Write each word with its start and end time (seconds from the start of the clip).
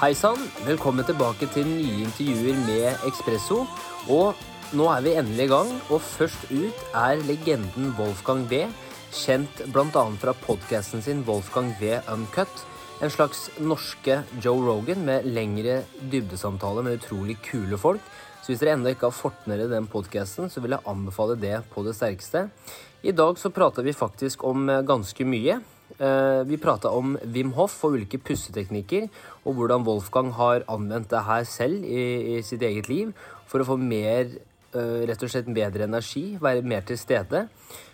Hei 0.00 0.14
sann, 0.16 0.38
velkommen 0.64 1.04
tilbake 1.04 1.44
til 1.52 1.66
nye 1.68 2.06
intervjuer 2.06 2.56
med 2.64 3.02
Ekspresso. 3.04 3.66
Og 4.08 4.38
nå 4.72 4.86
er 4.88 5.02
vi 5.04 5.10
endelig 5.20 5.44
i 5.44 5.50
gang, 5.50 5.72
og 5.92 6.00
først 6.00 6.46
ut 6.48 6.78
er 6.96 7.20
legenden 7.28 7.90
Wolfgang 7.98 8.46
V. 8.48 8.62
Kjent 9.12 9.60
bl.a. 9.74 10.04
fra 10.22 10.32
podkasten 10.46 11.04
sin 11.04 11.20
Wolfgang 11.26 11.74
V 11.76 11.98
Uncut. 12.14 12.62
En 13.04 13.12
slags 13.12 13.50
norske 13.60 14.22
Joe 14.40 14.62
Rogan 14.64 15.04
med 15.04 15.28
lengre 15.28 15.82
dybdesamtaler 16.00 16.86
med 16.86 16.96
utrolig 17.02 17.36
kule 17.44 17.76
folk. 17.76 18.00
Så 18.40 18.54
hvis 18.54 18.62
dere 18.64 18.78
ennå 18.78 18.94
ikke 18.94 19.10
har 19.10 19.18
fått 19.18 19.50
ned 19.52 19.66
den 19.68 19.90
podkasten, 19.92 20.48
så 20.48 20.64
vil 20.64 20.78
jeg 20.78 20.88
anbefale 20.88 21.36
det 21.36 21.58
på 21.74 21.84
det 21.84 21.92
sterkeste. 21.98 22.46
I 23.04 23.12
dag 23.12 23.36
så 23.36 23.52
prater 23.52 23.84
vi 23.84 23.92
faktisk 23.92 24.48
om 24.48 24.64
eh, 24.64 24.80
ganske 24.80 25.28
mye. 25.28 25.58
Eh, 25.98 26.42
vi 26.46 26.56
prata 26.60 26.92
om 26.94 27.16
Wim 27.34 27.52
Hoff 27.56 27.80
og 27.84 27.96
ulike 27.98 28.20
pusteteknikker, 28.22 29.08
og 29.44 29.58
hvordan 29.58 29.84
Wolfgang 29.86 30.30
har 30.36 30.64
anvendt 30.70 31.10
det 31.12 31.24
her 31.26 31.44
selv 31.48 31.84
i, 31.84 32.36
i 32.36 32.42
sitt 32.46 32.62
eget 32.62 32.88
liv 32.88 33.12
for 33.50 33.60
å 33.60 33.68
få 33.72 33.76
mer, 33.80 34.30
eh, 34.72 35.02
rett 35.10 35.26
og 35.26 35.32
slett 35.32 35.50
bedre 35.50 35.88
energi, 35.88 36.38
være 36.40 36.62
mer 36.62 36.86
til 36.86 37.00
stede. 37.00 37.48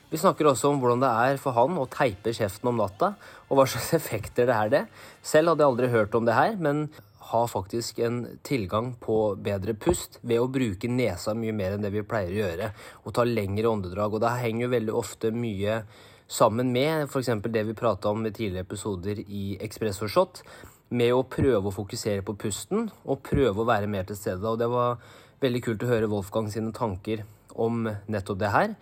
Vi 0.06 0.20
snakker 0.20 0.46
også 0.46 0.70
om 0.70 0.78
hvordan 0.78 1.02
det 1.02 1.10
er 1.10 1.40
for 1.42 1.56
han 1.56 1.80
å 1.80 1.88
teipe 1.90 2.34
kjeften 2.36 2.70
om 2.70 2.78
natta, 2.78 3.14
og 3.48 3.58
hva 3.58 3.66
slags 3.70 3.94
effekter 3.98 4.46
det 4.46 4.60
er 4.60 4.72
det. 4.74 4.84
Selv 5.22 5.54
hadde 5.54 5.64
jeg 5.64 5.72
aldri 5.72 5.92
hørt 5.96 6.14
om 6.14 6.28
det 6.28 6.36
her, 6.36 6.54
men 6.62 6.86
har 7.26 7.48
faktisk 7.50 7.98
en 8.06 8.20
tilgang 8.46 8.92
på 9.02 9.34
bedre 9.42 9.74
pust 9.74 10.20
ved 10.22 10.38
å 10.38 10.50
bruke 10.52 10.86
nesa 10.86 11.34
mye 11.34 11.54
mer 11.56 11.74
enn 11.74 11.82
det 11.82 11.90
vi 11.90 12.04
pleier 12.06 12.30
å 12.30 12.42
gjøre, 12.44 12.68
og 13.02 13.16
ta 13.16 13.24
lengre 13.26 13.72
åndedrag. 13.72 14.14
Og 14.14 14.22
det 14.22 14.36
henger 14.44 14.66
jo 14.66 14.74
veldig 14.76 14.94
ofte 14.94 15.32
mye 15.34 15.80
sammen 16.28 16.72
med 16.74 17.06
f.eks. 17.06 17.30
det 17.42 17.62
vi 17.68 17.74
prata 17.74 18.10
om 18.10 18.26
i 18.26 18.32
tidligere 18.32 18.66
episoder 18.66 19.20
i 19.26 19.56
Espresso 19.62 20.08
Shot, 20.10 20.42
med 20.88 21.14
å 21.14 21.24
prøve 21.26 21.70
å 21.70 21.74
fokusere 21.74 22.22
på 22.26 22.36
pusten 22.38 22.90
og 23.04 23.22
prøve 23.26 23.62
å 23.62 23.66
være 23.66 23.90
mer 23.90 24.06
til 24.06 24.18
stede. 24.18 24.46
Og 24.46 24.58
det 24.58 24.68
var 24.70 25.00
veldig 25.42 25.62
kult 25.64 25.82
å 25.82 25.90
høre 25.90 26.10
Wolfgang 26.10 26.50
sine 26.52 26.74
tanker 26.74 27.24
om 27.54 27.88
nettopp 28.10 28.40
det 28.40 28.52
her. 28.54 28.74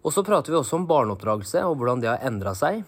Og 0.00 0.14
så 0.14 0.24
prater 0.24 0.52
vi 0.52 0.60
også 0.60 0.78
om 0.78 0.88
barneoppdragelse 0.88 1.64
og 1.66 1.76
hvordan 1.80 2.02
det 2.02 2.10
har 2.12 2.26
endra 2.26 2.54
seg 2.56 2.84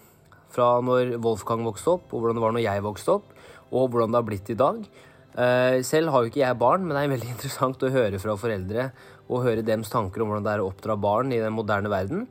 fra 0.53 0.77
når 0.85 1.17
Wolfgang 1.21 1.63
vokste 1.65 1.95
opp, 1.97 2.11
og 2.11 2.21
hvordan 2.21 2.37
det 2.37 2.45
var 2.45 2.53
når 2.55 2.65
jeg 2.65 2.85
vokste 2.85 3.17
opp, 3.17 3.33
og 3.73 3.89
hvordan 3.89 4.13
det 4.13 4.19
har 4.19 4.27
blitt 4.27 4.53
i 4.53 4.59
dag. 4.59 4.79
Eh, 5.33 5.79
selv 5.85 6.13
har 6.13 6.23
jo 6.23 6.29
ikke 6.29 6.43
jeg 6.43 6.59
barn, 6.61 6.85
men 6.85 6.93
det 6.93 7.03
er 7.03 7.13
veldig 7.15 7.31
interessant 7.35 7.85
å 7.85 7.93
høre 7.93 8.21
fra 8.21 8.37
foreldre 8.39 8.87
og 9.31 9.45
høre 9.47 9.65
dems 9.65 9.89
tanker 9.89 10.21
om 10.21 10.29
hvordan 10.29 10.45
det 10.45 10.55
er 10.55 10.63
å 10.63 10.69
oppdra 10.69 10.97
barn 10.99 11.33
i 11.33 11.41
den 11.41 11.55
moderne 11.55 11.89
verden. 11.91 12.27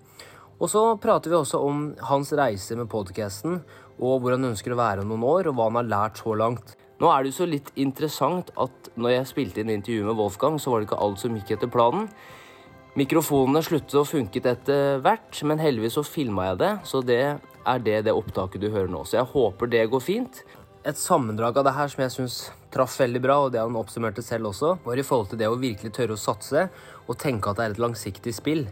Og 0.63 0.71
så 0.71 0.83
prater 1.03 1.33
vi 1.33 1.35
også 1.35 1.59
om 1.59 1.87
hans 2.07 2.31
reise 2.39 2.77
med 2.79 2.87
podcasten, 2.91 3.59
og 3.99 4.21
hvor 4.23 4.37
han 4.37 4.47
ønsker 4.53 4.75
å 4.75 4.79
være 4.79 5.03
om 5.03 5.11
noen 5.11 5.25
år, 5.27 5.49
og 5.51 5.57
hva 5.59 5.67
han 5.67 5.81
har 5.81 5.89
lært 5.91 6.23
så 6.23 6.37
langt. 6.39 6.77
Nå 7.03 7.11
er 7.11 7.25
det 7.25 7.33
jo 7.33 7.39
så 7.41 7.49
litt 7.51 7.73
interessant 7.83 8.53
at 8.63 8.93
når 8.95 9.17
jeg 9.17 9.31
spilte 9.33 9.63
inn 9.63 9.73
intervjuet 9.75 10.07
med 10.07 10.21
Wolfgang, 10.21 10.61
så 10.63 10.71
var 10.71 10.79
det 10.79 10.87
ikke 10.87 11.01
alt 11.03 11.19
som 11.19 11.35
gikk 11.35 11.51
etter 11.57 11.73
planen. 11.73 12.07
Mikrofonene 12.95 13.65
sluttet 13.67 13.99
å 13.99 14.07
funke 14.07 14.39
etter 14.39 15.03
hvert, 15.03 15.43
men 15.49 15.59
heldigvis 15.59 15.99
så 15.99 16.07
filma 16.07 16.53
jeg 16.53 16.63
det, 16.63 16.73
så 16.87 17.03
det 17.03 17.23
er 17.27 17.83
det 17.83 17.99
det 18.07 18.15
opptaket 18.15 18.63
du 18.63 18.71
hører 18.71 18.91
nå. 18.93 19.03
Så 19.03 19.19
jeg 19.19 19.33
håper 19.35 19.71
det 19.73 19.89
går 19.91 20.05
fint. 20.05 20.43
Et 20.87 20.99
sammendrag 20.99 21.59
av 21.59 21.67
det 21.67 21.75
her 21.75 21.91
som 21.91 22.05
jeg 22.05 22.15
syns 22.15 22.41
traff 22.75 22.95
veldig 23.03 23.23
bra, 23.25 23.43
og 23.43 23.55
det 23.55 23.65
han 23.65 23.81
oppsummerte 23.81 24.23
selv 24.23 24.53
også, 24.53 24.77
var 24.87 24.99
i 24.99 25.07
forhold 25.07 25.33
til 25.33 25.43
det 25.43 25.51
å 25.51 25.59
virkelig 25.59 25.91
tørre 25.97 26.15
å 26.15 26.23
satse 26.23 26.69
og 27.09 27.19
tenke 27.19 27.51
at 27.51 27.59
det 27.59 27.67
er 27.67 27.75
et 27.75 27.83
langsiktig 27.83 28.35
spill. 28.37 28.69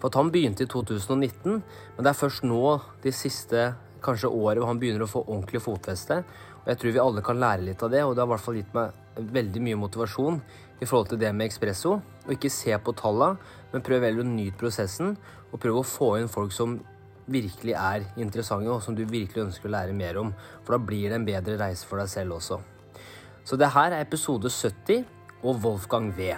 For 0.00 0.10
at 0.10 0.18
han 0.18 0.30
begynte 0.32 0.66
i 0.66 0.70
2019, 0.70 1.62
men 1.96 2.04
det 2.04 2.10
er 2.10 2.18
først 2.18 2.44
nå, 2.46 2.62
de 3.02 3.12
siste 3.14 3.70
kanskje 4.04 4.30
året, 4.30 4.64
han 4.66 4.80
begynner 4.80 5.06
å 5.06 5.10
få 5.10 5.24
ordentlig 5.24 5.62
fotfeste. 5.64 6.20
Og 6.62 6.70
jeg 6.72 6.80
tror 6.82 6.94
vi 6.94 7.02
alle 7.02 7.24
kan 7.24 7.40
lære 7.40 7.64
litt 7.66 7.82
av 7.86 7.92
det, 7.92 8.02
og 8.04 8.14
det 8.14 8.22
har 8.22 8.28
i 8.28 8.34
hvert 8.34 8.44
fall 8.44 8.58
gitt 8.60 8.76
meg 8.76 9.30
veldig 9.36 9.62
mye 9.64 9.78
motivasjon 9.80 10.40
i 10.82 10.84
forhold 10.84 11.12
til 11.12 11.20
det 11.22 11.32
med 11.34 11.48
Espresso. 11.48 11.96
Og 12.26 12.34
ikke 12.36 12.52
se 12.52 12.76
på 12.76 12.94
tallene, 12.98 13.40
men 13.72 13.84
prøv 13.86 14.04
heller 14.04 14.26
å 14.26 14.28
nyte 14.28 14.60
prosessen, 14.60 15.16
og 15.50 15.62
prøv 15.62 15.80
å 15.80 15.86
få 15.86 16.12
inn 16.20 16.30
folk 16.32 16.52
som 16.54 16.78
virkelig 17.26 17.74
er 17.74 18.06
interessante, 18.20 18.70
og 18.70 18.82
som 18.84 18.94
du 18.94 19.04
virkelig 19.08 19.46
ønsker 19.48 19.70
å 19.70 19.74
lære 19.78 19.96
mer 19.96 20.20
om. 20.20 20.32
For 20.62 20.76
da 20.76 20.82
blir 20.82 21.10
det 21.10 21.20
en 21.20 21.28
bedre 21.28 21.58
reise 21.62 21.88
for 21.88 22.02
deg 22.02 22.12
selv 22.12 22.38
også. 22.38 22.60
Så 23.46 23.58
det 23.58 23.72
her 23.74 23.94
er 23.94 24.02
episode 24.02 24.50
70 24.50 25.06
og 25.46 25.62
Wolfgang 25.62 26.10
V. 26.16 26.34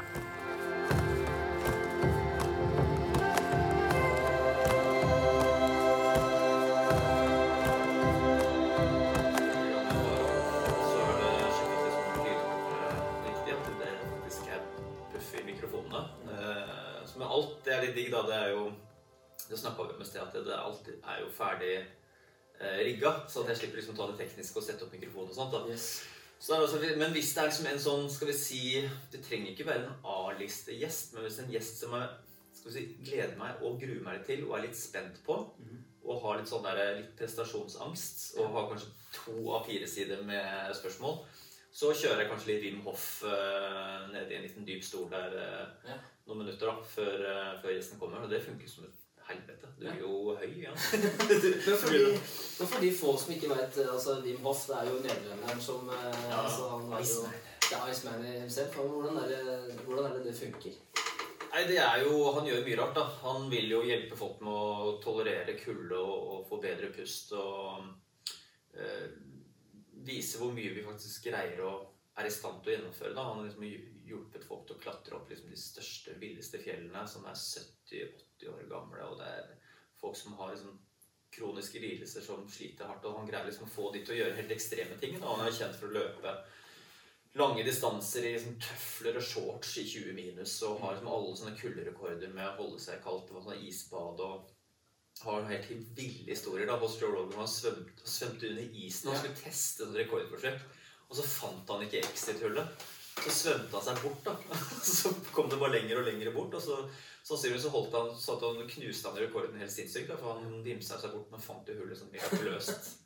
Det 19.49 19.59
snakka 19.59 19.89
vi 19.89 19.97
om 19.97 20.05
i 20.05 20.07
sted, 20.09 20.21
at 20.23 20.37
det 20.47 20.57
alltid 20.59 21.09
er 21.09 21.23
jo 21.23 21.33
ferdig 21.33 21.75
eh, 21.79 22.79
rigga. 22.85 23.15
Så 23.29 23.43
at 23.43 23.53
jeg 23.53 23.63
slipper 23.63 23.81
liksom 23.81 23.97
ta 23.97 24.09
det 24.11 24.19
tekniske 24.21 24.61
og 24.61 24.67
sette 24.67 24.85
opp 24.87 24.95
mikrofon 24.95 25.31
og 25.31 25.37
sånt. 25.37 25.57
da. 25.57 25.79
Så 26.39 26.55
det 26.55 26.63
også, 26.69 26.81
men 27.01 27.11
hvis 27.17 27.33
det 27.35 27.43
er 27.43 27.49
liksom 27.51 27.67
en 27.67 27.81
sånn, 27.83 28.05
skal 28.15 28.29
vi 28.31 28.35
si 28.39 28.61
Det 29.11 29.19
trenger 29.27 29.51
ikke 29.51 29.67
være 29.67 29.89
en 29.89 30.05
A-liste-gjest, 30.07 31.17
men 31.17 31.27
hvis 31.27 31.41
en 31.43 31.51
gjest 31.51 31.83
som 31.83 31.97
jeg 31.99 32.75
si, 32.75 32.85
gleder 33.03 33.35
meg 33.41 33.65
og 33.65 33.81
gruer 33.81 34.05
meg 34.05 34.23
til 34.27 34.45
og 34.47 34.59
er 34.59 34.69
litt 34.69 34.79
spent 34.79 35.19
på, 35.27 35.39
og 36.09 36.23
har 36.23 36.39
litt 36.39 36.51
sånn 36.51 36.65
der, 36.65 36.79
litt 37.01 37.11
prestasjonsangst, 37.19 38.39
og 38.39 38.55
har 38.55 38.71
kanskje 38.71 38.93
to 39.17 39.49
av 39.57 39.67
fire 39.67 39.89
sider 39.91 40.23
med 40.29 40.71
spørsmål, 40.79 41.19
så 41.75 41.91
kjører 41.95 42.23
jeg 42.23 42.31
kanskje 42.31 42.51
litt 42.53 42.63
Wim 42.65 42.81
Hoff 42.87 43.09
uh, 43.27 44.07
ned 44.13 44.31
i 44.31 44.39
en 44.39 44.47
liten 44.47 44.67
dyp 44.67 44.85
stol 44.85 45.11
der 45.13 45.35
uh, 45.37 45.91
Ja. 45.91 45.99
noen 46.27 46.45
minutter 46.45 46.71
da, 46.71 46.79
før, 46.95 47.27
uh, 47.27 47.53
før 47.63 47.75
gjesten 47.75 48.01
kommer. 48.01 48.25
Og 48.25 48.33
det 48.33 48.41
funker 48.47 48.71
som 48.71 48.87
et 48.89 49.08
helvete. 49.29 49.71
Du 49.79 49.87
er 49.87 49.99
jo 50.01 50.35
høy, 50.41 50.55
ja. 50.63 50.73
Men 51.67 51.77
for, 51.79 51.93
de, 51.95 52.01
men 52.59 52.71
for 52.73 52.81
de 52.83 52.91
få 53.01 53.13
som 53.21 53.35
ikke 53.35 53.51
vet 53.53 53.77
altså 53.85 54.17
Wim 54.25 54.41
Hoff 54.43 54.65
det 54.67 54.79
er 54.79 54.89
jo 54.91 54.97
nederlenderen 55.05 55.61
som 55.63 55.93
eh, 55.95 56.17
Ja, 56.31 56.41
altså, 56.43 56.69
han 56.73 56.89
er 56.97 57.05
jo, 57.07 57.29
Det 57.69 57.77
er 57.77 57.93
Iceman 57.93 58.25
himself. 58.25 58.75
Hvordan 58.75 59.21
er, 59.23 59.29
det, 59.35 59.77
hvordan 59.85 60.09
er 60.09 60.17
det 60.19 60.25
det 60.27 60.35
funker? 60.41 60.81
Nei, 61.53 61.63
det 61.69 61.79
er 61.85 62.03
jo, 62.03 62.17
Han 62.35 62.49
gjør 62.49 62.65
mye 62.67 62.81
rart. 62.81 62.97
da. 62.97 63.05
Han 63.23 63.47
vil 63.53 63.71
jo 63.71 63.85
hjelpe 63.87 64.19
folk 64.19 64.43
med 64.43 64.53
å 64.53 64.97
tolerere 65.05 65.55
kulde 65.61 66.01
og, 66.01 66.33
og 66.35 66.43
få 66.51 66.59
bedre 66.65 66.91
pust. 66.97 67.33
Og 67.39 67.87
øh, 68.75 69.07
vise 70.09 70.43
hvor 70.43 70.53
mye 70.57 70.75
vi 70.75 70.85
faktisk 70.87 71.31
greier 71.31 71.63
å 71.65 71.77
er 72.19 72.27
i 72.27 72.35
stand 72.35 72.63
til 72.63 72.73
å 72.73 72.77
gjennomføre. 72.77 73.15
da. 73.15 73.27
Han 73.31 73.45
liksom 73.47 73.67
å 74.79 74.83
klatre 74.83 75.17
opp 75.19 75.31
liksom, 75.31 75.51
de 75.53 75.61
største, 75.61 76.17
villeste 76.23 76.61
fjellene, 76.63 77.05
som 77.11 77.27
er 77.27 77.39
70-80 77.39 78.53
år 78.55 78.69
gamle. 78.71 79.09
Og 79.11 79.19
det 79.21 79.33
er 79.41 79.51
folk 80.01 80.17
som 80.17 80.39
har 80.41 80.55
liksom, 80.55 80.79
kroniske 81.35 81.81
lidelser 81.83 82.25
som 82.25 82.47
sliter 82.51 82.89
hardt. 82.89 83.05
Og 83.05 83.19
han 83.19 83.29
greier 83.29 83.49
liksom 83.49 83.69
å 83.69 83.73
få 83.73 83.91
de 83.95 84.05
til 84.05 84.17
å 84.17 84.21
gjøre 84.23 84.39
helt 84.39 84.55
ekstreme 84.55 84.97
ting. 85.01 85.19
Da. 85.19 85.35
Han 85.35 85.47
er 85.47 85.59
kjent 85.59 85.77
for 85.79 85.91
å 85.91 85.99
løpe 85.99 86.37
lange 87.39 87.63
distanser 87.67 88.25
i 88.25 88.35
liksom, 88.35 88.57
tøfler 88.63 89.19
og 89.21 89.27
shorts 89.27 89.75
i 89.83 89.85
20 89.87 90.15
minus 90.17 90.57
og 90.67 90.81
har 90.83 90.97
liksom, 90.97 91.11
alle 91.13 91.35
sånne 91.41 91.59
kulderekorder 91.59 92.33
med 92.35 92.47
å 92.49 92.57
holde 92.63 92.81
seg 92.83 93.03
kaldt. 93.05 93.31
og 93.35 93.45
sånn 93.45 93.67
isbad 93.69 94.25
og 94.25 94.55
har 95.25 95.49
helt 95.51 95.71
ville 95.97 96.31
historier. 96.31 96.67
da, 96.67 96.79
Hos 96.79 96.99
Joe 97.01 97.11
Rogan 97.13 97.43
han 97.43 97.51
svømte, 97.51 98.07
svømte 98.07 98.53
under 98.53 98.77
isen 98.85 99.11
og 99.11 99.19
skulle 99.19 99.41
teste 99.43 99.89
et 99.89 99.99
rekordforsøk. 100.05 100.63
Og 101.09 101.17
så 101.17 101.25
fant 101.25 101.71
han 101.73 101.85
ikke 101.87 102.03
exit-hullet. 102.05 102.89
Så 103.25 103.35
svømte 103.35 103.77
han 103.77 103.85
seg 103.87 104.01
bort. 104.05 104.25
da. 104.27 104.61
Så 104.99 105.13
kom 105.35 105.51
det 105.51 105.59
bare 105.61 105.77
lenger 105.77 106.01
og 106.01 106.09
lenger 106.09 106.33
bort. 106.35 106.55
Og 106.59 106.63
så 106.63 106.79
sannsynligvis 107.29 107.67
så 107.67 107.73
holdt 107.75 107.97
han, 107.99 108.15
så 108.17 108.39
han 108.41 108.71
knuste 108.71 109.11
han 109.11 109.21
rekorden 109.21 109.61
helt 109.61 109.75
sinnssykt. 109.75 110.15
For 110.17 110.39
han 110.39 110.63
vimsa 110.65 111.01
seg 111.01 111.13
bort, 111.15 111.29
men 111.33 111.45
fant 111.45 111.69
jo 111.69 111.77
hullet 111.81 112.01
sånn 112.01 112.15
mirakuløst. 112.15 112.89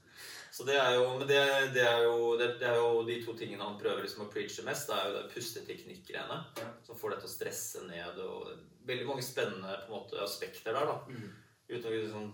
Så 0.53 0.67
det 0.69 0.75
er 0.76 0.99
jo, 0.99 1.05
men 1.17 1.25
det, 1.25 1.38
det, 1.73 1.81
er 1.88 2.03
jo, 2.05 2.35
det, 2.37 2.50
det 2.61 2.67
er 2.69 2.75
jo 2.76 2.99
de 3.09 3.14
to 3.25 3.32
tingene 3.38 3.64
han 3.64 3.79
prøver 3.81 4.05
liksom 4.05 4.26
å 4.26 4.32
preache 4.35 4.61
mest. 4.67 4.91
Det 4.91 4.99
er 4.99 5.06
jo 5.09 5.14
det 5.14 5.31
pusteteknikk-greiene 5.32 6.37
som 6.85 6.99
får 7.00 7.15
deg 7.15 7.23
til 7.23 7.31
å 7.31 7.32
stresse 7.32 7.85
ned. 7.87 8.19
og 8.20 8.50
Veldig 8.85 9.06
mange 9.08 9.25
spennende 9.25 9.79
på 9.87 9.88
en 9.88 9.94
måte, 9.94 10.19
aspekter 10.20 10.76
der. 10.76 10.91
da. 10.91 10.99
Mm. 11.08 11.31
Uten 11.73 11.88
å 11.88 11.94
liksom, 11.94 12.29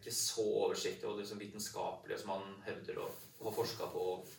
ikke 0.00 0.16
så 0.18 0.48
oversiktlig 0.64 1.06
og 1.12 1.22
liksom 1.22 1.44
vitenskapelig 1.44 2.18
som 2.24 2.34
han 2.34 2.58
hevder 2.66 2.98
å 3.04 3.06
å 3.44 3.50
ha 3.50 3.54
forska 3.54 3.88
på 3.92 4.04
og, 4.14 4.30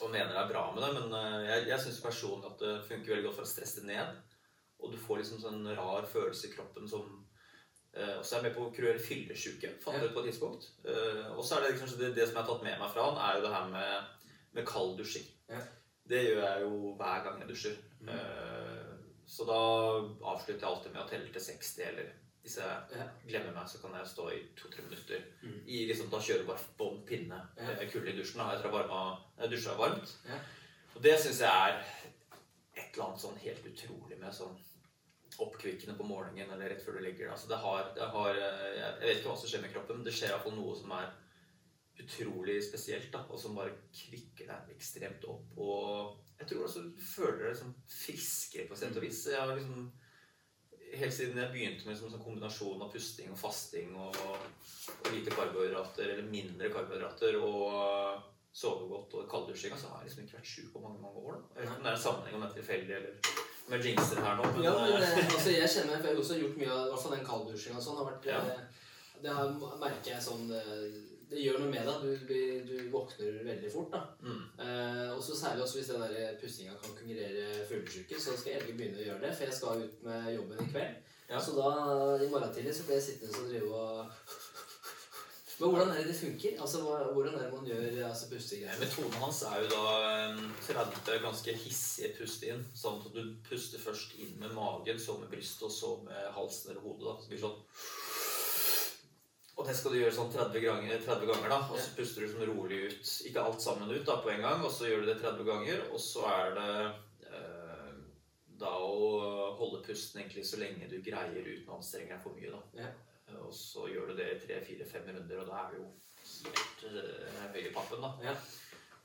og 0.00 0.10
mener 0.12 0.34
er 0.36 0.48
bra 0.50 0.64
med 0.74 0.82
det. 0.84 0.90
Men 0.98 1.14
eh, 1.18 1.44
jeg, 1.50 1.68
jeg 1.70 1.84
syns 1.84 2.02
personlig 2.04 2.50
at 2.50 2.64
det 2.64 2.74
funker 2.88 3.14
veldig 3.14 3.28
godt 3.28 3.38
for 3.38 3.46
å 3.46 3.52
stresse 3.52 3.82
det 3.82 3.92
ned. 3.92 4.18
Og 4.82 4.92
du 4.92 4.98
får 5.00 5.22
liksom 5.22 5.40
sånn 5.40 5.64
rar 5.76 6.08
følelse 6.10 6.48
i 6.48 6.52
kroppen 6.52 6.88
som 6.90 7.06
eh, 7.96 8.16
også 8.18 8.38
er 8.38 8.46
med 8.46 8.56
på 8.56 8.66
å 8.66 8.74
kurere 8.76 9.00
fyllesyke, 9.02 9.72
fant 9.82 10.02
ut 10.02 10.12
på 10.12 10.22
et 10.22 10.30
tidspunkt. 10.30 10.68
Eh, 10.84 11.24
og 11.32 11.42
så 11.46 11.56
er 11.56 11.66
det 11.66 11.78
kanskje 11.80 12.02
det, 12.02 12.12
det 12.18 12.28
som 12.28 12.36
jeg 12.36 12.42
har 12.42 12.50
tatt 12.50 12.66
med 12.66 12.78
meg 12.82 12.92
fra 12.92 13.08
han, 13.08 13.22
er 13.24 13.38
jo 13.38 13.46
det 13.46 13.54
her 13.56 13.72
med, 13.72 14.28
med 14.58 14.68
kald 14.68 14.94
dusjing. 15.00 15.26
Ja. 15.52 15.64
Det 16.06 16.22
gjør 16.22 16.44
jeg 16.44 16.66
jo 16.66 16.92
hver 16.98 17.24
gang 17.24 17.40
jeg 17.42 17.50
dusjer. 17.50 17.80
Mm. 18.04 18.12
Eh, 18.14 18.92
så 19.26 19.46
da 19.48 19.58
avslutter 20.30 20.60
jeg 20.60 20.70
alltid 20.70 20.92
med 20.94 21.02
å 21.02 21.08
telle 21.10 21.32
til 21.34 21.42
60, 21.48 21.88
eller 21.88 22.12
Hvis 22.46 22.60
jeg 22.62 23.06
glemmer 23.26 23.54
meg, 23.56 23.66
så 23.66 23.80
kan 23.82 23.96
jeg 23.98 24.06
stå 24.06 24.28
i 24.30 24.36
to-tre 24.54 24.84
minutter. 24.86 25.24
Mm. 25.42 25.56
I 25.66 25.80
liksom, 25.88 26.10
Da 26.12 26.20
kjører 26.22 26.44
du 26.44 26.50
bare 26.52 26.68
bånn 26.78 27.00
pinne. 27.08 27.40
Ja. 27.58 27.72
eh, 27.74 27.88
Kulde 27.90 28.12
i 28.12 28.14
dusjen. 28.20 28.38
da, 28.38 28.52
Etter 28.54 28.70
å 28.70 28.84
ha 28.92 29.48
dusja 29.50 29.74
varmt. 29.74 30.12
Ja. 30.28 30.38
Og 30.94 31.02
det 31.02 31.16
syns 31.20 31.42
jeg 31.42 31.50
er 31.50 31.82
et 32.76 32.94
eller 32.94 33.08
annet 33.08 33.20
sånn 33.24 33.40
helt 33.42 33.66
utrolig 33.66 34.20
med 34.20 34.32
sånn 34.36 34.54
oppkvikkende 35.42 35.96
på 35.98 36.06
morgenen 36.06 36.52
eller 36.54 36.70
rett 36.70 36.84
før 36.86 36.96
du 36.96 37.02
legger 37.04 37.26
deg. 37.26 37.32
Altså, 37.34 37.50
det 37.50 37.58
har, 37.60 37.90
det 37.98 38.06
har, 38.14 38.38
eh, 38.38 38.78
jeg 38.78 39.02
vet 39.02 39.18
ikke 39.18 39.32
hva 39.32 39.38
som 39.42 39.50
skjer 39.50 39.64
med 39.66 39.74
kroppen, 39.74 39.98
men 39.98 40.06
det 40.06 40.14
skjer 40.16 40.30
iallfall 40.32 40.54
noe 40.56 40.76
som 40.78 40.94
er 40.96 41.10
utrolig 42.00 42.60
spesielt, 42.64 43.10
da, 43.12 43.24
og 43.32 43.40
som 43.40 43.56
bare 43.56 43.74
kvikker 43.90 44.48
deg 44.52 44.72
ekstremt 44.76 45.24
opp. 45.32 45.50
Og 45.58 46.16
jeg 46.38 46.50
tror 46.50 46.66
også 46.68 46.82
du 46.86 46.96
føler 47.00 47.42
deg 47.42 47.54
liksom 47.54 47.74
friskere 47.90 48.68
på 48.70 48.76
sett 48.78 48.96
og 48.96 49.02
vis. 49.04 49.22
Jeg 49.32 49.40
har 49.40 49.52
liksom 49.56 49.88
Helt 50.94 51.12
siden 51.14 51.36
jeg 51.40 51.50
begynte 51.52 51.84
med 51.86 51.94
liksom, 51.94 52.10
sånn 52.12 52.22
kombinasjon 52.24 52.82
av 52.82 52.92
pusting 52.92 53.32
og 53.34 53.38
fasting 53.40 53.96
og, 53.98 54.16
og 54.22 55.10
lite 55.12 55.34
karbohydrater, 55.34 56.12
eller 56.14 56.28
mindre 56.30 56.70
karbohydrater, 56.72 57.36
og 57.42 58.22
sove 58.56 58.86
godt 58.88 59.14
og 59.18 59.26
kalddusjing, 59.28 59.74
så 59.76 59.90
har 59.90 60.00
jeg 60.00 60.08
liksom 60.10 60.22
ikke 60.24 60.38
vært 60.38 60.52
sjuk 60.52 60.70
på 60.72 60.80
mange 60.80 61.02
mange 61.02 61.20
år. 61.26 61.34
da. 61.34 61.42
Jeg 61.56 61.58
vet 61.58 61.66
ikke 61.66 61.76
om 61.76 61.82
det 61.84 61.90
er 61.90 61.98
en 61.98 62.04
sammenheng 62.06 62.38
om 62.38 62.44
det 62.44 62.48
er 62.48 62.56
tilfeldig, 62.60 62.94
eller 62.96 63.12
med 63.68 63.84
jinxer 63.90 64.22
her 64.24 64.38
nå. 64.38 64.46
Men, 64.54 64.62
Ja, 64.64 64.72
men 64.78 64.94
eh, 65.02 65.18
eh, 65.18 65.32
altså, 65.36 65.50
jeg 65.52 65.68
kjenner 65.74 65.98
for 66.00 66.06
jeg 66.08 66.14
har 66.16 66.22
også 66.22 66.38
gjort 66.40 66.56
mye 66.62 66.70
av 66.72 66.80
i 66.86 66.90
hvert 66.94 67.02
fall 67.04 67.16
den 67.18 67.26
kalddusjinga 67.28 67.76
og 67.82 67.86
sånn. 67.88 67.98
har 68.00 68.08
vært 68.12 68.30
Ja. 68.30 68.38
eh, 68.54 68.64
Det 69.26 69.32
har, 69.32 69.52
merker 69.80 70.10
jeg 70.14 70.22
sånn 70.22 70.50
eh, 70.52 70.96
Det 71.30 71.42
gjør 71.42 71.58
noe 71.58 71.70
med 71.72 71.88
deg. 71.88 72.04
Du, 72.28 72.36
du 72.68 72.74
våkner 72.92 73.40
veldig 73.48 73.70
fort. 73.72 73.90
da. 73.92 74.02
mm, 74.22 74.42
Eh, 74.62 75.10
og 75.16 75.22
så 75.22 75.36
Særlig 75.36 75.62
også 75.64 75.78
hvis 75.80 75.90
den 75.92 76.02
der 76.02 76.38
pustinga 76.40 76.74
kan 76.82 76.94
konkurrere 76.94 77.66
fyllesyke, 77.68 78.20
så 78.20 78.36
skal 78.36 78.52
jeg 78.52 78.60
endelig 78.60 78.76
begynne 78.78 79.02
å 79.02 79.06
gjøre 79.08 79.22
det. 79.26 79.34
For 79.36 79.44
jeg 79.48 79.58
skal 79.58 79.84
ut 79.86 80.02
med 80.06 80.34
jobben 80.36 80.62
i 80.62 80.70
kveld. 80.70 81.12
Ja. 81.30 81.40
Så 81.42 81.56
da, 81.58 81.70
i 82.22 82.28
morgen 82.30 82.52
tidlig 82.54 82.74
så 82.76 82.86
blir 82.86 83.00
jeg 83.00 83.08
sittende 83.08 83.40
og 83.42 83.48
drive 83.50 83.80
og 83.80 84.06
Men 85.58 85.70
hvordan 85.72 85.88
er 85.88 86.02
det 86.02 86.10
det 86.10 86.16
funker? 86.20 86.60
Altså, 86.60 86.80
Hvordan 87.16 87.34
er 87.34 87.42
det 87.42 87.52
man 87.54 87.66
gjør 87.66 88.08
altså, 88.08 88.26
pustegreier? 88.28 88.80
Metoden 88.80 89.14
hans 89.22 89.38
er 89.48 89.62
jo 89.62 89.68
da 89.72 89.84
eh, 90.10 90.42
30 90.66 91.22
ganske 91.24 91.54
hissige 91.62 92.10
pust 92.18 92.44
inn. 92.44 92.60
Sånn 92.76 93.00
at 93.00 93.14
du 93.16 93.22
puster 93.48 93.80
først 93.80 94.18
inn 94.20 94.34
med 94.42 94.52
magen, 94.52 95.00
så 95.00 95.16
med 95.16 95.32
brystet, 95.32 95.64
og 95.64 95.72
så 95.72 95.94
med 96.04 96.28
halsen 96.36 96.74
eller 96.74 96.84
hodet. 96.84 97.06
da. 97.08 97.16
Så 97.22 97.32
blir 97.32 97.40
sånn 97.40 97.56
og 99.56 99.64
det 99.64 99.74
skal 99.76 99.94
du 99.94 99.98
gjøre 100.02 100.12
sånn 100.12 100.32
30 100.34 100.60
ganger, 100.60 100.98
30 101.00 101.28
ganger 101.30 101.48
da, 101.48 101.58
og 101.72 101.78
så 101.80 101.94
puster 101.96 102.24
du 102.24 102.28
sånn 102.28 102.50
rolig 102.50 102.80
ut. 102.90 103.12
Ikke 103.24 103.44
alt 103.44 103.62
sammen 103.64 103.88
ut 103.88 104.04
da 104.04 104.18
på 104.20 104.28
en 104.34 104.42
gang, 104.44 104.64
og 104.66 104.72
så 104.72 104.90
gjør 104.90 105.04
du 105.04 105.08
det 105.08 105.16
30 105.22 105.46
ganger. 105.48 105.80
Og 105.96 106.02
så 106.02 106.26
er 106.28 106.52
det 106.58 106.74
eh, 107.30 107.94
da 108.60 108.72
å 108.84 109.06
holde 109.56 109.80
pusten 109.86 110.20
egentlig 110.20 110.44
så 110.44 110.60
lenge 110.60 110.90
du 110.90 110.98
greier 111.00 111.40
uten 111.40 111.72
å 111.72 111.78
anstrenge 111.78 112.12
deg 112.12 112.20
for 112.20 112.36
mye. 112.36 112.52
da. 112.52 112.84
Ja. 112.84 112.90
Og 113.40 113.54
så 113.56 113.88
gjør 113.88 114.12
du 114.12 114.20
det 114.20 114.28
i 114.34 114.36
tre, 114.44 114.60
fire, 114.66 114.88
fem 114.90 115.08
runder, 115.08 115.40
og 115.40 115.48
da 115.48 115.62
er 115.62 115.72
du 115.72 115.80
jo 115.80 115.88
helt 116.52 116.84
eh, 116.92 117.40
høy 117.56 117.60
i 117.62 117.72
pappen. 117.78 118.04
da. 118.04 118.12
Ja. 118.28 118.36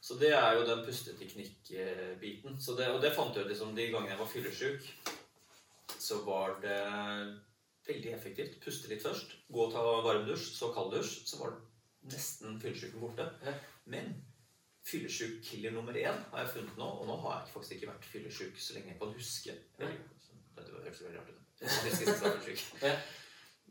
Så 0.02 0.18
det 0.20 0.34
er 0.36 0.58
jo 0.58 0.66
den 0.68 0.84
pusteteknikk-biten. 0.84 2.60
Og 2.60 3.00
det 3.00 3.14
fant 3.16 3.40
jeg 3.40 3.48
ut 3.48 3.54
liksom 3.54 3.72
de 3.78 3.88
gangene 3.94 4.18
jeg 4.18 4.20
var 4.20 4.32
fyllesyk, 4.34 4.92
så 5.96 6.20
var 6.28 6.60
det 6.60 6.82
veldig 7.88 8.14
effektivt. 8.16 8.60
Puste 8.64 8.92
litt 8.92 9.04
først, 9.04 9.38
gå 9.52 9.66
og 9.66 9.74
ta 9.74 9.84
varmdusj, 10.06 10.52
så 10.58 10.72
kalddusj. 10.76 11.16
Så 11.30 11.40
var 11.42 11.56
nesten 12.12 12.60
fyllesyken 12.62 13.02
borte. 13.02 13.28
Men 13.86 14.14
fyllesyk 14.88 15.42
killer 15.46 15.74
nummer 15.76 15.94
én 15.94 16.22
har 16.32 16.44
jeg 16.44 16.54
funnet 16.56 16.78
nå, 16.78 16.88
og 17.02 17.10
nå 17.10 17.18
har 17.26 17.40
jeg 17.40 17.54
faktisk 17.54 17.78
ikke 17.78 17.92
vært 17.94 18.12
fyllesyk 18.14 18.62
så 18.62 18.78
lenge 18.78 18.94
jeg 18.94 19.02
kan 19.02 19.18
huske. 19.18 19.58
Det 19.78 20.70
hørtes 20.72 21.04
veldig 21.06 21.20
rart 21.20 21.34
ut. 21.34 21.42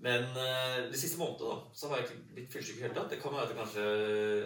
Men 0.01 0.23
eh, 0.25 0.77
de 0.89 0.97
siste 0.97 1.19
månedene 1.21 1.51
da, 1.53 1.73
så 1.77 1.91
har 1.91 2.01
jeg 2.01 2.07
ikke 2.07 2.35
blitt 2.37 2.53
fyllesyk 2.55 2.77
i 2.77 2.79
det 2.79 2.85
hele 2.87 2.97
tatt. 2.97 3.11
Det 3.13 3.19
kan 3.21 3.35
være 3.37 3.51
at 3.51 3.59
kanskje 3.59 3.83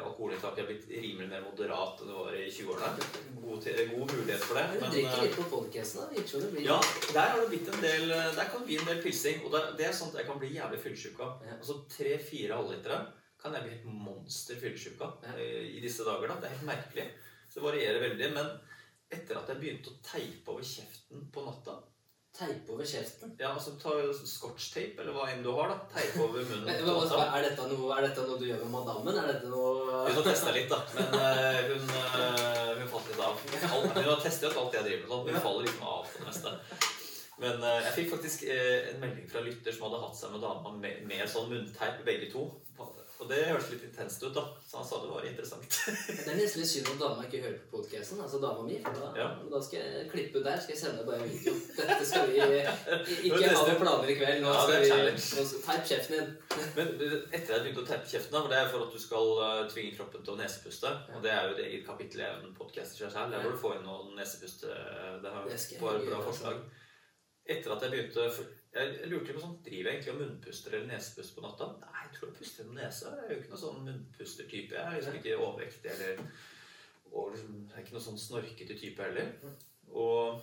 alkoholinntaket 0.02 0.62
har 0.64 0.70
blitt 0.70 0.88
rimelig 0.90 1.28
mer 1.30 1.44
moderat 1.46 2.02
enn 2.02 2.10
det 2.10 2.16
var 2.18 2.34
i 2.34 2.48
20-årene. 2.56 3.10
God, 3.44 3.68
god 3.92 4.14
mulighet 4.16 4.42
for 4.48 4.58
det. 4.58 4.64
Men 4.72 4.82
du 4.82 4.96
drikker 4.96 5.14
eh, 5.20 5.26
litt 5.28 5.38
på 5.38 5.46
podcasten, 5.52 6.02
da. 6.02 6.64
Ja, 6.64 6.80
der 7.06 7.30
har 7.36 7.38
det 7.44 7.50
blitt 7.52 7.70
en 7.70 7.86
del 7.86 8.10
Der 8.10 8.50
kan 8.50 8.64
det 8.64 8.70
bli 8.72 8.80
en 8.82 8.90
del 8.90 9.04
pilsing. 9.06 9.44
Og 9.46 9.54
det, 9.54 9.62
det 9.78 9.86
er 9.86 9.94
sånt 10.00 10.18
jeg 10.18 10.26
kan 10.26 10.42
bli 10.42 10.50
jævlig 10.56 10.82
fyllesyk 10.88 11.22
av. 11.22 11.46
Altså 11.60 11.78
tre-fire 11.94 12.58
halvlitere 12.58 13.04
kan 13.44 13.54
jeg 13.54 13.66
bli 13.66 13.74
helt 13.76 14.04
monster 14.08 14.58
fyllesyk 14.58 15.06
av 15.06 15.26
eh, 15.36 15.74
i 15.76 15.80
disse 15.84 16.02
dager. 16.06 16.32
da. 16.32 16.40
Det 16.42 16.50
er 16.50 16.58
helt 16.58 16.70
merkelig. 16.72 17.08
Så 17.46 17.60
det 17.60 17.68
varierer 17.68 18.02
veldig. 18.08 18.34
Men 18.34 18.54
etter 19.14 19.38
at 19.38 19.50
jeg 19.52 19.62
begynte 19.62 19.92
å 19.92 19.98
teipe 20.02 20.50
over 20.50 20.66
kjeften 20.66 21.28
på 21.30 21.46
natta 21.46 21.78
Teipe 22.34 22.72
over 22.74 22.86
kjeften. 22.88 23.30
Ja, 23.38 23.52
altså 23.54 23.76
ta 23.78 23.92
scotchtape, 24.26 24.98
eller 24.98 25.14
hva 25.14 25.28
enn 25.30 25.44
du 25.44 25.52
har, 25.54 25.68
da. 25.70 25.76
Teipe 25.92 26.24
over 26.24 26.42
munnen. 26.42 26.64
Men, 26.66 26.80
men, 26.82 27.12
hva- 27.12 27.28
er, 27.28 27.44
dette 27.46 27.66
noe, 27.70 27.90
er 27.94 28.08
dette 28.08 28.24
noe 28.26 28.38
du 28.40 28.48
gjør 28.48 28.64
med 28.64 28.72
madammen? 28.74 29.20
Er 29.20 29.28
dette 29.30 29.52
noe 29.52 30.00
Hun 30.08 30.18
har 30.18 30.26
testa 30.26 30.54
litt, 30.56 30.66
da. 30.72 30.80
Men 30.96 31.14
uh, 31.14 31.60
hun, 31.68 31.86
uh, 31.94 32.72
hun 32.80 32.90
falt 32.90 33.12
litt 33.12 33.22
av. 33.22 33.38
Hun 33.54 34.10
har 34.10 34.18
testet 34.24 34.50
ut 34.50 34.58
alt 34.64 34.74
jeg 34.80 34.88
driver 34.88 35.04
med. 35.04 35.12
sånn. 35.14 35.30
Hun 35.30 35.46
faller 35.46 35.68
liksom 35.68 35.86
av 35.92 36.10
på 36.10 36.24
det 36.24 36.28
meste. 36.32 36.56
Men 37.44 37.62
uh, 37.62 37.78
jeg 37.86 37.94
fikk 38.00 38.10
faktisk 38.16 38.44
en 38.50 39.00
melding 39.06 39.30
fra 39.30 39.46
lytter 39.46 39.74
som 39.78 39.86
hadde 39.86 40.02
hatt 40.02 40.18
seg 40.18 40.34
med 40.34 40.42
dama 40.42 40.74
med, 40.82 41.06
med 41.06 41.30
sånn 41.30 41.48
munnteip, 41.54 42.02
begge 42.06 42.32
to. 42.34 42.48
Og 43.24 43.30
det 43.32 43.38
hørtes 43.48 43.70
litt 43.72 43.84
intenst 43.86 44.20
ut, 44.26 44.34
da. 44.36 44.42
Så 44.68 44.76
han 44.76 44.84
sa 44.84 44.98
det 45.00 45.08
var 45.08 45.24
interessant. 45.24 45.64
Det 45.64 46.26
er 46.28 46.36
nesten 46.36 46.60
litt 46.60 46.68
synd 46.68 46.90
at 46.92 46.98
dama 47.00 47.24
ikke 47.24 47.40
hører 47.40 47.54
på 47.70 47.78
podcasten. 47.78 48.20
Altså 48.20 48.40
dama 48.42 48.66
mi. 48.66 48.76
For 48.84 48.98
da, 49.00 49.08
Ja. 49.16 49.28
da 49.54 49.60
skal 49.64 49.80
jeg 49.80 50.10
klippe 50.12 50.42
der. 50.44 50.60
Skal 50.60 50.74
jeg 50.74 50.80
sende 50.82 51.06
bare 51.08 51.24
video. 51.24 51.54
Dette 51.78 52.04
skal 52.10 52.28
vi 52.28 52.36
Ikke 53.30 53.48
ha 53.48 53.64
noen 53.64 53.80
planer 53.80 54.12
i 54.12 54.18
kveld. 54.20 54.44
Nå 54.44 54.52
Ja, 54.52 54.60
skal 54.68 55.08
vi. 55.08 55.64
Teip 55.64 55.88
kjeften 55.88 56.14
din. 56.18 56.36
Men 56.76 56.92
etter 57.32 57.40
at 57.40 57.56
jeg 57.56 57.64
begynte 57.64 57.84
å 57.86 57.88
teipe 57.94 58.12
kjeften, 58.12 58.36
da, 58.36 58.44
for 58.44 58.52
det 58.52 58.60
er 58.60 58.68
for 58.76 58.84
at 58.86 58.92
du 58.92 59.00
skal 59.08 59.32
eh, 59.48 59.64
tvinge 59.72 59.96
kroppen 59.96 60.22
til 60.28 60.36
å 60.36 60.40
nesepuste 60.44 60.92
Og 61.16 61.22
det 61.24 61.32
er 61.32 61.48
jo 61.48 61.56
et 61.56 61.64
eget 61.64 61.86
kapittel 61.88 62.20
i 62.20 62.28
en 62.28 62.52
podkast 62.60 62.94
i 62.98 63.04
seg 63.06 63.12
selv. 63.16 63.32
Der 63.32 63.40
hvor 63.40 63.56
du 63.56 63.60
får 63.64 63.78
inn 63.80 63.86
noen 63.88 64.12
nesepuste 64.20 64.68
Det 64.68 65.32
er 65.32 65.48
Det 65.48 65.80
bare 65.80 66.04
bra 66.04 66.20
forslag. 66.20 66.60
forslag. 66.60 66.64
Etter 67.46 67.74
at 67.74 67.82
jeg 67.84 67.90
begynte 67.92 68.22
Jeg 68.74 69.08
lurte 69.12 69.34
på 69.36 69.42
sånn 69.42 69.58
Driver 69.66 69.90
jeg 69.90 69.98
egentlig 69.98 70.12
og 70.14 70.20
munnpuster 70.22 70.72
eller 70.78 70.88
nesepust 70.94 71.34
på 71.36 71.42
natta? 71.44 71.66
Nei, 71.82 72.06
jeg 72.06 72.14
tror 72.16 72.30
jeg 72.30 72.38
puster 72.38 72.62
gjennom 72.64 72.78
nesa. 72.80 73.12
Jeg 73.18 73.26
er 73.26 73.34
jo 73.34 73.40
ikke 73.42 73.52
noen 73.52 73.62
sånn 73.66 73.84
munnpustertype. 73.90 74.74
Jeg 74.78 74.86
er 74.88 74.96
liksom 74.98 75.18
ikke 75.20 75.36
overvektig 75.44 75.92
eller 75.94 76.24
og 77.14 77.28
liksom, 77.34 77.60
Jeg 77.68 77.76
er 77.76 77.84
ikke 77.84 77.94
noen 77.98 78.06
sånn 78.08 78.18
snorkete 78.24 78.78
type 78.80 79.04
heller. 79.06 79.30
Og 79.92 80.42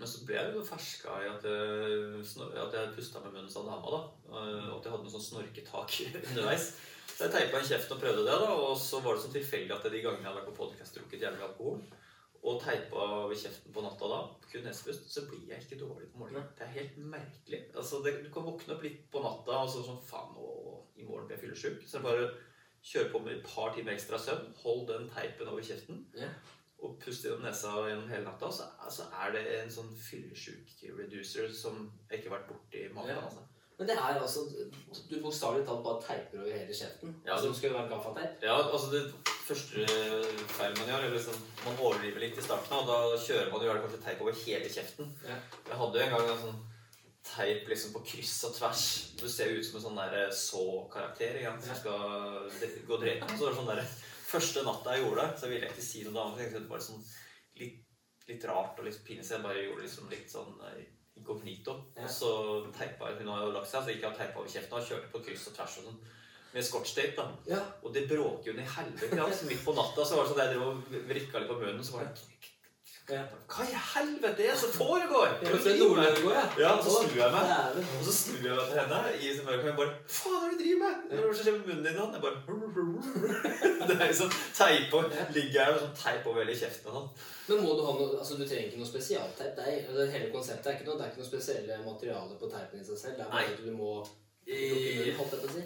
men 0.00 0.08
så 0.08 0.22
ble 0.26 0.34
jeg 0.38 0.54
jo 0.56 0.62
ferska 0.64 1.12
i 1.22 1.26
at 1.28 1.44
jeg, 1.46 2.22
snor- 2.26 2.54
at 2.58 2.72
jeg 2.74 2.94
pusta 2.96 3.20
med 3.20 3.34
munnen 3.36 3.50
som 3.52 3.66
dama. 3.68 3.90
da, 3.92 3.98
Og 4.32 4.78
at 4.78 4.86
jeg 4.88 4.94
hadde 4.94 5.04
noe 5.04 5.12
sånn 5.12 5.26
snorketak 5.26 5.98
underveis. 6.32 6.70
Så 7.12 7.26
jeg 7.26 7.34
teipa 7.34 7.60
inn 7.60 7.68
kjeften 7.68 7.98
og 7.98 8.00
prøvde 8.00 8.24
det. 8.24 8.38
da, 8.40 8.48
Og 8.64 8.72
så 8.80 9.02
var 9.04 9.14
det 9.18 9.22
sånn 9.26 9.34
tilfeldig 9.36 9.74
at 9.76 9.84
de 9.92 10.00
gangene 10.02 10.24
jeg 10.24 10.30
hadde 10.30 10.40
vært 10.40 10.48
på 10.48 10.56
podkast 10.62 10.96
drukket 10.96 11.26
jævlig 11.26 11.44
alkohol, 11.46 11.82
og 12.42 12.56
teipa 12.62 13.02
over 13.22 13.34
kjeften 13.38 13.72
på 13.74 13.82
natta 13.84 14.08
da, 14.10 14.16
kun 14.50 14.64
nesepust, 14.66 15.04
så 15.14 15.22
blir 15.28 15.44
jeg 15.52 15.62
ikke 15.62 15.78
dårlig 15.84 16.08
på 16.10 16.18
morgenen. 16.24 16.48
Det 16.58 16.64
er 16.66 16.72
helt 16.74 16.96
merkelig. 16.98 17.60
Altså, 17.76 18.00
det, 18.02 18.16
Du 18.24 18.30
kan 18.34 18.42
våkne 18.48 18.74
opp 18.74 18.82
litt 18.82 19.04
på 19.12 19.22
natta 19.22 19.60
og 19.62 19.70
så 19.70 19.84
sånn 19.86 20.00
Faen, 20.08 20.32
nå, 20.34 20.48
i 20.98 21.06
morgen 21.06 21.28
blir 21.28 21.36
jeg 21.38 21.44
fyllesyk. 21.44 21.84
Så 21.86 22.00
jeg 22.00 22.06
bare 22.08 22.26
kjør 22.82 23.12
på 23.12 23.20
med 23.22 23.36
et 23.36 23.46
par 23.46 23.70
timer 23.76 23.94
ekstra 23.94 24.18
søvn. 24.18 24.50
Hold 24.64 24.88
den 24.90 25.06
teipen 25.14 25.48
over 25.52 25.62
kjeften 25.62 26.02
Ja. 26.18 26.32
og 26.82 26.98
puste 26.98 27.28
gjennom 27.28 27.46
nesa 27.46 27.70
gjennom 27.86 28.08
hele 28.10 28.24
natta, 28.26 28.50
så 28.50 28.66
altså, 28.82 29.06
er 29.22 29.32
det 29.36 29.44
en 29.60 29.70
sånn 29.70 29.94
fyllesyk-reducer 29.94 31.52
som 31.54 31.92
jeg 32.10 32.18
ikke 32.18 32.30
har 32.32 32.40
vært 32.40 32.50
borti 32.50 32.88
maken. 32.94 33.14
Ja. 33.14 33.22
Altså. 33.28 33.46
Men 33.78 33.88
det 33.88 33.94
er 33.96 34.18
altså 34.20 34.44
Du 35.10 35.14
bokstavelig 35.22 35.64
talt 35.66 35.84
bare 35.84 36.02
teiper 36.04 36.42
over 36.42 36.52
hele 36.54 36.74
kjeften. 36.76 37.14
Ja, 37.26 37.38
det 37.40 37.54
skal 37.56 37.74
være 37.74 37.88
gaffateip. 37.90 38.42
Ja, 38.44 38.58
altså 38.60 38.90
det 38.92 39.04
første 39.46 39.86
feilen 40.56 40.76
man 40.78 40.90
gjør, 40.92 41.06
er 41.06 41.16
liksom 41.16 41.40
Man 41.64 41.80
overdriver 41.80 42.22
litt 42.22 42.38
i 42.38 42.44
starten, 42.44 42.76
og 42.76 42.90
da 42.90 43.22
kjører 43.24 43.50
man 43.52 43.64
jo 43.64 43.78
kanskje 43.86 44.04
teip 44.04 44.22
over 44.26 44.38
hele 44.44 44.70
kjeften. 44.76 45.10
Ja. 45.26 45.40
Jeg 45.70 45.80
hadde 45.82 45.98
jo 45.98 46.06
en 46.06 46.14
gang 46.16 46.30
en 46.34 46.44
sånn 46.44 46.62
teip 47.22 47.68
liksom 47.70 47.92
på 47.94 48.02
kryss 48.12 48.36
og 48.48 48.56
tvers. 48.56 48.86
Du 49.20 49.28
ser 49.30 49.50
jo 49.50 49.60
ut 49.60 49.66
som 49.66 49.78
en 49.78 49.84
sånn 49.86 50.00
der 50.00 50.32
så-karakter 50.36 51.38
igjen, 51.38 51.60
som 51.62 51.78
skal 51.78 52.80
gå 52.88 52.98
drepe. 52.98 53.28
Så 53.30 53.44
det 53.44 53.50
var 53.50 53.60
sånn 53.60 53.70
der, 53.74 53.84
Første 54.32 54.62
natta 54.64 54.94
jeg 54.94 55.02
gjorde 55.04 55.24
det, 55.26 55.40
så 55.40 55.48
ville 55.50 55.66
jeg 55.66 55.74
ikke 55.74 55.84
si 55.84 56.02
noe. 56.06 56.22
Jeg 56.40 56.46
tenkte 56.48 56.62
Det 56.64 56.70
var 56.70 56.80
sånn 56.80 57.02
litt, 57.60 57.80
litt 58.30 58.44
rart 58.48 58.78
og 58.80 58.86
litt 58.86 59.02
pinlig, 59.04 59.26
jeg 59.28 59.44
bare 59.44 59.64
gjorde 59.66 59.84
liksom 59.84 60.08
litt 60.08 60.30
sånn 60.32 60.54
eh, 60.70 60.86
inkognito. 61.18 61.76
Ja. 61.96 62.06
Og 62.06 62.10
så 62.10 62.32
teipa 62.76 63.12
Hun 63.18 63.30
har 63.32 63.44
jo 63.46 63.52
lagt 63.54 63.70
seg, 63.70 63.84
så 63.84 63.92
gikk 63.94 64.04
jeg 64.04 64.10
og 64.10 64.18
teipa 64.18 64.40
over 64.40 64.52
kjeften 64.54 64.78
og 64.78 64.88
kjørte 64.88 65.12
på 65.12 65.22
kryss 65.28 65.48
og 65.50 65.56
tvers 65.58 65.78
og 65.80 65.88
sånn. 65.88 66.02
Med 66.52 66.66
scotchtape, 66.68 67.14
da. 67.16 67.28
Ja. 67.48 67.60
Og 67.82 67.94
det 67.94 68.04
bråker 68.10 68.50
jo 68.50 68.56
ned 68.58 68.68
helvete. 68.68 69.20
Altså, 69.24 69.46
midt 69.48 69.62
på 69.64 69.72
natta 69.76 70.04
så 70.04 70.18
var 70.18 70.26
det 70.26 70.32
sånn 70.32 70.42
at 70.42 70.50
jeg 70.50 70.58
drev 70.58 70.66
og 70.68 71.06
vrikka 71.08 71.40
litt 71.40 71.52
på 71.52 71.60
munnen, 71.62 71.84
så 71.86 71.96
var 71.96 72.10
det. 72.10 72.51
Hva 73.02 73.64
i 73.66 73.72
helvete 73.74 74.44
er 74.44 74.52
det 74.52 74.58
som 74.60 74.70
foregår? 74.70 75.32
Ja, 76.62 76.76
det 76.76 76.84
så 76.86 76.92
snur 77.02 77.16
jeg 77.18 77.32
meg. 77.34 77.80
Og 77.98 78.04
så 78.06 78.14
snur 78.14 78.44
jeg 78.46 78.54
meg 78.54 78.68
til 78.68 78.78
henne 78.78 79.00
i 79.18 79.32
mørket 79.48 79.70
og 79.72 79.80
bare 79.80 79.96
Faen, 80.06 80.36
hva 80.36 80.44
er 80.46 80.52
det 80.52 80.58
du 80.58 80.62
driver 80.62 80.80
med? 80.84 80.94
Hva 81.10 81.18
er 81.18 81.32
det 81.32 81.40
som 81.40 81.58
munnen 81.66 81.84
din? 81.88 81.98
nå?» 81.98 82.04
Jeg 82.14 82.22
bare 82.22 82.38
Det 83.88 83.96
er 83.98 84.06
liksom 84.06 84.30
teip 84.54 84.94
og 84.94 85.18
ligger 85.34 85.58
her 85.64 85.74
med 85.74 85.82
sånn 85.82 85.98
teip 85.98 86.30
over 86.30 86.44
hele 86.44 86.56
kjeften 86.62 86.92
og 86.92 86.98
sånn. 86.98 87.10
Men 87.50 87.64
må 87.66 87.74
du 87.74 87.82
ha 87.88 87.96
noe 87.98 88.08
Altså, 88.22 88.38
du 88.38 88.46
trenger 88.46 88.70
ikke 88.70 88.82
noe 88.84 88.92
spesialteip. 88.94 89.54
Det 89.58 89.66
er, 89.66 89.78
altså, 89.90 90.08
hele 90.14 90.30
konseptet 90.36 90.70
er 90.70 90.78
ikke 90.78 90.88
noe, 90.92 90.98
det 91.00 91.08
er 91.08 91.12
ikke 91.12 91.24
noe 91.24 91.32
spesielle 91.32 91.80
materiale 91.82 92.38
på 92.38 92.52
teipen 92.54 92.84
i 92.84 92.86
seg 92.86 93.02
selv. 93.02 93.18
Det 93.18 93.26
er 93.26 93.34
bare 93.34 93.50
at 93.50 93.64
du 93.66 93.72
må 93.74 93.96
si. 94.46 95.12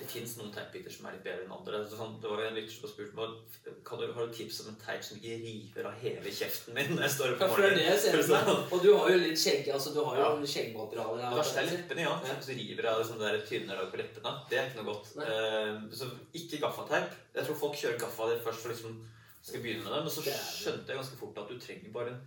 Det 0.01 0.09
fins 0.11 0.37
noen 0.39 0.53
teipbiter 0.55 0.93
som 0.93 1.07
er 1.09 1.17
litt 1.17 1.25
bedre 1.25 1.45
enn 1.47 1.55
andre. 1.57 1.81
Så 1.89 1.97
Sånn, 1.99 2.17
det 2.23 2.29
var 2.31 2.43
en 2.45 2.55
lytter 2.59 2.75
som 2.75 2.91
spurte 2.91 3.17
meg 3.17 3.81
kan 3.87 3.99
du, 4.01 4.07
har 4.13 4.27
du 4.29 4.35
tips 4.37 4.61
om 4.65 4.69
en 4.73 4.79
teip 4.81 5.03
som 5.07 5.17
ikke 5.19 5.39
river 5.43 5.89
av 5.89 5.97
hele 6.03 6.35
kjeften 6.39 6.77
min 6.77 6.93
når 6.95 7.07
jeg 7.07 7.15
står 7.17 7.35
opp 7.35 7.45
Ja, 7.45 7.49
for 7.55 7.63
det 7.65 7.71
er 7.71 7.77
det 7.81 7.87
jeg 7.89 8.01
ser. 8.05 8.23
Sånn. 8.29 8.63
Og 8.71 8.85
du 8.85 8.89
har 8.95 9.11
jo 9.15 9.19
litt 9.23 9.41
skjegg, 9.41 9.69
altså 9.75 9.95
du 9.97 10.01
har 10.05 10.21
jo 10.21 10.27
Ja. 10.27 10.53
skjeggmateriale. 10.55 11.19
Det 11.25 11.41
verste 11.41 11.63
er 11.63 11.71
leppene, 11.73 12.07
ja. 12.07 12.15
Ja. 12.31 12.39
Så 12.43 12.57
river 12.59 12.91
av 12.93 13.05
sånne 13.09 13.31
der 13.31 13.45
tynne 13.49 13.77
lag 13.81 13.91
på 13.93 14.01
leppene. 14.03 14.35
Det 14.51 14.59
er 14.59 14.71
ikke 14.71 14.83
noe 14.83 14.93
godt. 14.93 15.13
Eh, 15.25 15.75
så 15.97 16.11
ikke 16.35 16.63
gaffateip. 16.67 17.15
Jeg 17.35 17.47
tror 17.47 17.63
folk 17.65 17.77
kjører 17.81 17.99
gaffa 18.01 18.33
først 18.45 18.61
for 18.65 18.75
liksom 18.75 18.99
skal 19.47 19.63
begynne 19.63 19.85
med 19.85 19.93
det. 19.95 20.03
Men 20.03 20.11
så 20.11 20.23
skjønte 20.27 20.91
jeg 20.91 20.99
ganske 21.01 21.19
fort 21.21 21.39
at 21.39 21.49
du 21.49 21.59
trenger 21.61 21.93
bare 21.95 22.13
en 22.15 22.21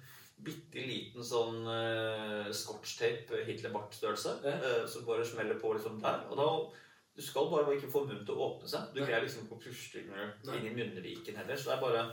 bitte 0.45 0.83
liten 0.85 1.25
sånn 1.25 1.65
uh, 1.67 2.47
scotchtape 2.55 3.41
Hitler-bart-størrelse. 3.47 4.35
Ja. 4.45 4.53
uh, 4.63 4.85
som 4.87 5.07
bare 5.07 5.25
smeller 5.27 5.59
på 5.59 5.73
liksom 5.75 5.99
der. 6.03 6.23
Og 6.29 6.39
da 6.39 6.49
du 7.19 7.23
skal 7.25 7.49
bare 7.51 7.73
ikke 7.75 7.89
få 7.91 8.05
munnen 8.05 8.23
til 8.23 8.37
å 8.37 8.45
åpne 8.45 8.69
seg. 8.71 8.93
Du 8.95 9.01
greier 9.01 9.25
liksom 9.25 9.43
ikke 9.43 9.57
å 9.57 9.63
puste 9.65 9.99
inn 9.99 10.67
i 10.69 10.75
munnviken 10.77 11.35
heller. 11.41 11.57
Så 11.59 11.71
det 11.71 11.75
er 11.75 11.81
bare 11.83 12.05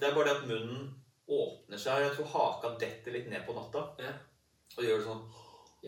det 0.00 0.08
er 0.08 0.16
bare 0.16 0.28
det 0.28 0.36
at 0.42 0.48
munnen 0.50 0.90
åpner 1.32 1.80
seg. 1.80 2.02
Jeg 2.04 2.16
tror 2.18 2.28
haka 2.34 2.74
detter 2.82 3.16
litt 3.16 3.30
ned 3.32 3.46
på 3.46 3.54
natta. 3.56 3.86
Ja. 4.02 4.12
Og 4.76 4.84
gjør 4.84 5.00
det 5.00 5.06
sånn. 5.06 5.24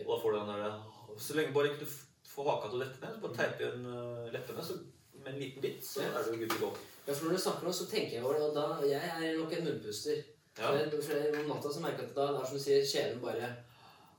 Og 0.01 0.09
da 0.09 0.17
får 0.23 0.33
du 0.33 0.37
den 0.39 0.51
der 0.55 1.19
Så 1.21 1.37
lenge 1.37 1.53
bare 1.55 1.69
ikke 1.71 1.85
du 1.85 1.93
får 2.31 2.49
haka 2.49 2.71
til 2.71 2.79
å 2.79 2.83
dette 2.83 3.03
ned, 3.03 3.13
så 3.15 3.23
bare 3.23 3.37
teipe 3.37 3.63
igjen 3.63 3.85
leppene 4.33 4.65
så 4.65 4.79
med 5.21 5.33
en 5.33 5.39
liten 5.39 5.61
bit, 5.63 5.85
så 5.85 6.01
Ja. 6.01 6.09
er 6.19 6.31
du 6.31 6.37
good 6.37 6.49
to 6.49 6.57
go. 6.59 6.71
Ja, 7.07 7.13
for 7.13 7.25
når 7.25 7.37
du 7.37 7.41
snakker 7.41 7.67
nå, 7.67 7.71
så 7.73 7.85
tenker 7.89 8.17
jeg 8.17 8.23
over 8.23 8.33
det, 8.33 8.41
og 8.49 8.55
da 8.55 8.87
Jeg 8.87 9.01
er 9.29 9.37
nok 9.37 9.53
en 9.53 9.63
munnpuster. 9.65 10.23
Ja. 10.59 10.71
Om 10.71 11.49
natta 11.49 11.71
så 11.71 11.83
merker 11.83 12.05
jeg 12.05 12.13
at 12.13 12.17
da, 12.17 12.27
det 12.31 12.41
er 12.41 12.49
som 12.49 12.59
du 12.59 12.63
sier, 12.63 12.85
kjeven 12.87 13.23
bare 13.23 13.49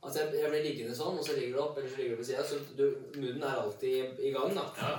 At 0.04 0.18
jeg, 0.18 0.34
jeg 0.36 0.50
blir 0.52 0.66
liggende 0.66 0.94
sånn, 0.94 1.16
og 1.16 1.24
så 1.24 1.38
ligger 1.38 1.56
du 1.56 1.62
opp, 1.62 1.78
eller 1.78 1.90
så 1.90 2.00
ligger 2.00 2.14
du 2.14 2.20
på 2.20 2.26
sida. 2.28 2.44
Så 2.44 2.58
du, 2.78 2.84
munnen 3.16 3.42
er 3.42 3.62
alltid 3.62 4.20
i 4.20 4.32
gang, 4.34 4.52
da. 4.54 4.66
Ja. 4.78 4.92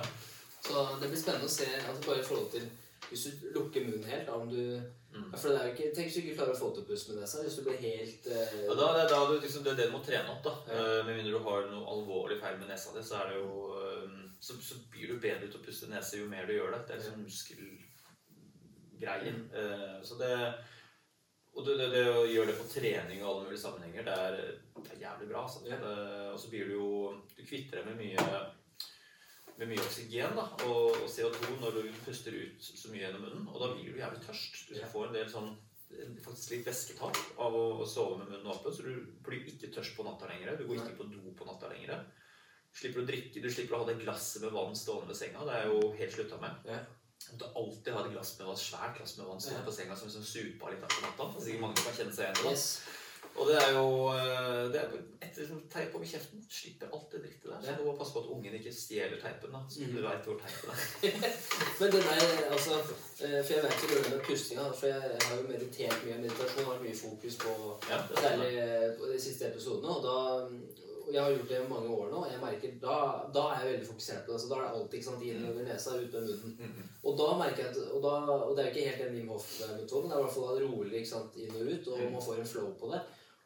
Så 0.66 0.82
det 0.98 1.08
blir 1.08 1.20
spennende 1.20 1.48
å 1.48 1.54
se 1.54 1.68
altså 1.78 2.02
bare 2.02 2.20
i 2.20 2.26
forhold 2.26 2.50
til 2.52 2.66
Hvis 3.08 3.22
du 3.24 3.30
lukker 3.54 3.86
munnen 3.86 4.08
helt, 4.10 4.26
da, 4.26 4.34
om 4.36 4.50
du 4.50 4.82
Mm. 5.08 5.32
For 5.32 5.48
det 5.48 5.56
er 5.58 5.64
jo 5.66 5.72
ikke 5.72 5.94
Tenk 5.96 6.06
hvis 6.06 6.16
du 6.18 6.20
ikke 6.20 6.36
klarer 6.36 6.52
å 6.52 6.58
få 6.58 6.66
til 6.74 6.82
å 6.84 6.88
puste 6.88 7.12
med 7.12 7.18
nesa. 7.22 7.44
Hvis 7.44 7.58
du 7.58 7.62
blir 7.66 7.78
helt 7.80 8.24
eh, 8.28 8.58
Ja, 8.66 8.72
da, 8.76 8.86
det, 8.96 9.04
da 9.08 9.18
du, 9.24 9.34
liksom, 9.40 9.62
det 9.64 9.70
er 9.72 9.78
det 9.80 9.88
du 9.88 9.94
må 9.96 10.02
trene 10.04 10.32
opp. 10.34 10.42
da. 10.44 10.52
Ja. 10.68 10.74
Uh, 10.78 11.00
med 11.06 11.14
mindre 11.16 11.34
du 11.34 11.40
har 11.46 11.60
noe 11.72 11.90
alvorlig 11.94 12.38
feil 12.42 12.56
med 12.60 12.68
nesa 12.68 12.88
di, 12.94 13.02
så 13.08 13.14
er 13.22 13.26
det 13.30 13.36
jo 13.40 13.48
uh, 13.72 14.06
så, 14.38 14.52
så 14.62 14.74
blir 14.92 15.06
du 15.08 15.14
bedre 15.22 15.46
til 15.48 15.60
å 15.60 15.64
puste 15.64 15.86
nese 15.90 16.20
jo 16.20 16.26
mer 16.30 16.44
du 16.46 16.52
gjør 16.54 16.72
det. 16.76 16.82
Det 16.84 16.92
er 16.94 17.00
liksom 17.02 17.24
muskelgreien. 17.24 19.38
Uh, 19.56 19.96
så 20.04 20.14
det 20.20 20.34
Og 21.58 21.64
det, 21.66 21.74
det, 21.80 21.88
det 21.90 22.04
å 22.14 22.22
gjøre 22.22 22.52
det 22.52 22.58
på 22.60 22.68
trening 22.70 23.22
og 23.24 23.28
alle 23.32 23.48
mulige 23.48 23.62
sammenhenger, 23.64 24.04
det 24.06 24.14
er, 24.14 24.36
det 24.78 24.92
er 24.94 25.00
jævlig 25.02 25.30
bra. 25.32 25.42
Altså. 25.42 25.64
Ja. 25.66 25.80
Det, 25.82 25.94
og 26.30 26.38
så 26.38 26.52
blir 26.52 26.68
du 26.70 26.76
jo 26.76 26.90
Du 27.34 27.42
kvitter 27.42 27.80
deg 27.80 27.90
med 27.90 27.98
mye 28.04 28.28
med 29.58 29.72
mye 29.72 29.82
oksygen 29.82 30.36
da, 30.38 30.44
og, 30.68 31.00
og 31.02 31.08
CO2 31.10 31.56
når 31.58 31.80
du 31.80 31.86
puster 32.04 32.30
ut 32.30 32.62
så 32.62 32.92
mye 32.92 33.02
gjennom 33.02 33.24
munnen. 33.26 33.48
Og 33.50 33.58
da 33.58 33.72
blir 33.72 33.90
du 33.90 33.98
jævlig 33.98 34.20
tørst. 34.22 34.68
Du 34.70 34.76
får 34.92 35.08
en 35.08 35.16
del 35.16 35.32
sånn 35.32 35.48
faktisk 36.22 36.52
litt 36.52 36.68
væsketap 36.68 37.18
av 37.42 37.56
å, 37.56 37.64
å 37.82 37.88
sove 37.88 38.20
med 38.20 38.30
munnen 38.30 38.52
åpen, 38.52 38.74
så 38.74 38.84
du 38.84 38.92
blir 39.24 39.48
ikke 39.48 39.72
tørst 39.74 39.96
på 39.96 40.06
natta 40.06 40.28
lenger. 40.30 40.54
Du 40.60 40.68
går 40.68 40.82
ikke 40.82 40.98
på 41.00 41.08
do 41.10 41.34
på 41.34 41.48
natta 41.48 41.72
lenger. 41.72 42.04
Slipper 42.78 43.02
å 43.02 43.08
drikke, 43.08 43.42
Du 43.42 43.50
slipper 43.50 43.74
å 43.74 43.82
ha 43.82 43.88
det 43.88 43.98
glasset 44.02 44.44
med 44.44 44.54
vann 44.54 44.76
stående 44.76 45.10
ved 45.10 45.18
senga. 45.18 45.46
Det 45.48 45.56
er 45.56 45.72
jo 45.72 45.92
helt 45.98 46.14
slutta 46.14 46.38
med. 46.42 46.70
Ja. 47.30 47.38
Du 47.38 47.44
må 47.44 47.50
alltid 47.62 47.92
ha 47.92 48.04
et 48.06 48.12
glass 48.12 48.38
med 48.38 48.46
vann, 48.46 48.56
svært 48.56 48.96
glass 48.96 49.16
med 49.18 49.26
vann 49.26 49.40
stående 49.40 49.64
på 49.66 49.72
senga 49.72 49.96
som 49.96 50.08
liksom 50.08 50.24
supa 50.24 50.70
litt 50.72 50.82
av 50.82 50.88
på 50.96 51.02
natta. 51.06 51.28
Det 51.34 51.42
er 51.42 51.46
sikkert 51.50 51.60
mange 51.66 51.76
kan 51.84 51.94
kjenne 52.00 52.14
seg 52.16 52.24
igjen 52.24 52.40
i 52.40 52.48
det. 52.48 52.50
Yes. 52.56 52.80
Og 53.38 53.46
det 53.46 53.54
er 53.62 53.68
jo 53.76 53.88
eh, 54.10 54.64
det 54.72 54.78
er 54.80 54.94
etter 55.22 55.50
teip 55.70 55.92
over 55.94 56.06
kjeften. 56.10 56.40
Slipper 56.50 56.88
alt 56.90 57.12
det 57.12 57.20
drittet 57.22 57.44
der. 57.52 57.60
Så 57.62 57.74
du 57.78 57.84
må 57.86 57.92
passe 57.98 58.14
på 58.16 58.22
at 58.24 58.30
ungen 58.34 58.54
ikke 58.58 58.72
stjeler 58.74 59.20
teipen. 59.22 59.52
da, 59.54 59.60
Så 59.70 59.80
Mhm. 59.84 59.92
du 59.96 60.02
vet 60.02 60.24
hvor 60.26 60.40
teipen 60.42 60.70
er. 60.74 61.36
Men 61.80 61.92
den 61.92 62.02
der, 62.08 62.50
altså 62.50 62.72
eh, 62.80 63.44
For 63.44 63.52
jeg 63.54 63.62
vet 63.62 63.82
jo 63.82 63.88
det 64.02 64.10
med 64.10 64.24
pustinga. 64.26 64.64
For 64.72 64.86
jeg, 64.86 65.18
har 65.22 65.36
jo 65.36 65.46
meditert 65.52 66.02
mye. 66.06 66.18
Meditasjon 66.24 66.64
har 66.72 66.82
mye 66.82 66.96
fokus 67.04 67.36
på 67.44 67.52
Ja, 67.90 67.98
det 68.08 68.18
Særlig 68.18 68.50
eh, 68.64 68.88
på 68.98 69.12
de 69.12 69.20
siste 69.20 69.52
episodene. 69.52 69.88
Og, 69.96 70.02
da, 70.02 70.16
jeg 71.12 71.22
har 71.22 71.30
gjort 71.32 71.48
det 71.48 71.58
i 71.60 71.68
mange 71.68 71.88
år 71.98 72.10
nå, 72.12 72.18
og 72.24 72.30
jeg 72.32 72.40
merker 72.42 72.72
da, 72.82 72.96
da 73.34 73.42
er 73.54 73.60
jeg 73.64 73.72
veldig 73.72 73.88
fokusert 73.88 74.24
på 74.26 74.32
det. 74.32 74.40
Så 74.42 74.48
da 74.50 74.56
er 74.58 74.64
det 74.66 74.72
alltid 74.78 74.98
ikke 74.98 75.08
sant, 75.10 75.22
inn 75.28 75.46
over 75.50 75.62
nesa, 75.68 75.90
ut 75.98 76.12
med 76.12 76.22
munnen. 76.28 76.56
Mhm. 76.68 76.88
Og 77.04 77.18
da 77.20 77.28
merker 77.42 77.62
jeg 77.64 77.70
at, 77.70 77.78
og, 77.92 78.00
da, 78.02 78.14
og 78.48 78.56
det 78.56 78.64
er 78.64 78.68
jo 78.68 78.74
ikke 78.74 78.88
helt 78.88 79.04
den 79.04 79.14
Wim 79.18 79.28
Hof-metoden, 79.34 80.08
det 80.10 80.16
er 80.16 80.20
i 80.20 80.26
hvert 80.26 80.36
fall 80.38 80.64
rolig 80.66 80.96
ikke 81.02 81.12
sant, 81.14 81.36
inn 81.36 81.54
og 81.56 81.70
ut, 81.72 81.88
og 81.92 81.98
Mm. 81.98 82.12
man 82.12 82.22
får 82.22 82.38
en 82.40 82.52
flow 82.54 82.72
på 82.80 82.92
det. 82.92 83.00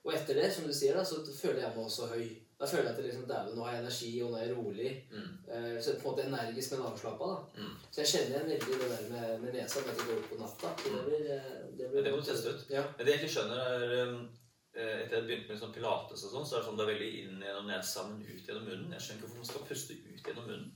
Og 0.04 0.14
etter 0.14 0.34
det, 0.34 0.48
som 0.52 0.64
du 0.66 0.72
sier, 0.74 0.96
da, 0.96 1.04
så 1.04 1.20
føler 1.42 1.60
jeg 1.62 1.72
meg 1.76 1.84
også 1.86 2.06
høy. 2.10 2.24
Da 2.58 2.66
føler 2.66 2.82
jeg 2.82 2.90
at 2.92 2.96
det 2.98 3.04
liksom, 3.06 3.24
dæven, 3.26 3.54
nå 3.56 3.62
har 3.64 3.72
jeg 3.74 3.82
energi, 3.82 4.10
og 4.22 4.30
nå 4.30 4.36
er 4.38 4.44
jeg 4.46 4.56
rolig. 4.56 4.90
Mm. 5.10 5.30
Eh, 5.54 5.76
så 5.82 5.94
på 5.98 6.08
en 6.08 6.10
måte 6.10 6.26
energisk, 6.26 6.72
men 6.72 6.84
avslappa. 6.86 7.26
da. 7.30 7.62
Mm. 7.62 7.72
Så 7.90 7.96
jeg 8.02 8.06
kjenner 8.12 8.30
igjen 8.30 8.50
veldig 8.52 8.78
det 8.82 8.90
der 8.92 9.08
med, 9.14 9.40
med 9.42 9.54
nesa 9.56 9.80
med 9.80 9.90
at 9.90 9.98
det 9.98 10.06
går 10.08 10.20
opp 10.20 10.28
på 10.30 10.38
natta. 10.42 10.68
Det 10.84 11.02
blir, 11.06 11.24
eh, 11.36 11.56
det 11.78 11.90
blir 11.90 12.02
det 12.06 12.12
må 12.12 12.20
du 12.20 12.26
teste 12.28 12.50
ut. 12.54 12.62
Ja. 12.70 12.82
Det 12.98 13.06
jeg 13.06 13.20
ikke 13.22 13.32
skjønner, 13.34 13.58
er 13.66 14.08
um, 14.08 14.14
eh, 14.14 14.41
Etter 14.72 15.18
jeg 15.18 15.26
begynte 15.28 15.52
med 15.52 15.58
sånn 15.60 15.74
pilates 15.74 16.22
og 16.24 16.30
sånn, 16.32 16.46
så 16.48 16.56
er 16.56 16.62
det 16.62 16.66
sånn 16.68 16.78
det 16.78 16.84
er 16.86 16.92
veldig 16.94 17.08
inn 17.22 17.42
gjennom 17.44 17.66
nesa, 17.68 18.06
men 18.08 18.22
ut 18.24 18.46
gjennom 18.48 18.64
munnen. 18.68 18.94
Jeg 18.96 19.04
skjønner 19.04 19.18
ikke 19.18 19.26
hvorfor 19.26 19.42
man 19.42 19.50
skal 19.50 19.66
puste 19.68 19.96
ut 19.98 20.30
gjennom 20.30 20.46
munnen. 20.48 20.70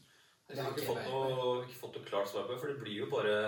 Jeg 0.51 0.63
har 0.63 0.75
ikke 0.75 0.89
fått 0.91 1.07
noe, 1.09 1.55
ikke 1.65 1.81
fått 1.81 1.97
noe 1.97 2.09
klart 2.11 2.29
svar 2.31 2.45
på 2.47 2.53
det, 2.53 2.61
for 2.61 2.71
det 2.71 2.81
blir 2.83 2.99
jo 3.01 3.09
bare 3.11 3.39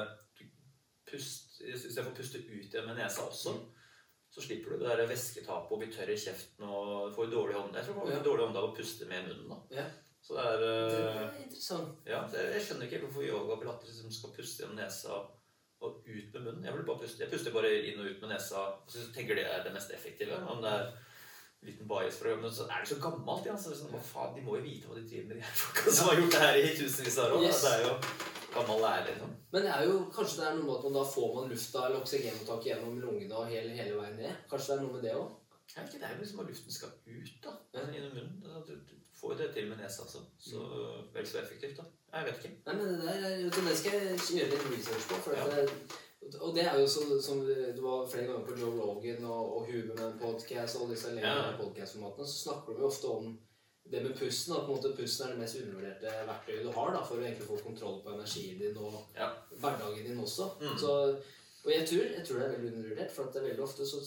pust, 1.09 1.45
Istedenfor 1.59 2.13
å 2.13 2.17
puste 2.17 2.41
ut 2.41 2.73
igjen 2.73 2.87
med 2.87 2.99
nesa 2.99 3.25
også, 3.27 3.55
så 4.31 4.43
slipper 4.45 4.75
du 4.77 4.83
det 4.83 4.91
der 4.91 5.09
væsketapet 5.11 5.73
og 5.75 5.81
blir 5.83 5.93
tørr 5.95 6.13
i 6.13 6.19
kjeften 6.21 6.67
og 6.69 7.15
får 7.17 7.31
dårlig 7.33 7.57
hånd. 7.57 7.77
Jeg 7.79 7.87
tror 7.87 7.97
man 7.99 8.13
får 8.13 8.27
dårlig 8.27 8.45
hånd 8.47 8.61
av 8.61 8.67
å 8.69 8.75
puste 8.77 9.09
med 9.11 9.29
munnen. 9.29 9.49
da. 9.53 9.59
Ja. 9.81 9.87
Så 10.23 10.37
det 10.37 10.45
er 10.45 10.59
Det 10.61 10.99
eh, 10.99 11.23
er 11.23 11.43
interessant. 11.45 12.01
ja, 12.07 12.21
jeg, 12.35 12.51
jeg 12.55 12.65
skjønner 12.67 12.89
ikke 12.89 13.01
hvorfor 13.07 13.25
yoga 13.25 13.55
og 13.55 13.63
pilates 13.63 13.95
liksom 13.95 14.13
skal 14.13 14.35
puste 14.37 14.63
gjennom 14.65 14.81
nesa 14.81 15.15
og 15.17 15.35
ut 15.87 16.33
med 16.35 16.41
munnen. 16.43 16.65
Jeg 16.65 16.75
bare 16.75 16.99
puste. 16.99 17.23
Jeg 17.23 17.31
puster 17.33 17.55
bare 17.55 17.71
inn 17.91 18.01
og 18.01 18.09
ut 18.11 18.23
med 18.25 18.33
nesa. 18.33 18.65
Og 18.75 18.91
så 18.93 19.05
tenker 19.15 19.39
det 19.39 19.47
er 19.47 19.63
det 19.67 19.75
mest 19.75 19.93
effektive. 19.95 20.39
Om 20.51 20.63
det 20.65 20.73
er 20.73 20.87
en 20.89 21.69
liten 21.71 21.91
bias 21.91 22.19
for 22.19 22.29
å 22.29 22.33
gjøre 22.33 22.43
Men 22.43 22.55
så 22.55 22.67
er 22.67 22.83
det 22.83 22.91
så 22.93 22.99
gammelt. 23.03 23.47
Ja, 23.47 23.57
så 23.59 23.75
sånn, 23.77 23.93
hva 23.95 24.03
faen, 24.03 24.35
de 24.37 24.45
må 24.47 24.59
jo 24.59 24.65
vite 24.67 24.91
hva 24.91 24.99
de 24.99 25.07
driver 25.07 25.31
med, 25.31 25.41
de 25.41 25.47
her 25.47 25.57
folka 25.63 25.95
som 25.95 26.11
har 26.11 26.21
gjort 26.23 26.37
det 26.37 26.43
her 26.45 26.61
i 26.63 26.75
tusenvis 26.81 27.19
av 27.23 27.37
år. 27.39 27.47
Yes. 27.47 27.65
Det 27.65 27.75
er 27.75 27.87
jo 27.87 27.95
gammel 28.55 28.83
lære, 28.85 29.07
liksom. 29.11 29.35
Men 29.53 29.65
det 29.65 29.75
er 29.75 29.85
jo, 29.89 29.99
kanskje 30.15 30.41
det 30.41 30.47
er 30.49 30.57
noe 30.59 30.67
med 30.69 30.77
at 30.77 30.87
man 30.87 30.97
da 30.99 31.05
får 31.15 31.29
man 31.35 31.53
lufta 31.53 31.85
eller 31.87 32.03
oksygenopptaket 32.03 32.71
gjennom 32.73 33.03
lungene 33.03 33.39
og 33.39 33.53
hele, 33.53 33.75
hele 33.79 33.99
veien 34.01 34.19
ned. 34.21 34.41
Kanskje 34.51 34.73
det 34.73 34.77
er 34.77 34.85
noe 34.85 34.97
med 34.97 35.07
det 35.07 35.15
òg? 35.19 35.29
Det 35.69 36.01
er 36.01 36.15
jo 36.15 36.23
liksom 36.23 36.41
at 36.43 36.51
luften 36.51 36.75
skal 36.75 36.95
ut 37.07 37.35
da, 37.45 37.55
gjennom 37.77 38.15
munnen. 38.17 38.89
Får 39.21 39.35
det 39.39 39.49
til 39.55 39.69
med 39.69 39.77
nesa, 39.83 40.03
altså. 40.03 40.19
Så 40.39 40.59
vel 41.15 41.27
så 41.27 41.39
effektivt, 41.43 41.77
da. 41.77 41.83
Jeg 42.19 42.27
vet 42.27 42.37
ikke. 42.45 42.53
Nei, 42.67 42.75
men 42.75 42.87
det 42.89 43.03
der 43.03 43.25
er- 43.29 43.51
det 43.69 43.77
skal 43.79 43.93
jeg 43.93 44.19
gjøre 44.39 44.51
litt 44.51 44.69
research 44.79 45.09
på. 45.09 45.15
For 45.25 45.33
Ja. 45.35 45.47
det, 45.57 46.37
og 46.41 46.55
det 46.55 46.65
er 46.65 46.79
jo 46.81 46.87
så, 46.87 47.03
som 47.23 47.41
du 47.77 47.83
var 47.83 48.07
flere 48.09 48.27
ganger 48.27 48.47
på 48.47 48.57
Joe 48.61 48.81
Rogan 48.81 49.25
og, 49.25 49.57
og 49.57 49.67
Huberman 49.67 50.19
podcast 50.19 50.77
og 50.81 50.91
disse 50.91 51.09
Ja. 51.21 51.57
podcast-formatene, 51.61 52.27
så 52.27 52.39
snakker 52.45 52.77
vi 52.77 52.83
ofte 52.83 53.05
om 53.07 53.39
det 53.91 54.03
med 54.03 54.15
pusten. 54.19 54.55
At 54.55 54.67
på 54.67 54.73
en 54.73 54.77
måte 54.77 54.97
pusten 54.97 55.27
er 55.27 55.31
det 55.31 55.39
mest 55.39 55.57
undervurderte 55.57 56.15
verktøyet 56.31 56.63
du 56.65 56.71
har 56.73 56.91
da, 56.95 57.03
for 57.05 57.15
å 57.17 57.21
egentlig 57.25 57.47
få 57.49 57.57
kontroll 57.65 58.03
på 58.05 58.15
energien 58.15 58.59
din 58.59 58.77
og 58.77 58.93
Ja. 59.17 59.29
hverdagen 59.61 60.05
din 60.07 60.21
også. 60.21 60.51
Mm. 60.61 60.79
Så, 60.79 60.91
og 61.65 61.71
jeg 61.73 61.89
tror, 61.89 62.05
jeg 62.17 62.27
tror 62.27 62.39
det 62.39 62.47
er 62.47 62.59
veldig 62.59 62.73
undervurdert, 62.77 63.11
for 63.11 63.23
at 63.25 63.33
det 63.35 63.43
er 63.43 63.49
veldig 63.49 63.63
ofte 63.63 63.83
så 63.87 63.99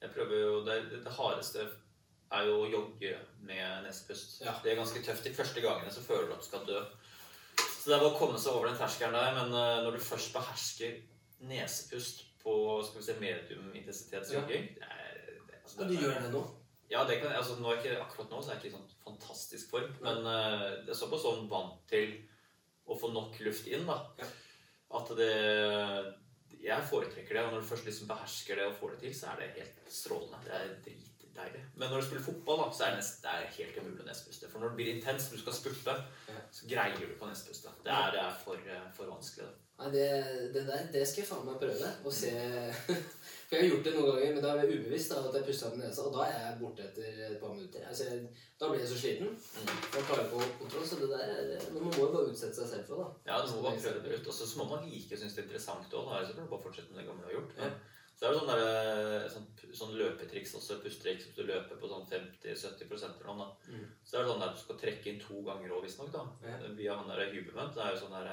jeg 0.00 0.08
prøver 0.14 0.36
jo, 0.40 0.54
det, 0.64 0.76
det 1.04 1.12
hardeste 1.12 1.60
er 2.32 2.42
jo 2.48 2.54
å 2.62 2.70
jogge 2.72 3.12
med 3.44 3.84
nesepust. 3.84 4.40
Ja. 4.46 4.54
Det 4.64 4.72
er 4.72 4.80
ganske 4.80 5.04
tøft. 5.04 5.28
De 5.28 5.36
første 5.36 5.60
gangene 5.60 5.92
så 5.92 6.00
føler 6.06 6.24
du 6.30 6.34
at 6.38 6.40
du 6.40 6.48
skal 6.48 6.64
dø. 6.64 6.80
Så 7.60 7.84
det 7.90 7.94
er 7.98 8.04
bare 8.06 8.14
å 8.14 8.20
komme 8.22 8.38
seg 8.40 8.54
over 8.54 8.64
den 8.70 8.80
terskelen 8.80 9.12
der. 9.18 9.36
Men 9.42 9.48
uh, 9.52 9.84
når 9.84 9.92
du 9.98 10.08
først 10.08 10.32
behersker 10.32 10.90
nesepust 11.50 12.24
på 12.44 12.54
skal 12.84 13.00
vi 13.00 13.06
se, 13.06 13.16
medium 13.22 13.70
intensitetsjogging 13.74 14.66
det 14.76 14.84
er, 14.84 15.40
altså, 15.62 15.78
Men 15.80 15.88
du 15.90 15.94
gjør 15.96 16.20
det 16.20 16.32
nå? 16.34 16.42
Ja, 16.92 17.04
det 17.08 17.18
kan, 17.22 17.32
altså, 17.32 17.56
nå 17.58 17.72
ikke, 17.78 17.96
akkurat 18.02 18.30
nå 18.30 18.42
så 18.42 18.52
er 18.52 18.58
jeg 18.58 18.64
ikke 18.64 18.70
i 18.70 18.74
sånn 18.76 18.90
fantastisk 19.06 19.70
form. 19.72 19.94
Men 20.04 20.20
uh, 20.28 20.66
det 20.84 20.92
er 20.92 20.98
såpass 20.98 21.24
sånn 21.24 21.48
vant 21.50 21.80
til 21.90 22.12
å 22.84 22.98
få 23.00 23.08
nok 23.14 23.38
luft 23.46 23.70
inn, 23.72 23.86
da. 23.88 23.96
Ja. 24.20 24.28
At 24.94 25.08
det 25.18 25.30
Jeg 26.54 26.68
Jeg 26.68 26.86
foretrekker 26.90 27.34
det, 27.34 27.42
og 27.44 27.52
når 27.52 27.64
du 27.64 27.70
først 27.72 27.88
liksom 27.88 28.08
behersker 28.08 28.60
det 28.60 28.68
og 28.68 28.76
får 28.78 28.94
det 28.94 29.00
til, 29.06 29.16
så 29.16 29.32
er 29.32 29.40
det 29.40 29.48
helt 29.56 29.90
strålende. 29.92 30.38
Det 30.44 30.54
er 30.54 30.70
dritdeilig. 30.84 31.64
Men 31.74 31.90
når 31.90 32.00
du 32.00 32.06
spiller 32.06 32.24
fotball, 32.28 32.62
da, 32.62 32.68
så 32.76 32.84
er 32.86 32.94
det, 32.94 33.00
nest, 33.02 33.18
det 33.24 33.32
er 33.32 33.50
helt 33.58 33.80
umulig 33.80 34.04
å 34.04 34.06
nespuste. 34.08 34.52
For 34.52 34.62
når 34.62 34.72
det 34.72 34.78
blir 34.78 34.94
intenst, 34.94 35.32
du 35.34 35.40
skal 35.42 35.56
spurte, 35.58 35.96
Ja. 36.30 36.44
så 36.52 36.68
greier 36.70 36.96
du 37.00 37.08
ikke 37.08 37.26
å 37.26 37.32
nespuste. 37.32 37.72
Det 37.84 37.92
er, 37.92 38.14
det 38.14 38.22
er 38.22 38.38
for, 38.44 38.56
eh, 38.76 38.86
for 38.96 39.12
vanskelig. 39.12 39.48
Det. 39.50 39.63
Nei, 39.74 39.88
det, 39.90 40.06
det 40.54 40.62
der 40.68 40.84
det 40.94 41.02
skal 41.02 41.24
jeg 41.24 41.28
faen 41.28 41.46
meg 41.48 41.56
prøve. 41.58 41.88
Og 42.06 42.12
se 42.14 42.30
For 43.48 43.56
jeg 43.58 43.64
har 43.64 43.72
gjort 43.72 43.86
det 43.86 43.92
noen 43.94 44.06
ganger, 44.08 44.34
men 44.34 44.44
da 44.44 44.52
er 44.54 44.60
det 44.62 44.76
ubevisst 44.78 45.10
da, 45.12 45.20
at 45.28 45.34
jeg 45.36 45.46
puster 45.48 45.68
opp 45.68 45.74
nesa. 45.78 46.04
Og 46.06 46.14
da 46.14 46.26
er 46.26 46.38
jeg 46.46 46.60
borte 46.60 46.84
etter 46.86 47.18
et 47.26 47.40
par 47.42 47.52
minutter. 47.52 47.82
Altså, 47.90 48.06
jeg, 48.08 48.44
da 48.60 48.70
blir 48.70 48.80
jeg 48.80 48.90
så 48.90 49.00
sliten. 49.02 49.34
Mm. 49.34 49.72
Jeg 49.82 50.06
klarer 50.06 50.22
ikke 50.24 50.38
å 50.38 50.40
holde 50.40 50.60
kontroll. 50.60 50.86
Så 50.88 51.00
det 51.02 51.10
der 51.12 51.66
man 51.74 51.84
må 51.84 51.92
jo 51.98 52.08
bare 52.14 52.30
utsette 52.30 52.56
seg 52.56 52.70
selv 52.70 52.88
for 52.88 53.02
det. 53.02 53.08
da. 53.10 53.32
Ja, 53.32 53.42
du 53.42 53.52
må 53.52 53.66
bare 53.66 53.82
prøve 53.82 54.04
det 54.06 54.20
ut. 54.20 54.30
Og 54.32 54.38
så 54.38 54.48
må 54.60 54.68
man 54.70 54.88
like 54.88 55.20
synes 55.20 55.36
det 55.36 55.42
er 55.44 55.48
interessant 55.50 55.98
òg. 55.98 56.08
Da 56.08 56.16
er 56.16 56.24
det 56.24 56.30
så 56.30 56.48
bare 56.54 56.64
fortsette 56.64 56.94
med 56.94 57.02
det 57.02 57.08
gamle 57.10 57.26
du 57.26 57.28
har 57.28 57.36
gjort. 57.36 57.54
Ja. 57.60 57.70
Så 58.14 58.26
er 58.26 58.32
det 58.32 58.40
sånn, 58.40 58.50
der, 58.54 59.24
sånn, 59.34 59.46
sånn 59.74 59.96
løpetriks 59.98 60.52
også, 60.54 60.76
pustetriks, 60.80 61.26
hvis 61.26 61.34
du 61.34 61.48
løper 61.48 61.80
på 61.80 61.88
sånn 61.90 62.04
50-70 62.12 62.86
eller 62.94 63.26
noe. 63.26 63.40
da. 63.42 63.74
Mm. 63.74 63.88
Så 64.06 64.16
er 64.16 64.22
det 64.22 64.30
sånn 64.30 64.44
der 64.44 64.54
du 64.54 64.60
skal 64.62 64.78
trekke 64.80 65.10
inn 65.10 65.18
to 65.20 65.42
ganger 65.44 65.74
òg, 65.74 65.82
visstnok. 65.84 66.14
Ja. 66.46 66.60
Via 66.78 66.94
han 67.00 67.10
der 67.10 67.26
Huberman. 67.34 67.74
Det 67.74 67.82
er 67.82 67.96
jo 67.96 68.04
sånn 68.06 68.14
der 68.14 68.30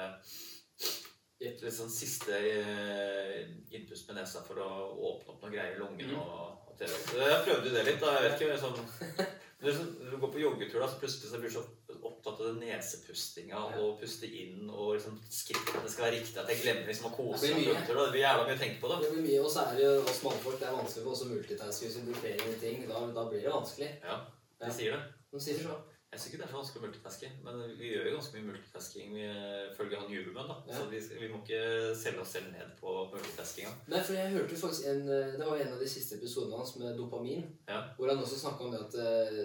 Yep. 1.42 1.62
Litt 1.66 1.74
sånn 1.74 1.90
siste 1.90 2.36
eh, 2.38 3.46
innpust 3.74 4.06
med 4.08 4.20
nesa 4.20 4.42
for 4.46 4.60
å 4.62 4.68
åpne 4.94 5.32
opp 5.34 5.42
noen 5.42 5.54
greier 5.56 5.74
i 5.76 5.80
lungen. 5.80 6.12
Mm. 6.12 6.18
og, 6.20 6.68
og 6.70 6.76
til- 6.78 6.88
så 6.88 7.18
Jeg 7.18 7.44
prøvde 7.48 7.72
det 7.74 7.84
litt. 7.88 8.00
da, 8.00 8.12
jeg 8.20 8.30
vet 8.30 8.40
ikke, 8.40 8.58
sånn, 8.62 8.76
sånn, 9.78 9.90
Når 10.02 10.10
du 10.10 10.16
går 10.22 10.32
på 10.34 10.40
joggetur, 10.42 10.80
da, 10.82 10.88
så 10.90 10.98
plutselig 11.02 11.30
så 11.32 11.38
blir 11.42 11.50
du 11.50 11.56
så 11.58 11.64
opptatt 12.02 12.40
av 12.42 12.46
den 12.48 12.60
nesepustinga 12.62 13.60
og 13.78 14.00
puste 14.00 14.26
inn 14.26 14.70
og 14.70 14.96
liksom 14.96 15.18
skrittene 15.30 15.90
skal 15.90 16.06
være 16.08 16.16
riktig. 16.20 16.38
At 16.42 16.50
jeg 16.50 16.62
glemmer 16.64 16.90
liksom 16.90 17.10
å 17.10 17.14
kose 17.16 17.46
Det 17.46 17.54
meg. 17.58 17.68
da. 17.70 17.84
Det 18.06 18.08
blir 18.14 18.24
jævla 18.24 18.46
mye 18.48 18.56
å 18.58 18.62
tenke 18.62 18.80
på. 18.82 18.90
da. 18.90 18.96
Det 19.02 19.10
blir 19.14 19.22
mye, 19.28 19.40
Og 19.44 19.50
så 19.54 19.66
er 19.66 19.76
det 19.78 19.84
jo 19.86 19.94
oss 20.02 20.22
mannfolk, 20.26 20.58
det 20.58 20.66
er 20.68 20.74
vanskelig 20.78 21.04
for 21.04 21.12
oss 21.14 21.22
å 21.26 21.30
multitaske 21.30 21.86
hvis 21.86 21.96
vi 22.00 22.06
blir 22.08 22.20
flere 22.22 22.54
ting. 22.62 22.86
Da, 22.90 23.02
da 23.18 23.24
blir 23.30 23.42
det 23.42 23.54
vanskelig. 23.54 23.90
Ja, 24.02 24.18
de 24.62 24.72
sier 24.78 24.96
det. 24.98 25.02
De 25.32 25.40
sier 25.42 25.58
det 25.62 25.66
så. 25.70 25.78
Jeg 26.12 26.20
syns 26.20 26.26
ikke 26.28 26.38
det 26.42 26.44
er 26.44 26.50
så 26.52 26.58
vanskelig 26.60 26.80
å 26.82 26.84
multitaske, 26.86 27.28
men 27.44 27.60
vi 27.78 27.88
gjør 27.94 28.06
jo 28.10 28.16
ganske 28.18 28.34
mye 28.36 28.48
multitasking 28.50 29.14
ifølge 29.16 29.76
følge 29.78 30.00
han 30.00 30.10
Huberman. 30.12 30.48
da. 30.50 30.56
Ja. 30.68 30.74
Så 30.76 30.88
vi, 30.90 30.98
vi 31.22 31.28
må 31.32 31.38
ikke 31.40 31.60
selge 31.96 32.20
oss 32.20 32.34
selv 32.36 32.50
ned 32.52 32.74
på 32.80 32.92
multitaskinga. 33.14 33.72
Nei, 33.88 34.02
for 34.04 34.18
jeg 34.18 34.34
hørte 34.34 34.58
faktisk 34.60 34.88
en 34.92 35.00
eh, 35.08 35.32
Det 35.40 35.46
var 35.48 35.56
en 35.64 35.72
av 35.72 35.80
de 35.80 35.88
siste 35.88 36.18
episodene 36.20 36.58
hans 36.60 36.74
med 36.76 36.98
dopamin. 37.00 37.46
Ja. 37.68 37.80
Hvor 37.96 38.12
han 38.12 38.20
også 38.20 38.38
snakka 38.42 38.66
om 38.68 38.76
det 38.76 38.82
at 38.84 38.98
eh, 39.00 39.42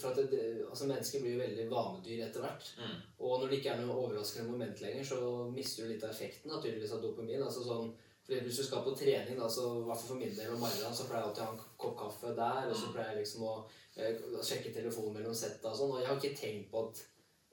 For 0.00 0.12
at 0.12 0.20
det, 0.32 0.42
altså 0.68 0.86
Mennesker 0.88 1.20
blir 1.24 1.34
jo 1.38 1.40
veldig 1.46 1.66
vanedyr 1.72 2.26
etter 2.28 2.44
hvert. 2.44 2.68
Mm. 2.78 2.94
Og 3.24 3.40
når 3.40 3.48
det 3.48 3.58
ikke 3.62 3.72
er 3.74 3.80
noe 3.82 3.96
overraskende 4.04 4.50
moment 4.52 4.80
lenger, 4.84 5.04
så 5.04 5.18
mister 5.52 5.84
du 5.84 5.92
litt 5.94 6.04
av 6.04 6.12
effekten 6.12 6.52
da, 6.52 6.60
tydeligvis 6.60 6.92
av 6.96 7.02
dopamin. 7.08 7.42
altså 7.44 7.64
sånn 7.66 7.92
fordi 8.22 8.38
Hvis 8.46 8.56
du 8.60 8.62
skal 8.68 8.84
på 8.86 8.92
trening, 8.94 9.34
da, 9.40 9.48
så 9.50 9.64
i 9.80 9.86
hvert 9.88 9.98
fall 9.98 10.12
for 10.12 10.20
min 10.20 10.36
del 10.36 10.52
og 10.54 10.60
morgenen, 10.62 10.94
så 10.94 11.08
pleier 11.08 11.24
jeg 11.24 11.28
alltid 11.32 11.42
å 11.42 11.46
ha 11.48 11.52
en 11.56 11.64
kopp 11.82 11.96
kaffe 12.04 12.30
der. 12.38 12.68
Og 12.70 12.76
så 12.78 12.86
Mm. 12.86 12.92
pleier 12.94 13.08
jeg 13.10 13.18
liksom 13.24 13.42
å 13.48 13.54
eh, 13.58 13.81
sjekke 13.96 14.72
telefonen 14.72 15.18
mellom 15.18 15.34
setta 15.36 15.72
og 15.72 15.78
sånn. 15.78 15.92
Og 15.94 16.00
jeg 16.00 16.08
har 16.08 16.20
ikke 16.20 16.38
tenkt 16.38 16.70
på 16.72 16.86
at, 16.86 17.02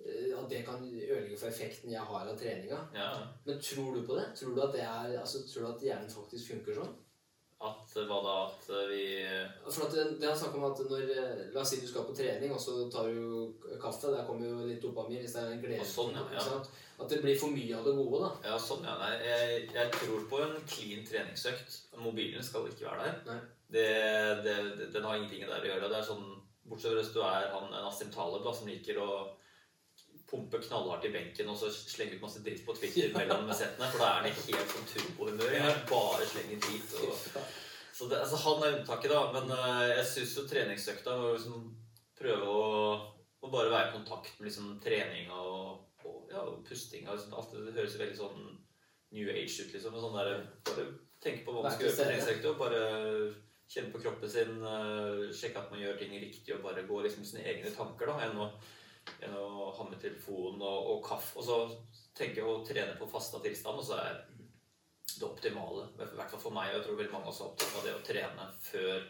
eh, 0.05 0.31
at 0.37 0.47
det 0.51 0.63
kan 0.67 0.85
ødelegge 0.85 1.37
for 1.37 1.51
effekten 1.51 1.91
jeg 1.91 2.07
har 2.11 2.31
av 2.31 2.39
treninga. 2.39 2.79
Ja, 2.95 3.11
Men 3.45 3.59
tror 3.59 3.95
du 3.95 4.07
på 4.07 4.15
det? 4.15 4.29
Tror 4.39 4.55
du 4.55 4.63
at, 4.63 4.73
det 4.73 4.81
er, 4.87 5.19
altså, 5.19 5.43
tror 5.47 5.67
du 5.67 5.71
at 5.73 5.85
hjernen 5.89 6.09
faktisk 6.09 6.53
funker 6.53 6.81
sånn? 6.81 6.97
At 7.59 7.91
eh, 7.97 8.05
hva 8.07 8.19
da? 8.23 8.33
At 8.47 8.69
eh, 8.71 8.85
vi 8.87 9.01
For 9.67 9.87
at 9.89 9.95
det, 9.95 10.03
det 10.21 10.27
er 10.29 10.37
snakk 10.39 10.55
om 10.55 10.69
at 10.69 10.79
når 10.87 11.09
eh, 11.11 11.41
La 11.51 11.59
oss 11.59 11.73
si 11.73 11.81
du 11.81 11.87
skal 11.89 12.05
på 12.07 12.15
trening, 12.15 12.53
og 12.55 12.61
så 12.63 12.85
tar 12.91 13.09
du 13.11 13.51
kaffe. 13.81 14.13
Der 14.13 14.23
kommer 14.27 14.47
jo 14.47 14.67
litt 14.67 14.79
dopamin 14.83 15.19
hvis 15.19 15.35
det 15.35 15.43
er 15.43 15.57
en 15.57 15.63
glede. 15.63 15.87
Sånn, 15.87 16.15
ja, 16.15 16.23
ja. 16.39 16.61
At 16.99 17.11
det 17.11 17.19
blir 17.23 17.35
for 17.39 17.51
mye 17.51 17.75
av 17.75 17.83
det 17.87 17.95
gode, 17.95 18.21
da. 18.23 18.31
Ja, 18.51 18.55
sånn, 18.59 18.87
ja. 18.87 18.95
Nei, 18.99 19.11
jeg, 19.27 19.67
jeg 19.75 19.91
tror 19.97 20.23
på 20.31 20.39
en 20.43 20.55
clean 20.71 21.03
treningsøkt. 21.07 21.81
Mobilen 21.99 22.43
skal 22.43 22.67
ikke 22.71 22.87
være 22.87 23.07
der. 23.09 23.19
Nei. 23.27 23.39
Det, 23.69 23.89
det, 24.45 24.53
den 24.93 25.05
har 25.05 25.17
ingenting 25.17 25.45
der 25.45 25.61
å 25.61 25.69
gjøre. 25.69 25.89
Det 25.91 25.99
er 25.99 26.07
sånn, 26.07 26.29
Bortsett 26.69 26.93
fra 26.93 27.01
hvis 27.01 27.13
du 27.13 27.19
er 27.25 27.51
han, 27.53 27.69
en 27.69 27.87
Asim 27.89 28.09
Taleb 28.13 28.43
da, 28.45 28.53
som 28.53 28.69
liker 28.69 28.97
å 29.01 29.09
pumpe 30.29 30.59
knallhardt 30.61 31.07
i 31.07 31.11
benken 31.13 31.49
og 31.49 31.57
så 31.57 31.71
slenge 31.73 32.17
ut 32.17 32.23
masse 32.23 32.43
dritt 32.45 32.61
på 32.65 32.75
Twitter 32.77 33.13
mellom 33.17 33.49
settene. 33.53 33.89
For 33.89 34.01
da 34.01 34.09
er 34.09 34.19
han 34.19 34.29
i 34.29 34.33
helt 34.35 34.73
sånn 34.75 34.89
turbohumør. 34.93 35.81
Bare 35.89 36.29
slenger 36.29 36.61
drit. 36.65 36.95
Og, 37.01 37.43
så 37.99 38.09
det, 38.11 38.21
altså, 38.23 38.39
han 38.45 38.65
er 38.65 38.79
unntaket, 38.79 39.13
da. 39.13 39.23
Men 39.35 39.53
uh, 39.53 39.85
jeg 39.91 40.07
syns 40.13 40.37
jo 40.37 40.45
treningsøkta 40.49 41.17
må 41.19 41.33
liksom 41.33 41.65
prøve 42.19 42.53
å, 42.53 42.63
å 43.41 43.51
bare 43.51 43.73
være 43.73 43.89
i 43.89 43.95
kontakt 43.97 44.39
med 44.39 44.49
liksom, 44.49 44.71
treninga 44.83 45.41
og, 45.41 45.83
og, 46.05 46.23
ja, 46.31 46.45
pustinga. 46.67 47.15
Liksom, 47.15 47.35
alt 47.35 47.53
det, 47.55 47.75
høres 47.75 47.99
veldig 47.99 48.19
sånn 48.19 48.41
New 49.17 49.29
Age 49.33 49.65
ut, 49.65 49.73
liksom. 49.73 49.97
Sånn 49.97 50.17
der, 50.19 50.33
bare 50.69 50.89
tenke 51.23 51.45
på 51.45 51.55
hva 51.55 51.65
man 51.65 51.73
skal 51.73 51.89
gjøre 51.89 51.97
på 51.97 52.05
treningsøkta. 52.05 52.57
Bare 52.61 52.83
kjenne 53.69 53.93
på 53.93 54.01
kroppen 54.01 54.29
sin, 54.29 54.57
eh, 54.65 55.29
sjekke 55.35 55.61
at 55.61 55.71
man 55.71 55.81
gjør 55.81 55.97
ting 55.99 56.15
riktig 56.17 56.55
og 56.55 56.63
bare 56.65 56.87
gå 56.87 57.01
liksom 57.05 57.25
sine 57.25 57.45
egne 57.45 57.71
tanker. 57.75 58.09
da, 58.09 58.17
enn 58.25 58.41
å, 58.41 58.49
enn 59.21 59.37
å 59.37 59.69
ha 59.77 59.89
med 59.89 60.01
telefon 60.01 60.61
og, 60.61 60.89
og 60.93 61.05
kaffe. 61.05 61.37
Og 61.37 61.45
så 61.45 61.59
tenker 62.17 62.41
jeg 62.41 62.49
å 62.49 62.65
trene 62.65 62.97
på 62.97 63.09
fasta 63.09 63.41
tilstand, 63.43 63.79
og 63.79 63.85
så 63.85 63.99
er 64.01 64.23
det 65.19 65.27
optimale. 65.27 65.87
I 65.99 66.17
hvert 66.17 66.33
fall 66.33 66.43
for 66.47 66.55
meg, 66.55 66.71
og 66.71 66.79
jeg 66.79 66.87
tror 66.87 66.99
veldig 66.99 67.13
mange 67.13 67.31
også 67.31 67.45
er 67.45 67.53
opptatt 67.53 67.77
av 67.79 67.87
det 67.87 67.95
å 67.95 68.03
trene 68.09 68.49
før 68.65 69.07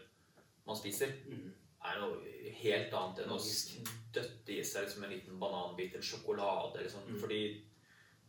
man 0.67 0.79
spiser. 0.79 1.15
Mm. 1.29 1.49
er 1.89 1.99
noe 2.01 2.53
helt 2.59 2.93
annet 2.99 3.21
enn 3.23 3.31
å 3.31 3.39
døtte 4.11 4.51
i 4.51 4.63
seg 4.67 4.83
liksom 4.83 5.05
en 5.05 5.13
liten 5.13 5.37
bananbit 5.39 5.93
eller 5.93 6.05
sjokolade. 6.05 6.83
Liksom. 6.83 7.05
Mm. 7.07 7.19
Fordi 7.21 7.43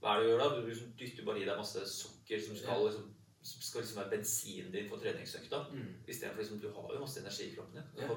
hva 0.01 0.13
er 0.13 0.21
det 0.21 0.27
du 0.27 0.31
gjør 0.31 0.43
da? 0.43 0.51
Du 0.55 0.69
liksom 0.69 0.93
dytter 1.01 1.27
bare 1.27 1.43
i 1.43 1.49
deg 1.49 1.59
masse 1.59 1.83
sukker 1.91 2.45
som 2.45 2.57
skal, 2.57 2.85
liksom, 2.87 3.09
som 3.09 3.20
skal 3.43 3.81
liksom 3.81 4.01
være 4.03 4.11
bensinen 4.11 4.73
din 4.73 4.89
for 4.89 4.97
treningsøkta. 5.01 5.63
Mm. 5.73 5.95
Istedenfor 6.09 6.39
liksom, 6.43 6.61
du 6.61 6.71
har 6.75 6.95
jo 6.95 7.01
masse 7.01 7.21
energi 7.21 7.51
i 7.51 7.55
kroppen 7.55 7.75
din. 7.81 8.03
Ja. 8.03 8.09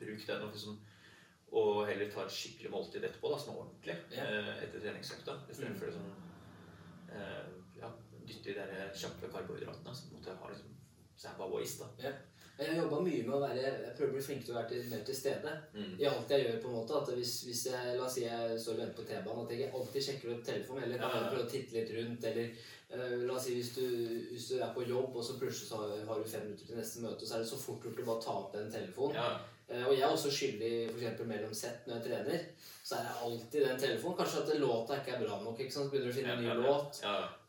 Bruk 0.00 0.26
den 0.26 0.42
og 0.42 0.52
liksom 0.52 0.80
og 1.54 1.86
heller 1.86 2.08
ta 2.10 2.24
et 2.26 2.32
skikkelig 2.34 2.70
måltid 2.72 3.04
etterpå, 3.04 3.28
da, 3.30 3.36
som 3.38 3.52
er 3.54 3.58
ordentlig, 3.62 3.94
Ja. 4.10 4.24
eh, 4.24 4.62
etter 4.64 4.80
treningsøkta. 4.80 5.36
Istedenfor 5.50 5.86
Mm. 5.86 5.90
liksom, 5.90 6.06
eh, 7.14 7.46
ja, 7.82 7.90
dytte 8.28 8.50
i 8.50 8.54
de 8.54 8.58
der 8.58 8.90
kjappe 8.94 9.28
karbohydratene 9.32 9.94
som 9.94 10.10
måtte 10.16 10.34
har 10.40 10.48
liksom, 10.50 10.72
så 11.16 11.28
er 11.28 11.36
bare 11.38 11.52
waste. 11.54 11.84
da. 12.02 12.12
Jeg 12.58 12.68
har 12.70 12.76
jobba 12.84 13.00
mye 13.02 13.22
med 13.26 13.34
å 13.34 13.40
være 13.42 13.62
Jeg 13.62 13.94
prøver 13.96 14.10
å 14.12 14.14
bli 14.14 14.22
flink 14.22 14.44
til 14.46 14.54
å 14.54 14.58
være 14.60 14.68
til, 14.70 14.84
mer 14.90 15.00
til 15.08 15.16
stede 15.18 15.54
Mm. 15.74 15.94
i 15.98 16.04
alt 16.06 16.28
jeg 16.30 16.44
gjør. 16.44 16.60
på 16.62 16.68
en 16.70 16.76
måte 16.78 16.94
At 17.00 17.08
hvis, 17.16 17.32
hvis 17.48 17.62
jeg 17.66 17.96
La 17.98 18.04
oss 18.04 18.14
si 18.14 18.22
jeg 18.24 18.60
står 18.60 18.72
og 18.76 18.78
venter 18.78 18.98
på 19.00 19.06
T-banen, 19.08 19.44
at 19.44 19.50
jeg 19.58 19.72
alltid 19.74 20.02
sjekker 20.06 20.34
opp 20.36 20.44
telefonen. 20.46 20.84
Eller 20.84 20.98
kan 20.98 21.10
Ja, 21.10 21.22
ja. 21.24 21.30
prøve 21.32 21.46
å 21.46 21.50
titte 21.50 21.74
litt 21.74 21.90
rundt. 21.96 22.24
Eller 22.30 22.46
uh, 22.94 23.26
la 23.26 23.34
oss 23.34 23.44
si 23.48 23.54
hvis 23.58 23.72
du, 23.74 23.82
hvis 24.30 24.48
du 24.52 24.54
er 24.62 24.70
på 24.76 24.86
jobb, 24.86 25.16
og 25.16 25.24
så 25.24 25.34
plutselig 25.40 25.66
så 25.68 25.80
har, 25.82 25.98
har 26.06 26.18
du 26.22 26.30
fem 26.30 26.44
minutter 26.46 26.66
til 26.66 26.76
neste 26.78 27.02
møte, 27.02 27.26
så 27.26 27.34
er 27.34 27.38
det 27.42 27.48
så 27.50 27.58
fort 27.58 27.82
gjort 27.82 27.98
å 28.04 28.06
bare 28.12 28.22
ta 28.22 28.30
opp 28.44 28.52
den 28.54 28.70
telefonen. 28.70 29.16
Ja, 29.18 29.34
Uh, 29.64 29.86
og 29.88 29.94
jeg 29.96 30.02
er 30.04 30.12
også 30.12 30.28
skyldig 30.28 30.70
eksempel 30.92 31.24
mellom 31.24 31.54
sett 31.56 31.86
når 31.88 31.94
jeg 31.96 32.04
trener. 32.04 32.42
Så 32.84 32.98
er 32.98 33.06
det 33.06 33.14
alltid 33.24 33.62
den 33.64 33.78
telefonen. 33.80 34.16
Kanskje 34.18 34.42
at 34.42 34.58
låta 34.60 34.98
ikke 35.00 35.14
er 35.14 35.22
bra 35.24 35.38
nok. 35.40 35.56
ikke 35.64 35.72
sant? 35.72 35.88
Begynner 35.90 36.12
å 36.12 36.16
finne 36.18 36.34
en 36.34 36.42
ny 36.42 36.50
ja, 36.50 36.56
låt. 36.58 37.00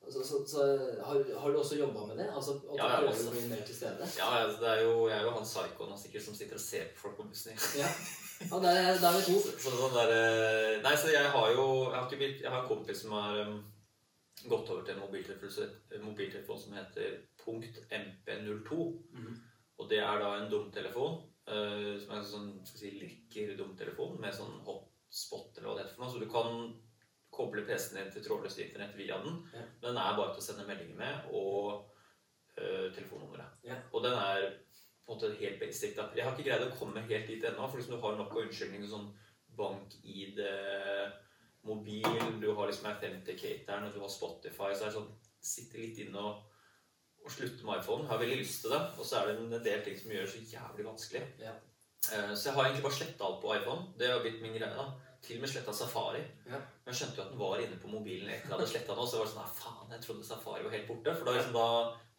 Ja, 0.05 0.11
ja. 0.11 0.11
Så, 0.13 0.23
så, 0.23 0.39
så 0.47 0.65
har, 1.05 1.39
har 1.41 1.51
du 1.51 1.57
også 1.59 1.75
jobba 1.79 2.05
med 2.07 2.17
det? 2.21 2.27
Altså 2.29 2.51
at 2.59 2.77
Ja, 2.77 2.87
du 3.01 3.07
prøver 3.07 3.27
å 3.27 3.33
bli 3.33 3.47
mer 3.49 3.61
til 3.65 3.75
stede? 3.75 4.07
Ja, 4.17 4.27
altså, 4.43 4.59
det 4.61 4.69
er 4.69 4.81
jo, 4.85 5.07
jeg 5.09 5.17
er 5.17 5.23
jo 5.25 5.31
han 5.35 5.47
psykoen 5.47 5.97
sikkert 5.97 6.25
som 6.27 6.35
sitter 6.37 6.55
og 6.59 6.61
ser 6.61 6.85
på 6.93 7.01
folk 7.05 7.17
på 7.17 7.27
bussen. 7.29 7.57
Ja, 7.81 7.89
ja 8.51 8.59
der, 8.65 8.81
er- 8.81 8.99
der 9.01 9.07
er 9.09 9.17
vi 9.17 9.23
to. 9.29 9.37
Så, 9.41 9.55
så 9.63 9.73
sånn 9.79 9.95
der, 9.97 10.13
eh, 10.17 10.81
nei, 10.85 10.95
så 11.01 11.09
jeg 11.13 11.31
har 11.35 11.51
jo 11.55 11.65
Jeg 11.89 11.97
har, 11.97 12.09
blitt, 12.19 12.41
jeg 12.43 12.51
har 12.51 12.61
en 12.61 12.69
kompis 12.69 13.01
som 13.01 13.15
har 13.17 13.41
um, 13.47 13.57
gått 14.45 14.69
over 14.69 14.83
til 14.85 14.95
en 14.95 15.03
mobiltelefon, 15.07 15.75
mobiltelefon 16.05 16.59
som 16.59 16.77
heter 16.77 17.19
Punkt 17.45 17.81
MP02. 17.89 18.81
Mhm. 19.13 19.35
Og 19.77 19.89
det 19.89 19.99
er 19.99 20.19
da 20.21 20.35
en 20.39 20.51
dumtelefon. 20.51 21.23
Uh, 21.45 21.93
som 22.01 22.11
er 22.13 22.17
en 22.21 22.25
sånn 22.25 22.51
skal 22.65 22.79
si, 22.85 22.91
lekker 23.01 23.57
dumtelefon 23.59 24.15
med 24.21 24.33
sånn 24.33 24.55
hotspot 24.65 25.57
eller 25.59 25.67
hva 25.69 25.75
det 25.77 25.83
heter 25.83 25.95
for 25.97 26.05
noe. 26.05 26.13
Så 26.13 26.21
du 26.23 26.29
kan 26.31 26.84
koble 27.35 27.65
PC-en 27.67 27.99
din 27.99 28.13
til 28.13 28.23
trådløst 28.25 28.61
internett 28.63 28.95
via 28.97 29.17
den. 29.23 29.41
Ja. 29.53 29.65
Men 29.81 29.89
den 29.89 29.99
er 30.03 30.15
bare 30.17 30.33
til 30.33 30.43
å 30.43 30.45
sende 30.45 30.67
meldinger 30.69 30.97
med, 31.01 31.27
og 31.35 31.91
uh, 32.61 32.87
telefonnummeret. 32.95 33.59
Ja. 33.67 33.81
Og 33.91 34.05
den 34.07 34.15
er 34.15 34.47
på 35.05 35.13
en 35.13 35.19
måte 35.19 35.35
helt 35.41 35.59
basic. 35.61 35.93
da. 35.97 36.07
Jeg 36.15 36.25
har 36.25 36.33
ikke 36.33 36.47
greid 36.49 36.65
å 36.65 36.71
komme 36.79 37.03
helt 37.05 37.27
dit 37.29 37.43
ennå, 37.45 37.67
for 37.67 37.77
liksom 37.77 37.97
du 37.97 38.01
har 38.01 38.17
nok 38.17 38.33
av 38.33 38.45
unnskyldninger 38.45 38.89
sånn 38.89 39.11
bank-ID, 39.55 40.41
mobil, 41.65 42.39
du 42.41 42.49
har 42.53 42.67
liksom 42.69 42.89
Authenticatoren, 42.89 43.87
og 43.87 43.93
du 43.93 44.01
har 44.03 44.11
Spotify, 44.13 44.73
så 44.73 44.87
det 44.89 44.97
sånn 44.97 45.13
Sitte 45.45 45.77
litt 45.77 45.99
inne 46.01 46.17
og, 46.17 46.39
og 47.21 47.29
slutte 47.29 47.67
med 47.67 47.77
iPhone. 47.77 48.07
Har 48.09 48.17
veldig 48.17 48.39
lyst 48.39 48.63
til 48.63 48.71
det, 48.73 48.79
og 48.97 49.05
så 49.05 49.19
er 49.19 49.27
det 49.27 49.35
en 49.43 49.51
del 49.67 49.83
ting 49.85 49.97
som 49.99 50.09
gjør 50.09 50.23
det 50.25 50.31
så 50.31 50.39
jævlig 50.55 50.85
vanskelig. 50.87 51.21
Ja. 51.37 51.51
Eh, 52.15 52.31
Så 52.33 52.47
jeg 52.47 52.55
har 52.55 52.65
egentlig 52.65 52.85
bare 52.87 52.97
sletta 52.97 53.27
alt 53.27 53.43
på 53.43 53.51
iPhone. 53.53 53.91
Det 53.99 54.09
har 54.09 54.23
blitt 54.23 54.41
min 54.41 54.55
greie. 54.57 54.71
da. 54.73 54.87
Til 55.25 55.39
og 55.39 55.45
med 55.45 55.51
sletta 55.51 55.73
Safari. 55.73 56.23
Ja. 56.45 56.59
Men 56.59 56.91
jeg 56.91 56.99
skjønte 56.99 57.19
jo 57.19 57.25
at 57.25 57.31
den 57.33 57.41
var 57.41 57.61
inne 57.63 57.77
på 57.81 57.91
mobilen 57.91 58.29
etter 58.29 58.45
jeg 58.45 58.53
hadde 58.55 58.71
sletta 58.71 58.93
den. 58.93 59.03
Og 59.03 59.09
så 59.09 59.19
var 59.19 59.27
det 59.27 59.33
sånn 59.33 59.41
Nei, 59.41 59.53
faen, 59.59 59.93
jeg 59.95 60.03
trodde 60.05 60.27
Safari 60.27 60.65
var 60.65 60.75
helt 60.77 60.89
borte. 60.91 61.15
For 61.17 61.27
da, 61.29 61.35
liksom, 61.37 61.55
da 61.57 61.67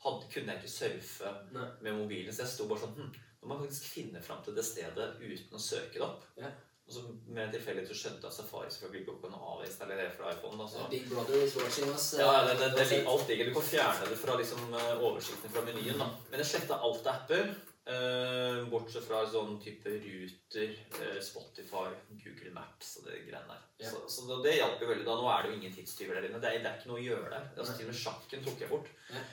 hadde, 0.07 0.31
kunne 0.35 0.55
jeg 0.55 0.63
ikke 0.63 0.75
surfe 0.75 1.35
Nei. 1.55 1.67
med 1.87 2.01
mobilen. 2.03 2.35
Så 2.35 2.45
jeg 2.45 2.55
sto 2.55 2.69
bare 2.71 2.85
sånn 2.85 2.97
hm, 2.99 3.13
Nå 3.37 3.51
må 3.51 3.59
jeg 3.59 3.69
faktisk 3.69 3.91
finne 3.93 4.23
fram 4.25 4.41
til 4.43 4.57
det 4.57 4.65
stedet 4.67 5.11
uten 5.21 5.55
å 5.55 5.61
søke 5.63 6.01
det 6.01 6.07
opp. 6.07 6.25
Ja. 6.41 6.51
Og 6.87 6.95
så 6.95 7.03
med 7.27 7.41
en 7.43 7.53
tilfeldighet 7.53 7.91
så 7.91 7.97
skjønte 7.99 8.23
jeg 8.23 8.31
at 8.31 8.35
Safari 8.37 8.69
selvfølgelig 8.71 9.01
ikke 9.03 9.15
kunne 9.25 9.39
avinstallere 9.53 10.11
fra 10.15 10.33
iPhone. 10.33 10.59
Da, 10.61 10.67
så. 10.71 10.85
Big 10.91 11.09
Brother 11.11 11.41
is 11.43 11.55
watching 11.59 11.91
us. 11.91 12.13
Ja, 12.19 12.45
det, 12.47 12.59
det, 12.61 12.69
det, 12.79 13.01
alt 13.11 13.31
ligger. 13.31 13.51
Du 13.51 13.57
kan 13.57 13.67
fjerne 13.71 14.11
det 14.11 14.19
fra 14.21 14.37
liksom, 14.39 14.69
eh, 14.71 14.93
oversikten 15.09 15.55
fra 15.55 15.65
menyen. 15.67 15.99
da. 15.99 16.07
Men 16.31 16.43
jeg 16.43 16.51
sletta 16.53 16.79
alt 16.89 17.09
av 17.11 17.19
apper. 17.21 17.51
Eh, 17.93 18.59
bortsett 18.71 19.07
fra 19.07 19.23
sånn 19.31 19.57
type 19.63 19.93
Ruter, 20.03 20.75
uh, 20.99 21.19
Spotify, 21.23 21.89
Google 22.23 22.53
Maps 22.55 22.97
og 23.01 23.09
det 23.09 23.23
greiene 23.27 23.47
der. 23.51 23.65
Ja. 23.85 23.93
Så, 23.93 24.03
så 24.11 24.27
det, 24.31 24.39
det 24.47 24.55
hjalp 24.59 24.83
jo 24.83 24.91
veldig. 24.91 25.07
da. 25.07 25.19
Nå 25.21 25.29
er 25.33 25.43
det 25.45 25.53
jo 25.53 25.59
ingen 25.61 25.77
tidstyver 25.77 26.19
der 26.19 26.29
inne. 26.29 26.41
Det 26.43 26.51
er, 26.51 26.63
det 26.65 26.71
er 26.71 26.81
ikke 26.81 26.93
noe 26.93 27.03
å 27.03 27.07
gjøre 27.07 27.33
der. 27.33 27.51
Altså, 27.57 27.77
til 27.77 27.87
og 27.87 27.93
med 27.93 28.01
sjakken 28.03 28.47
tok 28.47 28.65
jeg 28.65 28.73
bort. 28.73 28.91
Ja. 29.13 29.27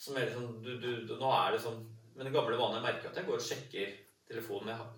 Som 0.00 0.16
er 0.16 0.30
liksom, 0.30 0.54
du, 0.64 0.72
du, 0.80 1.16
nå 1.20 1.32
er 1.36 1.52
det 1.52 1.58
sånn 1.60 1.82
Med 2.14 2.24
den 2.24 2.32
gamle 2.32 2.56
vanen 2.56 2.78
jeg 2.78 2.84
merker 2.86 3.10
at 3.10 3.18
jeg 3.20 3.26
går 3.28 3.36
og 3.36 3.44
sjekker 3.44 3.92
telefonen. 4.30 4.72
Jeg 4.72 4.80
har, 4.80 4.88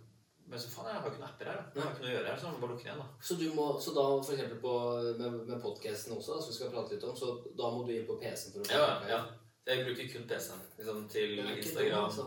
men 0.52 0.60
så 0.60 0.70
faen, 0.70 0.88
jeg 0.90 1.00
har 1.00 1.08
ikke 1.08 1.20
noen 1.20 1.28
apper 1.28 1.50
her. 1.50 1.58
da. 1.58 1.64
Jeg 1.74 1.82
har 1.82 1.92
ikke 1.92 2.04
noe 2.04 2.10
å 2.10 2.14
gjøre 2.14 2.30
her, 2.30 2.38
så 2.38 2.46
jeg 2.46 2.54
må 2.54 2.62
bare 2.62 2.72
lukke 2.72 2.86
den 2.86 2.90
igjen. 2.90 3.02
da. 3.02 3.26
Så, 3.28 3.36
du 3.40 3.44
må, 3.56 3.66
så 3.82 3.94
da 3.96 4.06
for 4.18 4.34
eksempel 4.34 4.58
på, 4.62 4.72
med, 5.20 5.36
med 5.48 5.62
podcasten 5.62 6.16
også, 6.16 6.34
da, 6.34 6.42
som 6.44 6.52
vi 6.52 6.56
skal 6.58 6.72
prate 6.74 6.96
litt 6.96 7.06
om, 7.08 7.14
så 7.18 7.30
da 7.60 7.70
må 7.72 7.84
du 7.86 7.92
inn 7.94 8.08
på 8.08 8.18
PC-en 8.22 8.56
for 8.56 8.64
å 8.66 8.80
Ja, 8.82 8.88
ja. 9.10 9.20
Jeg 9.70 9.84
bruker 9.86 10.08
kun 10.10 10.26
PC-en 10.30 10.64
liksom, 10.80 11.04
til 11.12 11.36
Det 11.38 11.58
Instagram, 11.62 12.08
altså. 12.08 12.26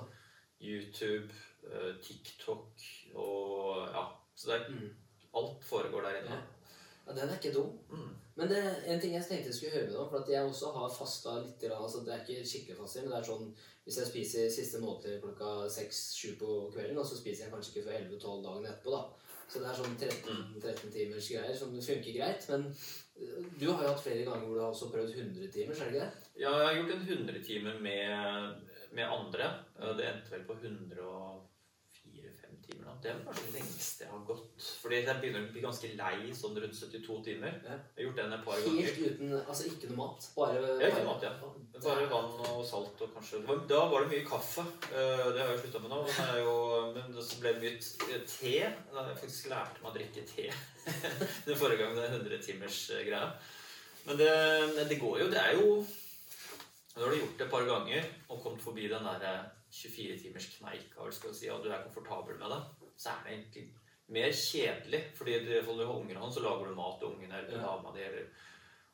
YouTube, 0.62 1.30
eh, 1.72 1.96
TikTok 2.04 2.68
og 3.16 3.88
ja. 3.94 4.06
Så 4.36 4.52
det 4.52 4.56
er, 4.62 4.70
Mm. 4.70 4.90
alt 5.36 5.64
foregår 5.64 6.02
der 6.02 6.18
inne. 6.22 6.36
Ja. 6.36 6.42
Ja, 7.08 7.14
den 7.14 7.30
er 7.30 7.36
ikke 7.38 7.54
dum. 7.54 7.80
Mm. 7.90 8.10
Men 8.36 8.48
det 8.50 8.58
er 8.58 8.94
en 8.94 9.00
ting 9.02 9.14
jeg 9.14 9.24
tenkte 9.24 9.46
jeg 9.46 9.54
skulle 9.56 9.72
høre 9.74 9.86
med 9.86 9.94
deg 9.94 10.10
for 10.10 10.18
at 10.20 10.30
jeg 10.30 10.44
også 10.46 10.72
har 10.74 10.90
fasta 11.00 11.36
litt. 11.40 11.64
Altså 11.72 12.00
det 12.06 12.14
er 12.14 12.24
ikke 12.26 12.48
skikkelig 12.50 12.78
fast, 12.78 12.96
men 12.96 13.12
det 13.12 13.18
er 13.20 13.24
sånn 13.30 13.54
hvis 13.86 13.98
jeg 14.02 14.08
spiser 14.08 14.50
siste 14.50 14.80
måltid 14.82 15.22
klokka 15.22 15.68
6-7 15.70 16.40
på 16.40 16.72
kvelden, 16.74 16.98
og 16.98 17.06
så 17.06 17.18
spiser 17.20 17.44
jeg 17.46 17.54
kanskje 17.54 17.70
ikke 17.76 17.84
før 17.86 18.00
11-12 18.00 18.44
dagen 18.44 18.66
etterpå, 18.66 18.92
da. 18.92 19.04
Så 19.48 19.60
det 19.62 19.68
er 19.70 19.78
sånn 19.78 19.98
13, 20.00 20.62
13 20.62 20.92
timers 20.92 21.28
greier 21.30 21.56
som 21.56 21.76
funker 21.82 22.16
greit. 22.18 22.48
Men 22.50 22.66
øh, 23.22 23.46
du 23.62 23.68
har 23.72 23.84
jo 23.84 23.92
hatt 23.94 24.02
flere 24.04 24.26
ganger 24.26 24.46
hvor 24.48 24.56
du 24.56 24.62
har 24.62 24.72
også 24.74 24.90
prøvd 24.90 25.14
100 25.14 25.52
timer, 25.54 25.76
er 25.76 25.78
det 25.80 25.94
ikke 25.94 26.00
det? 26.00 26.12
Ja, 26.42 26.52
jeg 26.58 26.66
har 26.68 26.76
gjort 26.80 26.96
en 26.96 27.08
100 27.30 27.44
timer 27.46 27.80
med, 27.80 28.56
med 28.96 29.06
andre. 29.12 29.46
Eh, 29.80 29.92
Det 29.98 30.06
endte 30.12 30.32
vel 30.32 30.44
på 30.48 30.54
104-5 30.56 32.62
timer. 32.66 32.86
da. 32.86 32.92
Det 33.04 33.10
er 33.12 33.18
kanskje 33.26 33.46
det 33.46 33.54
lengste 33.60 34.02
jeg 34.06 34.12
har 34.12 34.22
gått. 34.28 34.62
Fordi 34.82 34.96
jeg 35.04 35.20
begynner 35.22 35.42
å 35.46 35.52
bli 35.54 35.62
ganske 35.64 35.88
lei 35.98 36.18
sånn 36.38 36.58
rundt 36.62 36.78
72 36.80 37.18
timer. 37.26 37.52
Jeg 37.66 37.72
har 37.72 37.80
gjort 38.06 38.16
den 38.22 38.34
et 38.38 38.46
par 38.46 38.58
ganger. 38.62 38.86
Helt 38.86 39.02
uten 39.06 39.30
Altså 39.42 39.64
ikke 39.70 39.88
noe 39.92 40.00
mat? 40.02 40.20
Bare, 40.36 40.58
Ja, 40.82 40.88
ikke 40.90 41.06
mat, 41.06 41.22
ja. 41.28 41.34
Bare 41.86 42.06
vann 42.10 42.34
og 42.50 42.62
salt 42.66 43.02
og 43.04 43.10
kanskje 43.18 43.36
Da 43.68 43.80
var 43.92 44.00
det 44.06 44.12
mye 44.14 44.26
kaffe. 44.30 44.64
Eh, 44.92 45.26
Det 45.34 45.42
har 45.42 45.50
jeg 45.54 45.60
slutta 45.66 45.80
med 45.84 45.90
nå. 45.92 46.00
Men, 46.06 46.14
det 46.34 46.42
jo, 46.46 46.56
men 46.96 47.06
så 47.22 47.36
ble 47.42 47.50
det 47.54 47.62
mye 47.62 47.78
te. 48.26 48.56
Da 48.94 49.00
jeg 49.10 49.18
faktisk 49.24 49.44
lært 49.52 49.76
meg 49.84 49.92
å 49.92 49.96
drikke 49.98 50.22
te 50.26 50.46
den 51.46 51.58
forrige 51.58 51.78
gangen, 51.82 51.98
Den 51.98 52.14
100 52.22 52.42
timers 52.46 52.90
eh, 52.92 53.04
greia. 53.06 53.30
Men 54.06 54.16
det, 54.18 54.32
det 54.90 55.00
går 55.02 55.20
jo. 55.24 55.28
Det 55.34 55.42
er 55.42 55.54
jo 55.58 55.68
Når 56.96 57.02
du 57.04 57.10
har 57.10 57.18
gjort 57.20 57.40
det 57.40 57.46
et 57.46 57.52
par 57.52 57.66
ganger 57.68 58.06
og 58.30 58.38
kommet 58.40 58.62
forbi 58.64 58.86
den 58.88 59.08
der 59.08 59.50
24 59.76 60.20
timers 60.22 60.46
kneika, 60.54 61.08
si, 61.12 61.50
og 61.52 61.64
du 61.64 61.68
er 61.70 61.84
komfortabel 61.84 62.38
med 62.40 62.54
det, 62.54 62.60
så 62.96 63.10
er 63.12 63.26
det 63.26 63.34
egentlig 63.34 63.66
mer 64.16 64.32
kjedelig. 64.32 65.02
Fordi 65.18 65.40
du, 65.40 65.52
når 65.52 65.82
du 65.82 65.86
har 65.86 65.98
unger, 65.98 66.20
og 66.20 66.24
sånn, 66.24 66.36
så 66.38 66.46
lager 66.46 66.70
du 66.70 66.78
mat 66.78 67.02
til 67.02 67.10
ungene 67.12 67.40
eller 67.40 67.50
til 67.52 67.66
dama 67.66 67.92
di. 67.98 68.06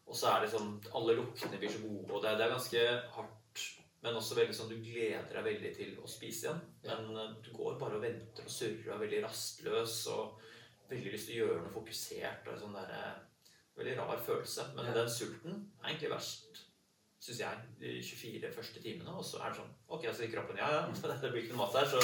og 0.07 0.17
så 0.17 0.31
er 0.31 0.41
det 0.41 0.49
sånn 0.55 0.71
Alle 0.97 1.15
luktene 1.19 1.59
blir 1.61 1.71
så 1.75 1.83
gode, 1.83 2.09
og 2.09 2.23
det, 2.23 2.33
det 2.39 2.47
er 2.47 2.55
ganske 2.55 2.87
hardt. 3.17 3.67
Men 4.01 4.17
også 4.17 4.33
veldig 4.39 4.55
sånn 4.57 4.71
du 4.71 4.79
gleder 4.81 5.35
deg 5.35 5.45
veldig 5.45 5.71
til 5.77 5.91
å 6.01 6.09
spise 6.09 6.47
igjen. 6.47 6.61
Men 6.87 7.19
eh, 7.21 7.35
du 7.45 7.51
går 7.53 7.77
bare 7.77 7.99
og 7.99 8.05
venter 8.07 8.47
og 8.47 8.53
surrer 8.55 8.87
og 8.87 8.95
er 8.95 9.03
veldig 9.03 9.19
rastløs 9.27 9.99
og 10.15 10.47
veldig 10.89 11.13
lyst 11.13 11.29
til 11.29 11.35
å 11.35 11.43
gjøre 11.43 11.59
noe 11.67 11.75
fokusert. 11.75 12.49
og 12.49 12.57
sånn 12.63 12.79
der, 12.79 12.95
eh, 12.97 13.27
Veldig 13.77 13.93
rar 14.01 14.19
følelse. 14.25 14.65
Men 14.75 14.89
den 14.93 15.09
sulten 15.09 15.53
er 15.83 15.91
egentlig 15.91 16.09
verst, 16.11 16.63
syns 17.21 17.39
jeg, 17.43 17.65
de 17.81 17.95
24 18.03 18.51
første 18.55 18.81
timene. 18.83 19.13
Og 19.13 19.25
så 19.25 19.41
er 19.41 19.51
det 19.51 19.59
sånn 19.61 19.73
Ok, 19.93 20.07
så 20.09 20.25
i 20.25 20.31
kroppen 20.31 20.57
Ja, 20.57 20.69
ja, 20.73 20.85
det 21.21 21.29
blir 21.33 21.43
ikke 21.43 21.55
noe 21.55 21.65
mat 21.67 21.77
her, 21.77 21.89
så, 21.91 22.01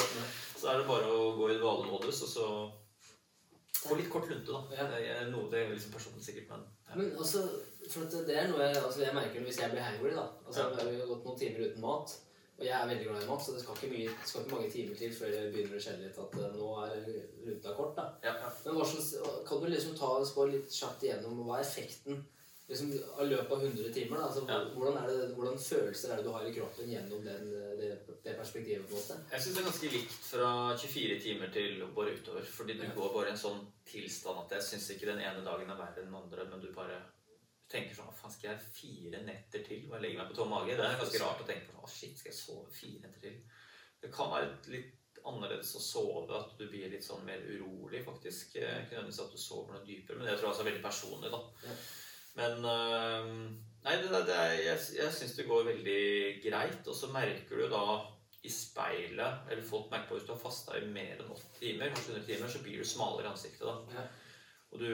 så 0.60 0.70
er 0.72 0.78
det 0.82 0.90
bare 0.90 1.08
å 1.10 1.32
gå 1.38 1.48
i 1.52 1.58
dvalemodus 1.58 2.22
og 2.28 2.30
så 2.34 2.46
få 3.78 3.94
litt 3.98 4.08
kort 4.10 4.26
lunte, 4.30 4.50
da. 4.50 4.62
Det 4.70 5.02
er 5.06 5.28
noe 5.30 5.50
det 5.52 5.60
er 5.62 5.68
liksom 5.70 5.92
personlig 5.94 6.24
sikkert, 6.26 6.48
men 6.50 6.64
ja. 6.88 6.96
Men 6.98 7.12
også, 7.20 7.42
for 7.92 8.06
at 8.06 8.16
det 8.26 8.38
er 8.38 8.48
noe 8.50 8.64
jeg, 8.64 8.80
altså 8.82 9.04
jeg 9.04 9.14
merker 9.14 9.44
hvis 9.44 9.60
jeg 9.60 9.70
blir 9.74 9.84
hangry, 9.84 10.14
da. 10.16 10.24
Altså, 10.46 10.64
Ja. 10.64 10.88
Jeg 10.88 10.98
har 11.02 11.12
gått 11.12 11.28
noen 11.28 11.38
timer 11.38 11.68
uten 11.68 11.84
mat. 11.84 12.16
Og 12.58 12.64
jeg 12.66 12.74
er 12.74 12.88
veldig 12.90 13.04
glad 13.06 13.22
i 13.22 13.26
mat, 13.28 13.42
så 13.44 13.52
det 13.54 13.60
skal 13.62 13.76
ikke, 13.78 13.88
mye, 13.92 14.14
skal 14.26 14.42
ikke 14.42 14.56
mange 14.56 14.70
timer 14.72 14.96
til 14.98 15.12
før 15.14 15.28
det 15.30 15.42
begynner 15.54 15.78
å 15.78 15.82
skjelle 15.84 16.08
litt 16.08 16.16
at 16.18 16.32
eh, 16.42 16.56
nå 16.58 16.70
er 16.82 16.96
ruta 17.46 17.74
kort. 17.76 17.92
da. 17.94 18.06
Ja, 18.24 18.32
ja. 18.34 18.48
Men 18.64 18.80
slags, 18.82 19.12
kan 19.46 19.60
du 19.62 19.66
liksom 19.70 19.94
ta 20.00 20.08
oss 20.16 20.32
litt 20.50 20.74
kjapt 20.74 21.04
igjennom 21.06 21.38
hva 21.46 21.60
er 21.60 21.62
effekten 21.68 22.24
liksom, 22.68 22.92
av 23.18 23.26
løpet 23.28 23.52
av 23.52 23.62
100 23.64 23.92
timer? 23.94 24.16
da? 24.18 24.24
Altså, 24.28 24.44
Ja. 24.48 24.58
hvordan, 24.74 25.06
det, 25.08 25.34
hvordan 25.36 25.58
følelser 25.58 26.12
er 26.12 26.16
det 26.16 26.24
du 26.24 26.30
har 26.32 26.46
i 26.46 26.54
kroppen 26.54 26.90
gjennom 26.92 27.24
den, 27.24 27.50
det, 27.80 27.90
det 28.24 28.36
perspektivet? 28.38 28.86
på 28.88 28.94
en 28.94 29.00
måte? 29.00 29.18
Jeg 29.32 29.42
syns 29.42 29.54
det 29.56 29.62
er 29.62 29.68
ganske 29.70 29.92
likt 29.96 30.18
fra 30.32 30.50
24 30.78 31.20
timer 31.26 31.52
til 31.52 31.82
å 31.84 31.92
bare 31.94 32.14
utover. 32.18 32.42
Fordi 32.44 32.72
du 32.78 32.84
Ja. 32.84 32.94
går 32.94 33.12
bare 33.14 33.28
i 33.28 33.30
en 33.36 33.44
sånn 33.44 33.62
tilstand 33.86 34.38
at 34.44 34.50
jeg 34.58 34.62
syns 34.62 34.90
ikke 34.96 35.06
den 35.12 35.20
ene 35.20 35.44
dagen 35.44 35.70
er 35.70 35.76
verre 35.80 35.98
enn 36.02 36.10
den 36.12 36.20
andre, 36.22 36.44
men 36.50 36.60
du 36.60 36.72
bare 36.72 37.00
tenker 37.68 37.94
sånn 37.94 38.12
faen, 38.16 38.32
skal 38.32 38.50
jeg 38.50 38.60
fire 38.72 39.22
netter 39.24 39.64
til 39.64 39.88
og 39.90 39.92
jeg 39.98 40.02
legger 40.02 40.18
meg 40.22 40.30
på 40.30 40.36
tom 40.36 40.48
mage? 40.50 40.76
Det 40.76 40.84
er 40.84 40.96
ganske 41.00 41.20
rart 41.20 41.42
å 41.42 41.46
tenke 41.46 41.72
på. 41.72 41.88
Shit, 41.88 42.16
skal 42.18 42.32
jeg 42.32 42.38
sove 42.40 42.70
fire 42.72 43.00
netter 43.04 43.20
til? 43.20 43.40
Det 44.00 44.12
kan 44.12 44.30
være 44.30 44.54
litt 44.72 44.94
annerledes 45.26 45.74
å 45.76 45.80
sove, 45.82 46.30
at 46.38 46.56
du 46.58 46.66
blir 46.68 46.88
litt 46.90 47.04
sånn 47.04 47.24
mer 47.26 47.40
urolig, 47.44 48.04
faktisk. 48.06 48.54
Ikke 48.56 48.94
nødvendigvis 48.96 49.20
at 49.24 49.32
du 49.32 49.36
sover 49.36 49.72
noe 49.74 49.84
dypere, 49.84 50.16
men 50.16 50.26
det 50.26 50.38
tror 50.38 50.48
jeg 50.48 50.54
også 50.54 50.64
er 50.64 50.70
veldig 50.70 50.84
personlig, 50.84 51.30
da. 51.30 51.40
Ja. 51.64 51.74
Men 52.38 52.64
øh, 52.64 53.32
Nei, 53.86 53.94
det, 54.02 54.08
det, 54.12 54.20
det 54.28 54.38
jeg, 54.66 54.78
jeg 54.98 55.12
syns 55.14 55.36
det 55.38 55.46
går 55.48 55.66
veldig 55.70 56.00
greit. 56.44 56.88
Og 56.90 56.96
så 56.98 57.08
merker 57.14 57.60
du 57.62 57.68
da 57.72 57.82
i 58.46 58.50
speilet 58.52 59.48
Eller 59.50 59.64
folk 59.66 59.88
merker 59.90 60.10
på 60.12 60.18
hvis 60.18 60.26
du 60.28 60.32
har 60.34 60.40
fasta 60.42 60.76
i 60.78 60.84
mer 60.92 61.16
enn 61.18 61.30
80 61.34 61.46
timer, 61.58 61.90
kanskje 61.94 62.14
100 62.16 62.26
timer, 62.28 62.50
så 62.52 62.60
blir 62.64 62.82
du 62.82 62.86
smalere 62.86 63.26
i 63.26 63.30
ansiktet. 63.32 63.66
da. 63.66 63.98
Ja. 63.98 64.06
Og 64.68 64.82
du 64.82 64.88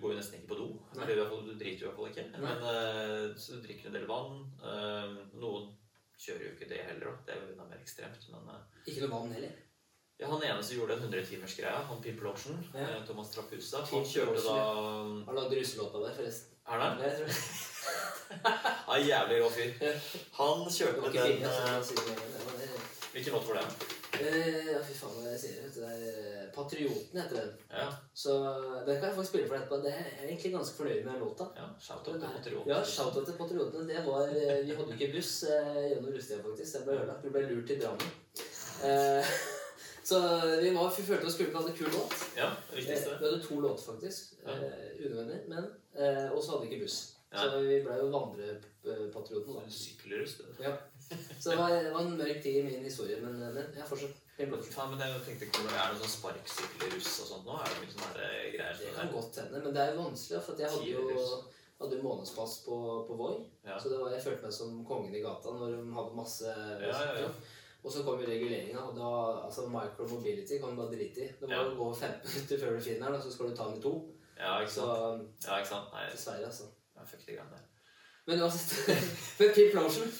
går 0.00 0.12
jo 0.12 0.18
nesten 0.20 0.38
ikke 0.38 0.52
på 0.52 0.58
do. 0.60 0.68
Eller 0.94 1.10
i 1.16 1.18
hvert 1.18 1.32
fall, 1.32 1.42
du 1.48 1.56
driter 1.58 1.82
jo 1.82 1.88
i 1.88 1.88
hvert 1.88 1.98
fall 1.98 2.12
ikke. 2.12 2.42
Men, 2.44 2.62
øh, 2.70 3.24
så 3.42 3.56
du 3.56 3.64
drikker 3.64 3.88
en 3.90 3.96
del 3.98 4.06
vann. 4.06 4.36
Øh, 4.62 5.16
noen 5.42 5.72
kjører 6.20 6.44
jo 6.46 6.52
ikke 6.54 6.68
det 6.70 6.84
heller, 6.86 7.08
da. 7.10 7.16
Det 7.26 7.34
er 7.34 7.40
jo 7.42 7.50
enda 7.56 7.66
mer 7.72 7.82
ekstremt. 7.82 8.28
Men 8.30 8.52
øh, 8.54 8.62
Ikke 8.86 9.02
noe 9.08 9.16
vann 9.16 9.34
heller? 9.34 9.58
ja, 10.20 10.28
han 10.28 10.42
ene 10.44 10.62
som 10.62 10.76
gjorde 10.76 10.98
den 11.00 11.06
100-timersgreia, 11.08 11.78
han 11.88 12.02
Pimple 12.04 12.28
Ocean, 12.28 12.58
Ja. 12.74 12.82
eh, 12.84 13.04
Thomas 13.08 13.30
Trapusa, 13.32 13.78
han 13.88 14.04
kjørte 14.04 14.42
da 14.44 14.56
Han 15.26 15.34
lagde 15.38 15.56
russelåta 15.58 16.02
der, 16.06 16.14
forresten. 16.18 16.58
Er 16.70 16.78
det? 16.78 16.84
Han 16.86 16.98
det. 17.00 17.34
Ja, 18.88 18.98
jævlig 19.10 19.44
rå 19.44 19.48
fyr. 19.50 19.70
Han 20.38 20.66
kjørte 20.70 21.12
den 21.12 21.44
altså, 21.44 21.94
eh. 21.94 22.76
Hvilken 23.12 23.32
låt 23.32 23.48
var 23.48 23.54
det? 23.54 23.96
Eh, 24.20 24.66
ja, 24.72 24.78
fy 24.84 24.94
faen 24.94 25.16
hva 25.16 25.32
jeg 25.32 25.40
sier. 25.42 25.66
Det 25.74 25.86
er 25.86 26.02
eh, 26.10 26.46
Patrioten 26.54 27.20
heter 27.20 27.40
den. 27.40 27.52
Ja, 27.72 27.88
Så 28.14 28.36
den 28.86 29.00
kan 29.00 29.08
jeg 29.08 29.16
faktisk 29.16 29.32
spille 29.32 29.48
for 29.48 29.56
deg 29.56 29.64
etterpå. 29.64 29.80
Det 29.84 29.92
er 29.92 30.04
jeg 30.04 30.26
egentlig 30.28 30.52
ganske 30.54 30.76
fornøyd 30.78 31.04
med 31.06 31.22
låta. 31.24 31.46
ja 31.56 31.68
shout 31.86 32.08
out 32.08 32.20
til 32.20 32.34
Patrioten. 32.36 32.70
Ja, 32.70 32.82
shout-out 32.94 33.26
til 33.26 33.38
Patrioten. 33.38 33.88
Det 33.88 34.02
var, 34.06 34.34
vi 34.66 34.74
hadde 34.76 34.98
ikke 34.98 35.12
buss 35.16 35.32
eh, 35.50 35.80
gjennom 35.90 36.12
russetida, 36.14 36.42
faktisk. 36.46 36.74
Jeg 36.78 36.86
ble 36.86 36.98
ødelagt. 37.00 37.24
Vi 37.24 37.34
ble 37.34 37.46
lurt 37.50 37.66
til 37.72 37.82
Drammen. 37.82 38.12
Eh, 38.84 39.32
så 40.04 40.20
vi, 40.62 40.74
var, 40.74 40.92
vi 40.96 41.02
følte 41.06 41.26
oss 41.26 41.36
kule. 41.38 41.50
Vi 41.50 41.56
hadde 41.56 41.76
kul 41.78 41.90
låt. 41.92 42.14
Ja, 42.36 42.50
Eh, 42.70 42.76
viktigste. 42.76 43.16
Vi 43.20 43.26
hadde 43.26 43.42
to 43.44 43.60
låter, 43.60 43.84
faktisk. 43.84 44.32
Ja. 44.46 44.54
Uh, 44.56 45.06
unødvendig. 45.06 45.40
Men 45.48 45.66
uh, 45.98 46.32
Og 46.32 46.42
så 46.44 46.50
hadde 46.52 46.66
vi 46.66 46.72
ikke 46.72 46.84
buss. 46.84 46.98
Ja. 47.32 47.44
Så 47.44 47.60
vi 47.60 47.76
ble 47.84 47.98
jo 47.98 48.08
vandrepatrioten. 48.14 49.54
da. 49.54 49.70
Sykkelruss. 49.70 50.40
Ja. 50.60 50.72
Så 51.40 51.50
det 51.50 51.58
var, 51.58 51.70
det 51.70 51.92
var 51.92 52.00
en 52.00 52.18
mørk 52.18 52.42
tid 52.42 52.56
i 52.60 52.62
min 52.62 52.84
historie, 52.84 53.20
men, 53.22 53.38
men 53.38 53.64
jeg 53.76 53.86
fortsatt 53.86 54.18
helt 54.38 54.50
blå. 54.50 54.58
Faen, 54.62 54.90
men 54.90 55.00
jeg 55.04 55.22
tenkte 55.26 55.46
ikke 55.48 55.62
det 55.66 55.78
er 55.78 55.94
noe 55.94 56.02
sånn 56.02 56.12
sparkesykkelruss 56.16 57.14
og 57.22 57.30
sånt 57.32 57.48
nå. 57.48 57.56
Er 57.58 57.70
det 57.72 57.80
mye 57.84 57.94
sånne 57.94 58.26
eh, 58.26 58.44
greier 58.54 58.82
Det 58.82 58.92
kan 58.98 59.14
godt 59.14 59.40
hende, 59.42 59.62
men 59.64 59.74
det 59.74 59.82
er 59.82 59.94
jo 59.94 60.04
vanskelig. 60.04 60.42
For 60.46 60.62
jeg 60.62 60.74
hadde 60.74 60.90
jo 60.90 61.24
hadde 61.80 61.96
jo 61.96 62.04
månedspass 62.04 62.58
på, 62.66 62.76
på 63.08 63.16
Voi. 63.16 63.34
Ja. 63.64 63.78
Så 63.80 63.88
det 63.88 63.98
var, 64.00 64.12
jeg 64.12 64.22
følte 64.24 64.46
meg 64.46 64.52
som 64.52 64.82
kongen 64.88 65.14
i 65.16 65.22
gata 65.24 65.54
når 65.56 65.76
de 65.78 65.94
hadde 65.96 66.18
masse 66.18 66.50
Ja, 66.50 66.90
ja, 66.92 67.14
ja. 67.22 67.30
Og 67.84 67.92
så 67.92 68.02
kom 68.04 68.20
jo 68.20 68.26
reguleringa, 68.28 68.80
og 68.90 68.96
da 68.96 69.10
altså 69.46 69.64
micromobility 69.72 70.58
kan 70.60 70.74
du 70.74 70.76
bare 70.82 70.92
drite 70.92 71.22
i. 71.24 71.28
Det 71.40 71.48
må 71.48 71.54
Ja. 71.54 71.62
gå 71.78 71.86
15 71.94 72.28
minutter 72.34 72.58
før 72.60 72.76
du 72.76 72.80
finner 72.84 73.06
den, 73.06 73.14
og 73.16 73.22
så 73.22 73.32
skal 73.32 73.48
du 73.50 73.56
ta 73.56 73.64
den 73.70 73.78
i 73.78 73.82
to. 73.82 73.94
Ja, 74.40 74.58
ikke 74.60 74.72
Så 74.72 74.84
sant? 74.86 75.46
Ja, 75.46 75.56
ikke 75.58 75.68
sant? 75.74 75.92
Nei, 75.94 76.04
dessverre, 76.12 76.44
altså. 76.50 76.64
ja, 76.96 77.04
fuck 77.04 77.20
de 77.26 77.32
greiene 77.36 77.50
der. 77.56 77.66
Men 78.28 78.42
uansett 78.44 78.88
Men 79.40 79.48
Pip 79.56 79.74
Lotion 79.74 80.10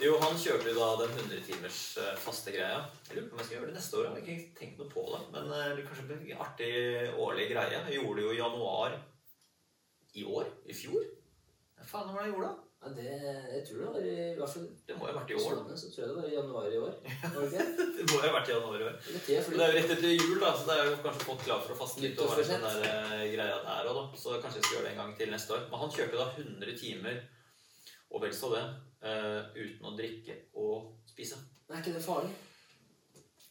Jo, 0.00 0.12
han 0.22 0.36
kjørte 0.38 0.70
jo 0.70 0.78
da 0.78 0.86
den 1.02 1.10
100 1.18 1.42
timers 1.48 1.80
eh, 1.98 2.14
faste 2.22 2.52
greia. 2.54 2.84
Jeg 3.08 3.16
lurer 3.18 3.28
på 3.28 3.34
om 3.34 3.40
jeg 3.42 3.46
skal 3.48 3.56
gjøre 3.58 3.66
det 3.72 3.74
neste 3.80 3.98
år. 3.98 4.04
Jeg 4.04 4.12
har 4.14 4.22
ikke 4.22 4.54
tenkt 4.60 4.78
noe 4.78 4.90
på 4.92 5.04
det. 5.10 5.20
Men 5.34 5.50
det 5.50 5.64
det 5.80 5.86
kanskje 5.88 6.06
blir 6.06 6.22
en 6.36 6.44
artig 6.46 6.70
årlig 7.26 7.48
greie. 7.50 7.80
Jeg 7.90 7.98
gjorde 7.98 8.16
det 8.20 8.26
jo 8.28 8.32
i 8.36 8.38
januar 8.38 8.94
i 10.22 10.24
år. 10.38 10.46
I 10.70 10.78
fjor. 10.84 11.02
Hva 11.78 11.88
faen 11.90 12.14
var 12.14 12.22
det 12.22 12.28
jeg 12.30 12.34
gjorde 12.36 12.48
da? 12.54 12.67
Ja, 12.78 12.88
det, 12.94 13.04
jeg 13.54 13.62
tror 13.66 13.78
det 13.78 13.86
var 13.90 14.04
i, 14.06 14.10
i 14.30 14.34
hvert 14.38 14.52
fall 14.52 14.66
Det 14.86 14.96
må 14.96 15.08
jo 15.08 15.10
ha 15.10 15.18
vært 15.18 15.32
i 15.32 15.36
år. 15.38 15.46
Svolvær, 15.48 15.78
så 15.80 15.88
tror 15.90 16.02
jeg 16.04 16.10
det 16.10 16.18
var 16.18 16.26
i 16.28 16.34
januar 16.36 16.66
i 16.70 16.78
år. 16.78 16.92
Det? 17.02 17.64
Det 17.98 18.04
må 18.06 18.18
jo 18.18 18.20
ha 18.22 18.30
vært 18.36 18.50
i 18.50 18.54
januar 18.54 18.76
i 18.84 18.86
år. 18.86 19.00
Det 19.26 19.38
er 19.38 19.48
jo 19.48 19.78
rett 19.78 19.94
etter 19.94 20.12
jul, 20.14 20.36
da, 20.44 20.52
så 20.54 20.68
det 20.68 20.76
er 20.76 20.90
jo 20.90 21.00
kanskje 21.06 21.26
folk 21.26 21.42
klar 21.42 21.64
for 21.64 21.74
å 21.74 21.78
faste 21.80 22.04
litt 22.04 22.22
over 22.22 22.38
den 22.38 22.66
der 22.66 22.84
uh, 22.86 23.24
greia 23.32 23.56
der 23.64 23.90
òg, 23.90 23.98
da. 23.98 24.20
Så 24.22 24.36
kanskje 24.38 24.60
jeg 24.60 24.68
skal 24.68 24.76
gjøre 24.76 24.86
det 24.86 24.92
en 24.92 25.02
gang 25.02 25.16
til 25.18 25.34
neste 25.34 25.56
år. 25.56 25.64
Men 25.72 25.82
han 25.82 25.94
kjørte 25.96 26.20
da 26.22 26.28
100 26.36 26.78
timer, 26.84 27.18
og 28.12 28.22
vel 28.22 28.36
så 28.38 28.52
det, 28.54 28.62
uh, 29.02 29.40
uten 29.58 29.90
å 29.90 29.96
drikke 29.98 30.38
og 30.62 31.10
spise. 31.10 31.40
Men 31.66 31.80
er 31.80 31.82
ikke 31.82 31.98
det 31.98 32.06
farlig? 32.06 32.30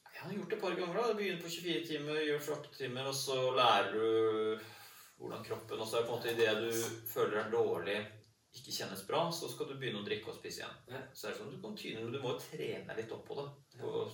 Jeg 0.07 0.23
har 0.23 0.33
gjort 0.33 0.49
det 0.49 0.55
et 0.57 0.63
par 0.63 0.79
ganger. 0.79 1.01
da. 1.03 1.17
Begynner 1.19 1.43
på 1.43 1.51
24 1.51 1.83
timer, 1.91 2.23
gjør 2.25 2.45
48 2.47 2.79
timer, 2.79 3.11
og 3.11 3.19
så 3.19 3.41
lærer 3.59 3.91
du 3.91 4.63
hvordan 5.17 5.43
kroppen 5.45 5.79
Og 5.81 5.87
så 5.89 5.97
er 5.97 6.01
det 6.01 6.07
på 6.07 6.13
en 6.13 6.19
måte 6.19 6.33
idet 6.33 6.55
du 6.61 7.05
føler 7.09 7.35
deg 7.37 7.53
dårlig, 7.53 7.97
ikke 8.55 8.73
kjennes 8.73 9.03
bra, 9.07 9.31
så 9.31 9.49
skal 9.51 9.69
du 9.69 9.75
begynne 9.75 10.01
å 10.01 10.07
drikke 10.07 10.31
og 10.31 10.37
spise 10.39 10.63
igjen. 10.63 10.77
Ja. 10.93 11.03
Så 11.13 11.27
er 11.27 11.35
det 11.35 11.39
sånn, 11.41 11.53
Du 11.53 11.61
kan 11.61 12.11
du 12.11 12.19
må 12.23 12.33
jo 12.33 12.39
trene 12.41 12.95
litt 12.97 13.11
opp 13.11 13.25
på 13.27 13.37
det. 13.41 13.47
På, 13.79 14.09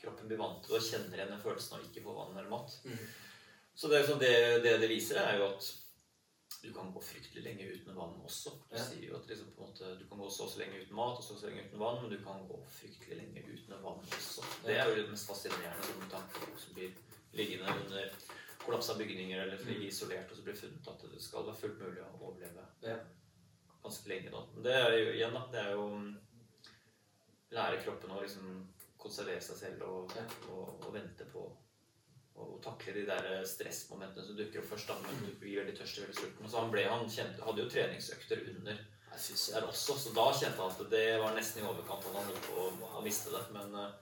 kroppen 0.00 0.28
blir 0.28 0.40
vant 0.40 0.64
til 0.64 0.76
å 0.76 0.82
kjenne 0.82 1.16
igjen 1.16 1.32
den 1.32 1.40
følelsen 1.40 1.78
av 1.78 1.86
ikke 1.86 2.02
få 2.04 2.14
vann 2.16 2.36
eller 2.36 2.50
mat. 2.50 2.76
Mm. 2.84 3.06
Så 3.74 3.88
det, 3.90 3.98
er 3.98 4.06
sånn, 4.08 4.20
det, 4.22 4.34
det 4.64 4.76
det 4.82 4.90
viser, 4.90 5.18
er 5.22 5.40
jo 5.40 5.48
at 5.54 5.70
du 6.64 6.70
kan 6.72 6.92
gå 6.94 7.00
fryktelig 7.04 7.42
lenge 7.44 7.66
uten 7.74 7.96
vann 7.96 8.14
også. 8.24 8.52
Du 8.70 8.76
Ja. 8.76 8.84
sier 8.84 9.08
jo 9.10 9.16
at 9.18 9.26
liksom, 9.28 9.50
måte, 9.58 9.90
du 10.00 10.06
kan 10.08 10.20
gå 10.20 10.28
så 10.30 10.46
og 10.46 10.52
så 10.52 10.60
lenge 10.62 10.80
uten 10.80 10.96
mat 10.96 11.18
og 11.18 11.24
så 11.24 11.34
og 11.34 11.40
så 11.40 11.50
lenge 11.50 11.66
uten 11.66 11.82
vann, 11.82 11.98
men 12.02 12.12
du 12.12 12.24
kan 12.24 12.46
gå 12.48 12.60
fryktelig 12.78 13.18
lenge 13.20 13.42
uten 13.50 13.82
vann 13.82 14.00
også. 14.00 14.46
Det 14.64 14.78
er 14.78 14.88
jo 14.88 14.94
det 15.02 15.10
mest 15.10 15.28
fascinerende 15.28 15.98
med 16.00 16.08
tanke 16.14 16.32
på 16.32 16.46
folk 16.46 16.62
som 16.62 16.78
blir 16.78 16.94
liggende 17.34 17.74
under 17.84 18.14
kollapsa 18.64 18.96
bygninger 18.96 19.42
eller 19.42 19.60
blir 19.64 19.84
isolert, 19.88 20.30
og 20.30 20.36
så 20.38 20.46
blir 20.46 20.56
funnet 20.56 20.88
at 20.88 21.04
det 21.12 21.20
skal 21.22 21.44
være 21.46 21.60
fullt 21.60 21.82
mulig 21.82 22.00
å 22.06 22.12
overleve 22.20 22.64
Ja. 22.82 22.96
Ganske 23.84 24.08
lenge. 24.10 24.30
nå. 24.32 24.40
Men 24.54 24.62
det 24.66 24.74
er 24.80 24.96
jo 24.98 25.12
igjen, 25.12 25.34
da. 25.36 25.42
Det 25.52 25.60
er 25.62 25.74
jo 25.76 25.84
mm, 25.92 26.14
lære 27.54 27.82
kroppen 27.84 28.14
å 28.16 28.22
liksom 28.22 28.54
konservere 29.04 29.40
seg 29.44 29.56
selv 29.60 29.82
og, 29.88 30.14
Ja. 30.16 30.24
og, 30.50 30.80
og 30.86 30.94
vente 30.94 31.26
på 31.32 31.44
og 32.34 32.56
takle 32.64 32.90
de 32.96 33.04
der 33.06 33.44
stressmomentene 33.46 34.24
som 34.26 34.34
dukker 34.36 34.58
opp 34.58 34.72
først. 34.72 34.88
da, 34.90 34.96
men 35.04 35.20
Du 35.22 35.36
blir 35.38 35.60
veldig 35.60 35.76
tørst 35.78 36.00
og 36.00 36.08
veldig 36.08 36.16
sulten. 36.18 36.48
Så 36.50 36.58
han, 36.58 36.70
ble, 36.72 36.82
han 36.90 37.04
kjente, 37.06 37.44
hadde 37.46 37.62
jo 37.62 37.68
treningsøkter 37.70 38.40
under 38.56 38.80
der 39.14 39.66
også, 39.68 39.94
så 39.94 40.10
da 40.16 40.24
kjente 40.34 40.58
han 40.58 40.72
at 40.72 40.90
det 40.90 41.04
var 41.22 41.36
nesten 41.36 41.62
i 41.62 41.66
overkant 41.68 42.02
han 42.08 42.16
holdt 42.26 42.48
på 42.48 42.64
å- 42.64 43.02
miste 43.04 43.30
det. 43.30 43.44
Men, 43.54 43.70
eh, 43.78 43.92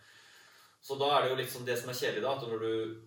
så 0.80 0.96
da 0.98 1.10
er 1.18 1.22
det 1.22 1.30
jo 1.34 1.36
litt 1.42 1.50
sånn 1.52 1.66
det 1.68 1.76
som 1.78 1.90
er 1.92 1.98
kjedelig, 1.98 2.22
da, 2.22 2.32
at 2.36 2.48
når 2.48 2.58
du 2.60 3.02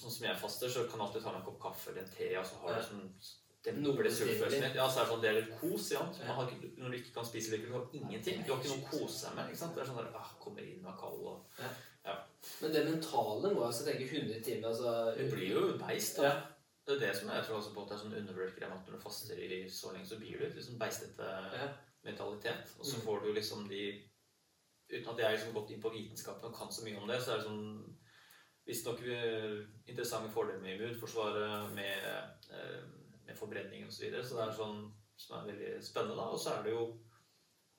Sånn 0.00 0.10
som 0.10 0.24
jeg 0.26 0.38
faster, 0.40 0.68
så 0.70 0.88
kan 0.88 0.98
du 0.98 1.04
alltid 1.04 1.22
ta 1.22 1.32
med 1.32 1.40
en 1.40 1.44
kopp 1.44 1.58
kaffe 1.60 1.90
eller 1.90 2.02
en 2.06 2.08
te, 2.14 2.28
og 2.38 2.46
så 2.46 2.56
har 2.62 2.74
du 2.78 2.82
sånn 2.86 3.10
Det 3.64 3.74
sultfølelsen 3.76 4.28
stimuli. 4.28 4.74
Ja, 4.74 4.86
så 4.88 5.00
er 5.00 5.04
det 5.04 5.10
sånn, 5.12 5.20
det 5.22 5.28
er 5.30 5.34
litt 5.40 5.50
kos, 5.60 5.90
ja. 5.92 6.00
Man 6.00 6.36
har 6.38 6.52
når 6.80 6.90
du 6.90 6.96
ikke 6.96 7.12
kan 7.18 7.26
spise 7.28 7.52
eller 7.52 7.66
du 7.66 7.72
har 7.74 7.88
ingenting. 7.92 8.44
Du 8.46 8.52
har 8.54 8.62
ikke 8.62 8.72
noe 8.72 8.86
å 8.86 8.90
kose 8.94 9.26
deg 9.26 9.34
med. 9.36 9.50
ikke 9.50 9.60
sant? 9.60 9.74
Det 9.76 9.82
er 9.82 9.90
sånn 9.90 10.00
der, 10.00 10.08
ah, 10.16 10.30
kommer 10.40 10.62
inn 10.64 10.84
og 10.86 10.92
er 10.94 11.00
kald 11.02 11.26
og 11.28 11.46
Men 12.62 12.72
det 12.72 12.84
mentale 12.86 13.50
må 13.52 13.60
jeg 13.60 13.68
også 13.68 13.84
tenke 13.84 14.06
100 14.08 14.40
timer. 14.42 14.68
Altså, 14.68 14.94
Du 15.18 15.34
blir 15.34 15.50
jo 15.52 15.78
beist, 15.78 16.16
da. 16.16 16.22
Ja. 16.24 16.40
Det 16.86 16.96
er 16.96 17.02
det 17.06 17.16
som 17.16 17.28
jeg 17.28 17.44
tror 17.44 17.56
også 17.60 17.74
på 17.74 17.82
at 17.82 17.88
det 17.90 17.94
er 17.96 18.00
sånn 18.02 18.16
underworker 18.18 18.64
at 18.66 18.86
når 18.88 18.96
du 18.96 19.02
faster 19.04 19.36
i 19.36 19.68
så 19.68 19.92
lenge, 19.92 20.06
så 20.08 20.16
blir 20.18 20.38
du 20.38 20.44
litt 20.46 20.56
liksom 20.56 20.78
beistete 20.80 21.28
Ja. 21.52 21.68
mentalitet. 22.02 22.72
Og 22.78 22.84
så 22.86 22.96
Mm. 22.96 23.04
får 23.04 23.22
du 23.24 23.32
liksom 23.34 23.68
de 23.68 24.06
Uten 24.92 25.08
at 25.12 25.18
jeg 25.18 25.26
har 25.26 25.36
liksom 25.36 25.52
gått 25.54 25.70
inn 25.70 25.82
på 25.82 25.92
vitenskapen 25.92 26.44
og 26.50 26.54
kan 26.58 26.66
så 26.72 26.82
mye 26.82 26.98
om 27.00 27.06
det, 27.06 27.20
så 27.22 27.30
er 27.32 27.36
det 27.36 27.44
sånn 27.46 27.94
Visstnok 28.66 29.00
eh, 29.02 29.66
interessante 29.86 30.30
fordeler 30.32 30.60
med 30.60 30.80
immunforsvaret, 30.80 31.72
med, 31.74 32.04
eh, 32.50 32.82
med 33.30 33.38
forbrenning 33.38 33.86
osv. 33.86 33.96
Så, 33.96 34.04
videre. 34.04 34.26
så 34.26 34.36
det 34.36 34.44
er 34.48 34.58
sånn 34.58 34.82
som 35.20 35.38
er 35.38 35.48
veldig 35.52 35.72
spennende. 35.84 36.26
Og 36.26 36.42
så 36.42 36.56
er 36.56 36.66
det 36.66 36.74
jo 36.74 36.84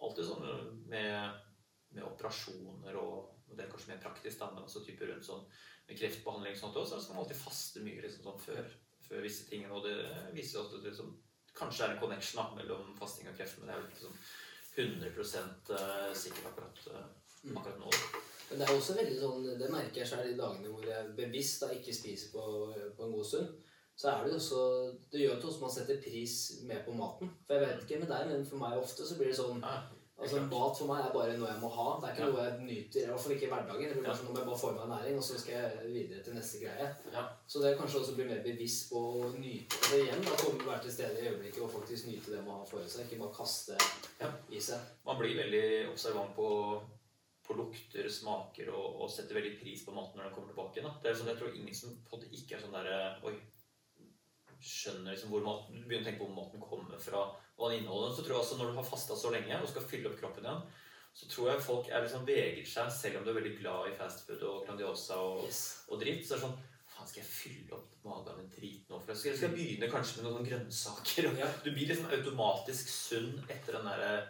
alltid 0.02 0.28
sånn 0.32 0.48
med, 0.90 1.46
med 1.94 2.08
operasjoner 2.08 2.98
og 3.02 3.32
og 3.52 3.58
det 3.58 3.66
er 3.66 3.72
kanskje 3.72 3.92
mer 3.92 4.00
praktisk, 4.00 4.40
da, 4.40 4.48
men 4.54 4.64
også 4.64 4.84
type 4.86 5.08
rundt 5.08 5.28
sånn 5.28 5.44
med 5.90 5.98
kreftbehandling 6.00 6.56
og 6.56 6.62
sånt 6.62 6.78
også, 6.80 6.96
så 6.96 7.04
skal 7.04 7.18
man 7.18 7.26
alltid 7.26 7.40
faste 7.42 7.84
mye 7.84 8.04
liksom, 8.06 8.24
sånn 8.28 8.44
før, 8.46 8.70
før 9.08 9.26
visse 9.26 9.48
ting. 9.50 9.66
Og 9.76 9.84
det 9.84 9.96
viser 10.38 10.62
at 10.62 10.76
det 10.78 10.86
liksom, 10.86 11.10
kanskje 11.58 11.88
er 11.88 11.96
en 11.96 12.00
connection 12.04 12.40
da, 12.40 12.46
mellom 12.56 12.94
fasting 13.00 13.28
og 13.28 13.36
kreft, 13.36 13.60
men 13.60 13.68
det 13.68 13.76
er 13.76 13.82
jo 13.82 13.90
ikke 13.90 14.06
sånn 14.06 14.22
100 14.72 15.10
eh, 15.76 16.14
sikkert 16.16 16.48
akkurat, 16.54 16.80
eh, 16.94 17.10
akkurat 17.52 17.82
nå. 17.82 17.92
Men 18.52 18.62
det 18.62 18.68
er 18.68 18.78
også 18.78 18.96
veldig 18.96 19.20
sånn, 19.20 19.50
det 19.60 19.74
merker 19.74 20.02
jeg 20.02 20.12
selv 20.14 20.32
i 20.32 20.40
dagene 20.40 20.72
hvor 20.72 20.88
jeg 20.88 21.12
bevisst 21.18 21.66
da 21.66 21.74
ikke 21.76 21.96
spiser 21.96 22.32
på, 22.32 22.46
på 22.96 23.08
en 23.08 23.18
god 23.18 23.28
stund. 23.28 23.52
Så 24.02 24.10
er 24.10 24.24
det 24.26 24.32
jo 24.34 24.38
også 24.42 24.60
Det 25.14 25.20
gjør 25.22 25.36
at 25.38 25.44
også 25.46 25.62
man 25.62 25.74
setter 25.78 26.02
pris 26.02 26.36
mer 26.66 26.80
på 26.88 26.94
maten. 26.98 27.30
For 27.46 27.54
jeg 27.54 27.68
vet 27.68 27.82
ikke 27.86 28.00
med 28.04 28.10
deg, 28.16 28.30
men 28.32 28.46
for 28.50 28.58
meg 28.64 28.80
ofte 28.82 29.06
så 29.06 29.18
blir 29.20 29.30
det 29.30 29.38
sånn 29.38 29.62
Altså 30.22 30.38
Mat 30.46 30.76
for 30.78 30.86
meg 30.86 31.00
er 31.02 31.14
bare 31.16 31.34
noe 31.38 31.48
jeg 31.50 31.62
må 31.64 31.70
ha. 31.74 31.86
Det 31.98 32.10
er 32.10 32.14
ikke 32.14 32.26
Ja. 32.28 32.32
noe 32.32 32.44
jeg 32.46 32.66
nyter. 32.68 33.00
I 33.02 33.10
hvert 33.10 33.22
fall 33.24 33.32
ikke 33.34 33.46
i 33.48 33.50
hverdagen. 33.50 33.88
Det 33.90 33.96
blir 33.98 34.06
bare 34.06 34.18
sånn, 34.20 34.28
Nå 34.28 34.34
må 34.36 34.38
jeg 34.42 34.50
bare 34.52 34.60
få 34.62 34.70
i 34.70 34.76
meg 34.78 34.90
næring, 34.92 35.16
og 35.18 35.24
så 35.26 35.38
skal 35.42 35.54
jeg 35.56 35.94
videre 35.96 36.24
til 36.24 36.36
neste 36.38 36.60
greie. 36.62 36.88
Ja. 37.16 37.24
Så 37.48 37.62
det 37.64 37.72
er 37.72 37.80
kanskje 37.80 38.00
også 38.02 38.14
bli 38.20 38.26
mer 38.30 38.44
bevisst 38.46 38.92
på 38.92 39.00
å 39.02 39.32
nyte 39.34 39.80
det 39.90 40.02
igjen. 40.04 40.22
da, 40.28 40.36
Komme 40.44 40.66
være 40.68 40.82
til 40.84 40.92
stede 40.94 41.18
i 41.18 41.26
øyeblikket 41.32 41.62
og 41.66 41.72
faktisk 41.74 42.06
nyte 42.12 42.32
det 42.36 42.44
man 42.46 42.60
har 42.62 42.66
for 42.70 42.86
seg. 42.86 43.06
Ikke 43.10 43.18
bare 43.24 43.34
kaste 43.34 43.78
Ja. 44.22 44.30
i 44.52 44.60
seg. 44.62 44.80
Man 45.10 45.18
blir 45.18 45.36
veldig 45.42 45.90
observant 45.90 46.36
på, 46.38 46.48
på 47.48 47.54
lukter, 47.58 48.06
smaker 48.10 48.70
og, 48.78 49.02
og 49.02 49.10
setter 49.10 49.34
veldig 49.42 49.58
pris 49.60 49.82
på 49.86 49.92
maten 49.98 50.18
når 50.22 50.30
den 50.30 50.34
kommer 50.38 50.54
tilbake. 50.54 50.84
Da. 50.86 50.94
Det 51.02 51.10
er 51.10 51.18
sånn, 51.18 51.32
jeg 51.34 51.38
tror 51.42 51.56
ingen 51.58 51.74
som 51.76 51.98
på 52.12 52.22
det 52.22 52.30
ikke 52.32 52.56
er 52.60 52.62
sånn 52.62 52.78
derre 52.78 53.18
Oi, 53.26 53.34
skjønner 54.66 55.14
liksom 55.14 55.34
hvor 55.34 55.44
maten 55.46 55.84
begynner 55.88 56.06
å 56.06 56.10
tenke 56.10 56.22
på 56.22 56.30
hvor 56.30 56.38
maten 56.38 56.64
kommer 56.64 57.02
fra, 57.02 57.26
hva 57.58 57.70
den 57.72 57.82
inneholder. 57.82 58.16
Så 58.16 58.24
tror 58.26 58.36
jeg 58.38 58.44
også 58.46 58.58
når 58.60 58.72
du 58.72 58.80
har 58.80 58.90
fasta 58.92 59.18
så 59.18 59.34
lenge 59.34 59.60
og 59.62 59.70
skal 59.72 59.88
fylle 59.92 60.12
opp 60.12 60.20
kroppen 60.22 60.48
igjen, 60.48 60.66
så 61.12 61.28
tror 61.28 61.50
jeg 61.52 61.64
folk 61.66 61.90
er 61.92 62.06
liksom 62.06 62.28
vegrer 62.28 62.68
seg, 62.72 62.92
selv 62.96 63.20
om 63.20 63.26
du 63.26 63.32
er 63.34 63.40
veldig 63.42 63.56
glad 63.60 63.90
i 63.90 63.96
fastfood 64.00 64.44
og 64.48 64.62
Grandiosa 64.68 65.18
og, 65.20 65.42
Yes. 65.48 65.64
og 65.92 66.00
dritt. 66.00 66.24
Så 66.24 66.36
er 66.36 66.40
det 66.40 66.46
sånn 66.48 66.60
Faen, 66.92 67.08
skal 67.08 67.22
jeg 67.22 67.32
fylle 67.32 67.76
opp 67.78 67.92
magen 68.04 68.38
med 68.38 68.50
drit 68.52 68.90
nå? 68.92 68.98
For 69.00 69.14
jeg 69.16 69.38
skal, 69.40 69.54
begynne 69.56 69.88
kanskje 69.92 70.22
med 70.22 70.26
noen 70.28 70.48
grønnsaker? 70.48 71.30
Ja. 71.40 71.48
Du 71.64 71.70
blir 71.72 71.88
liksom 71.88 72.10
automatisk 72.12 72.90
sunn 72.92 73.38
etter 73.48 73.78
den 73.78 73.88
der 73.88 74.26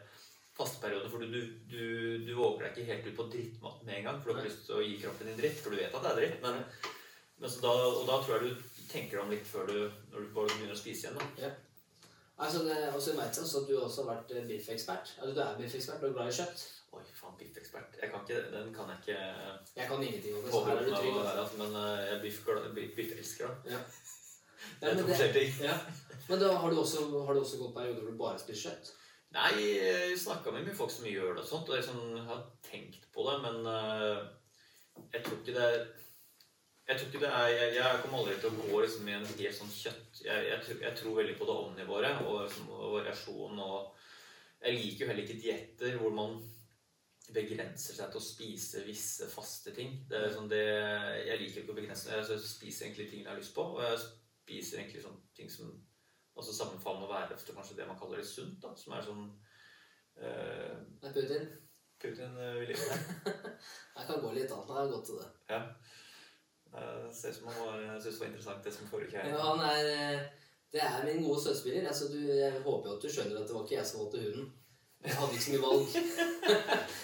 fasteperioden, 0.57 1.09
for 1.09 1.23
du, 1.23 1.39
du, 1.71 1.85
du 2.25 2.31
våger 2.37 2.67
deg 2.67 2.75
ikke 2.75 2.89
helt 2.91 3.07
ut 3.07 3.17
på 3.17 3.27
drittmat 3.33 3.83
med 3.87 3.97
en 3.97 4.07
gang, 4.09 4.19
for 4.21 4.29
du 4.31 4.39
har 4.41 4.45
lyst 4.45 4.65
til 4.67 4.77
å 4.77 4.83
gi 4.85 4.97
kroppen 5.01 5.31
din 5.31 5.39
dritt, 5.39 5.57
for 5.61 5.73
du 5.73 5.79
vet 5.79 5.95
at 5.95 6.05
det 6.05 6.11
er 6.11 6.19
dritt. 6.19 6.37
Men, 6.43 6.59
men 7.41 7.53
så 7.53 7.63
da, 7.63 7.71
og 7.87 8.03
da 8.09 8.19
tror 8.21 8.35
jeg 8.37 8.51
du 8.51 8.70
tenker 8.91 9.17
deg 9.17 9.23
om 9.25 9.31
litt 9.33 9.47
før 9.47 9.67
du, 9.71 9.79
når 10.11 10.25
du 10.25 10.33
begynner 10.35 10.75
å 10.75 10.79
spise 10.79 11.07
igjen. 11.07 11.17
da. 11.39 11.51
Altså, 12.41 12.63
det, 12.65 12.77
også 12.97 13.15
vet 13.17 13.35
så 13.37 13.63
du 13.67 13.73
også 13.77 14.03
har 14.05 14.15
vært 14.15 14.31
eh, 14.35 14.45
biffekspert. 14.49 15.15
Altså, 15.19 15.33
du 15.37 15.41
er 15.45 15.57
biffekspert 15.59 16.03
og 16.03 16.09
er 16.09 16.15
glad 16.17 16.31
i 16.31 16.37
kjøtt. 16.39 16.63
Oi, 16.91 17.03
faen, 17.15 17.35
biffekspert. 17.39 17.99
Jeg 18.01 18.09
kan 18.11 18.23
ikke, 18.25 18.39
den 18.51 18.71
kan 18.75 18.89
jeg 18.91 18.97
ikke 19.03 19.19
Jeg 19.77 19.85
kan 19.87 20.01
ingenting 20.03 20.35
om 20.35 20.41
det, 20.43 20.51
så 20.51 20.63
her 20.65 20.79
er 20.79 20.87
du 20.87 20.95
trygg. 20.95 21.19
Altså. 21.21 21.43
altså, 21.43 21.59
men 21.61 21.77
eh, 21.81 22.01
jeg 22.07 22.15
er 22.15 22.23
biff- 22.23 22.41
biff- 22.79 22.95
biffelsker, 22.97 23.47
da. 23.47 23.75
Ja. 23.75 23.83
Det 24.81 24.89
er 24.89 24.97
to 24.97 25.05
forskjellige 25.07 25.37
ting. 25.39 25.53
Ja. 25.69 25.77
Men 26.29 26.41
da 26.41 26.49
har 26.63 26.69
du 26.73 26.79
også, 26.81 27.05
har 27.25 27.33
du 27.33 27.39
også 27.41 27.61
gått 27.61 27.73
perioder 27.77 28.01
hvor 28.03 28.11
du 28.11 28.17
bare 28.19 28.41
spiser 28.41 28.69
kjøtt? 28.69 28.91
Nei, 29.31 29.53
jeg 29.77 30.17
snakka 30.19 30.51
med 30.51 30.65
mye 30.67 30.75
folk 30.75 30.91
som 30.91 31.05
gjør 31.07 31.37
det 31.37 31.43
og 31.45 31.47
sånt, 31.47 31.69
og 31.71 31.77
jeg 31.77 31.85
sånn, 31.87 32.17
har 32.27 32.41
tenkt 32.67 33.05
på 33.15 33.23
det, 33.29 33.37
men 33.45 33.61
uh, 33.63 34.25
jeg 35.13 35.23
tror 35.23 35.37
ikke 35.39 35.55
det 35.55 35.67
er 35.69 35.85
jeg 36.91 36.99
tror 36.99 37.07
ikke 37.07 37.23
det 37.23 37.31
er, 37.31 37.49
jeg, 37.55 37.75
jeg 37.77 37.99
kommer 38.03 38.21
aldri 38.21 38.37
til 38.41 38.51
å 38.51 38.63
gå 38.67 38.79
liksom 38.83 39.07
i 39.07 39.13
en 39.15 39.27
helt 39.29 39.55
sånn 39.55 39.69
kjøtt 39.71 40.23
Jeg, 40.25 40.47
jeg, 40.49 40.63
tror, 40.65 40.79
jeg 40.83 40.97
tror 40.99 41.19
veldig 41.21 41.35
på 41.39 41.47
det 41.47 41.57
omnivåre 41.65 42.09
og, 42.25 42.33
liksom, 42.45 42.71
og 42.75 42.95
variasjon. 42.97 43.61
og 43.63 44.65
Jeg 44.65 44.75
liker 44.75 45.05
jo 45.05 45.11
heller 45.11 45.23
ikke 45.23 45.43
dietter 45.45 45.95
hvor 46.01 46.17
man 46.17 46.41
begrenser 47.31 47.95
seg 47.95 48.11
til 48.11 48.19
å 48.19 48.25
spise 48.25 48.83
visse 48.83 49.29
faste 49.31 49.71
ting. 49.75 50.01
Det 50.09 50.19
er 50.19 50.33
sånn 50.35 50.51
det, 50.51 50.65
jeg 51.29 51.39
liker 51.39 51.61
ikke 51.61 51.71
å 51.71 51.77
begrense 51.77 52.09
meg. 52.09 52.27
Jeg 52.27 52.43
spiser 52.43 52.89
egentlig 52.89 53.07
ting 53.07 53.23
jeg 53.23 53.31
har 53.31 53.39
lyst 53.39 53.55
på, 53.55 53.63
og 53.77 53.79
jeg 53.85 54.01
spiser 54.03 54.81
egentlig 54.81 55.05
sånn 55.05 55.21
ting 55.37 55.51
som 55.53 55.71
også 56.35 56.57
sammenfallende 56.57 57.07
å 57.07 57.13
være 57.13 57.37
ofte 57.37 57.55
kanskje 57.55 57.77
det 57.79 57.87
man 57.87 57.99
kaller 57.99 58.19
det 58.19 58.27
sunt. 58.27 58.59
da, 58.63 58.73
Som 58.75 58.97
er 58.97 59.07
sånn 59.07 59.25
eh, 60.19 60.75
Putin. 61.07 61.47
Putin 62.01 62.37
eh, 62.37 62.53
vil 62.59 62.75
ikke 62.75 62.91
det. 62.91 63.55
Jeg 63.97 64.07
kan 64.07 64.23
gå 64.23 64.31
litt 64.35 64.55
an. 64.55 64.67
Jeg 64.67 64.79
har 64.79 64.91
gått 64.91 65.11
til 65.11 65.21
det. 65.21 65.29
Ja. 65.51 65.61
Eh, 66.71 67.07
ser 67.11 67.29
ut 67.33 67.35
som 67.41 67.47
han 67.51 67.99
syntes 68.01 68.15
det 68.15 68.19
var 68.21 68.27
interessant 68.31 68.63
det 68.63 68.73
som 68.73 68.87
foregikk 68.87 69.17
her. 69.19 69.27
Ja, 69.33 69.41
han 69.51 69.59
er 69.59 69.89
eh, 69.91 70.19
Det 70.71 70.79
er 70.87 71.03
min 71.05 71.23
gode 71.27 71.41
støttespiller. 71.43 71.87
Altså, 71.87 72.07
du, 72.13 72.19
jeg 72.31 72.51
håper 72.63 72.89
jo 72.89 72.95
at 72.95 73.03
du 73.03 73.09
skjønner 73.11 73.41
at 73.41 73.47
det 73.49 73.55
var 73.57 73.63
ikke 73.65 73.75
jeg 73.79 73.85
som 73.89 73.99
valgte 74.05 74.21
hunden. 74.23 74.51
Jeg 75.01 75.15
hadde 75.17 75.33
ikke 75.33 75.43
så 75.43 75.51
mye 75.55 75.65
valg. 75.65 75.85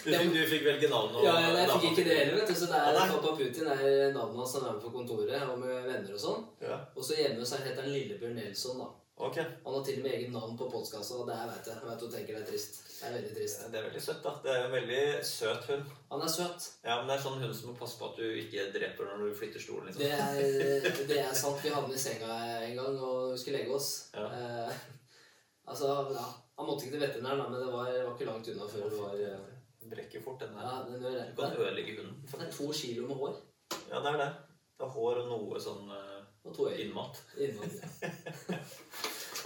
Du, 0.08 0.12
fikk- 0.14 0.32
du 0.32 0.42
fikk 0.48 0.62
velge 0.64 0.88
navn 0.88 1.16
og 1.18 1.24
Ja, 1.26 1.32
jeg 1.52 1.68
fikk 1.72 1.84
ikke 1.90 2.04
det 2.08 2.16
heller, 2.18 2.34
vet 2.38 2.48
du. 2.48 2.54
Så 2.54 2.66
det 2.70 2.78
er. 2.78 2.98
Pappa 3.12 3.32
Putin 3.36 3.66
er 3.74 4.12
navnet 4.14 4.38
hans. 4.40 4.54
Han 4.56 4.64
er 4.68 4.72
med 4.76 4.82
på 4.86 4.92
kontoret 4.94 5.42
og 5.50 5.58
med 5.60 5.74
venner 5.88 6.14
og 6.14 6.20
sånn. 6.22 6.44
Ja, 6.62 6.78
Og 6.96 7.04
så 7.04 7.18
hjemme 7.18 7.44
så 7.48 7.58
heter 7.60 7.82
han 7.82 7.92
Lillebjørn 7.92 8.38
Nelson, 8.38 8.78
da. 8.80 8.86
Ok. 9.18 9.36
Han 9.64 9.74
har 9.74 9.84
til 9.86 9.98
og 10.00 10.04
med 10.06 10.14
egen 10.18 10.32
navn 10.36 10.56
på 10.58 10.68
postkassa, 10.72 11.18
det 11.28 11.34
er, 11.36 11.48
vet 11.52 11.70
jeg. 11.70 11.76
Jeg 11.82 11.88
vet 11.90 12.02
du 12.04 12.08
tenker 12.12 12.38
det 12.38 12.42
er 12.42 12.50
trist. 12.52 12.78
Det 12.98 13.06
er 13.06 13.12
veldig 13.14 13.34
trist. 13.36 13.60
Det 13.72 13.78
er 13.78 13.84
veldig 13.86 14.02
søtt, 14.02 14.22
da. 14.24 14.32
Det 14.42 14.52
er 14.54 14.64
en 14.64 14.72
veldig 14.74 15.02
søt 15.26 15.68
hund. 15.70 15.92
Han 16.10 16.24
er 16.26 16.32
søt. 16.34 16.64
Ja, 16.82 16.96
men 16.98 17.10
det 17.10 17.16
er 17.16 17.22
sånn 17.26 17.38
hund 17.42 17.54
som 17.54 17.70
må 17.70 17.76
passe 17.78 17.98
på 18.00 18.08
at 18.10 18.18
du 18.18 18.26
ikke 18.42 18.64
dreper 18.74 19.06
når 19.12 19.22
du 19.22 19.36
flytter 19.38 19.62
stolen. 19.62 19.86
liksom. 19.86 20.02
Det 20.02 20.10
er, 20.18 21.06
det 21.12 21.20
er 21.22 21.36
sant. 21.38 21.60
Vi 21.62 21.70
havnet 21.74 21.94
i 21.94 22.02
senga 22.02 22.38
en 22.66 22.74
gang 22.80 22.98
og 22.98 23.38
skulle 23.38 23.60
legge 23.60 23.76
oss. 23.78 23.90
Ja. 24.16 24.26
Eh, 24.34 24.82
altså, 25.70 25.92
ja. 26.16 26.26
Han 26.58 26.66
måtte 26.66 26.88
ikke 26.88 26.96
til 26.96 27.04
veterinæren, 27.06 27.44
men 27.52 27.60
det 27.62 27.70
var, 27.70 27.86
var 27.86 28.14
ikke 28.16 28.26
langt 28.32 28.50
unna 28.50 28.66
før 28.66 28.90
det 28.90 28.98
var 28.98 29.20
eh, 29.22 29.46
Den 29.78 29.92
brekker 29.92 30.22
fort, 30.24 30.40
den 30.42 30.56
Ja, 30.58 30.66
der. 30.66 30.88
den 30.90 31.04
gjør 31.06 31.14
det. 31.20 31.26
Du 31.30 31.42
kan 31.42 31.52
Det 31.54 31.62
ødelegge 31.68 31.96
hunden. 32.00 32.16
er 32.34 32.50
to 32.56 32.66
kilo 32.74 33.06
med 33.06 33.20
hår 33.20 33.36
Ja, 33.92 34.00
det 34.02 34.10
er 34.10 34.18
det. 34.24 34.30
Det 34.78 34.86
er 34.86 34.94
hår 34.96 35.20
og 35.22 35.28
noe 35.30 35.60
sånn 35.62 35.86
uh, 35.86 36.07
og 36.48 36.54
to 36.56 36.68
øyne. 36.70 36.78
innmat. 36.86 37.20
Innmat, 37.36 37.78
ja. 37.82 38.58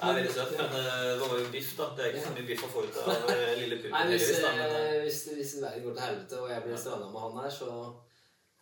Det 0.02 0.08
er 0.10 0.16
veldig 0.18 0.30
søtt, 0.34 0.52
men 0.58 0.72
eh, 0.74 1.02
det 1.14 1.26
var 1.30 1.34
jo 1.38 1.50
biff, 1.52 1.74
da. 1.78 1.84
Det 1.96 2.02
er 2.04 2.08
ikke 2.10 2.22
så 2.24 2.30
mye 2.34 2.46
biff 2.48 2.62
å 2.66 2.70
få 2.72 2.80
ut 2.88 2.96
av 3.02 3.28
eh, 3.30 3.50
lille 3.60 3.76
puppen. 3.78 3.92
Nei, 3.94 4.06
hvis, 4.10 4.30
da, 4.42 4.48
men, 4.56 4.72
eh, 4.78 4.96
hvis, 5.04 5.18
hvis 5.36 5.52
verden 5.62 5.84
går 5.84 5.92
til 5.98 6.02
helvete 6.06 6.40
og 6.42 6.48
jeg 6.50 6.64
blir 6.64 6.80
stranda 6.82 7.10
med 7.12 7.22
han 7.22 7.36
her, 7.38 7.52
så 7.54 7.68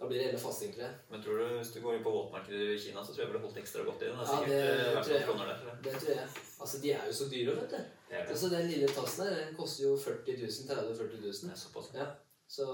da 0.01 0.09
blir 0.11 0.19
det 0.21 0.27
hele 0.27 0.41
fasting, 0.43 0.75
tror 0.75 0.85
jeg. 0.85 0.99
Men 1.13 1.23
tror 1.25 1.41
du, 1.41 1.47
hvis 1.61 1.73
du 1.73 1.79
går 1.85 1.97
inn 1.97 2.05
på 2.05 2.13
våtmarkedet 2.13 2.69
i 2.75 2.79
Kina, 2.83 3.05
så 3.05 3.15
tror 3.15 3.23
jeg 3.23 3.31
det 3.31 3.33
ville 3.33 3.43
holdt 3.47 3.61
ekstra 3.63 3.87
godt 3.89 4.05
i 4.05 4.11
den. 4.11 4.21
Det 4.21 4.29
Ja, 4.29 4.39
det, 4.51 4.61
det 4.61 5.03
tror 5.07 5.17
jeg. 5.17 5.49
der. 5.49 5.81
Det 5.87 5.95
tror 5.97 6.13
jeg. 6.13 6.29
Altså, 6.61 6.83
de 6.85 6.93
er 6.99 7.09
jo 7.09 7.17
så 7.23 7.29
dyre, 7.33 7.57
vet 7.63 7.73
du. 7.73 7.81
Det. 8.11 8.23
Altså, 8.27 8.53
Den 8.57 8.71
lille 8.75 8.89
tassen 9.01 9.25
her 9.25 9.35
den 9.41 9.57
koster 9.57 9.85
jo 9.87 9.95
40 10.05 10.39
000, 10.45 10.69
30 10.75 10.93
000-40 10.93 11.25
Det 11.25 11.33
000. 11.41 11.53
Ja, 11.53 11.59
såpass. 11.65 11.91
Ja. 11.97 12.07
Så 12.49 12.69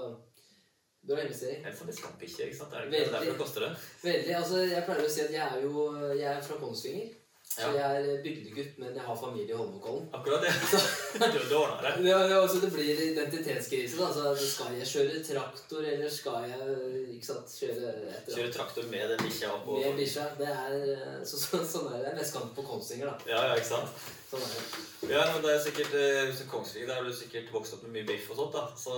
bra 1.07 1.21
investering. 1.23 1.63
Helt 1.65 1.77
som 1.79 1.87
diskantbikkje, 1.91 2.49
ikke 2.49 2.57
sant? 2.61 2.73
Er 2.73 2.77
det 2.77 2.87
ikke 2.87 2.97
Veldig. 2.97 3.13
derfor 3.13 3.31
det 3.31 3.39
koster 3.43 3.65
det? 3.67 3.71
Veldig. 4.03 4.33
altså 4.41 4.57
Jeg 4.67 4.83
pleier 4.89 5.05
å 5.07 5.13
si 5.15 5.21
at 5.27 5.31
jeg 5.37 5.45
er 5.47 5.63
jo 5.63 5.87
jeg 6.17 6.29
er 6.33 6.41
fra 6.49 6.59
Kongsvinger. 6.61 7.13
Så 7.57 7.71
Ja. 7.73 7.87
jeg 7.89 8.09
er 8.13 8.17
bygdegutt, 8.21 8.73
men 8.77 8.93
jeg 8.93 9.01
har 9.01 9.15
familie 9.17 9.53
i 9.53 9.57
Holmenkollen. 9.57 10.03
Akkurat 10.13 10.41
det. 10.45 10.51
Ordner 11.57 11.81
det. 11.81 11.93
Det, 12.03 12.11
det, 12.29 12.35
altså, 12.37 12.59
det 12.61 12.69
blir 12.73 12.99
identitetskrise. 13.07 13.97
da, 13.97 14.07
altså, 14.11 14.35
Skal 14.51 14.75
jeg 14.77 14.87
kjøre 14.91 15.23
traktor, 15.25 15.81
eller 15.93 16.09
skal 16.13 16.45
jeg 16.51 17.15
ikke 17.15 17.25
sant, 17.31 17.55
kjøre 17.59 17.89
et 17.95 18.27
eller 18.27 18.37
Kjøre 18.37 18.53
traktor 18.53 18.85
med 18.91 19.09
den 19.09 19.23
bikkja 19.25 19.49
opp 19.55 19.65
og 19.73 19.81
med 19.81 19.97
bikkja? 20.03 20.27
Det 20.37 20.51
er 20.53 21.25
så, 21.25 21.41
så, 21.41 21.63
sånn 21.73 21.89
er 21.97 22.05
det. 22.05 22.13
Vestkant 22.19 22.53
på 22.59 22.67
Kongsvinger, 22.69 23.09
da. 23.09 23.33
Ja, 23.33 23.41
ja, 23.49 23.57
ikke 23.57 23.71
sant? 23.73 24.05
Sånn 24.29 24.45
er 24.45 24.53
det. 24.53 24.85
Ja, 25.15 25.25
men 25.33 25.41
det 25.47 25.51
er 25.55 25.59
sikkert 25.65 25.97
eh, 25.97 26.31
så 26.37 26.45
Kongsvinger, 26.53 26.87
der 26.93 27.01
har 27.01 27.09
du 27.09 27.13
sikkert 27.23 27.49
vokst 27.57 27.73
opp 27.73 27.83
med 27.87 27.97
mye 27.97 28.07
biff 28.13 28.29
og 28.35 28.41
sånt, 28.43 28.53
da. 28.53 28.67
Så 28.77 28.93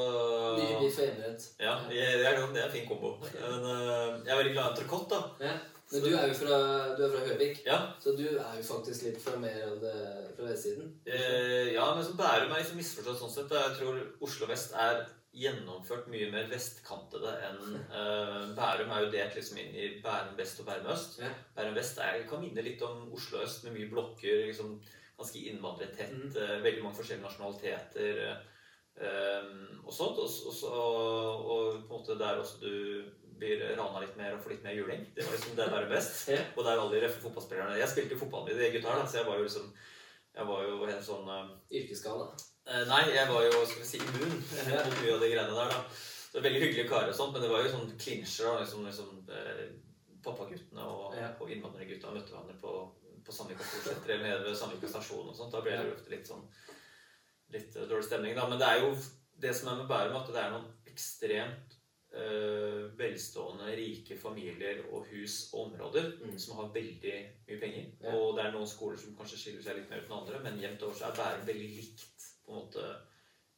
Mye 0.60 0.84
biff 0.84 1.00
og 1.00 1.06
hjemmerett. 1.08 1.48
Ja, 1.64 1.80
det 1.88 2.04
er, 2.04 2.20
det 2.20 2.60
er 2.60 2.68
en 2.68 2.72
fin 2.76 2.88
kombo. 2.92 3.16
Men 3.24 3.60
eh, 3.72 4.08
jeg 4.28 4.34
er 4.36 4.40
veldig 4.44 4.56
glad 4.60 4.66
i 4.66 4.72
entrecôte, 4.76 5.16
da. 5.16 5.48
Ja. 5.48 5.58
Men 5.92 6.04
du 6.06 6.10
er 6.14 6.28
jo 6.30 6.34
fra, 6.38 6.58
du 6.98 7.04
er 7.06 7.14
fra 7.16 7.22
Høvik, 7.26 7.62
Ja, 7.66 7.78
så 8.00 8.12
du 8.18 8.26
er 8.38 8.58
jo 8.60 8.64
faktisk 8.68 9.08
litt 9.08 9.22
fra 9.24 9.38
mer 9.42 9.64
av 9.72 9.80
det 9.82 9.94
fra 10.38 10.46
vestsiden. 10.52 10.92
eh, 11.06 11.74
ja 11.74 11.88
men 11.96 12.04
så 12.06 12.14
Bærum 12.20 12.52
er 12.52 12.62
liksom 12.62 12.78
misforstått 12.78 13.18
sånn 13.24 13.34
sett. 13.34 13.56
Jeg 13.58 13.78
tror 13.80 13.98
Oslo 14.22 14.46
vest 14.52 14.76
er 14.78 15.08
gjennomført 15.34 16.08
mye 16.10 16.28
mer 16.34 16.48
vestkantede 16.50 17.32
enn 17.48 17.76
eh, 17.80 18.46
Bærum 18.58 18.90
er 18.94 19.04
jo 19.06 19.12
delt 19.14 19.36
liksom 19.38 19.58
inn 19.62 19.74
i 19.78 19.90
Bærum 20.06 20.38
vest 20.38 20.62
og 20.62 20.70
Bærum 20.70 20.92
øst. 20.94 21.20
Ja. 21.24 21.30
Bærum 21.58 21.76
vest 21.78 21.98
er, 22.06 22.22
kan 22.30 22.42
minne 22.46 22.62
litt 22.66 22.82
om 22.86 23.10
Oslo 23.14 23.42
øst, 23.46 23.64
med 23.66 23.74
mye 23.78 23.90
blokker. 23.90 24.46
liksom 24.50 24.78
Ganske 25.20 25.40
innvandrertett. 25.52 26.14
Mm. 26.16 26.30
eh, 26.38 26.64
veldig 26.64 26.84
mange 26.84 26.96
forskjellige 27.02 27.26
nasjonaliteter. 27.26 28.22
eh, 28.30 29.50
og 29.86 29.94
sånt. 29.94 30.18
Og, 30.22 30.30
og, 30.70 31.50
og 31.50 31.74
på 31.74 31.96
en 31.96 31.98
måte 31.98 32.20
der 32.20 32.38
også 32.40 32.62
du 32.62 33.04
blir 33.40 33.64
rana 33.80 34.02
litt 34.04 34.18
mer 34.20 34.36
og 34.36 34.44
får 34.44 34.54
litt 34.56 34.64
mer 34.68 34.76
juling. 34.78 35.06
Det 35.16 35.26
var 35.26 35.34
liksom 35.38 35.56
det 35.58 35.68
Bærum 35.74 35.90
best. 35.96 36.28
Ja. 36.32 36.42
Og 36.56 36.64
der 36.68 36.78
alle 36.84 36.94
de 36.96 37.02
røffe 37.06 37.24
fotballspillerne 37.24 37.80
Jeg 37.80 37.90
spilte 37.94 38.16
jo 38.16 38.22
fotball 38.26 38.46
med 38.50 38.60
de 38.60 38.70
gutta 38.76 38.94
her, 38.94 39.08
så 39.08 39.22
jeg 39.22 39.28
var 39.30 39.40
jo 39.42 39.48
liksom 39.48 39.68
Jeg 40.36 40.48
var 40.52 40.64
jo 40.68 40.78
en 40.94 41.04
sånn 41.04 41.28
uh, 41.34 41.50
Yrkesskala. 41.82 42.30
Uh, 42.70 42.84
Nei, 42.92 43.02
jeg 43.16 43.28
var 43.32 43.44
jo 43.48 43.64
skal 43.66 43.82
vi 43.84 43.90
si, 43.90 44.00
immun 44.06 44.36
Ja. 44.60 44.84
mot 44.86 45.00
mye 45.02 45.14
av 45.18 45.24
de 45.26 45.30
greiene 45.34 45.58
der. 45.58 45.74
da. 45.74 45.84
Så 45.90 46.32
det 46.36 46.42
var 46.42 46.46
Veldig 46.50 46.62
hyggelige 46.68 46.90
karer 46.92 47.10
og 47.10 47.18
sånt, 47.18 47.34
men 47.34 47.42
det 47.42 47.50
var 47.50 47.64
jo 47.66 47.72
sånn 47.74 47.94
klinsjer. 47.98 48.60
liksom, 48.62 48.84
liksom 48.86 49.14
eh, 49.34 49.64
Pappaguttene 50.24 50.84
og, 50.86 51.16
Ja. 51.18 51.32
og 51.42 51.50
innvandrergutta 51.56 52.12
møtte 52.14 52.34
hverandre 52.36 52.58
på, 52.62 52.74
på 53.26 53.34
Sandvika 53.34 53.64
storsenter 53.66 54.14
eller 54.18 54.44
ved 54.46 54.58
Sandvika 54.60 54.90
stasjon 54.92 55.32
og 55.32 55.36
sånt. 55.38 55.54
Da 55.56 55.62
ble 55.66 55.74
det 55.80 55.88
jo 55.88 55.96
ofte 55.96 56.12
litt 56.14 56.28
sånn 56.30 56.44
litt 57.56 57.74
eh, 57.80 57.88
dårlig 57.90 58.06
stemning, 58.06 58.36
da. 58.38 58.46
Men 58.52 58.60
det 58.62 58.68
er 58.70 58.84
jo 58.84 58.92
det 59.42 59.56
som 59.58 59.72
er 59.72 59.80
med 59.82 59.90
Bærum, 59.90 60.18
at 60.20 60.30
det 60.36 60.42
er 60.44 60.52
noen 60.54 60.68
ekstremt 60.92 61.74
eh, 61.74 61.79
velstående, 63.00 63.76
rike 63.78 64.18
familier 64.18 64.82
og 64.92 65.06
hus 65.12 65.50
og 65.54 65.60
områder 65.72 66.12
Mm. 66.24 66.38
som 66.40 66.56
har 66.58 66.72
veldig 66.74 67.14
mye 67.48 67.60
penger. 67.60 67.86
Ja. 68.04 68.16
Og 68.16 68.36
det 68.38 68.46
er 68.46 68.52
noen 68.52 68.68
skoler 68.68 68.98
som 68.98 69.16
kanskje 69.16 69.38
skiller 69.38 69.62
seg 69.64 69.76
litt 69.78 69.90
mer 69.90 70.00
ut 70.02 70.10
enn 70.10 70.18
andre, 70.22 70.40
men 70.44 70.60
jevnt 70.62 70.84
over 70.84 70.94
så 70.96 71.06
er 71.10 71.16
Bærum 71.20 71.48
veldig 71.48 71.70
likt 71.76 72.06
på 72.46 72.52
en 72.52 72.60
måte 72.66 72.84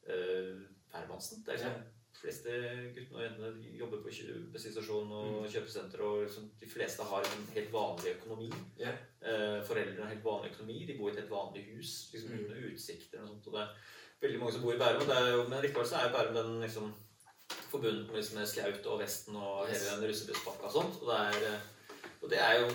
uh, 0.09 0.61
Bærumhansen. 0.91 1.43
Det 1.45 1.53
er 1.53 1.57
liksom 1.57 1.81
de 2.11 2.19
fleste 2.21 2.49
guttene 2.95 3.17
og 3.17 3.23
jentene 3.23 3.77
jobber 3.79 4.01
på 4.03 4.11
bensinstasjon 4.53 5.11
og 5.11 5.41
Mm. 5.43 5.47
kjøpesenter, 5.53 6.01
og 6.01 6.23
liksom, 6.25 6.49
de 6.59 6.69
fleste 6.69 7.03
har 7.03 7.21
en 7.23 7.47
helt 7.53 7.71
vanlig 7.71 8.15
økonomi. 8.17 8.49
Ja. 8.77 8.91
Eh, 9.21 9.61
foreldrene 9.63 10.01
har 10.03 10.13
helt 10.13 10.23
vanlig 10.23 10.51
økonomi, 10.51 10.85
de 10.85 10.97
bor 10.97 11.09
i 11.09 11.11
et 11.13 11.19
helt 11.19 11.29
vanlig 11.31 11.63
hus 11.75 12.09
liksom 12.13 12.31
Mm. 12.31 12.39
uten 12.45 12.73
utsikter 12.73 13.21
og 13.21 13.27
sånt. 13.29 13.47
Og 13.47 13.53
det 13.53 13.61
er 13.61 14.27
veldig 14.27 14.39
mange 14.39 14.51
som 14.53 14.61
bor 14.61 14.73
i 14.73 14.77
Bærum, 14.77 15.49
men 15.49 15.61
likevel 15.63 15.85
så 15.85 15.95
er 15.95 16.11
Bærum 16.13 16.33
den 16.35 16.61
liksom 16.61 16.93
forbundet 17.71 18.07
med, 18.07 18.15
liksom, 18.19 18.37
med 18.39 18.47
Skaut 18.51 18.85
og 18.91 18.99
Vesten 19.01 19.35
og 19.39 19.67
hele 19.69 19.95
den 19.95 20.09
russebusspakka 20.11 20.67
og 20.69 20.75
sånt. 20.75 20.99
Og 21.01 21.07
det 21.11 21.19
er, 21.27 21.47
eh, 21.53 22.11
og 22.21 22.29
det 22.33 22.39
er 22.43 22.59
jo 22.61 22.67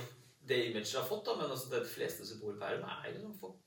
det 0.46 0.58
imaget 0.70 0.92
jeg 0.92 1.00
har 1.00 1.08
fått, 1.08 1.24
da, 1.26 1.34
men 1.40 1.50
altså, 1.50 1.70
det, 1.72 1.82
de 1.84 1.90
fleste 1.96 2.26
som 2.26 2.40
bor 2.40 2.54
i 2.54 2.58
Bærum, 2.60 2.84
er 2.86 3.16
sånn 3.20 3.38
folk 3.40 3.62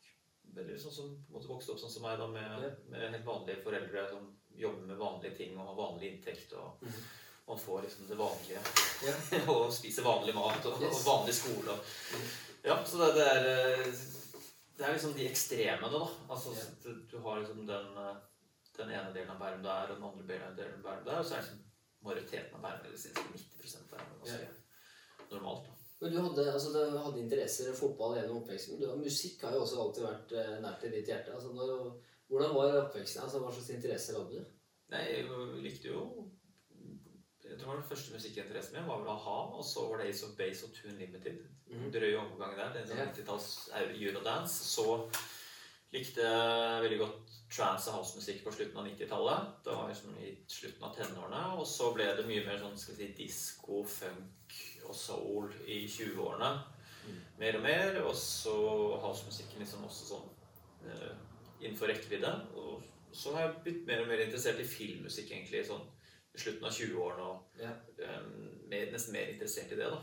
veldig 0.55 0.77
sånn 0.81 0.93
som 0.95 1.09
måte 1.31 1.47
vokste 1.51 1.71
opp 1.75 1.79
sånn 1.81 1.91
som 1.93 2.03
meg, 2.07 2.17
da, 2.19 2.27
med, 2.27 2.77
med 2.89 3.11
helt 3.13 3.25
vanlige 3.27 3.61
foreldre 3.63 4.05
som 4.09 4.29
jobber 4.59 4.87
med 4.89 4.97
vanlige 4.99 5.35
ting 5.37 5.57
og 5.59 5.67
har 5.69 5.75
vanlig 5.77 6.13
inntekt. 6.13 6.53
og 6.53 6.81
Mhm. 6.83 7.01
man 7.49 7.57
får 7.59 7.81
liksom 7.81 8.07
det 8.07 8.17
vanlige 8.17 8.59
Ja. 9.05 9.13
og 9.53 9.73
spiser 9.73 10.03
vanlig 10.05 10.35
mat 10.35 10.65
og, 10.65 10.81
Yes. 10.81 10.99
og 10.99 11.05
vanlig 11.05 11.33
skole. 11.35 11.71
Og, 11.71 11.79
ja, 12.63 12.75
så 12.85 12.97
det, 12.97 13.13
det 13.15 13.27
er 13.27 13.45
eh, 13.79 13.93
Det 14.77 14.85
er 14.87 14.93
liksom 14.93 15.13
de 15.13 15.25
ekstremene, 15.27 15.89
da. 15.91 16.05
Altså, 16.29 16.53
du, 16.83 16.93
du 17.11 17.17
har 17.19 17.39
liksom 17.39 17.65
den, 17.67 17.87
eh, 17.97 18.15
den 18.79 18.93
ene 18.95 19.15
delen 19.15 19.33
av 19.33 19.41
Bærum 19.41 19.65
der, 19.65 19.89
og 19.89 19.97
den 19.97 20.07
andre 20.11 20.29
delen 20.31 20.47
av 20.49 20.55
Bærum 20.59 21.03
der, 21.07 21.19
og 21.19 21.25
så 21.25 21.35
er 21.35 21.43
liksom 21.43 21.65
majoriteten 22.07 22.55
av 22.55 22.87
si 22.95 23.11
90 23.13 23.91
der, 23.91 24.07
men 24.07 24.31
ja. 24.31 24.39
normalt. 25.31 25.67
da. 25.67 25.75
Men 25.99 26.13
du 26.13 26.19
hadde, 26.23 26.51
altså, 26.53 26.69
du 26.71 26.97
hadde 26.97 27.19
interesser 27.19 27.71
i 27.71 27.75
fotball 27.75 28.15
gjennom 28.15 28.39
oppveksten. 28.39 28.79
Du, 28.79 28.87
musikk 29.01 29.41
har 29.43 29.55
jo 29.55 29.65
også 29.65 29.81
alltid 29.83 30.05
vært 30.05 30.35
eh, 30.39 30.53
nært 30.63 30.79
til 30.83 30.93
ditt 30.95 31.11
hjerte. 31.11 31.33
Altså, 31.35 31.51
når, 31.57 31.73
hvordan 32.31 32.55
var 32.55 32.77
oppveksten? 32.85 33.23
Altså, 33.25 33.41
hva 33.43 33.51
slags 33.51 33.73
interesser 33.75 34.15
hadde 34.15 34.39
du? 34.39 34.53
Nei, 34.93 35.01
jeg 35.11 35.25
likte 35.61 35.91
jo 35.91 36.05
Jeg 37.49 37.57
tror 37.59 37.75
den 37.75 37.85
første 37.89 38.13
musikkinteressen 38.13 38.77
min 38.77 38.87
var 38.87 39.01
vel 39.01 39.11
a-ha, 39.11 39.37
og 39.57 39.63
så 39.65 39.83
var 39.89 39.99
det 39.99 40.11
Ace 40.11 40.25
of 40.25 40.35
Base 40.37 40.65
og 40.67 40.73
Tune 40.77 40.95
Limited. 41.01 41.43
Mm. 41.67 41.87
Drøy 41.91 42.15
omgang 42.21 42.55
der. 42.55 42.71
Det 42.73 42.79
er 42.79 42.85
en 42.85 42.91
sånn 42.91 43.11
90-talls 43.11 43.49
eurodance. 43.81 44.67
Så 44.69 44.85
likte 45.93 46.25
veldig 46.83 46.99
godt 47.01 47.37
trance 47.49 47.91
housemusikk 47.91 48.43
på 48.45 48.53
slutten 48.53 48.77
av 48.77 48.87
90-tallet. 48.87 49.53
Det 49.65 49.75
var 49.75 49.87
liksom 49.89 50.17
i 50.21 50.33
slutten 50.47 50.85
av 50.85 50.93
tenårene. 50.97 51.43
Og 51.57 51.65
så 51.67 51.89
ble 51.95 52.09
det 52.17 52.27
mye 52.27 52.45
mer 52.45 52.59
sånn 52.61 52.77
skal 52.77 52.97
vi 52.97 53.07
si, 53.07 53.15
disko, 53.23 53.81
funk 53.89 54.59
og 54.85 54.95
soul 54.97 55.49
i 55.65 55.81
20-årene. 55.89 56.51
Mm. 57.07 57.19
Mer 57.41 57.57
og 57.57 57.65
mer. 57.65 58.01
Og 58.05 58.13
så 58.17 58.55
housemusikken 59.01 59.65
liksom 59.65 59.87
også 59.89 60.11
sånn 60.13 60.29
eh, 60.85 61.13
innenfor 61.63 61.89
rekkevidde. 61.91 62.35
Og 62.61 62.85
så 63.15 63.33
har 63.33 63.47
jeg 63.47 63.63
blitt 63.65 63.87
mer 63.89 64.03
og 64.03 64.11
mer 64.11 64.21
interessert 64.25 64.61
i 64.61 64.69
filmmusikk 64.69 65.33
egentlig 65.33 65.65
sånn 65.67 65.87
slutten 66.37 66.65
av 66.65 66.71
20-årene. 66.71 67.25
Og 67.25 67.39
Ja. 67.59 67.71
um, 68.19 68.59
mer, 68.69 68.91
nesten 68.91 69.13
mer 69.13 69.27
interessert 69.33 69.71
i 69.71 69.75
det, 69.75 69.89
da. 69.89 70.01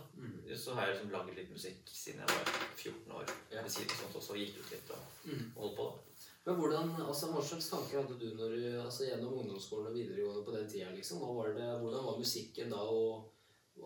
Så 0.56 0.74
har 0.74 0.86
jeg 0.86 0.96
liksom 0.96 1.12
laget 1.12 1.36
litt 1.36 1.50
musikk 1.52 1.86
siden 1.86 2.20
jeg 2.20 2.28
var 2.28 2.44
14 2.76 3.12
år. 3.12 3.26
Ja. 3.52 3.62
Ved 3.62 3.70
siden 3.70 3.88
sånt 3.96 4.16
også, 4.16 4.34
gikk 4.36 4.58
ut 4.58 4.70
litt 4.72 4.90
og, 4.90 4.98
Mm. 5.24 5.52
og 5.56 5.62
holdt 5.62 5.76
på, 5.76 5.84
da. 5.84 6.02
Men 6.46 6.54
hvordan, 6.60 6.90
altså, 7.08 7.26
Hva 7.32 7.42
slags 7.42 7.68
tanker 7.70 8.02
hadde 8.02 8.18
du 8.20 8.34
når 8.36 8.48
du, 8.54 8.80
altså, 8.82 9.04
gjennom 9.08 9.38
ungdomsskolen 9.38 9.86
og 9.88 9.94
videregående 9.94 10.44
på 10.44 10.52
den 10.56 10.68
tida? 10.70 10.90
liksom? 10.94 11.20
Var 11.20 11.48
det, 11.54 11.80
hvordan 11.80 12.04
var 12.04 12.18
musikken 12.18 12.70
da? 12.70 12.76
og 12.76 13.32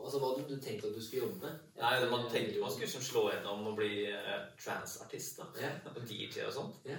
altså, 0.05 0.18
Hva 0.18 0.35
hadde 0.37 0.48
du 0.48 0.61
tenkt 0.61 0.85
at 0.85 0.94
du 0.94 1.00
skulle 1.00 1.22
jobbe 1.26 1.40
med? 1.40 1.59
Nei, 1.76 2.11
Man 2.11 2.31
tenkte 2.31 2.61
man 2.61 2.70
skulle 2.70 2.88
slå 3.05 3.31
gjennom 3.33 3.66
og 3.66 3.76
bli 3.76 4.07
uh, 4.12 4.44
transartist. 4.59 5.37
da. 5.38 5.44
yeah. 5.61 5.81
Og 5.96 6.03
DJ 6.09 6.44
og 6.46 6.53
sånt. 6.53 6.76
Ja. 6.85 6.96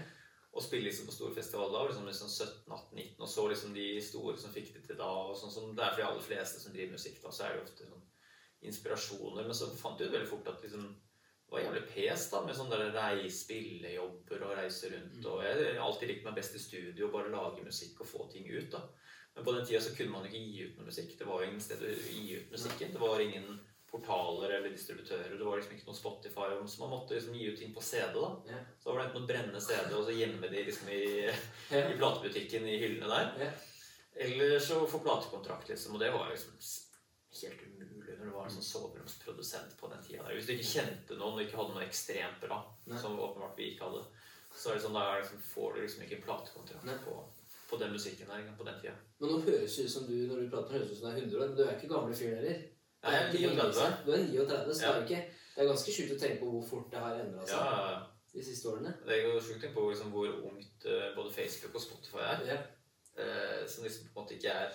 Og 0.51 0.63
spille 0.63 0.89
liksom 0.89 1.07
på 1.07 1.15
store 1.15 1.35
festivaler. 1.35 1.77
da, 1.77 1.85
liksom, 1.87 2.07
liksom 2.07 2.29
17, 2.29 2.71
18, 2.71 2.97
19, 2.97 3.21
og 3.23 3.29
så 3.29 3.47
liksom 3.47 3.73
de 3.73 3.85
store 4.03 4.37
som 4.37 4.51
fikk 4.53 4.73
det 4.73 4.81
til 4.87 4.97
da. 4.99 5.07
og 5.07 5.37
sånn 5.39 5.53
som 5.53 5.75
Det 5.75 5.83
er 5.83 5.93
for 5.93 6.01
de 6.01 6.07
aller 6.09 6.25
fleste 6.25 6.59
som 6.59 6.73
driver 6.73 6.97
musikk, 6.97 7.21
da, 7.23 7.31
så 7.31 7.45
er 7.45 7.53
det 7.53 7.61
jo 7.61 7.67
ofte 7.69 7.87
sånn 7.87 8.09
inspirasjoner. 8.71 9.47
Men 9.47 9.55
så 9.57 9.71
fant 9.79 9.99
jeg 9.99 10.11
ut 10.11 10.17
veldig 10.17 10.29
fort 10.29 10.51
at 10.51 10.61
liksom 10.65 10.89
det 11.51 11.57
var 11.57 11.63
jævlig 11.65 11.87
pes 11.91 12.21
da, 12.31 12.39
med 12.47 12.55
sånne 12.55 13.29
spillejobber 13.35 14.43
og 14.47 14.53
reise 14.55 14.87
rundt. 14.87 15.17
Mm. 15.19 15.25
og 15.27 15.41
Jeg 15.43 15.73
har 15.75 15.81
alltid 15.83 16.07
likt 16.07 16.23
meg 16.23 16.37
best 16.37 16.55
i 16.55 16.61
studio 16.63 17.09
bare 17.11 17.31
lage 17.33 17.65
musikk 17.65 17.99
og 17.99 18.07
få 18.07 18.27
ting 18.31 18.47
ut. 18.47 18.71
da. 18.71 18.79
Men 19.35 19.43
på 19.43 19.51
den 19.51 19.65
tida 19.65 19.81
så 19.81 19.91
kunne 19.95 20.11
man 20.11 20.25
ikke 20.27 20.39
gi 20.39 20.63
ut 20.63 20.77
noe 20.77 20.87
musikk. 20.87 21.17
Det 21.19 21.27
var 21.27 21.41
jo 21.41 21.49
ingen 21.49 21.63
sted 21.63 21.83
å 21.83 21.91
gi 21.91 22.37
ut 22.39 22.55
musikken. 22.55 22.93
Det 22.93 23.01
var 23.03 23.19
ingen 23.19 23.59
portaler 23.91 24.49
eller 24.57 24.69
distributører. 24.71 25.33
Det 25.37 25.43
var 25.45 25.57
liksom 25.59 25.73
ikke 25.75 25.87
noe 25.89 25.97
Spotify. 25.97 26.45
Så 26.67 26.79
man 26.83 26.93
måtte 26.93 27.17
liksom 27.17 27.33
gi 27.35 27.49
ut 27.51 27.59
ting 27.59 27.73
på 27.75 27.81
CD. 27.83 28.13
da. 28.13 28.29
Ja. 28.47 28.59
Så 28.79 28.91
var 28.91 28.99
det 29.01 29.07
enten 29.09 29.23
å 29.23 29.27
brenne 29.27 29.61
CD 29.61 29.93
og 29.97 30.05
så 30.07 30.15
gjemme 30.15 30.47
de 30.51 30.63
liksom 30.69 30.89
i, 30.89 31.03
Ja. 31.71 31.83
i 31.91 31.97
platebutikken 31.99 32.67
i 32.67 32.77
hyllene 32.79 33.07
der. 33.11 33.33
Ja. 33.45 33.51
Eller 34.15 34.59
så 34.59 34.85
få 34.87 34.99
platekontrakt, 35.03 35.69
liksom. 35.69 35.93
Og 35.95 35.99
det 35.99 36.11
var 36.11 36.29
liksom 36.29 36.55
helt 37.41 37.61
umulig 37.67 38.17
når 38.19 38.25
du 38.25 38.31
var 38.35 38.45
en 38.45 38.51
sånn 38.51 38.67
soveromsprodusent 38.69 39.77
på 39.79 39.87
den 39.91 40.03
tida. 40.03 40.23
der. 40.23 40.35
Hvis 40.35 40.47
du 40.47 40.53
ikke 40.53 40.71
kjente 40.71 41.15
noen 41.19 41.37
og 41.39 41.43
ikke 41.45 41.57
hadde 41.59 41.75
noe 41.77 41.85
ekstremt 41.85 42.41
bra, 42.43 42.57
som 42.99 43.19
åpenbart 43.19 43.57
vi 43.57 43.73
ikke 43.75 43.87
hadde, 43.89 44.05
Så 44.53 44.69
er 44.69 44.73
det 44.75 44.81
sånn, 44.83 44.93
da 44.99 45.15
liksom, 45.17 45.39
får 45.47 45.75
du 45.75 45.81
liksom 45.81 46.01
ikke 46.03 46.17
platekontrakt 46.25 47.05
på, 47.05 47.13
på 47.69 47.77
den 47.79 47.93
musikken 47.93 48.27
der 48.27 48.49
på 48.57 48.65
den 48.67 48.81
tida. 48.81 48.95
Men 49.21 49.29
nå 49.31 49.37
høres 49.45 49.75
det 49.77 49.85
ut 49.85 49.91
som 49.93 50.03
du 50.07 50.27
når 50.27 50.41
du 50.41 50.49
prater, 50.51 50.73
høres 50.75 50.91
ut 50.91 50.97
som 50.99 51.07
du 51.07 51.15
er 51.15 51.21
100 51.21 51.37
år, 51.39 51.47
men 51.47 51.55
du 51.55 51.63
er 51.63 51.77
ikke 51.77 51.87
gamle 51.93 52.13
fyren 52.19 52.35
heller. 52.35 52.65
Nei, 53.03 53.11
jeg 53.11 53.21
er 53.23 53.31
Det 53.31 53.41
39. 53.41 54.05
Du 54.05 54.11
er 54.11 54.17
39, 54.17 54.75
så 54.75 54.81
Ja. 54.85 54.91
det 54.91 55.01
er 55.01 55.07
ikke 55.07 55.21
Det 55.55 55.63
er 55.63 55.67
ganske 55.73 55.91
sjukt 55.91 56.13
å 56.15 56.19
tenke 56.21 56.39
på 56.39 56.49
hvor 56.51 56.65
fort 56.69 56.91
det 56.91 56.99
har 56.99 57.15
endra 57.19 57.45
seg 57.45 57.57
Ja, 57.57 58.03
de 58.33 58.43
siste 58.45 58.69
årene. 58.69 58.93
det 59.05 59.17
er 59.17 59.21
jo 59.27 59.39
sjukt 59.39 59.57
å 59.57 59.61
tenke 59.65 59.75
på 59.75 59.89
liksom, 59.91 60.11
hvor 60.11 60.27
ungt 60.51 60.85
eh, 60.85 61.15
både 61.15 61.33
Facebook 61.33 61.75
og 61.75 61.81
Spotify 61.81 62.17
er. 62.19 62.45
Ja. 62.45 62.57
Eh, 63.17 63.67
som 63.67 63.83
liksom 63.83 64.07
på 64.13 64.19
en 64.19 64.23
måte 64.25 64.35
ikke 64.37 64.53
er 64.53 64.69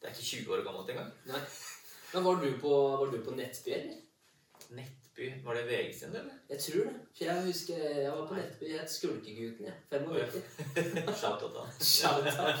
Det 0.00 0.08
er 0.08 0.14
ikke 0.14 0.30
20 0.46 0.52
år 0.54 0.64
gammelt 0.64 0.90
engang. 0.90 1.12
Nei. 1.26 1.40
Men 2.14 2.24
var 2.24 2.34
du 2.42 2.58
på, 2.60 2.72
var 2.98 3.10
du 3.10 3.18
på 3.24 3.34
Nettby, 3.36 3.70
eller? 3.72 3.96
Nettby. 5.18 5.44
Var 5.44 5.54
det 5.54 5.62
VG 5.66 5.98
sin, 5.98 6.08
eller? 6.08 6.30
Jeg 6.50 6.58
tror 6.58 6.84
det. 6.84 6.94
For 7.16 7.24
jeg 7.24 7.42
husker 7.44 7.74
jeg 7.76 8.12
var 8.12 8.26
på 8.26 8.34
Nettby. 8.34 8.64
Jeg 8.70 8.80
het 8.80 8.90
Skulkegutten, 8.90 9.66
jeg. 9.66 9.74
95. 9.90 11.18
Shout-out 11.20 11.54
da. 11.54 11.64
Shout-out. 11.80 12.54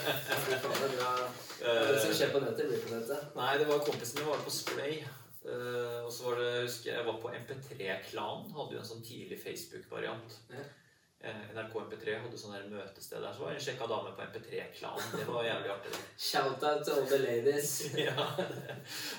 Det 1.88 2.00
som 2.02 2.12
skjer 2.14 2.32
på 2.32 2.40
nettet, 2.42 2.68
blir 2.68 2.82
på 2.82 2.94
nettet. 2.94 3.30
Nei, 3.36 3.58
det 3.58 3.66
var 3.68 3.78
kompisen 3.86 4.20
min 4.20 4.28
var 4.30 4.42
på 4.44 4.50
Spray. 4.50 5.00
Uh, 5.48 6.04
og 6.04 6.12
så 6.12 6.28
var 6.28 6.38
det, 6.42 6.50
husker 6.62 6.90
jeg, 6.90 6.98
jeg 6.98 7.06
var 7.06 7.20
på 7.22 7.32
MP3-klanen. 7.34 8.52
Hadde 8.54 8.76
jo 8.76 8.82
en 8.82 8.90
sånn 8.90 9.06
tidlig 9.06 9.40
Facebook-variant. 9.42 10.38
Ja. 10.52 10.66
Eh, 11.20 11.38
NRK 11.54 11.72
MP3 11.74 12.12
hadde 12.22 12.38
sånn 12.38 12.52
der 12.54 12.66
møtested 12.70 13.18
der. 13.18 13.32
Så 13.34 13.42
var 13.42 13.50
det 13.50 13.58
en 13.58 13.64
sjekka 13.64 13.86
dame 13.90 14.12
på 14.14 14.26
MP3-klanen. 14.28 15.14
Det 15.18 15.24
var 15.26 15.46
jævlig 15.48 15.70
artig. 15.74 16.02
Shout-out 16.28 16.84
to 16.86 16.94
all 16.94 17.08
the 17.10 17.18
ladies. 17.18 17.72
ja. 18.06 18.26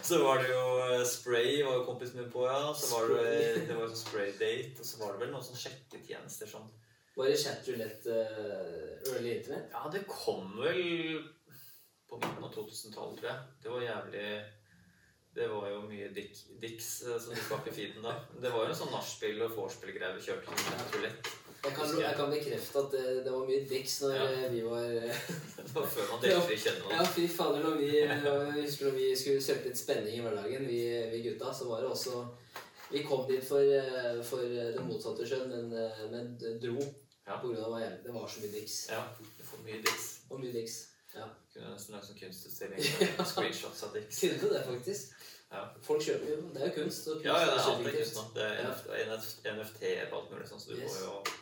Så 0.08 0.22
var 0.24 0.40
det 0.40 0.54
jo 0.54 0.62
eh, 0.86 1.04
Spray 1.04 1.58
var 1.68 1.82
jo 1.82 1.88
kompisen 1.90 2.22
min 2.22 2.30
på, 2.32 2.46
ja. 2.48 2.62
Så 2.72 2.94
var 2.94 3.12
det, 3.12 3.66
det 3.68 3.76
var 3.76 3.84
jo 3.84 3.90
sånn 3.92 4.04
Spray-date. 4.06 4.78
Og 4.80 4.88
så 4.88 5.02
var 5.02 5.12
det 5.12 5.26
vel 5.26 5.34
noen 5.34 5.50
sånn 5.50 5.60
sjekketjenester 5.66 6.54
sånn. 6.54 6.72
Var 7.20 7.28
det 7.28 7.42
chatroulette 7.42 8.16
uh, 8.32 9.12
early 9.12 9.34
internet? 9.34 9.68
Ja, 9.74 9.90
det 9.92 10.06
kom 10.08 10.54
vel 10.56 11.20
på 12.08 12.16
midten 12.22 12.46
av 12.48 12.54
2012, 12.54 12.94
tror 13.20 13.28
jeg. 13.28 13.50
Det 13.60 13.74
var 13.74 13.84
jævlig 13.84 14.24
Det 15.36 15.50
var 15.52 15.68
jo 15.70 15.82
mye 15.90 16.08
dick, 16.16 16.40
dicks 16.64 16.88
eh, 17.04 17.20
som 17.22 17.36
dukka 17.36 17.60
opp 17.60 17.68
i 17.70 17.76
feeden 17.76 18.08
da. 18.08 18.16
Det 18.40 18.50
var 18.54 18.64
jo 18.64 18.72
en 18.72 18.80
sånn 18.80 18.96
nachspiel 18.96 19.44
og 19.46 19.54
vorspiel-greie 19.60 20.16
vi 20.16 20.24
kjørte 20.26 20.64
som 20.64 20.88
rulett. 20.96 21.30
Jeg 21.64 21.74
kan, 21.76 21.90
jeg 22.02 22.16
kan 22.16 22.30
bekrefte 22.32 22.80
at 22.80 22.92
det, 22.96 23.02
det 23.26 23.32
var 23.34 23.46
mye 23.48 23.66
dicks 23.68 23.98
når 24.02 24.14
Ja. 24.16 24.28
eh, 24.32 24.52
vi 24.54 24.62
var 24.64 24.86
eh, 24.86 25.18
Det 25.60 25.74
var 25.76 25.88
før 25.92 26.06
man 26.14 26.22
delte 26.24 26.54
i 26.56 26.60
kjenne 26.64 26.94
Ja, 26.96 27.04
fy 27.04 27.26
fader, 27.28 27.60
når 27.66 27.76
vi, 27.82 27.90
jeg 27.98 28.22
husker 28.64 28.86
når 28.88 28.96
vi 28.96 29.08
skulle 29.20 29.42
søke 29.44 29.68
litt 29.68 29.78
spenning 29.82 30.16
i 30.16 30.22
hverdagen, 30.24 30.68
vi, 30.70 30.80
vi 31.12 31.20
gutta, 31.26 31.52
så 31.54 31.68
var 31.68 31.82
det 31.84 31.90
også 31.92 32.22
Vi 32.92 33.04
kom 33.06 33.28
dit 33.28 33.44
for, 33.46 33.60
eh, 33.60 34.22
for 34.26 34.42
det 34.42 34.86
motsatte 34.88 35.28
skjønn, 35.28 35.52
men, 35.52 35.76
men 36.14 36.32
dro. 36.64 36.80
Ja. 37.28 37.36
På 37.38 37.52
grunn 37.52 37.60
av 37.62 37.70
hva 37.76 37.82
jeg- 37.84 38.00
det 38.06 38.14
var 38.16 38.26
så 38.28 38.40
mye 38.42 38.54
dicks. 38.56 38.78
Ja, 38.90 39.04
for 39.46 39.60
mye 39.68 39.78
dicks. 39.86 40.08
Og 40.32 40.40
mye 40.42 40.54
dicks. 40.56 40.78
Kunne 41.14 41.74
nesten 41.76 41.94
lagd 41.94 42.08
sånn 42.08 42.18
kunstutstilling 42.18 42.80
med 43.20 43.28
screenshots 43.34 43.84
av 43.86 43.94
dicks. 43.94 44.24
Kunne 44.24 44.50
det, 44.56 44.64
faktisk. 44.72 45.14
Ja. 45.52 45.62
Folk 45.86 46.02
kjøper 46.08 46.30
jo 46.32 46.40
Det 46.56 46.62
er 46.64 46.68
jo 46.72 46.74
kunst. 46.80 47.06
Kunst 47.06 47.26
Ja, 47.28 47.36
ja, 47.38 47.46
det 47.46 47.60
er 47.60 47.70
alltid 47.76 48.00
kunst. 48.00 48.20
Det 48.34 48.48
er 48.48 48.58
NFT, 48.66 48.90
NF- 49.06 49.54
NFT 49.54 49.86
alt 50.18 50.34
mulig 50.34 50.50
sånn, 50.50 50.62
så 50.66 50.72
du 50.74 50.82
Yes. 50.82 50.98
må 50.98 51.06
jo 51.06 51.38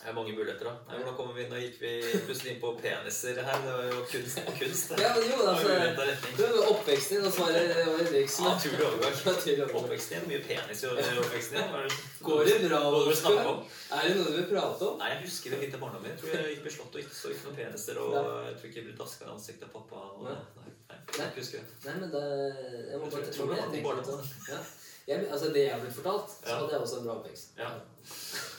det 0.00 0.08
er 0.08 0.14
mange 0.16 0.32
muligheter, 0.32 0.64
da. 0.64 0.72
Nei, 0.88 0.96
hvordan 0.98 1.16
kommer 1.18 1.34
vi 1.36 1.42
Nå 1.50 1.56
gikk 1.60 1.74
vi 1.80 1.90
plutselig 2.24 2.52
inn 2.54 2.60
på 2.62 2.70
peniser 2.80 3.36
her. 3.44 3.58
Det 3.64 3.72
var 3.76 3.84
jo 3.90 3.98
kunst 4.12 4.38
på 4.46 4.52
kunst. 4.60 4.88
det. 4.88 5.00
Ja, 5.04 5.10
men 5.14 5.26
jo, 5.28 5.36
Det 5.36 5.44
var 5.44 5.52
altså. 5.52 6.36
Det 6.38 6.46
var 6.54 6.70
oppveksten 6.72 7.16
din, 7.16 7.26
og 7.28 7.32
så 7.36 7.40
var 7.44 7.52
det, 7.52 7.64
det 7.68 7.84
var 7.90 7.98
det. 7.98 8.22
Ja, 8.24 8.48
Naturlig 8.48 8.86
overgang. 8.86 9.14
Naturlig 9.30 9.62
overgang. 9.64 9.82
Oppveksten 9.84 10.14
din. 10.20 10.28
Mye 10.30 10.42
penis 10.48 10.82
i 10.82 10.86
oppveksten 10.88 11.56
din. 11.60 11.68
Det- 11.76 12.24
Går 12.24 12.44
det 12.48 12.56
bra? 12.68 12.80
Hva 12.90 13.04
du 13.10 13.14
snakke 13.16 13.44
om? 13.52 13.60
Er 13.92 14.02
det 14.08 14.16
noe 14.16 14.24
du 14.30 14.36
vil 14.40 14.48
prate 14.50 14.88
om? 14.88 14.98
Nei, 15.00 15.08
jeg 15.14 15.22
husker 15.28 15.50
det 15.54 15.60
litt 15.66 15.74
av 15.76 15.80
barndommen 15.84 16.08
min. 16.08 16.16
Jeg 16.16 16.20
tror 16.24 16.32
jeg 16.40 16.54
gikk 16.56 16.64
beslått 16.70 16.96
og 16.96 17.00
ikke 17.04 17.16
så 17.20 17.30
ikke 17.32 17.44
noen 17.48 17.58
peniser. 17.60 18.00
Og 18.00 18.12
jeg 18.48 18.56
tror 18.60 18.66
ikke 18.70 18.80
jeg 18.80 18.86
ble 18.88 18.96
daska 19.04 19.24
i 19.28 19.32
ansiktet 19.36 19.64
av 19.68 19.72
pappa. 19.76 20.02
Og, 20.16 20.24
Nei. 20.28 20.36
nei, 20.60 20.72
nei, 20.90 21.24
jeg 21.28 21.36
husker 21.40 21.58
det. 21.60 21.68
Nei, 21.86 21.94
men 22.02 22.10
da, 22.16 22.20
Jeg 22.24 23.00
må 23.00 23.04
Jeg 23.04 23.10
bare 23.10 23.10
tror- 23.10 23.32
tror 23.36 23.44
det 23.44 23.50
var 23.50 23.60
jeg 23.60 23.72
tenker 23.72 23.88
bare 23.88 23.96
litt 24.00 24.10
sånn. 24.12 24.24
Ja. 24.52 24.60
Jeg, 25.10 25.26
altså, 25.26 25.48
det 25.54 25.64
jeg 25.64 25.74
har 25.74 25.80
blitt 25.82 25.96
fortalt, 25.96 26.34
så 26.38 26.54
hadde 26.54 26.74
jeg 26.74 26.84
også 26.84 26.98
en 27.00 27.06
bra 27.06 27.14
oppvekst. 27.18 27.56
Ja. 27.58 27.70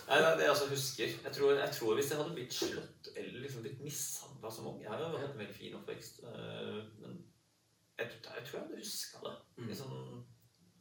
Nei, 0.07 0.17
det 0.19 0.25
er 0.27 0.39
det 0.39 0.43
jeg 0.43 0.53
altså 0.53 0.67
husker. 0.67 1.13
Jeg 1.23 1.31
tror, 1.35 1.51
jeg 1.55 1.75
tror 1.77 1.93
Hvis 1.95 2.09
jeg 2.11 2.17
hadde 2.19 2.33
blitt 2.35 2.53
slått 2.53 3.11
eller 3.15 3.39
liksom 3.39 3.61
blitt 3.63 3.83
mishandla 3.83 4.51
som 4.51 4.67
ung 4.67 4.81
Jeg 4.81 4.91
har 4.91 4.99
jo 4.99 5.21
hatt 5.21 5.31
en 5.31 5.39
veldig 5.39 5.55
fin 5.55 5.77
oppvekst, 5.77 6.19
øh, 6.27 6.81
men 6.99 7.13
jeg, 7.99 8.09
jeg 8.25 8.43
tror 8.47 8.57
jeg 8.57 8.65
hadde 8.65 8.81
huska 8.81 9.23
det. 9.23 9.33
Mm. 9.57 9.67
Liksom, 9.67 9.93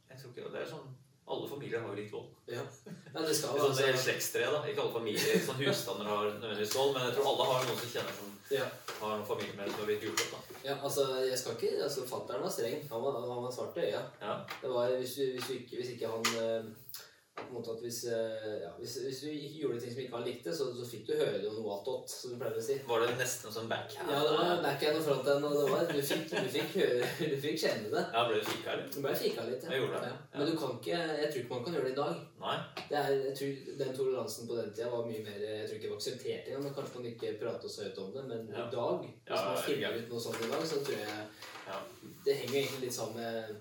jeg 0.09 0.19
tror 0.19 0.33
ikke, 0.33 0.51
det 0.53 0.61
er 0.61 0.69
sånn 0.73 0.91
Alle 1.31 1.49
familier 1.49 1.83
har 1.83 1.91
jo 1.93 1.97
litt 1.97 2.13
vold. 2.13 2.29
Ja. 2.51 2.63
ja, 2.87 3.19
det 3.23 3.35
skal 3.37 3.55
Sånn, 3.55 3.67
altså 3.69 3.85
er 3.87 3.99
slektstre, 4.05 4.47
da. 4.53 4.63
Ikke 4.67 4.83
alle 4.85 4.95
familier, 4.95 5.43
sånn 5.45 5.61
husstander 5.61 6.09
har 6.11 6.25
nødvendigvis 6.33 6.75
vold, 6.75 6.95
men 6.97 7.07
jeg 7.07 7.17
tror 7.17 7.29
alle 7.33 7.49
har 7.51 7.69
noen 7.69 7.79
som 7.83 7.93
kjenner 7.93 8.17
som 8.17 8.33
ja. 8.51 8.65
har 8.97 9.13
noen 9.15 9.29
familiemedlemmer 9.29 9.75
som 9.75 9.83
har 9.83 9.91
blitt 9.91 10.07
gjort 10.09 10.25
opp. 10.25 10.33
da. 10.33 10.57
ja, 10.67 10.75
altså, 10.79 11.07
jeg 11.23 11.39
skal 11.39 11.55
ikke 11.55 11.85
altså, 11.87 12.07
Fattern 12.09 12.43
var 12.43 12.55
streng. 12.57 12.83
Han 12.91 13.05
var, 13.05 13.21
han 13.21 13.45
var 13.47 13.55
svart 13.55 13.79
i 13.79 13.87
øya. 13.87 14.03
Ja. 14.23 14.35
Det 14.57 14.73
var 14.75 14.97
hvis, 14.97 15.15
hvis, 15.37 15.53
ikke, 15.59 15.79
hvis 15.79 15.95
ikke 15.95 16.11
han 16.11 16.27
måte 16.31 17.09
at 17.49 17.81
hvis, 17.83 17.99
eh, 18.05 18.61
ja, 18.63 18.69
hvis, 18.79 18.93
hvis 19.05 19.19
du 19.23 19.27
gjorde 19.61 19.79
ting 19.81 19.91
som 19.93 20.01
ikke 20.01 20.15
han 20.17 20.25
likte, 20.27 20.53
så, 20.55 20.67
så 20.75 20.85
fikk 20.87 21.07
du 21.07 21.13
høre 21.19 21.39
det 21.41 21.51
noe 21.51 21.75
attåt, 21.77 22.09
som 22.09 22.33
du 22.33 22.37
pleier 22.41 22.57
å 22.57 22.63
si. 22.63 22.77
Var 22.87 23.03
det 23.05 23.15
nesten 23.19 23.53
sånn 23.53 23.69
backhand? 23.71 24.11
Ja, 24.11 24.21
det 24.25 24.35
var 24.37 24.61
backhand 24.65 24.99
og 24.99 25.05
fronthand, 25.07 25.47
og 25.49 25.55
det 25.57 25.65
var, 25.71 25.85
du, 25.91 26.01
fikk, 26.11 26.25
du, 26.31 26.49
fikk 26.55 26.75
høre, 26.79 27.09
du 27.31 27.37
fikk 27.45 27.57
kjenne 27.63 27.91
det. 27.93 28.03
Ja, 28.15 28.25
ble 28.27 28.41
du 28.41 28.47
fika, 28.49 28.75
litt? 28.79 28.91
Du 28.95 28.99
ble 29.05 29.15
fika 29.23 29.45
litt. 29.47 29.65
Jeg 29.67 29.83
gjorde 29.83 30.03
det. 30.05 30.11
Ja. 30.11 30.39
Men 30.39 30.51
du 30.51 30.53
kan 30.61 30.75
ikke, 30.79 30.99
jeg 31.21 31.31
tror 31.31 31.41
ikke 31.43 31.55
man 31.55 31.65
kan 31.65 31.77
gjøre 31.77 31.87
det 31.89 31.95
i 31.95 31.99
dag. 32.01 32.21
Nei. 32.41 32.57
Det 32.91 32.97
er, 33.01 33.09
jeg 33.29 33.33
tror 33.37 33.77
Den 33.81 33.95
toleransen 33.95 34.47
på 34.49 34.55
den 34.57 34.71
tida 34.73 34.89
var 34.91 35.03
mye 35.05 35.21
mer 35.25 35.43
Jeg 35.45 35.65
tror 35.67 35.75
ikke 35.77 35.85
det 35.85 35.91
var 35.91 35.99
akseptert 36.01 36.47
engang, 36.49 36.63
men 36.65 36.73
kanskje 36.77 36.97
man 36.97 37.09
ikke 37.11 37.33
pratet 37.41 37.73
så 37.73 37.85
høyt 37.85 37.99
om 38.01 38.13
det. 38.15 38.23
Men 38.31 38.47
Ja. 38.51 38.65
i 38.65 38.71
dag, 38.75 39.03
hvis 39.05 39.29
Ja, 39.29 39.41
man 39.45 39.57
ja, 39.57 39.65
finner 39.67 39.97
ut 39.99 40.09
noe 40.13 40.23
sånt 40.25 40.41
i 40.45 40.49
dag, 40.51 40.63
så 40.71 40.79
tror 40.85 40.97
jeg 40.97 41.27
Ja. 41.67 41.77
Det 42.25 42.35
henger 42.35 42.57
egentlig 42.61 42.87
litt 42.87 42.95
sammen 42.97 43.21
med 43.21 43.59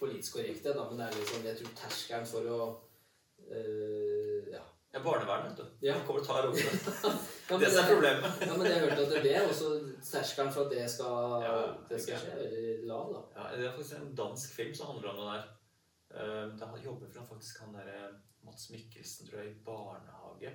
politisk 0.00 0.36
korrekte, 0.36 0.72
da, 0.74 0.84
men 0.90 0.98
det 0.98 1.06
er 1.06 1.18
liksom 1.20 1.44
Jeg 1.44 1.56
tror 1.58 1.74
terskelen 1.82 2.26
for 2.26 2.50
å 2.54 2.60
øh, 3.50 4.52
Ja. 4.52 4.62
Ja, 4.94 5.00
barnevern, 5.02 5.48
vet 5.48 5.56
du. 5.58 5.64
Ja. 5.82 5.94
Kommer 6.06 6.20
og 6.20 6.26
tar 6.26 6.46
ungene. 6.46 6.70
det. 6.78 7.14
Ja, 7.50 7.56
Det 7.58 7.70
som 7.72 7.80
er 7.80 7.88
det- 7.88 7.94
problemet. 7.94 8.42
Ja, 8.46 8.56
men 8.56 8.66
jeg 8.66 8.74
har 8.74 8.84
hørt 8.90 9.00
at 9.16 9.22
det 9.24 9.32
er 9.36 9.48
også 9.48 9.70
terskelen 10.10 10.52
for 10.54 10.64
at 10.64 10.70
det 10.70 10.84
skal, 10.90 11.42
Ja, 11.42 11.54
det 11.88 11.98
skal 12.02 12.20
skje, 12.22 12.30
er 12.30 12.38
veldig 12.44 12.86
lav, 12.86 13.08
da. 13.16 13.22
Ja, 13.40 13.56
det 13.56 13.66
er 13.66 13.72
faktisk 13.74 13.96
en 13.98 14.14
dansk 14.14 14.54
film 14.54 14.74
som 14.74 14.86
handler 14.92 15.08
om 15.10 15.16
det 15.18 15.26
der. 15.32 15.48
Eh, 16.14 16.46
Da 16.60 16.70
jobber 16.84 17.06
vel 17.10 17.26
faktisk 17.26 17.58
han 17.64 17.74
der 17.74 17.90
eh, 17.90 18.14
Mats 18.46 18.70
Mikkelsen, 18.70 19.26
tror 19.26 19.40
jeg, 19.42 19.50
i 19.50 19.64
barnehage. 19.66 20.54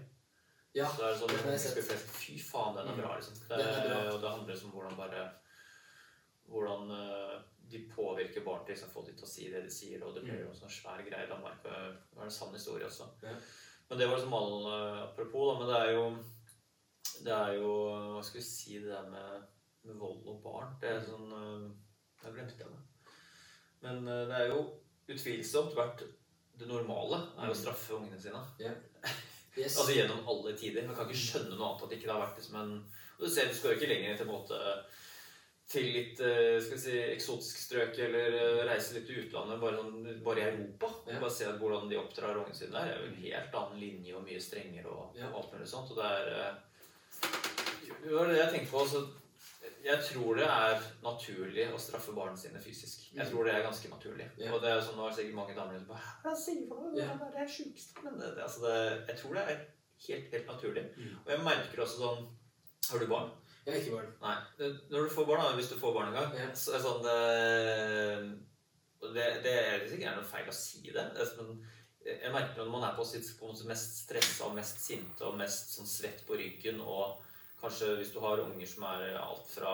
Ja, 0.78 0.88
Så 0.88 1.02
det 1.02 1.10
er 1.10 1.20
sånn, 1.20 1.36
det 1.36 1.90
jeg 1.92 2.00
Fy 2.00 2.40
faen, 2.40 2.76
den 2.78 2.88
er 2.94 2.96
bra, 3.02 3.16
liksom. 3.18 3.34
Det, 3.44 3.58
Den 3.58 3.68
er 3.68 3.88
bra. 3.90 4.02
Og 4.14 4.22
det 4.22 4.30
handler 4.30 4.54
liksom 4.54 4.70
om 4.70 4.76
hvordan 4.80 4.98
bare 4.98 5.30
Hvordan 6.48 6.92
de 7.72 7.82
påvirker 7.92 8.46
barn 8.46 8.66
til 8.66 8.76
liksom, 8.76 8.92
å 8.92 8.96
få 8.96 9.06
dem 9.08 9.18
til 9.18 9.28
å 9.28 9.32
si 9.32 9.48
det 9.54 9.64
de 9.66 9.74
sier. 9.74 10.04
Og 10.06 10.16
det 10.16 10.24
blir 10.26 10.42
jo 10.42 10.50
en 10.52 10.58
sånn 10.58 10.74
svær 10.74 11.04
greie 11.06 11.28
i 11.28 11.32
Danmark. 11.32 11.62
Det 11.64 12.18
var 12.18 12.26
en 12.26 12.34
sann 12.34 12.56
historie 12.56 12.88
også. 12.88 13.10
Ja. 13.26 13.36
Men 13.90 14.02
det 14.02 14.08
var 14.10 14.20
liksom 14.20 14.36
all 14.38 14.68
eh, 14.74 15.00
apropos, 15.04 15.48
da. 15.50 15.56
Men 15.60 15.72
det 15.72 15.80
er 15.80 15.96
jo 15.98 16.04
Det 17.20 17.34
er 17.36 17.56
jo 17.58 17.72
Hva 18.16 18.22
skal 18.24 18.40
vi 18.40 18.46
si 18.46 18.78
det 18.80 18.92
der 18.92 19.08
med, 19.10 19.48
med 19.88 19.98
vold 20.02 20.28
og 20.30 20.44
barn? 20.44 20.76
Det 20.82 20.92
er 20.92 21.02
sånn 21.08 21.34
eh, 21.34 21.66
Jeg 22.24 22.36
glemte 22.36 22.70
det. 22.70 22.84
Men 23.86 24.06
eh, 24.06 24.28
det 24.30 24.38
er 24.38 24.54
jo 24.54 24.62
utvilsomt 25.10 25.78
vært 25.78 26.06
det 26.60 26.68
normale 26.68 27.22
er 27.40 27.48
jo 27.48 27.56
å 27.56 27.58
straffe 27.58 27.98
ungene 27.98 28.22
sine. 28.22 28.44
Yes. 29.58 29.74
Altså 29.82 29.92
gjennom 29.92 30.28
alle 30.30 30.54
tider. 30.56 30.86
Man 30.88 30.96
kan 30.96 31.08
ikke 31.10 31.20
skjønne 31.20 31.56
noe 31.58 31.66
annet 31.66 31.82
at 31.84 31.90
det 31.92 31.98
ikke 31.98 32.12
har 32.14 32.22
vært 32.22 32.38
liksom 32.38 32.60
en 32.62 32.70
Og 33.18 33.24
du 33.26 33.32
ser, 33.34 33.50
du 33.50 33.58
skal 33.58 33.74
jo 33.74 33.80
ikke 33.80 33.90
lenger 33.90 34.14
til 34.16 34.28
en 34.28 34.32
måte 34.32 34.60
til 35.70 35.86
litt 35.94 36.20
eh, 36.26 36.56
skal 36.66 36.78
vi 36.78 36.82
si, 36.82 36.94
eksotisk 37.14 37.60
strøk 37.62 38.00
eller 38.02 38.34
eh, 38.40 38.62
reise 38.66 38.96
litt 38.96 39.06
til 39.06 39.20
utlandet, 39.28 39.60
bare, 39.62 39.78
sånn, 39.78 40.24
bare 40.26 40.42
i 40.42 40.48
Europa. 40.50 40.90
Ja. 41.12 41.20
Bare 41.22 41.30
se 41.36 41.46
hvordan 41.62 41.90
de 41.92 42.00
oppdrar 42.02 42.40
ungene 42.42 42.58
sine 42.58 42.74
der. 42.74 42.88
Det 42.90 42.96
er 42.96 43.04
jo 43.04 43.10
en 43.12 43.22
helt 43.24 43.58
annen 43.62 43.80
linje 43.84 44.16
og 44.18 44.24
mye 44.26 44.42
strengere 44.42 44.90
og 44.90 45.16
Ja. 45.20 45.30
alt 45.30 45.54
mulig 45.54 45.68
sånt. 45.70 45.92
Og 45.94 45.98
det 46.02 46.10
er 46.10 46.34
eh, 46.40 46.54
Det 48.04 48.14
var 48.16 48.28
det 48.32 48.38
jeg 48.40 48.52
tenkte 48.56 48.72
på. 48.72 48.86
så 48.88 49.04
jeg 49.84 50.00
tror 50.10 50.36
det 50.36 50.46
er 50.48 50.82
naturlig 51.04 51.66
å 51.74 51.78
straffe 51.80 52.12
barna 52.16 52.36
sine 52.38 52.60
fysisk. 52.60 53.06
Jeg 53.14 53.26
Mm. 53.26 53.32
tror 53.32 53.46
det 53.46 53.54
er 53.56 53.64
ganske 53.64 53.90
naturlig. 53.90 54.26
Ja. 54.38 54.52
Og 54.54 54.62
det 54.62 54.70
er 54.72 54.82
sånn, 54.82 54.98
nå 54.98 55.06
er 55.06 55.10
det 55.10 55.18
sikkert 55.20 55.36
mange 55.36 55.56
damer 55.56 55.78
som 55.78 55.86
bare 55.88 56.16
Hva 56.24 56.34
sier 56.36 56.62
du 56.62 56.68
for? 56.68 56.90
Ja. 56.98 57.14
Det 57.14 57.28
er 57.30 57.46
det 57.46 57.52
sjukeste. 57.54 58.04
Men 58.04 58.18
det, 58.20 58.36
det, 58.36 58.44
altså 58.44 58.62
det, 58.66 59.08
jeg 59.08 59.18
tror 59.22 59.34
det 59.34 59.44
er 59.46 59.66
helt, 60.08 60.32
helt 60.34 60.48
naturlig. 60.48 60.84
Mm. 60.98 61.16
Og 61.26 61.32
jeg 61.32 61.44
merker 61.46 61.82
også 61.86 61.98
sånn 62.02 62.28
Har 62.92 63.00
du 63.00 63.08
barn? 63.08 63.32
Jeg 63.66 63.76
er 63.76 63.82
ikke 63.82 63.96
barn. 63.98 64.14
Nei. 64.22 64.36
Når 64.90 65.04
du 65.04 65.10
får 65.14 65.26
barn, 65.30 65.42
da, 65.44 65.56
hvis 65.60 65.70
du 65.70 65.76
får 65.80 65.94
barn 65.94 66.08
en 66.08 66.14
gang, 66.18 66.32
Ja. 66.40 66.48
så 66.56 66.74
er 66.78 66.80
sånn 66.84 67.04
det, 67.06 67.18
det, 69.14 69.26
det 69.44 69.54
er 69.54 69.78
ikke 69.80 69.92
sikkert 69.94 70.18
noe 70.20 70.30
feil 70.32 70.50
å 70.50 70.56
si 70.56 70.82
det. 70.90 71.04
er 71.16 71.30
sånn, 71.30 71.60
jeg 72.06 72.32
merker 72.34 72.64
når 72.64 72.72
man 72.74 72.86
er 72.88 72.96
på 72.98 73.06
sitt 73.06 73.28
mest 73.68 73.98
stressa 74.06 74.48
og 74.48 74.56
mest 74.58 74.80
sinte 74.84 75.26
og 75.28 75.38
mest 75.38 75.76
sånn 75.76 75.88
svett 75.90 76.24
på 76.28 76.38
ryggen, 76.40 76.80
og 76.82 77.20
kanskje 77.62 77.96
hvis 78.00 78.14
du 78.16 78.20
har 78.24 78.40
unger 78.44 78.68
som 78.68 78.84
er 78.90 79.18
alt 79.20 79.48
fra 79.52 79.74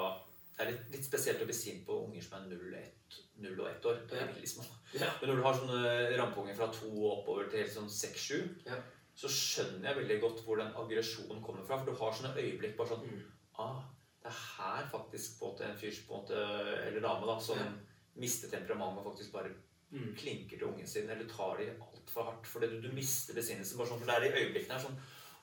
Det 0.56 0.64
er 0.64 0.70
litt, 0.72 0.84
litt 0.94 1.04
spesielt 1.06 1.42
å 1.44 1.46
bli 1.50 1.54
sint 1.54 1.82
på 1.86 1.98
unger 2.06 2.22
som 2.24 2.38
er 2.38 2.46
0, 2.48 2.76
1, 2.80 3.16
0 3.44 3.58
og 3.60 3.66
1 3.68 3.88
år. 3.90 3.98
Det 4.08 4.16
er 4.22 4.30
veldig 4.30 4.48
små. 4.48 4.64
Ja. 4.96 5.10
Men 5.20 5.28
når 5.30 5.36
du 5.36 5.44
har 5.44 5.58
sånne 5.58 5.80
rampunger 6.22 6.56
fra 6.56 6.70
2 6.72 6.92
og 6.96 7.10
oppover 7.18 7.50
til 7.52 7.68
sånn 7.68 7.90
6-7 7.92 8.64
Ja. 8.70 8.78
så 9.20 9.28
skjønner 9.28 9.90
jeg 9.90 9.98
veldig 9.98 10.20
godt 10.22 10.40
hvor 10.46 10.56
den 10.62 10.72
aggresjonen 10.80 11.44
kommer 11.44 11.66
fra. 11.68 11.82
For 11.82 11.92
du 11.92 12.00
har 12.00 12.16
sånne 12.16 12.32
øyeblikk 12.40 12.78
bare 12.78 12.88
sånn 12.94 13.04
Mm. 13.04 13.26
Ah, 13.60 13.82
Det 14.26 14.32
er 14.32 14.40
her 14.58 14.88
faktisk 14.92 15.40
på 15.40 15.46
en 15.46 15.52
måte 15.54 15.66
en 15.70 15.78
fyr 15.78 15.92
på 16.08 16.14
en 16.16 16.22
måte, 16.22 16.40
eller 16.88 17.00
dame 17.02 17.28
da, 17.28 17.40
som 17.40 17.58
Ja. 17.58 17.66
mister 18.16 18.50
temperamentet 18.50 19.06
og 19.06 19.12
faktisk 19.14 19.32
bare 19.34 19.50
Mm. 19.92 20.16
klinker 20.18 20.58
til 20.58 20.64
ungen 20.68 20.88
sin, 20.88 21.10
eller 21.10 21.28
tar 21.30 21.58
de 21.58 21.70
altfor 21.70 22.24
hardt. 22.24 22.48
Fordi 22.48 22.68
du, 22.68 22.82
du 22.82 22.92
mister 22.94 23.34
besinnelsen. 23.36 23.78
bare 23.78 23.88
sånn, 23.88 24.00
For 24.00 24.06
det 24.06 24.16
er 24.16 24.22
i 24.36 24.46
øyeblikkene 24.46 24.74
her 24.80 24.80
sånn 24.88 24.98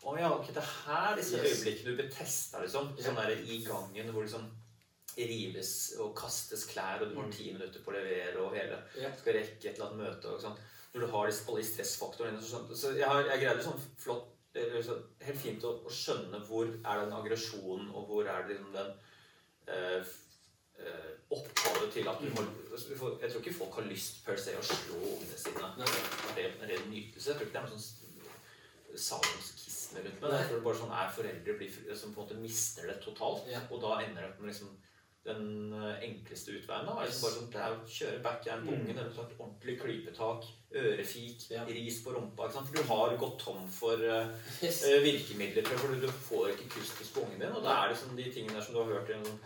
Å 0.04 0.18
ja, 0.18 0.32
ok, 0.34 0.46
det 0.48 0.56
er 0.56 0.72
her 0.86 1.16
disse 1.16 1.36
Yes. 1.38 1.62
øyeblikkene 1.62 1.84
du 1.84 1.96
blir 2.02 2.10
testa, 2.10 2.58
liksom. 2.60 2.96
Sånn 2.98 3.14
der 3.14 3.30
i 3.38 3.62
gangen 3.64 4.10
hvor 4.12 4.22
liksom 4.26 4.50
rives 5.16 5.94
og 6.00 6.14
kastes 6.16 6.66
klær, 6.66 7.02
og 7.02 7.10
du 7.10 7.14
har 7.16 7.24
Mm. 7.26 7.32
ti 7.32 7.52
minutter 7.52 7.80
på 7.80 7.90
å 7.92 7.94
levere, 7.94 8.36
og 8.40 8.54
hele 8.56 8.82
Ja. 8.96 9.10
skal 9.16 9.34
rekke 9.34 9.64
et 9.70 9.78
eller 9.78 9.90
annet 9.90 9.98
møte. 10.08 10.24
og 10.34 10.40
sånn. 10.40 10.58
Når 10.94 11.00
du 11.00 11.06
har 11.06 11.24
alle 11.26 11.62
de 11.62 11.62
stressfaktorene 11.68 12.42
så, 12.42 12.66
så 12.76 12.94
jeg, 12.96 13.06
har, 13.08 13.22
jeg 13.24 13.40
greide 13.40 13.62
sånn 13.62 13.80
flott 13.98 14.31
eller 14.54 14.76
liksom 14.76 15.00
Helt 15.22 15.40
fint 15.40 15.64
å, 15.64 15.76
å 15.86 15.92
skjønne 15.92 16.42
hvor 16.48 16.68
er 16.68 17.00
den 17.02 17.16
aggresjonen, 17.16 17.88
og 17.94 18.10
hvor 18.10 18.28
er 18.28 18.44
det 18.44 18.56
liksom 18.56 18.74
den 18.74 18.92
eh, 19.70 20.12
eh, 20.82 21.10
opphavet 21.32 21.92
til 21.94 22.08
at 22.10 22.20
du 22.20 22.28
har 22.36 22.48
Jeg 23.22 23.30
tror 23.30 23.40
ikke 23.40 23.58
folk 23.58 23.80
har 23.80 23.88
lyst 23.88 24.22
per 24.26 24.40
se 24.40 24.56
å 24.58 24.64
slå 24.66 25.00
ungene 25.00 25.38
sine. 25.38 25.72
Det 25.78 26.44
er 26.44 26.52
en 26.52 26.68
ren 26.68 26.88
nytelse. 26.90 27.30
Jeg 27.30 27.38
tror 27.38 27.48
ikke 27.48 27.58
det 27.58 27.62
er 27.62 27.68
noe 27.68 27.80
sånn 27.80 28.00
sadomskisme 28.98 30.02
rundt 30.04 30.20
med 30.20 30.30
det. 30.30 30.38
Jeg 30.40 30.48
tror 30.48 30.58
det 30.58 30.66
bare 30.66 30.80
sånn 30.82 30.96
er 31.00 31.12
foreldre 31.16 31.58
blir, 31.58 31.76
som 31.96 32.12
på 32.12 32.20
en 32.20 32.26
måte 32.26 32.40
mister 32.40 32.88
det 32.90 32.98
totalt. 33.04 33.48
Og 33.70 33.78
da 33.84 33.98
ender 34.02 34.20
det 34.20 34.30
opp 34.30 34.42
med 34.42 34.52
liksom 34.52 34.72
den 35.24 35.72
eh, 35.72 36.02
enkleste 36.08 36.50
utveien. 36.56 36.86
da, 36.86 36.96
liksom 37.04 37.06
Yes. 37.06 37.22
bare 37.22 37.32
sånn, 37.36 37.50
Det 37.52 37.60
er 37.60 37.76
å 37.76 37.86
kjøre 37.86 38.22
backhand 38.22 38.66
på 38.66 38.72
Mm. 38.72 38.80
ungen, 38.80 38.96
mm. 38.98 39.14
sånn, 39.14 39.36
ordentlig 39.38 39.80
klypetak, 39.80 40.44
ørefik, 40.74 41.50
Ja. 41.50 41.64
ris 41.64 42.02
på 42.04 42.14
rumpa. 42.14 42.50
For 42.50 42.74
du 42.74 42.82
har 42.82 43.16
gått 43.16 43.38
tom 43.38 43.68
for 43.68 43.94
uh, 43.94 44.26
Yes. 44.62 44.82
eh, 44.84 45.00
virkemidler, 45.00 45.64
for 45.78 45.94
du, 45.94 46.08
får 46.08 46.48
ikke 46.56 46.68
kustus 46.70 47.10
på 47.14 47.20
ungen 47.24 47.38
din. 47.38 47.52
Og 47.52 47.62
da 47.62 47.84
er 47.84 47.88
det 47.90 47.98
sånn, 47.98 48.16
de 48.16 48.30
tingene 48.32 48.62
som 48.62 48.74
du 48.74 48.80
har 48.82 48.92
hørt 49.00 49.10
i 49.10 49.12
en 49.14 49.24
sånn 49.24 49.38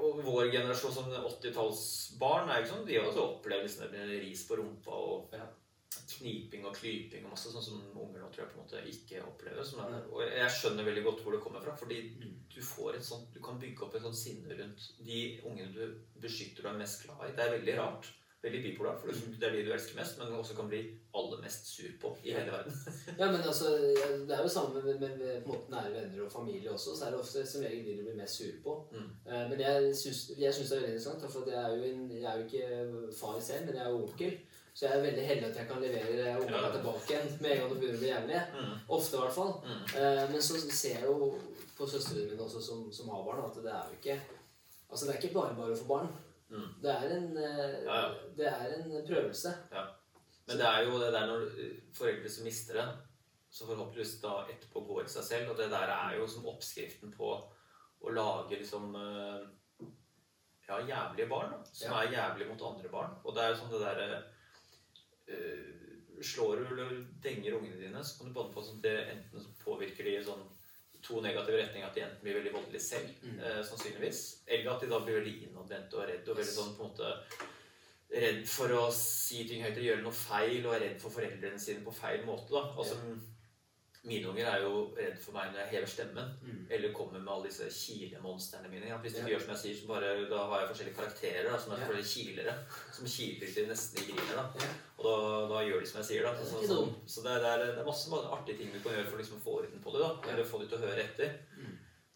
og 0.00 0.22
vår 0.24 0.50
generasjon 0.50 0.92
som 0.92 1.04
80-tallsbarn 1.12 2.48
er 2.48 2.62
ikke 2.62 2.70
sånn, 2.72 2.86
de 2.86 2.96
har 2.96 3.08
også 3.10 3.24
opplevd 3.42 3.62
liksom, 3.66 3.90
ris 4.22 4.44
på 4.48 4.56
rumpa 4.56 4.88
og 4.92 5.28
Ja. 5.32 5.44
Kniping 6.06 6.64
og 6.66 6.74
klyping 6.76 7.24
og 7.24 7.30
masse 7.34 7.50
sånn 7.52 7.62
som 7.62 7.80
unger 7.96 8.20
nå 8.22 8.28
tror 8.32 8.44
jeg 8.44 8.50
på 8.52 8.58
en 8.58 8.64
måte 8.64 8.82
ikke 8.92 9.22
opplever. 9.26 9.64
Som 9.64 9.80
er, 9.80 9.88
Mm. 10.02 10.12
og 10.12 10.22
jeg 10.22 10.50
skjønner 10.50 10.84
veldig 10.84 11.04
godt 11.04 11.22
hvor 11.22 11.32
det 11.32 11.40
kommer 11.42 11.60
fra. 11.60 11.74
Fordi 11.76 12.00
Mm. 12.16 12.34
du 12.54 12.60
får 12.60 12.94
et 12.96 13.04
sånt, 13.04 13.32
du 13.34 13.40
kan 13.40 13.58
bygge 13.60 13.82
opp 13.82 13.94
et 13.94 14.02
sånt 14.02 14.16
sinne 14.16 14.48
rundt 14.58 14.92
de 15.04 15.40
ungene 15.44 15.74
du 15.74 15.94
beskytter 16.20 16.66
og 16.66 16.74
er 16.74 16.78
mest 16.78 17.02
glad 17.04 17.28
i. 17.28 17.36
Det 17.36 17.44
er 17.44 17.58
veldig 17.58 17.78
rart. 17.78 18.12
Veldig 18.44 18.62
bipolar, 18.62 18.98
for 19.00 19.08
Mm. 19.08 19.40
det 19.40 19.42
er 19.48 19.50
de 19.56 19.64
du 19.64 19.72
elsker 19.72 19.96
mest, 19.96 20.18
men 20.18 20.28
også 20.28 20.54
kan 20.54 20.68
bli 20.68 20.98
aller 21.14 21.40
mest 21.42 21.66
sur 21.66 21.88
på 21.98 22.16
i 22.22 22.30
hele 22.32 22.50
verden. 22.52 22.72
Ja, 23.18 23.32
men 23.32 23.40
altså, 23.40 23.64
Det 24.28 24.30
er 24.30 24.42
jo 24.42 24.48
samme 24.48 24.74
med, 24.84 25.00
med, 25.00 25.18
med 25.18 25.42
på 25.44 25.52
en 25.52 25.58
måte 25.58 25.70
nære 25.70 25.92
venner 25.94 26.24
og 26.24 26.30
familie 26.32 26.70
også. 26.70 26.94
Så 26.96 27.06
er 27.06 27.10
det 27.10 27.18
ofte 27.20 27.46
som 27.46 27.62
regel 27.62 27.84
de 27.84 27.96
du 27.96 28.02
blir 28.04 28.14
mest 28.14 28.36
sur 28.36 28.52
på. 28.62 28.88
Mm. 28.92 29.10
Eh, 29.26 29.48
men 29.48 29.58
jeg 29.58 29.94
syns 29.96 30.28
det 30.28 30.46
er 30.46 30.52
veldig 30.52 30.94
interessant, 30.94 31.32
for 31.32 31.44
jeg 31.50 31.54
er, 31.64 31.76
jo 31.76 31.82
en, 31.82 32.10
jeg 32.10 32.24
er 32.24 32.38
jo 32.38 32.44
ikke 32.44 33.12
far 33.18 33.40
selv, 33.40 33.66
men 33.66 33.74
jeg 33.74 33.84
er 33.86 33.90
jo 33.90 34.02
onkel. 34.06 34.38
Så 34.76 34.84
jeg 34.84 34.92
er 34.98 35.04
veldig 35.06 35.22
heldig 35.26 35.46
at 35.48 35.56
jeg 35.56 35.68
kan 35.70 35.78
levere 35.80 36.24
ungene 36.36 36.58
Ja. 36.60 36.70
tilbake 36.74 37.06
igjen 37.14 37.28
med 37.40 37.50
en 37.52 37.60
gang 37.62 37.70
det 37.70 37.78
begynner 37.80 37.96
å 37.96 38.02
bli 38.02 38.10
jævlig. 38.10 38.40
Mm. 38.56 38.74
Ofte, 38.96 39.16
i 39.16 39.20
hvert 39.22 39.36
fall. 39.38 39.52
Mm. 39.64 39.84
Eh, 40.00 40.24
men 40.32 40.42
så 40.44 40.58
ser 40.60 40.98
jeg 40.98 41.06
jo 41.08 41.30
på 41.78 41.86
søstrene 41.88 42.26
mine 42.30 42.44
også 42.44 42.60
som, 42.66 42.82
som 42.92 43.08
har 43.14 43.22
barn, 43.24 43.40
at 43.46 43.56
det 43.64 43.72
er 43.72 43.88
jo 43.92 43.96
ikke 44.00 44.18
Altså, 44.90 45.06
det 45.06 45.14
er 45.16 45.18
ikke 45.22 45.34
bare 45.34 45.54
bare 45.56 45.72
å 45.74 45.78
få 45.80 45.86
barn. 45.88 46.10
Mm. 46.50 46.66
Det 46.82 46.90
er 46.92 47.14
en, 47.16 47.24
eh, 47.36 47.72
Ja, 47.86 47.96
ja. 48.02 48.10
det 48.36 48.46
er 48.52 48.74
en 48.76 48.92
prøvelse. 49.08 49.54
Men 50.46 50.58
det 50.60 50.66
er 50.68 50.84
jo 50.86 51.00
det 51.00 51.08
der 51.16 51.26
når 51.26 51.42
eh, 51.58 51.72
foreldre 51.96 52.28
som 52.30 52.44
mister 52.44 52.74
det, 52.78 52.84
så 53.50 53.66
forhåpentligvis 53.66 54.20
da 54.22 54.44
etterpå 54.52 54.84
går 54.86 55.04
i 55.04 55.08
seg 55.16 55.24
selv. 55.24 55.50
Og 55.50 55.56
det 55.58 55.70
der 55.72 55.90
er 55.96 56.14
jo 56.20 56.26
som 56.30 56.46
oppskriften 56.52 57.16
på 57.16 57.32
å 58.04 58.12
lage 58.14 58.60
liksom 58.60 58.92
Ja, 60.68 60.78
jævlige 60.82 61.28
barn. 61.28 61.50
da, 61.52 61.58
Som 61.72 61.92
er 61.92 62.12
jævlige 62.12 62.48
mot 62.48 62.62
andre 62.74 62.88
barn. 62.90 63.10
Og 63.24 63.34
det 63.34 63.42
er 63.42 63.48
jo 63.48 63.56
sånn 63.60 63.70
det 63.72 63.80
derre 63.80 64.22
Slår 66.22 66.56
du 66.56 66.66
eller 66.66 67.06
denger 67.22 67.52
ungene 67.58 67.76
dine, 67.80 68.00
så 68.04 68.18
kan 68.18 68.28
du 68.30 68.32
banne 68.34 68.52
på 68.54 68.62
at 68.62 68.82
det 68.82 68.94
enten 69.12 69.44
påvirker 69.64 70.04
de 70.06 70.14
i 70.16 70.22
sånn 70.24 70.46
to 71.04 71.20
negative 71.20 71.58
retninger. 71.60 71.86
At 71.90 71.94
de 71.94 72.00
enten 72.06 72.22
blir 72.24 72.38
veldig 72.38 72.52
voldelige 72.54 72.80
selv, 72.82 73.10
Mm. 73.22 73.38
eh, 73.40 73.62
sannsynligvis. 73.62 74.22
Eller 74.48 74.70
at 74.72 74.80
de 74.80 74.88
da 74.88 74.98
blir 75.04 75.20
veldig 75.20 75.34
innadvendte 75.50 75.94
og 75.94 76.08
redde 76.08 76.30
og 76.30 76.36
veldig 76.38 76.56
sånn 76.56 76.74
på 76.76 76.82
en 76.84 76.90
måte 76.90 77.22
redd 78.16 78.46
for 78.48 78.68
å 78.68 78.90
si 78.92 79.44
ting 79.48 79.62
høyt 79.62 79.76
eller 79.76 79.82
gjøre 79.96 80.02
noe 80.02 80.12
feil, 80.12 80.66
og 80.66 80.74
er 80.74 80.80
redd 80.88 81.00
for 81.00 81.10
foreldrene 81.10 81.58
sine 81.60 81.84
på 81.84 81.92
feil 81.94 82.24
måte. 82.24 82.50
da. 82.50 82.72
Altså, 82.76 82.96
Mine 84.06 84.28
unger 84.28 84.46
er 84.46 84.60
jo 84.62 84.94
redd 84.96 85.18
for 85.18 85.32
meg 85.32 85.50
når 85.52 85.58
jeg 85.66 85.68
hever 85.70 85.86
stemmen, 85.86 86.28
Mm. 86.42 86.66
eller 86.70 86.92
kommer 86.92 87.18
med 87.18 87.28
alle 87.28 87.48
disse 87.48 87.66
kilemonstrene 87.68 88.68
mine. 88.70 88.86
Ja, 88.86 88.98
hvis 88.98 89.14
de 89.14 89.18
Ja. 89.18 89.24
ikke 89.26 89.34
gjør 89.34 89.40
som 89.40 89.48
jeg 89.50 89.58
sier, 89.58 89.74
så 89.82 89.86
bare, 89.88 90.28
da 90.30 90.38
har 90.46 90.60
jeg 90.60 90.68
forskjellige 90.70 90.94
karakterer 90.96 91.50
da, 91.50 91.58
som 91.58 91.72
er 91.72 91.76
Ja. 91.78 91.86
forskjellige 91.86 92.14
kilere. 92.36 92.54
Som 92.92 93.06
kiler 93.06 93.52
til 93.54 93.66
nesten 93.66 93.96
de 94.06 94.12
griner. 94.12 94.36
da. 94.36 94.52
Og 94.96 95.04
da, 95.04 95.14
da 95.50 95.62
gjør 95.66 95.82
de 95.82 95.88
som 95.90 95.98
jeg 96.00 96.08
sier. 96.08 96.22
da. 96.24 96.30
Er 96.32 96.44
Så, 96.48 96.60
så, 96.66 96.76
så 97.06 97.22
det, 97.26 97.32
er, 97.36 97.42
det, 97.44 97.50
er, 97.52 97.72
det 97.76 97.82
er 97.82 97.88
masse 97.90 98.20
artige 98.38 98.58
ting 98.62 98.70
du 98.72 98.78
kan 98.80 98.94
gjøre 98.96 99.08
for 99.10 99.18
å 99.18 99.20
liksom 99.20 99.42
få 99.44 99.56
orden 99.60 99.82
på 99.84 99.92
det. 99.92 100.00
da, 100.00 100.12
Eller 100.32 100.48
få 100.48 100.60
dem 100.62 100.70
til 100.70 100.78
å 100.78 100.84
høre 100.86 101.02
etter. 101.04 101.34
Mm. 101.58 101.74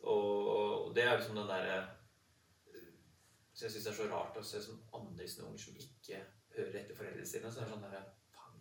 Og, 0.08 0.46
og 0.54 0.94
det 0.96 1.04
er 1.04 1.18
liksom 1.18 1.36
den 1.36 1.50
derre 1.50 1.74
Så 3.52 3.66
jeg 3.66 3.74
syns 3.74 3.84
det 3.84 3.90
er 3.92 3.98
så 3.98 4.06
rart 4.08 4.38
å 4.40 4.44
se 4.46 4.62
som 4.64 4.78
andre 4.96 5.26
sine 5.28 5.44
unger 5.50 5.60
som 5.66 5.76
ikke 5.76 6.22
hører 6.56 6.78
etter 6.80 6.96
foreldrene 6.96 7.28
sine. 7.28 7.52
Så 7.52 7.60
er 7.60 7.68
det 7.68 7.74
sånn 7.74 7.84
der, 7.84 8.06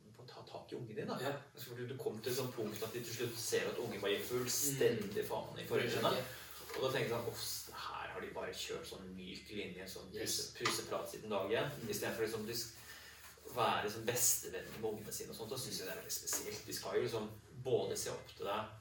du 0.04 0.10
må 0.18 0.26
ta 0.28 0.44
tak 0.50 0.74
i 0.74 0.76
ungen 0.82 0.98
din, 1.00 1.08
da. 1.08 1.16
Ja. 1.24 1.32
Altså, 1.54 1.70
fordi 1.72 1.88
Du 1.88 1.96
kommer 2.02 2.20
til 2.26 2.34
et 2.34 2.40
sånt 2.42 2.56
punkt 2.58 2.84
at 2.84 2.92
de 2.98 3.06
til 3.06 3.16
slutt 3.22 3.40
ser 3.40 3.70
at 3.72 3.80
ungen 3.80 4.04
bare 4.04 4.18
gir 4.18 4.28
fullstendig 4.34 5.24
faen 5.30 5.64
i 5.64 5.68
foreldrene. 5.70 6.12
Og 6.76 6.84
da 6.84 6.92
tenker 6.92 7.16
jeg 7.16 7.16
sånn 7.16 7.78
her 7.86 8.12
har 8.14 8.22
de 8.26 8.34
bare 8.36 8.52
kjørt 8.54 8.86
sånn 8.92 9.08
myk 9.16 9.48
linje, 9.56 9.88
sånn 9.90 10.12
Yes. 10.14 10.52
pusseprat 10.60 11.08
siden 11.10 11.32
dag 11.32 11.50
én. 11.56 11.72
Mm. 11.80 11.90
Istedenfor 11.96 12.28
liksom 12.28 12.46
de 12.46 12.58
være 13.60 13.84
liksom 13.86 14.08
bestevenner 14.08 14.80
med 14.80 14.90
ungene 14.90 15.14
sine 15.14 15.36
og 15.36 15.38
sånt. 15.38 15.54
så 15.54 15.62
syns 15.64 15.80
jeg 15.80 15.88
det 15.88 15.94
er 15.94 16.02
veldig 16.02 16.18
spesielt. 16.18 16.66
De 16.68 16.76
skal 16.80 16.98
jo 16.98 17.06
liksom 17.06 17.30
både 17.64 18.00
se 18.00 18.12
opp 18.16 18.34
til 18.36 18.50
deg, 18.50 18.74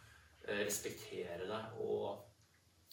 eh, 0.49 0.65
respektere 0.71 1.47
deg 1.51 1.79
og 1.85 2.25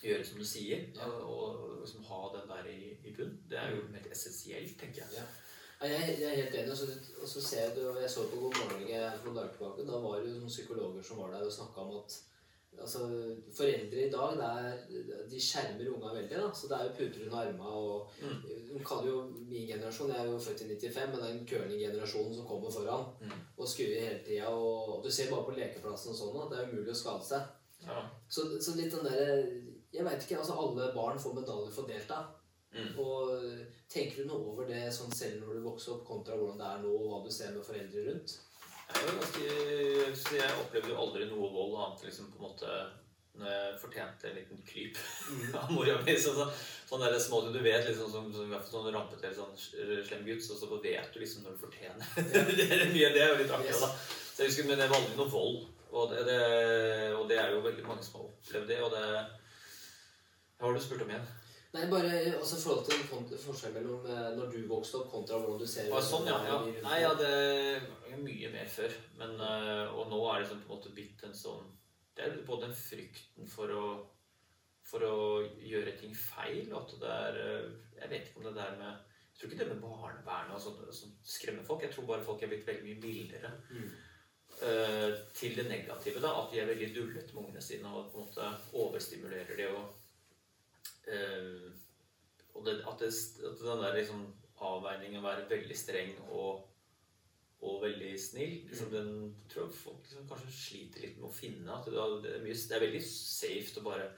gjøre 0.04 0.26
som 0.28 0.40
du 0.42 0.46
sier. 0.46 0.86
Og, 1.06 1.18
og 1.32 1.82
liksom 1.82 2.06
ha 2.10 2.22
den 2.36 2.54
der 2.54 2.70
i, 2.74 2.80
i 3.04 3.16
bunn. 3.18 3.38
Det 3.50 3.60
er 3.62 3.76
jo 3.76 3.88
helt 3.94 4.12
essensielt, 4.12 4.80
tenker 4.80 5.06
jeg. 5.06 5.20
Ja. 5.22 5.28
Ja, 5.82 5.88
jeg, 5.92 6.18
jeg 6.20 6.30
er 6.30 6.36
helt 6.44 6.56
enig. 6.56 6.72
Og 6.72 7.28
så, 7.28 7.42
ser 7.42 7.62
jeg 7.62 8.02
jeg 8.02 8.10
så 8.10 8.28
på 8.30 8.40
God 8.40 8.54
morgen 8.60 8.82
Norge 8.82 9.02
for 9.18 9.28
noen 9.28 9.38
dager 9.40 9.52
tilbake. 9.56 9.88
Da 9.90 10.00
var 10.06 10.20
det 10.20 10.30
jo 10.30 10.40
noen 10.40 10.54
psykologer 10.54 11.04
som 11.04 11.20
var 11.20 11.34
der 11.34 11.46
og 11.46 11.54
snakka 11.54 11.84
om 11.84 11.98
at 12.00 12.16
altså, 12.82 13.00
foreldre 13.58 14.06
i 14.06 14.10
dag 14.12 14.40
er, 14.48 14.78
de 15.30 15.40
skjermer 15.42 15.90
unga 15.94 16.14
veldig. 16.16 16.38
da, 16.42 16.50
så 16.54 16.68
Det 16.70 16.78
er 16.80 16.84
jo 16.90 16.96
puter 16.98 17.26
under 17.26 17.38
armene. 17.38 17.68
og 17.68 18.12
Mm. 18.22 18.84
Kaller 18.86 19.08
jo 19.12 19.22
min 19.50 19.68
generasjon 19.68 20.10
Jeg 20.12 20.20
er 20.20 20.32
jo 20.32 20.40
født 20.40 20.62
i 20.62 20.68
95, 20.68 21.10
men 21.12 21.20
det 21.20 21.28
er 21.30 21.34
den 21.38 21.48
curlinggenerasjonen 21.48 22.36
som 22.36 22.46
kommer 22.48 22.72
foran 22.72 23.06
Mm. 23.22 23.32
og 23.58 23.68
skuer 23.68 24.00
hele 24.00 24.20
tida. 24.26 24.48
Og, 24.50 24.98
og 24.98 25.04
du 25.04 25.10
ser 25.12 25.30
bare 25.32 25.46
på 25.46 25.56
lekeplassen 25.58 26.12
og 26.12 26.18
sånn 26.18 26.42
at 26.44 26.50
det 26.52 26.60
er 26.60 26.72
umulig 26.74 26.92
å 26.92 27.02
skade 27.04 27.24
seg. 27.24 27.42
Ja. 27.86 28.02
Så, 28.30 28.42
så 28.62 28.76
litt 28.76 28.92
den 28.92 29.06
der 29.06 29.46
Jeg 29.94 30.04
veit 30.06 30.24
ikke. 30.24 30.38
altså 30.40 30.54
Alle 30.60 30.92
barn 30.94 31.20
får 31.20 31.34
medaljer 31.36 31.72
for 31.72 31.88
delta. 31.88 32.18
Mm. 32.76 33.00
Og 33.00 33.30
tenker 33.90 34.24
du 34.24 34.28
noe 34.28 34.50
over 34.52 34.66
det 34.68 34.92
sånn 34.92 35.14
selv 35.16 35.40
når 35.46 35.54
du 35.54 35.62
vokser 35.70 35.94
opp, 35.94 36.06
kontra 36.08 36.36
hvordan 36.36 36.58
det 36.60 36.66
er 36.68 36.82
nå, 36.84 36.90
og 36.92 37.06
hva 37.12 37.24
du 37.24 37.32
ser 37.32 37.52
med 37.56 37.64
foreldre 37.64 38.04
rundt? 38.10 38.34
Jeg, 38.94 40.14
jeg 40.38 40.60
opplevde 40.62 40.92
jo 40.94 41.00
aldri 41.02 41.26
noe 41.30 41.50
vold 41.54 41.76
annet 41.82 42.06
liksom 42.08 42.30
på 42.32 42.40
en 42.40 42.48
måte 42.50 42.78
når 43.36 43.52
jeg 43.52 43.80
fortjente 43.82 44.30
en 44.30 44.38
liten 44.38 44.62
kryp 44.68 45.00
av 45.60 45.72
mora 45.76 45.98
mi. 46.06 46.16
Så, 46.20 46.34
så, 46.38 46.48
sånn 46.88 47.04
der 47.04 47.18
små 47.20 47.42
du 47.50 47.60
vet 47.60 47.88
liksom 47.90 48.12
som, 48.12 48.30
som, 48.34 48.52
som 48.54 48.70
sånn 48.72 48.92
rampete 48.96 49.28
eller 49.28 49.38
sånn 49.38 50.06
slem 50.08 50.26
gutt, 50.28 50.44
så, 50.46 50.58
så 50.60 50.70
vet 50.72 51.10
du 51.12 51.22
liksom 51.22 51.44
når 51.46 51.56
du 51.58 51.64
fortjener. 51.66 52.12
det 52.60 52.68
er 52.70 52.86
mye 52.94 53.14
det 53.16 53.24
er 53.24 53.34
jo 53.34 53.40
litt 53.42 53.56
akkurat, 53.58 53.88
da. 53.88 53.90
Så 54.36 54.44
jeg 54.44 54.52
husker, 54.52 54.70
Men 54.70 54.80
det 54.80 54.92
var 54.92 55.02
aldri 55.02 55.18
noe 55.20 55.32
vold. 55.32 55.64
Og 55.96 56.12
det, 56.12 56.26
det, 56.28 56.40
og 57.16 57.28
det 57.30 57.40
er 57.40 57.54
jo 57.56 57.64
veldig 57.64 57.84
mange 57.88 58.04
som 58.04 58.20
har 58.20 58.30
opplevd 58.30 58.72
det. 58.72 58.80
Og 58.84 58.92
det 58.92 59.04
Hva 60.56 60.68
har 60.68 60.76
du 60.76 60.84
spurt 60.84 61.04
om 61.06 61.12
igjen? 61.12 61.28
Nei, 61.76 61.86
bare 61.92 62.12
altså, 62.38 62.56
i 62.56 62.64
forhold 62.64 63.26
til 63.28 63.40
forskjell 63.40 63.74
mellom 63.76 64.06
eh, 64.08 64.28
når 64.38 64.52
du 64.54 64.62
vokste 64.70 65.02
opp, 65.02 65.10
kontra 65.12 65.42
hvordan 65.42 65.60
du 65.60 65.68
ser 65.68 65.90
Å, 65.92 66.00
sånn, 66.04 66.30
ja. 66.30 66.38
ja. 66.48 66.60
Nei, 66.86 67.00
ja, 67.04 67.10
det 67.20 67.32
mer 68.66 68.74
før. 68.74 68.98
Men, 69.22 69.38
øh, 69.40 69.96
og 69.96 70.10
nå 70.12 70.20
er 70.34 70.42
det 70.44 70.50
sånn 70.52 70.62
på 70.66 70.72
en 70.74 70.78
måte 70.80 70.94
blitt 70.98 71.24
en 71.30 71.34
sånn 71.38 71.72
Det 72.16 72.24
er 72.26 72.36
både 72.48 72.68
den 72.70 72.76
frykten 72.80 73.48
for 73.52 73.72
å 73.76 73.86
for 74.86 75.02
å 75.02 75.16
gjøre 75.66 75.96
ting 75.98 76.12
feil, 76.14 76.68
og 76.74 76.84
at 76.84 76.92
det 77.02 77.10
er 77.12 77.38
øh, 77.42 77.72
Jeg 78.00 78.10
vet 78.12 78.28
ikke 78.28 78.38
om 78.44 78.44
det 78.46 78.56
der 78.60 78.76
med 78.78 78.92
Jeg 78.92 79.40
tror 79.40 79.50
ikke 79.52 79.64
det 79.64 79.70
med 79.74 79.82
barnevernet 79.82 80.54
og 80.56 80.62
sånt, 80.62 80.84
som 80.96 81.16
skremmer 81.26 81.66
folk. 81.66 81.82
Jeg 81.84 81.92
tror 81.96 82.06
bare 82.08 82.24
folk 82.24 82.44
er 82.46 82.52
blitt 82.54 82.68
veldig 82.68 82.84
mye 82.86 83.02
mildere 83.02 83.52
Mm. 83.70 83.90
øh, 84.62 85.18
til 85.34 85.56
det 85.58 85.66
negative. 85.68 86.22
da, 86.22 86.30
At 86.42 86.52
de 86.54 86.60
er 86.62 86.70
veldig 86.70 86.92
dullete 86.96 87.34
med 87.34 87.44
ungene 87.44 87.62
sine 87.62 87.88
og 87.90 88.12
på 88.14 88.20
en 88.22 88.26
måte 88.30 88.52
overstimulerer 88.74 89.58
de. 89.58 89.68
og 89.76 89.86
og 92.56 92.66
det, 92.66 92.80
at, 92.88 93.00
det, 93.00 93.10
at 93.46 93.60
den 93.60 93.84
der 93.84 93.98
liksom 93.98 94.22
avveiningen 94.62 95.20
å 95.20 95.26
være 95.28 95.50
veldig 95.50 95.76
streng 95.78 96.14
og 96.32 96.64
og 97.62 97.82
veldig 97.84 98.14
snill. 98.20 98.56
Liksom 98.70 98.92
den 98.92 99.12
tror 99.52 99.68
jeg 99.68 99.78
folk 99.80 100.02
liksom 100.06 100.28
kanskje 100.30 100.54
sliter 100.56 101.06
litt 101.06 101.20
med 101.20 101.30
å 101.30 101.34
finne. 101.34 101.78
At 101.78 101.88
det, 101.90 102.00
er- 102.00 102.44
mye, 102.44 102.56
det 102.56 102.78
er 102.78 102.86
veldig 102.88 103.04
safe 103.08 103.80
å 103.80 103.86
bare 103.86 104.10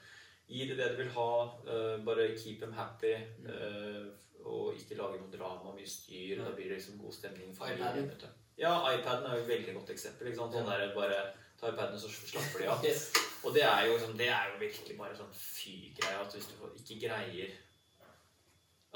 gi 0.47 0.67
det 0.69 0.77
det 0.79 0.89
du 0.93 1.01
vil 1.03 1.13
ha. 1.17 1.29
Uh, 1.67 1.97
bare 2.07 2.31
keep 2.39 2.59
them 2.63 2.73
happy. 2.75 3.13
Uh, 3.47 4.07
og 4.47 4.77
ikke 4.79 4.95
lage 4.99 5.19
noe 5.21 5.31
drama, 5.33 5.73
mye 5.75 5.87
styr. 5.89 6.39
Da 6.43 6.53
blir 6.55 6.69
det 6.71 6.79
liksom 6.79 6.99
god 7.01 7.15
stemning. 7.15 7.53
iPaden. 7.55 8.11
Ja, 8.57 8.73
iPaden 8.93 9.27
er 9.27 9.37
jo 9.37 9.43
et 9.45 9.51
veldig 9.53 9.77
godt 9.79 9.93
eksempel. 9.93 10.31
Ikke 10.31 10.41
sant? 10.41 10.55
Sånn 10.55 10.69
der, 10.71 10.87
bare 10.95 11.21
ta 11.59 11.71
iPaden, 11.71 11.99
så 11.99 12.09
slapper 12.11 12.63
de 12.63 12.69
av. 12.73 12.83
Yes. 12.87 13.09
Og 13.45 13.53
det 13.53 13.61
er 13.63 13.85
jo, 13.85 13.97
sånn, 14.01 14.15
det 14.17 14.31
er 14.33 14.49
jo 14.49 14.57
virkelig 14.59 14.95
bare 14.97 15.15
sånn 15.15 15.29
fy-greie 15.37 16.17
at 16.19 16.33
hvis 16.33 16.47
du 16.49 16.55
ikke 16.81 16.97
greier 17.05 17.51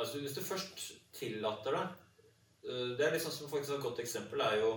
Altså 0.02 0.18
Hvis 0.18 0.34
du 0.34 0.42
først 0.42 0.80
tillater 1.14 1.76
det 1.78 1.84
Det 2.62 3.06
er 3.06 3.16
liksom 3.16 3.34
som 3.34 3.50
faktisk 3.50 3.78
et 3.78 3.86
godt 3.86 4.00
eksempel 4.04 4.42
er 4.46 4.60
jo 4.62 4.74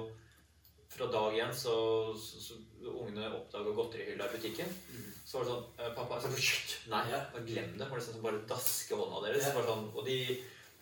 fra 0.95 1.09
dag 1.11 1.35
én 1.43 1.53
så, 1.53 1.75
så, 2.17 2.41
så 2.41 2.57
ungene 2.95 3.27
oppdaga 3.35 3.73
godterihylla 3.77 4.29
i 4.29 4.37
butikken. 4.37 4.71
Så 5.27 5.39
var 5.41 5.45
det 5.45 5.51
sånn 5.53 5.65
eh, 5.83 5.93
Pappa 5.97 6.21
så, 6.23 6.31
Nei, 6.93 7.05
Ja. 7.11 7.21
bare 7.33 7.45
glem 7.49 7.73
det. 7.79 7.89
Var 7.91 7.99
det 7.99 8.07
sånn, 8.07 8.23
bare 8.25 8.43
daske 8.49 8.99
hånda 8.99 9.23
deres. 9.27 9.49
Bare 9.57 9.69
sånn, 9.69 9.89
og 9.93 10.07
de, 10.07 10.19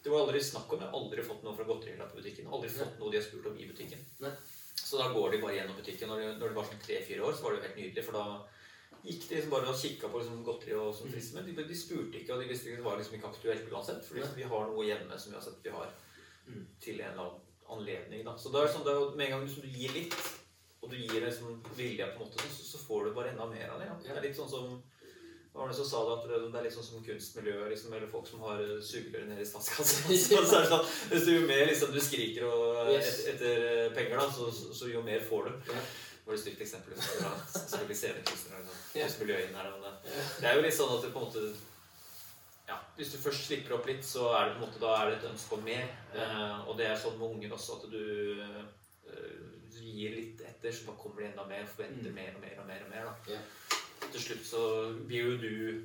det 0.05 0.13
var 0.13 0.27
aldri 0.27 0.43
snakk 0.45 0.73
om 0.75 0.83
Jeg 0.83 0.91
har 0.91 0.99
aldri 1.01 1.25
fått 1.27 1.47
noe 1.47 1.57
fra 1.57 1.67
godterihylla 1.69 2.09
på 2.11 2.21
butikken. 2.21 2.51
Aldri 2.53 2.71
fått 2.75 2.99
noe 3.01 3.13
de 3.15 3.21
har 3.23 3.27
spurt 3.27 3.49
om 3.51 3.59
i 3.59 3.69
butikken. 3.71 4.05
Nei. 4.23 4.35
Så 4.83 4.99
da 5.01 5.09
går 5.15 5.33
de 5.33 5.43
bare 5.43 5.57
gjennom 5.57 5.79
butikken. 5.79 6.11
Når 6.11 6.21
de, 6.21 6.31
når 6.39 6.53
de 6.53 6.59
var 6.61 6.69
sånn 6.69 6.83
tre-fire 6.85 7.25
år, 7.25 7.33
så 7.39 7.47
var 7.47 7.55
det 7.55 7.63
jo 7.63 7.67
helt 7.69 7.81
nydelig. 7.81 8.05
For 8.05 8.19
da 8.19 9.03
gikk 9.03 9.25
de 9.29 9.39
liksom 9.39 9.55
bare 9.57 9.73
og 9.73 9.81
kikka 9.81 10.11
på 10.13 10.21
liksom 10.21 10.43
godteri 10.47 10.77
og 10.77 10.93
sånn 10.99 11.11
frisme. 11.15 11.43
De, 11.47 11.55
de 11.57 11.79
spurte 11.79 12.21
ikke, 12.21 12.35
og 12.37 12.43
de 12.45 12.51
visste 12.53 12.69
ikke 12.69 12.83
det 12.83 12.87
var 12.91 13.01
liksom 13.01 13.17
ikke 13.19 13.31
aktuelt 13.33 13.73
uansett. 13.73 14.05
For 14.05 14.21
liksom, 14.21 14.37
vi 14.37 14.49
har 14.53 14.69
noe 14.69 14.85
hjemme 14.87 15.19
som 15.19 15.33
vi 15.33 15.39
har 15.41 15.47
sett 15.47 15.65
vi 15.65 15.73
har 15.73 15.89
Mm. 16.47 16.63
til 16.83 17.01
en 17.01 17.13
eller 17.13 17.27
annen 17.27 17.41
anledning. 17.73 18.25
Da. 18.27 18.37
Så 18.39 18.53
det 18.53 18.63
er 18.63 18.73
sånn, 18.73 18.87
det 18.87 18.95
er, 18.95 19.13
med 19.17 19.27
en 19.27 19.35
gang 19.37 19.45
liksom, 19.47 19.67
du 19.67 19.77
gir 19.81 19.95
litt, 19.97 20.17
og 20.83 20.91
du 20.91 20.97
gir 20.99 21.23
liksom 21.23 21.61
vilje 21.79 22.09
på 22.17 22.25
en 22.25 22.31
måte, 22.31 22.49
så, 22.51 22.65
så 22.73 22.81
får 22.83 23.05
du 23.07 23.15
bare 23.17 23.33
enda 23.33 23.47
mer 23.47 23.71
av 23.71 23.81
det. 23.81 23.87
Ja. 23.89 23.99
Det 24.03 24.17
er 24.17 24.27
litt 24.27 24.39
sånn 24.39 24.51
som 24.51 24.81
Arne 25.53 25.75
så 25.77 25.85
sa 25.85 25.99
det 26.09 26.13
at 26.17 26.31
det 26.49 26.59
er 26.59 26.65
litt 26.65 26.73
sånn 26.73 26.87
som 26.87 27.03
kunstmiljøet, 27.05 27.67
liksom, 27.75 27.93
eller 27.93 28.09
folk 28.09 28.25
som 28.25 28.41
har 28.47 28.63
eh, 28.65 28.79
sugerør 28.81 29.27
nede 29.29 29.45
i 29.45 29.49
statskassa. 29.49 30.07
Så, 30.09 30.39
så 30.49 30.55
er 30.57 30.63
det 30.65 30.71
sånn, 30.71 30.87
hvis 31.11 31.27
du 31.27 31.33
jo 31.35 31.43
mer 31.51 31.67
liksom, 31.69 31.93
du 31.93 32.01
skriker 32.01 32.47
og, 32.49 32.89
et, 32.95 33.11
etter 33.35 33.67
eh, 33.67 33.91
penger, 33.93 34.17
da, 34.17 34.31
så, 34.33 34.49
så, 34.57 34.71
så 34.79 34.89
jo 34.89 35.03
mer 35.05 35.21
får 35.29 35.51
du. 35.51 35.75
Ja. 35.75 35.83
Det 36.23 36.31
var 36.31 36.39
et 36.39 36.45
stygt 36.45 36.65
eksempel. 36.65 36.97
Liksom, 36.97 37.21
fra 37.75 37.99
scenekunstnere 38.01 38.63
og 38.63 38.97
Ja. 38.97 39.05
kunstmiljøet 39.05 39.51
inn 39.51 39.61
her. 39.61 39.69
Men 39.75 39.85
det, 39.85 40.17
det 40.41 40.49
er 40.49 40.57
jo 40.57 40.65
litt 40.65 40.77
sånn 40.79 40.97
at 40.97 41.05
det 41.05 41.13
på 41.13 41.21
en 41.21 41.29
måte 41.29 41.45
ja, 42.73 42.79
Hvis 42.97 43.13
du 43.13 43.19
først 43.21 43.47
slipper 43.47 43.77
opp 43.77 43.87
litt, 43.91 44.05
så 44.09 44.31
er 44.35 44.49
det 44.49 44.57
på 44.57 44.63
en 44.63 44.67
måte, 44.67 44.81
da 44.83 44.93
er 44.99 45.11
det 45.11 45.19
et 45.21 45.29
ønske 45.31 45.57
om 45.59 45.65
mer. 45.67 45.89
Eh, 46.17 46.69
og 46.69 46.77
det 46.81 46.87
er 46.89 46.97
sånn 47.01 47.19
med 47.21 47.37
unger 47.37 47.55
også, 47.57 47.79
at 47.79 47.91
du, 47.93 48.41
eh, 49.13 49.47
du 49.73 49.79
gir 49.85 50.17
litt 50.17 50.41
etter, 50.49 50.73
så 50.73 50.89
da 50.91 50.97
kommer 51.01 51.23
de 51.23 51.29
enda 51.31 51.45
mer. 51.49 51.67
Forventer 51.69 52.11
Mm. 52.11 52.15
mer 52.15 52.35
og 52.35 52.41
mer 52.41 52.61
og 52.61 52.67
mer. 52.67 52.85
og 52.85 52.91
mer 52.91 53.05
da. 53.05 53.15
Ja. 53.35 53.41
Til 54.13 54.21
slutt 54.21 54.47
så 54.47 54.63
blir 55.07 55.31
jo 55.31 55.37
du 55.39 55.85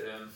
eh, 0.00 0.26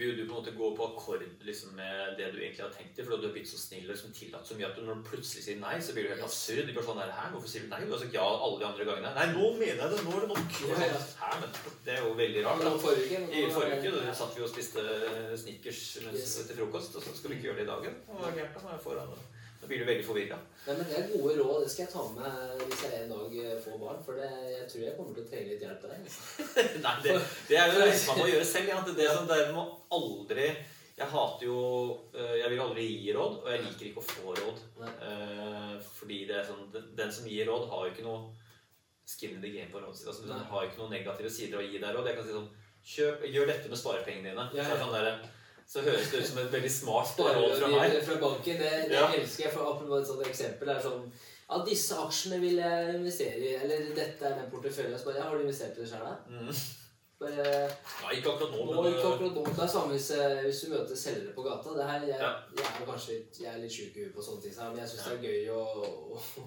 blir 0.00 0.16
du 0.16 0.22
på 0.24 0.32
en 0.32 0.38
måte 0.40 0.54
gå 0.56 0.70
på 0.78 0.86
akkord 0.88 1.22
liksom, 1.46 1.74
med 1.76 2.16
det 2.18 2.30
du 2.32 2.38
egentlig 2.40 2.64
har 2.64 2.72
tenkt 2.74 2.96
deg, 2.96 3.04
fordi 3.06 3.20
du 3.22 3.28
har 3.28 3.34
blitt 3.36 3.50
så 3.50 3.60
snill 3.60 3.84
og 3.86 3.92
liksom, 3.92 4.14
tillatt 4.16 4.48
så 4.48 4.56
mye 4.58 4.68
at 4.70 4.78
du, 4.78 4.82
når 4.88 5.00
du 5.02 5.08
plutselig 5.10 5.44
sier 5.44 5.60
nei, 5.60 5.76
så 5.84 5.94
blir 5.96 6.08
du 6.08 6.12
helt 6.14 6.24
absurd. 6.26 6.64
Du 6.66 6.72
blir 6.74 6.86
sånn 6.88 7.00
her, 7.04 7.12
hvorfor 7.34 7.52
sier 7.52 7.66
du 7.66 7.72
nei? 7.74 7.82
Du 7.84 7.92
har 7.94 8.02
sagt 8.02 8.16
ja 8.16 8.24
alle 8.24 8.58
de 8.62 8.68
andre 8.70 8.88
gangene. 8.88 9.12
Nei, 9.20 9.26
nå 9.36 9.50
mener 9.60 9.82
jeg 9.84 9.92
det! 9.94 10.04
Nå 10.08 10.16
er 10.16 10.24
det 10.24 10.30
nok! 10.32 10.60
Ja, 10.70 10.90
ja. 10.90 11.32
Men 11.44 11.58
det 11.86 11.96
er 11.96 12.00
jo 12.06 12.14
veldig 12.18 12.46
rart. 12.48 12.64
Da. 12.64 12.94
I 13.40 13.44
forrige 13.54 13.82
uke 13.84 13.92
da 14.00 14.14
satt 14.22 14.38
vi 14.38 14.46
og 14.46 14.52
spiste 14.54 14.86
Snickers 15.44 15.82
mens, 16.06 16.18
Yes. 16.20 16.38
til 16.48 16.56
frokost, 16.62 16.96
og 16.96 17.04
så 17.04 17.14
skal 17.16 17.30
vi 17.30 17.38
ikke 17.38 17.50
gjøre 17.50 17.60
det 17.60 17.68
i 17.68 17.70
dagen. 17.74 18.00
Hva 18.08 18.32
er 18.32 18.40
gærent 18.40 19.38
da? 19.60 19.66
Blir 19.68 19.78
du 19.82 19.84
veldig 19.90 20.04
forvirra. 20.06 20.38
Nei, 20.66 20.74
men 20.78 20.86
Det 20.88 20.96
er 20.98 21.08
gode 21.12 21.36
råd. 21.38 21.62
Det 21.64 21.70
skal 21.70 21.84
jeg 21.84 21.92
ta 21.92 22.02
med 22.08 22.24
meg 22.24 22.64
hvis 22.70 22.82
jeg 22.86 22.98
en 23.02 23.12
dag 23.14 23.36
får 23.64 23.78
barn. 23.84 24.02
For 24.06 24.18
det, 24.20 24.30
jeg 24.56 24.66
tror 24.72 24.84
jeg 24.86 24.96
kommer 24.96 25.14
til 25.14 25.24
å 25.24 25.30
trenge 25.30 25.48
litt 25.52 25.64
hjelp 25.66 25.82
der. 25.84 25.94
altså. 26.00 26.20
Nei, 26.84 26.94
det, 27.04 27.16
det 27.50 27.58
er 27.60 27.72
jo 27.72 27.80
det 27.84 27.94
man 28.08 28.20
må 28.22 28.28
gjøre 28.32 28.50
selv. 28.50 28.68
Ja. 28.72 28.82
Det, 28.88 28.96
det, 29.00 29.08
sånn, 29.14 29.30
det 29.30 29.40
må 29.56 29.64
aldri 30.00 30.46
Jeg 31.00 31.08
hater 31.14 31.46
jo 31.46 31.58
eh, 32.12 32.34
Jeg 32.42 32.50
vil 32.52 32.60
aldri 32.66 32.86
gi 32.90 33.12
råd, 33.16 33.36
og 33.44 33.48
jeg 33.54 33.62
liker 33.66 33.88
ikke 33.90 34.02
å 34.02 34.08
få 34.10 34.34
råd. 34.40 34.62
Eh, 34.84 35.74
fordi 36.00 36.22
det 36.28 36.36
er 36.40 36.48
sånn 36.50 36.66
den- 36.96 37.12
som 37.12 37.28
gir 37.28 37.46
råd, 37.48 37.68
har 37.72 37.86
jo 37.86 37.92
ikke 37.94 38.04
noe 38.08 38.32
skin 39.10 39.36
in 39.36 39.40
the 39.42 39.50
game 39.50 39.70
på 39.72 39.80
rådet 39.80 39.96
sitt. 39.96 40.08
Altså, 40.12 40.26
den 40.28 40.44
har 40.50 40.62
jo 40.64 40.68
ikke 40.70 40.82
noen 40.82 40.92
negative 40.94 41.30
sider 41.32 41.58
å 41.58 41.64
gi 41.66 41.78
deg 41.82 41.94
råd. 41.96 42.06
Jeg 42.10 42.16
kan 42.20 42.26
si 42.28 42.36
sånn 42.36 42.50
Kjøp, 42.80 43.24
Gjør 43.28 43.46
dette 43.50 43.68
med 43.68 43.76
sparepengene 43.76 44.30
dine. 44.30 44.44
Ja, 44.56 44.64
Så, 44.64 44.70
er 44.70 44.76
det 44.76 44.84
sånn 44.84 44.94
der, 44.94 45.08
så 45.70 45.84
høres 45.86 46.08
det 46.10 46.20
ut 46.24 46.26
som 46.26 46.38
et 46.42 46.50
veldig 46.52 46.70
smart 46.74 47.18
råd 47.20 47.52
fra 47.60 47.68
meg. 47.70 47.92
Fra 48.06 48.16
banken, 48.22 48.56
det, 48.58 48.70
det 48.90 48.96
Ja. 48.96 49.04
elsker 49.14 49.44
jeg. 49.44 49.52
For 49.54 49.98
et 50.00 50.06
sånt 50.08 50.26
eksempel 50.26 50.68
er 50.74 50.80
sånn 50.82 51.04
Ja, 51.50 51.58
disse 51.66 51.96
aksjene 51.98 52.40
vil 52.42 52.58
jeg 52.62 52.94
investere 52.94 53.38
i. 53.38 53.54
Eller 53.58 53.88
dette 53.94 54.22
er 54.26 54.36
den 54.38 54.50
porteføljen. 54.50 54.98
Så 54.98 55.04
bare, 55.08 55.16
ja, 55.18 55.22
Har 55.28 55.34
du 55.38 55.42
investert 55.42 55.78
i 55.78 55.80
det 55.82 55.88
sjøl, 55.90 56.04
da? 56.06 56.16
Mm. 56.30 56.52
Bare 57.20 57.44
Nei, 57.44 58.12
ikke 58.16 58.30
akkurat 58.32 58.52
nå, 58.54 58.66
men 58.82 58.94
ikke 58.94 59.02
eh, 59.02 59.12
akkurat 59.12 59.34
nå. 59.34 59.42
Det 59.44 59.62
er 59.64 59.72
samme 59.74 59.92
hvis, 59.92 60.06
eh, 60.16 60.38
hvis 60.46 60.60
du 60.64 60.70
møter 60.72 60.96
selgere 60.96 61.34
på 61.36 61.42
gata. 61.44 61.74
Det 61.76 61.88
her, 61.90 62.06
jeg, 62.06 62.20
Ja. 62.22 62.30
jeg 62.56 62.66
er 62.80 62.86
kanskje 62.88 63.08
litt, 63.16 63.40
jeg 63.42 63.50
er 63.54 63.58
litt 63.60 63.74
sjuk 63.74 63.96
i 63.98 64.04
huet 64.06 64.14
på 64.14 64.22
sånne 64.24 64.42
ting, 64.42 64.54
men 64.56 64.78
jeg 64.80 64.88
syns 64.88 65.04
det 65.04 65.12
er 65.18 65.26
gøy 65.26 65.50
å, 65.52 65.60
å, 65.84 66.46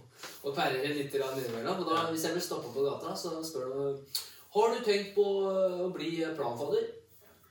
å 0.49 0.55
pærere 0.55 0.95
litt 0.97 1.13
innimellom. 1.13 1.83
Og 1.83 1.85
da, 1.89 1.95
Ja. 1.99 2.09
hvis 2.11 2.23
jeg 2.25 2.31
blir 2.33 2.41
stoppa 2.47 2.73
på 2.73 2.87
gata, 2.89 3.13
så 3.15 3.37
spør 3.43 3.69
de 3.69 4.05
Har 4.55 4.67
du 4.75 4.83
tenkt 4.85 5.13
på 5.15 5.23
å 5.85 5.93
bli 5.93 6.25
planfader. 6.35 6.87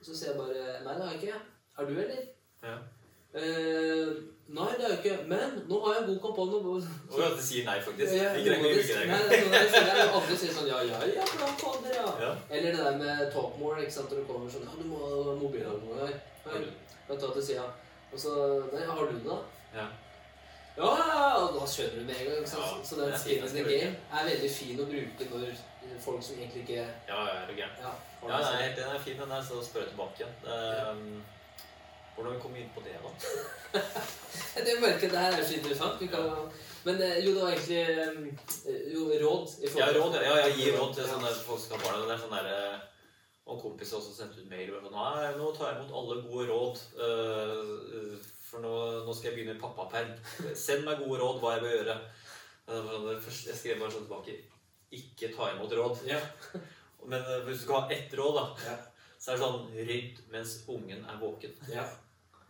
Så 0.02 0.16
sier 0.16 0.32
jeg 0.32 0.38
bare 0.38 0.82
Nei, 0.82 0.94
det 0.96 1.02
har 1.04 1.12
jeg 1.14 1.22
ikke. 1.22 1.40
Er 1.78 1.88
du, 1.88 1.92
eller? 2.02 2.24
Ja. 2.62 2.76
Eh, 3.34 4.08
nei, 4.52 4.68
det 4.76 4.84
er 4.84 4.90
jeg 4.90 4.98
ikke. 4.98 5.14
Men 5.30 5.54
nå 5.68 5.78
har 5.84 5.94
jeg 5.94 6.02
en 6.02 6.10
god 6.10 6.20
kampanje. 6.26 6.58
Å 6.60 6.74
oh, 6.76 7.22
ja, 7.22 7.30
du 7.32 7.40
sier 7.40 7.64
nei, 7.68 7.78
faktisk. 7.86 8.12
Ja, 8.18 8.34
det 8.36 8.58
Nei, 8.60 8.74
det 8.74 9.62
så 9.72 9.80
det 9.80 9.94
er 9.94 10.02
jo 10.02 10.18
andre 10.20 10.36
sier 10.42 10.52
sånn 10.58 10.68
Ja, 10.68 10.82
ja, 10.84 11.00
ja, 11.16 11.24
planfadder, 11.32 11.96
ja. 11.96 12.12
Ja. 12.26 12.34
Eller 12.50 12.76
det 12.76 12.84
der 12.84 13.00
med 13.00 13.24
talkmore, 13.32 13.80
ikke 13.86 13.96
sant, 13.96 14.12
når 14.12 14.20
du 14.20 14.28
kommer 14.28 14.52
sånn 14.52 14.68
Ja, 14.68 14.76
du 14.76 14.84
må 14.90 15.00
ha 15.00 15.34
mobilabonnement 15.40 16.04
her. 16.04 16.70
Kan 17.08 17.24
ta 17.24 17.32
til 17.32 17.48
sida. 17.48 17.66
Og 18.12 18.20
så 18.20 18.36
Nei, 18.74 18.84
har 18.84 19.00
du 19.00 19.16
det, 19.16 19.24
da? 19.30 19.40
Ja. 19.80 19.90
Ja, 20.76 20.88
ja, 20.96 21.08
ja! 21.08 21.32
Og 21.40 21.56
da 21.56 21.66
skjønner 21.68 22.00
du 22.00 22.06
med 22.08 22.20
en 22.20 22.30
gang. 22.30 22.46
Ja, 22.48 22.68
så 22.84 23.00
den 23.00 23.12
det 23.12 23.20
skin 23.20 23.44
in 23.44 23.56
the 23.56 23.64
game 23.68 23.92
er 24.12 24.28
veldig 24.28 24.52
fin 24.52 24.80
å 24.80 24.88
bruke 24.88 25.28
når 25.32 25.50
folk 26.00 26.24
som 26.24 26.38
egentlig 26.38 26.62
ikke 26.66 26.80
Ja, 26.80 27.16
ja, 27.16 27.34
er 27.42 27.48
du 27.48 27.56
gæren. 27.56 27.76
Ja, 27.80 27.92
Ja, 28.22 28.38
nei, 28.38 28.72
den 28.76 28.88
er 28.88 29.00
fin, 29.02 29.18
den 29.18 29.32
der, 29.32 29.42
så 29.44 29.64
spør 29.64 29.82
jeg 29.82 29.94
tilbake 29.96 30.22
igjen. 30.22 30.36
Um, 30.46 31.22
hvordan 32.14 32.40
kom 32.40 32.54
vi 32.54 32.60
inn 32.60 32.72
på 32.74 32.82
det, 32.84 32.98
da? 33.02 33.82
Jeg 34.66 34.80
mørket 34.82 35.10
det 35.12 35.18
her 35.18 35.38
er 35.38 35.44
så 35.46 35.56
interessant. 35.56 36.00
Vi 36.00 36.08
kan, 36.12 36.28
men 36.84 37.00
eh, 37.02 37.18
jo, 37.24 37.34
det 37.34 37.42
var 37.42 37.54
egentlig 37.54 37.80
eh, 37.80 38.92
Jo, 38.92 39.06
råd. 39.22 39.54
i 39.62 39.70
Ja, 39.78 39.88
råd, 39.96 40.16
ja, 40.20 40.34
jeg 40.46 40.56
gir 40.58 40.76
råd 40.78 40.94
til 40.96 41.08
sånne 41.08 41.30
folk 41.46 41.62
som 41.62 41.76
har 41.78 41.86
ha 41.86 41.92
barn. 41.92 42.04
Det 42.08 42.16
er 42.16 42.22
sånn 42.24 42.34
der, 42.36 42.50
eh, 42.52 43.16
og 43.48 43.62
kompiser 43.62 43.98
også 43.98 44.12
sendte 44.16 44.42
ut 44.42 44.50
mail 44.50 44.74
og 44.74 44.84
sånn 44.84 44.98
Nei, 44.98 45.30
nå 45.38 45.48
tar 45.56 45.72
jeg 45.72 45.80
imot 45.80 45.96
alle 46.00 46.18
gode 46.26 46.46
råd. 46.50 46.82
Uh, 47.00 48.28
for 48.46 48.62
nå, 48.62 48.74
nå 49.06 49.16
skal 49.16 49.30
jeg 49.30 49.38
begynne 49.38 49.60
pappaperm. 49.62 50.12
Send 50.66 50.86
meg 50.86 51.00
gode 51.02 51.22
råd 51.22 51.40
hva 51.42 51.56
jeg 51.56 51.64
bør 51.64 51.76
gjøre. 51.78 51.98
Det 52.68 52.84
sånn, 52.86 53.08
det 53.08 53.16
Jeg 53.48 53.58
skrev 53.58 53.80
bare 53.82 53.90
sånn 53.90 54.04
tilbake 54.06 54.36
Ikke 54.94 55.32
ta 55.34 55.50
imot 55.50 55.74
råd. 55.74 56.04
Ja. 56.06 56.20
Men 57.10 57.24
hvis 57.48 57.62
du 57.62 57.64
skal 57.64 57.80
ha 57.80 57.96
ett 57.96 58.12
råd, 58.14 58.36
da, 58.38 58.46
Ja. 58.68 58.78
Så 59.22 59.30
er 59.30 59.36
det 59.38 59.44
sånn 59.44 59.68
Rydd 59.88 60.22
mens 60.34 60.56
ungen 60.72 61.04
er 61.06 61.20
våken. 61.22 61.54
ja. 61.70 61.86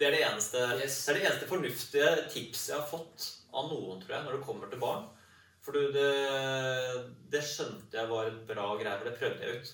Det 0.01 0.07
er 0.09 0.15
det 0.17 0.23
eneste, 0.27 0.59
Yes. 0.81 0.95
det 1.07 1.13
er 1.13 1.19
det 1.19 1.27
eneste 1.29 1.47
fornuftige 1.47 2.07
tipset 2.33 2.73
jeg 2.73 2.79
har 2.81 2.89
fått 2.89 3.27
av 3.55 3.69
noen, 3.71 4.01
tror 4.03 4.17
jeg, 4.17 4.25
når 4.25 4.33
det 4.39 4.47
kommer 4.47 4.71
til 4.73 4.81
barn. 4.83 5.05
For 5.63 5.77
du, 5.77 5.93
det, 5.95 6.07
det 7.31 7.43
skjønte 7.47 8.01
jeg 8.01 8.11
var 8.11 8.27
en 8.33 8.41
bra 8.49 8.65
greie, 8.81 8.97
for 8.99 9.07
det 9.11 9.19
prøvde 9.21 9.47
jeg 9.47 9.61
ut. 9.61 9.71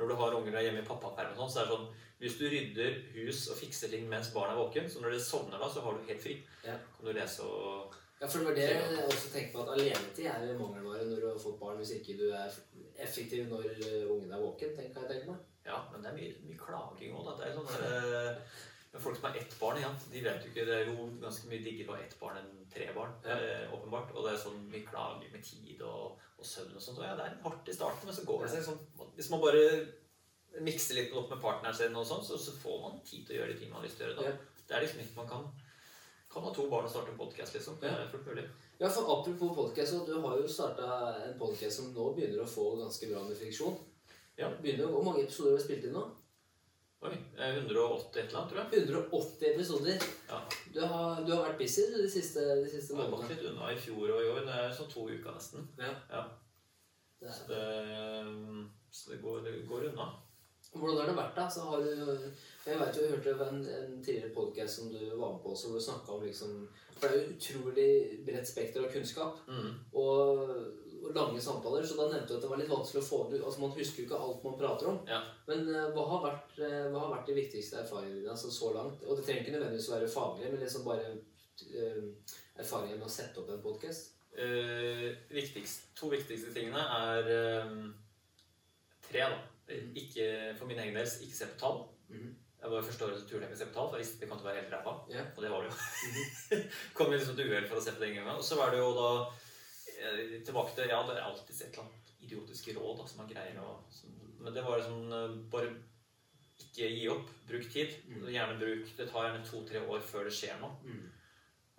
Når 0.00 0.08
du 0.10 0.14
har 0.18 0.34
unger 0.38 0.56
der 0.56 0.64
hjemme 0.66 0.82
i 0.82 0.88
pappaperm 0.88 1.36
sånn, 1.36 1.52
så 1.52 1.60
er 1.60 1.68
det 1.68 1.76
sånn 1.76 1.90
Hvis 2.20 2.34
du 2.40 2.42
rydder 2.52 2.96
hus 3.14 3.46
og 3.52 3.56
fikser 3.60 3.88
ting 3.92 4.08
mens 4.10 4.32
barnet 4.34 4.52
er 4.56 4.60
våken, 4.60 4.90
så 4.92 5.00
når 5.04 5.14
det 5.14 5.20
sovner 5.24 5.60
da, 5.62 5.68
så 5.72 5.80
har 5.84 5.94
du 5.96 6.08
helt 6.08 6.20
fri. 6.24 6.34
Ja. 6.66 6.74
Kan 6.96 7.06
du 7.06 7.12
lese 7.16 7.46
og 7.46 7.94
Ja, 8.20 8.26
for 8.26 8.40
det 8.42 8.48
var 8.50 8.58
det 8.58 8.66
jeg 8.66 9.06
også 9.06 9.30
tenkte 9.32 9.54
på, 9.54 9.62
at 9.62 9.70
alenetid 9.76 10.26
er 10.28 10.58
mangelvare 10.58 11.06
når 11.08 11.22
du 11.22 11.28
har 11.30 11.38
fått 11.40 11.60
barn, 11.62 11.78
hvis 11.80 11.94
ikke 12.00 12.18
du 12.18 12.26
er 12.36 12.50
effektiv 13.00 13.46
når 13.48 13.70
ungen 14.12 14.32
er 14.34 14.42
våken, 14.42 14.74
tenk, 14.76 14.92
kan 14.92 15.06
jeg 15.06 15.14
tenker 15.14 15.30
meg. 15.32 15.46
Ja, 15.70 15.78
men 15.92 16.02
det 16.02 16.10
er 16.10 16.18
mye, 16.18 16.34
mye 16.48 16.58
klaging 16.60 17.14
òg. 17.16 17.30
Det 17.38 17.46
er 17.48 17.56
sånn 17.56 17.70
eh, 17.86 18.58
men 18.90 19.02
folk 19.04 19.16
som 19.20 19.28
har 19.28 19.36
ett 19.38 19.52
barn, 19.60 19.78
ja, 19.78 19.90
de 20.10 20.20
vet 20.24 20.42
jo 20.42 20.50
ikke 20.50 20.64
Det 20.66 20.74
er 20.74 20.88
jo 20.88 21.04
ganske 21.22 21.46
mye 21.46 21.62
diggere 21.62 21.92
å 21.92 21.94
ha 21.94 22.02
ett 22.02 22.16
barn 22.18 22.40
enn 22.40 22.66
tre 22.72 22.88
barn, 22.96 23.12
Ja. 23.22 23.36
eh, 23.38 23.70
åpenbart. 23.76 24.10
Og 24.16 24.26
det 24.26 24.32
er 24.34 24.42
sånn 24.42 24.64
mye 24.72 24.82
klager 24.88 25.30
med 25.30 25.44
tid 25.46 25.82
og, 25.86 26.18
og 26.38 26.44
søvn 26.44 26.74
og 26.74 26.82
sånt. 26.82 26.98
Og 26.98 27.06
ja, 27.06 27.14
det 27.14 27.28
er 27.28 27.38
hardt 27.44 27.70
i 27.70 27.76
starten, 27.76 28.10
men 28.10 28.16
så 28.16 28.26
går 28.26 28.42
det 28.44 28.50
seg 28.56 28.66
sånn 28.66 28.80
Hvis 29.14 29.30
man 29.30 29.44
bare 29.46 29.62
mikser 30.66 30.98
litt 30.98 31.14
opp 31.14 31.30
med 31.30 31.42
partneren 31.42 31.76
sin, 31.78 31.94
og 31.94 32.06
sånn, 32.08 32.24
så, 32.26 32.34
så 32.36 32.50
får 32.58 32.80
man 32.82 33.02
tid 33.06 33.26
til 33.26 33.36
å 33.36 33.38
gjøre 33.40 33.52
de 33.52 33.58
tingene 33.60 33.76
man 33.76 33.84
har 33.84 33.86
lyst 33.86 34.00
til 34.00 34.08
å 34.08 34.10
gjøre. 34.10 34.32
Ja. 34.34 34.62
Det 34.66 34.76
er 34.76 34.82
liksom 34.84 35.04
ikke 35.04 35.20
man 35.22 35.28
kan 35.30 35.50
kan 36.30 36.44
ha 36.46 36.50
to 36.54 36.68
barn 36.70 36.84
og 36.86 36.90
starte 36.92 37.10
en 37.10 37.18
podkast, 37.18 37.54
liksom. 37.56 37.78
Det 37.82 37.88
er 37.90 38.06
fullt 38.10 38.26
mulig. 38.30 38.44
Ja, 38.78 38.86
for 38.88 39.08
apropos 39.16 39.54
podcast, 39.56 39.96
du 40.06 40.12
har 40.22 40.36
jo 40.38 40.46
starta 40.46 40.90
en 41.26 41.38
podcast 41.40 41.80
som 41.80 41.88
nå 41.94 42.04
begynner 42.14 42.44
å 42.44 42.46
få 42.46 42.68
ganske 42.78 43.08
bra 43.10 43.22
med 43.26 43.34
friksjon. 43.38 43.74
Ja. 44.40 44.48
Begynner 44.62 44.90
Hvor 44.94 45.04
mange 45.04 45.22
episoder 45.26 45.52
har 45.52 45.60
vi 45.60 45.66
spilt 45.68 45.86
inn 45.88 45.96
nå? 45.98 46.06
Oi. 47.00 47.14
eh, 47.38 47.54
180 47.56 48.18
et 48.20 48.26
eller 48.26 48.38
annet, 48.40 48.50
tror 48.50 48.58
jeg. 48.60 48.82
180 48.84 49.46
episoder. 49.54 50.02
Ja. 50.28 50.40
Du 50.74 50.80
har, 50.84 51.22
du 51.24 51.30
har 51.32 51.46
vært 51.46 51.60
busy 51.62 51.86
de 51.94 52.08
siste, 52.12 52.42
de 52.60 52.68
siste 52.68 52.92
Jeg 52.96 53.02
har 53.02 53.14
gått 53.14 53.30
litt 53.32 53.46
unna 53.52 53.70
i 53.72 53.78
fjor 53.80 54.10
og 54.16 54.20
i 54.24 54.32
år. 54.34 54.42
Det 54.48 54.56
er 54.64 54.74
sånn 54.76 54.90
to 54.92 55.06
uker 55.08 55.36
nesten. 55.36 55.68
Ja. 55.80 55.94
Ja. 56.12 56.24
Det 57.20 57.32
Så 57.36 57.46
det, 57.48 57.62
så 58.90 59.12
det, 59.12 59.22
går, 59.22 59.40
det 59.44 59.54
går 59.68 59.88
unna. 59.92 60.10
Hvordan 60.72 61.00
har 61.00 61.08
det 61.08 61.16
vært, 61.16 61.32
da? 61.36 61.48
Så 61.50 61.64
har 61.66 61.80
du, 61.82 61.88
jeg 62.66 62.78
vet 62.78 62.96
jo, 62.96 63.02
jeg 63.02 63.16
hørte 63.16 63.48
en, 63.48 63.64
en 63.64 63.96
tidligere 64.04 64.34
podcast 64.34 64.78
som 64.78 64.92
du 64.92 65.00
var 65.16 65.32
med 65.32 65.40
på, 65.42 65.54
som 65.56 65.72
du 65.74 65.80
snakka 65.82 66.12
om 66.14 66.22
liksom 66.22 66.68
For 67.00 67.08
det 67.08 67.16
er 67.16 67.24
jo 67.24 67.32
utrolig 67.34 67.88
bredt 68.28 68.48
spekter 68.48 68.84
av 68.84 68.92
kunnskap. 68.92 69.40
Mm. 69.48 69.72
og 69.96 70.52
lange 71.16 71.40
samtaler, 71.42 71.86
så 71.86 71.96
da 71.98 72.08
nevnte 72.10 72.32
du 72.32 72.36
at 72.36 72.44
det 72.44 72.52
var 72.52 72.60
litt 72.60 72.72
vanskelig 72.72 73.02
å 73.02 73.08
få 73.08 73.18
det 73.30 73.40
ut. 73.40 73.46
Altså, 73.48 73.64
man 73.64 73.74
husker 73.76 74.02
jo 74.02 74.06
ikke 74.08 74.22
alt 74.26 74.46
man 74.46 74.60
prater 74.60 74.92
om. 74.92 75.02
Ja. 75.08 75.20
Men 75.48 75.66
uh, 75.70 75.88
hva, 75.96 76.06
har 76.12 76.24
vært, 76.28 76.54
uh, 76.60 76.86
hva 76.92 77.04
har 77.06 77.12
vært 77.16 77.32
de 77.32 77.36
viktigste 77.40 77.82
erfaringene 77.82 78.22
dine 78.22 78.36
altså, 78.36 78.52
så 78.54 78.72
langt? 78.76 79.04
Og 79.06 79.18
det 79.18 79.26
trenger 79.26 79.44
ikke 79.44 79.56
nødvendigvis 79.58 79.90
være 79.94 80.14
faglig, 80.14 80.52
men 80.52 80.64
liksom 80.64 80.86
bare 80.86 81.12
uh, 81.16 82.38
erfaringer 82.60 82.96
med 82.96 83.08
å 83.08 83.14
sette 83.18 83.42
opp 83.42 83.52
en 83.54 83.62
podkast. 83.64 84.16
Eh, 84.38 85.16
viktigst, 85.28 85.90
to 85.98 86.08
viktigste 86.10 86.52
tingene 86.54 86.80
er 86.80 87.30
eh, 87.34 87.72
tre, 89.08 89.24
da. 89.26 89.40
Mhm. 89.70 89.90
Ikke, 89.96 90.54
for 90.58 90.66
min 90.66 90.78
egen 90.78 90.94
del, 90.94 91.10
ikke 91.24 91.36
se 91.36 91.50
på 91.50 91.58
tall. 91.58 91.82
Mhm. 92.08 92.36
Jeg 92.60 92.70
var 92.70 92.82
Første 92.82 93.04
året 93.04 93.22
turte 93.24 93.40
jeg 93.40 93.48
ikke 93.48 93.56
å 93.56 93.58
se 93.58 93.66
på 93.66 93.74
tall, 93.74 93.86
for 93.88 93.96
jeg 93.96 94.04
visste 94.04 94.20
det 94.20 94.28
kom 94.28 94.38
til 94.38 94.46
å 94.46 94.50
være 94.50 94.60
helt 94.60 94.74
ræva. 94.74 94.92
Yeah. 95.08 95.28
Og 95.36 95.42
det 95.42 95.50
var 95.50 95.62
det 95.62 95.70
jo. 95.70 96.58
kom 96.96 97.12
liksom 97.12 97.36
til 97.36 97.48
uhell 97.50 97.68
for 97.70 97.80
å 97.80 97.84
se 97.84 97.94
på 97.94 98.02
det 98.02 98.10
en 98.10 98.18
gang. 98.20 98.34
Og 98.36 98.44
så 98.44 98.58
var 98.60 98.74
det 98.74 98.82
jo 98.82 98.90
da 98.98 99.12
eh, 99.24 99.48
tilbake 100.46 100.74
til 100.74 100.90
Ja, 100.90 101.02
det 101.06 101.16
er 101.16 101.26
alltid 101.26 101.54
et 101.54 101.70
eller 101.70 101.84
annet 101.86 102.10
idiotiske 102.24 102.74
råd 102.76 102.98
da, 103.00 103.06
som 103.08 103.22
man 103.22 103.30
greier 103.30 103.60
å 103.62 103.78
Men 104.40 104.54
det 104.56 104.64
var 104.64 104.82
sånn 104.84 105.12
eh, 105.12 105.38
Bare 105.52 105.72
ikke 106.60 106.90
gi 106.92 107.06
opp. 107.08 107.30
Bruk 107.48 107.70
tid. 107.72 107.96
Mhm. 108.08 108.28
Gjerne 108.34 108.58
bruk 108.60 108.92
Det 108.96 109.08
tar 109.10 109.26
gjerne 109.26 109.46
to-tre 109.46 109.80
år 109.80 110.04
før 110.04 110.28
det 110.28 110.36
skjer 110.36 110.60
noe. 110.60 110.76
Mm. 110.84 111.08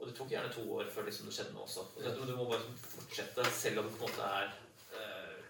Og 0.01 0.07
det 0.09 0.15
tok 0.17 0.31
gjerne 0.33 0.49
to 0.53 0.63
år 0.73 0.87
før 0.89 1.05
liksom 1.05 1.27
det 1.29 1.35
skjedde 1.35 1.53
noe 1.53 1.67
også. 1.67 1.83
Og 1.95 2.01
det 2.03 2.15
du 2.17 2.33
må 2.33 2.47
bare 2.49 2.63
liksom 2.63 2.79
fortsette, 2.95 3.45
selv 3.53 3.83
om 3.83 3.89
det 3.89 3.97
på 3.99 4.07
en 4.07 4.09
måte 4.09 4.29
er 4.39 4.47
eh, 4.97 5.43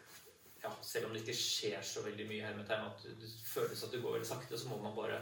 ja, 0.65 0.73
Selv 0.83 1.07
om 1.07 1.15
det 1.15 1.21
ikke 1.23 1.37
skjer 1.39 1.85
så 1.87 2.03
veldig 2.03 2.25
mye 2.27 2.49
hermetegn, 2.49 2.89
at 2.89 3.05
det 3.21 3.31
føles 3.47 3.85
at 3.85 3.95
det 3.95 4.01
går 4.03 4.17
veldig 4.17 4.27
sakte, 4.27 4.59
så 4.59 4.67
må 4.67 4.81
man 4.83 4.97
bare 4.97 5.21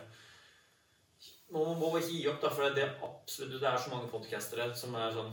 Man 1.53 1.77
må 1.77 1.91
bare 1.91 2.01
ikke 2.01 2.17
gi 2.17 2.25
opp, 2.31 2.41
da, 2.41 2.49
for 2.53 2.73
det 2.73 2.83
er 2.87 3.05
absolutt 3.05 3.61
Det 3.61 3.69
er 3.69 3.77
så 3.77 3.93
mange 3.93 4.09
podkastere 4.09 4.71
som 4.81 4.97
er 4.97 5.13
sånn 5.13 5.31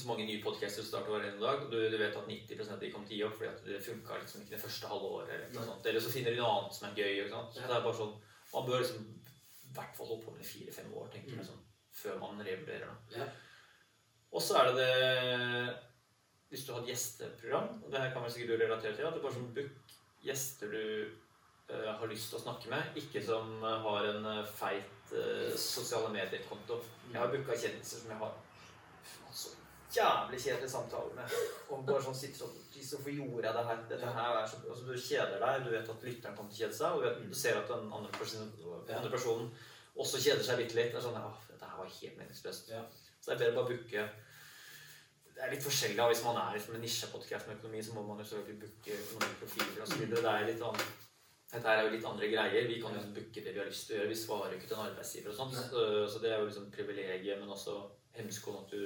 så 0.00 0.08
mange 0.08 0.26
nye 0.28 0.42
podcaster 0.44 0.84
starter 0.84 1.12
hver 1.12 1.24
eneste 1.26 1.42
dag. 1.44 1.64
Du, 1.70 1.76
du 1.90 1.96
vet 2.00 2.16
at 2.16 2.28
90 2.28 2.72
av 2.72 2.80
de 2.80 2.90
kommer 2.92 3.08
til 3.08 3.16
å 3.16 3.18
gi 3.18 3.24
opp 3.26 3.36
fordi 3.38 3.50
at 3.50 3.64
det 3.66 3.80
funka 3.84 4.18
liksom 4.20 4.42
ikke 4.44 4.54
det 4.56 4.62
første 4.62 4.90
halve 4.90 5.10
året. 5.18 5.32
Eller, 5.48 5.70
eller 5.90 6.04
så 6.04 6.12
finner 6.14 6.34
de 6.34 6.40
noe 6.42 6.52
annet 6.58 6.76
som 6.78 6.88
er 6.88 7.00
gøy. 7.00 7.12
Ikke 7.22 7.32
sant? 7.32 7.56
Så 7.56 7.64
det 7.66 7.76
er 7.78 7.86
bare 7.88 8.00
sånn, 8.02 8.14
Man 8.52 8.66
bør 8.68 8.80
liksom 8.82 9.02
i 9.06 9.72
hvert 9.76 9.96
fall 9.96 10.06
holde 10.12 10.24
på 10.24 10.32
med 10.36 10.46
fire-fem 10.46 10.92
år 10.96 11.08
tenker 11.12 11.34
jeg, 11.34 11.40
Mm. 11.42 11.48
sånn, 11.50 11.64
før 11.92 12.18
man 12.22 12.38
revurderer. 12.46 12.92
Ja. 13.16 13.26
Og 14.32 14.40
så 14.42 14.56
er 14.60 14.70
det 14.70 14.76
det 14.78 15.76
Hvis 16.48 16.64
du 16.66 16.72
har 16.72 16.80
et 16.82 16.88
gjesteprogram, 16.92 17.82
og 17.82 17.90
det 17.90 18.00
her 18.00 18.12
kan 18.14 18.22
vel 18.22 18.30
sikkert 18.32 18.52
du 18.54 18.64
relatere 18.64 18.94
til, 18.96 19.04
at 19.04 19.14
det 19.16 19.18
er 19.18 19.24
bare 19.26 19.34
sånn 19.34 19.54
book 19.56 19.94
gjester 20.22 20.70
du 20.70 21.10
uh, 21.74 21.90
har 21.98 22.06
lyst 22.06 22.30
til 22.30 22.38
å 22.38 22.42
snakke 22.44 22.70
med, 22.70 22.96
ikke 23.02 23.22
som 23.26 23.50
eh, 23.64 23.80
har 23.82 24.06
en 24.12 24.28
eh, 24.30 24.44
feit 24.46 25.10
uh, 25.12 25.50
sosiale 25.58 26.12
medier-konto. 26.14 26.78
Jeg 27.10 27.18
har 27.18 27.32
booka 27.34 27.58
kjendiser 27.58 28.04
som 28.04 28.12
jeg 28.14 28.20
har 28.22 28.36
så 29.34 29.55
jævlig 29.96 30.40
kjedelig 30.42 30.70
samtale 30.70 31.14
med. 31.16 31.36
Og 31.70 31.86
bare 31.88 32.04
sånn 32.04 32.18
sitter 32.18 32.44
sånn 32.44 32.62
Hvorfor 32.86 33.10
gjorde 33.10 33.48
jeg 33.48 33.56
det 33.56 33.62
her? 33.66 33.78
Dette 33.90 34.10
her 34.14 34.36
er 34.36 34.44
så 34.46 34.58
altså, 34.60 34.84
Du 34.86 35.00
kjeder 35.00 35.40
deg, 35.42 35.64
du 35.64 35.72
vet 35.72 35.88
at 35.90 36.04
lytteren 36.06 36.36
kommer 36.36 36.52
til 36.52 36.58
å 36.58 36.62
kjede 36.64 36.76
seg, 36.76 36.92
og 36.92 37.00
du, 37.02 37.06
vet, 37.06 37.24
du 37.32 37.38
ser 37.40 37.58
at 37.58 37.72
den 37.72 37.88
andre 37.98 38.12
personen, 38.14 38.52
den 38.60 38.98
andre 39.00 39.10
personen 39.10 39.48
også 39.96 40.20
kjeder 40.22 40.44
seg 40.46 40.60
bitte 40.60 40.78
litt. 40.78 40.92
Det 40.92 41.00
er 41.00 41.06
sånn 41.08 41.16
dette 41.48 41.70
her 41.70 41.80
var 41.80 41.90
helt 41.90 42.20
meningsløst. 42.20 42.70
Ja. 42.70 42.84
Så 43.18 43.32
det 43.32 43.34
er 43.34 43.42
bedre 43.42 43.56
bare 43.56 43.66
å 43.66 43.72
booke 43.72 44.04
Det 45.32 45.42
er 45.44 45.52
litt 45.52 45.66
forskjellig. 45.66 46.06
Hvis 46.12 46.22
man 46.28 46.38
er 46.44 46.54
liksom 46.54 46.76
en 46.76 46.86
nisjepodkast 46.86 47.48
med 47.48 47.58
økonomi, 47.58 47.82
så 47.82 47.96
må 47.96 48.06
man 48.06 48.22
jo 48.22 48.28
selvfølgelig 48.28 48.62
booke 48.62 49.00
økonomiprofiler 49.02 49.82
osv. 49.88 50.06
Det 50.12 50.22
er 50.36 50.48
litt 50.52 50.64
annet 50.70 51.02
dette 51.46 51.72
er 51.72 51.84
jo 51.84 51.90
litt 51.92 52.06
andre 52.08 52.28
greier. 52.30 52.64
Vi 52.68 52.80
kan 52.82 52.90
jo 52.90 52.98
liksom 52.98 53.14
booke 53.16 53.42
det 53.42 53.52
vi 53.54 53.60
har 53.60 53.68
lyst 53.68 53.86
til 53.86 53.94
å 53.94 54.00
gjøre. 54.00 54.10
Vi 54.10 54.18
svarer 54.18 54.56
ikke 54.56 54.66
til 54.66 54.76
en 54.76 54.88
arbeidsgiver 54.88 55.30
og 55.30 55.36
sånt. 55.38 55.54
Så, 55.70 55.84
så 56.10 56.22
det 56.22 56.32
er 56.32 56.40
jo 56.40 56.48
liksom 56.48 56.72
privilegiet, 56.74 57.38
men 57.38 57.52
også 57.54 57.76
hemskoen 58.18 58.64
at 58.64 58.72
du 58.74 58.80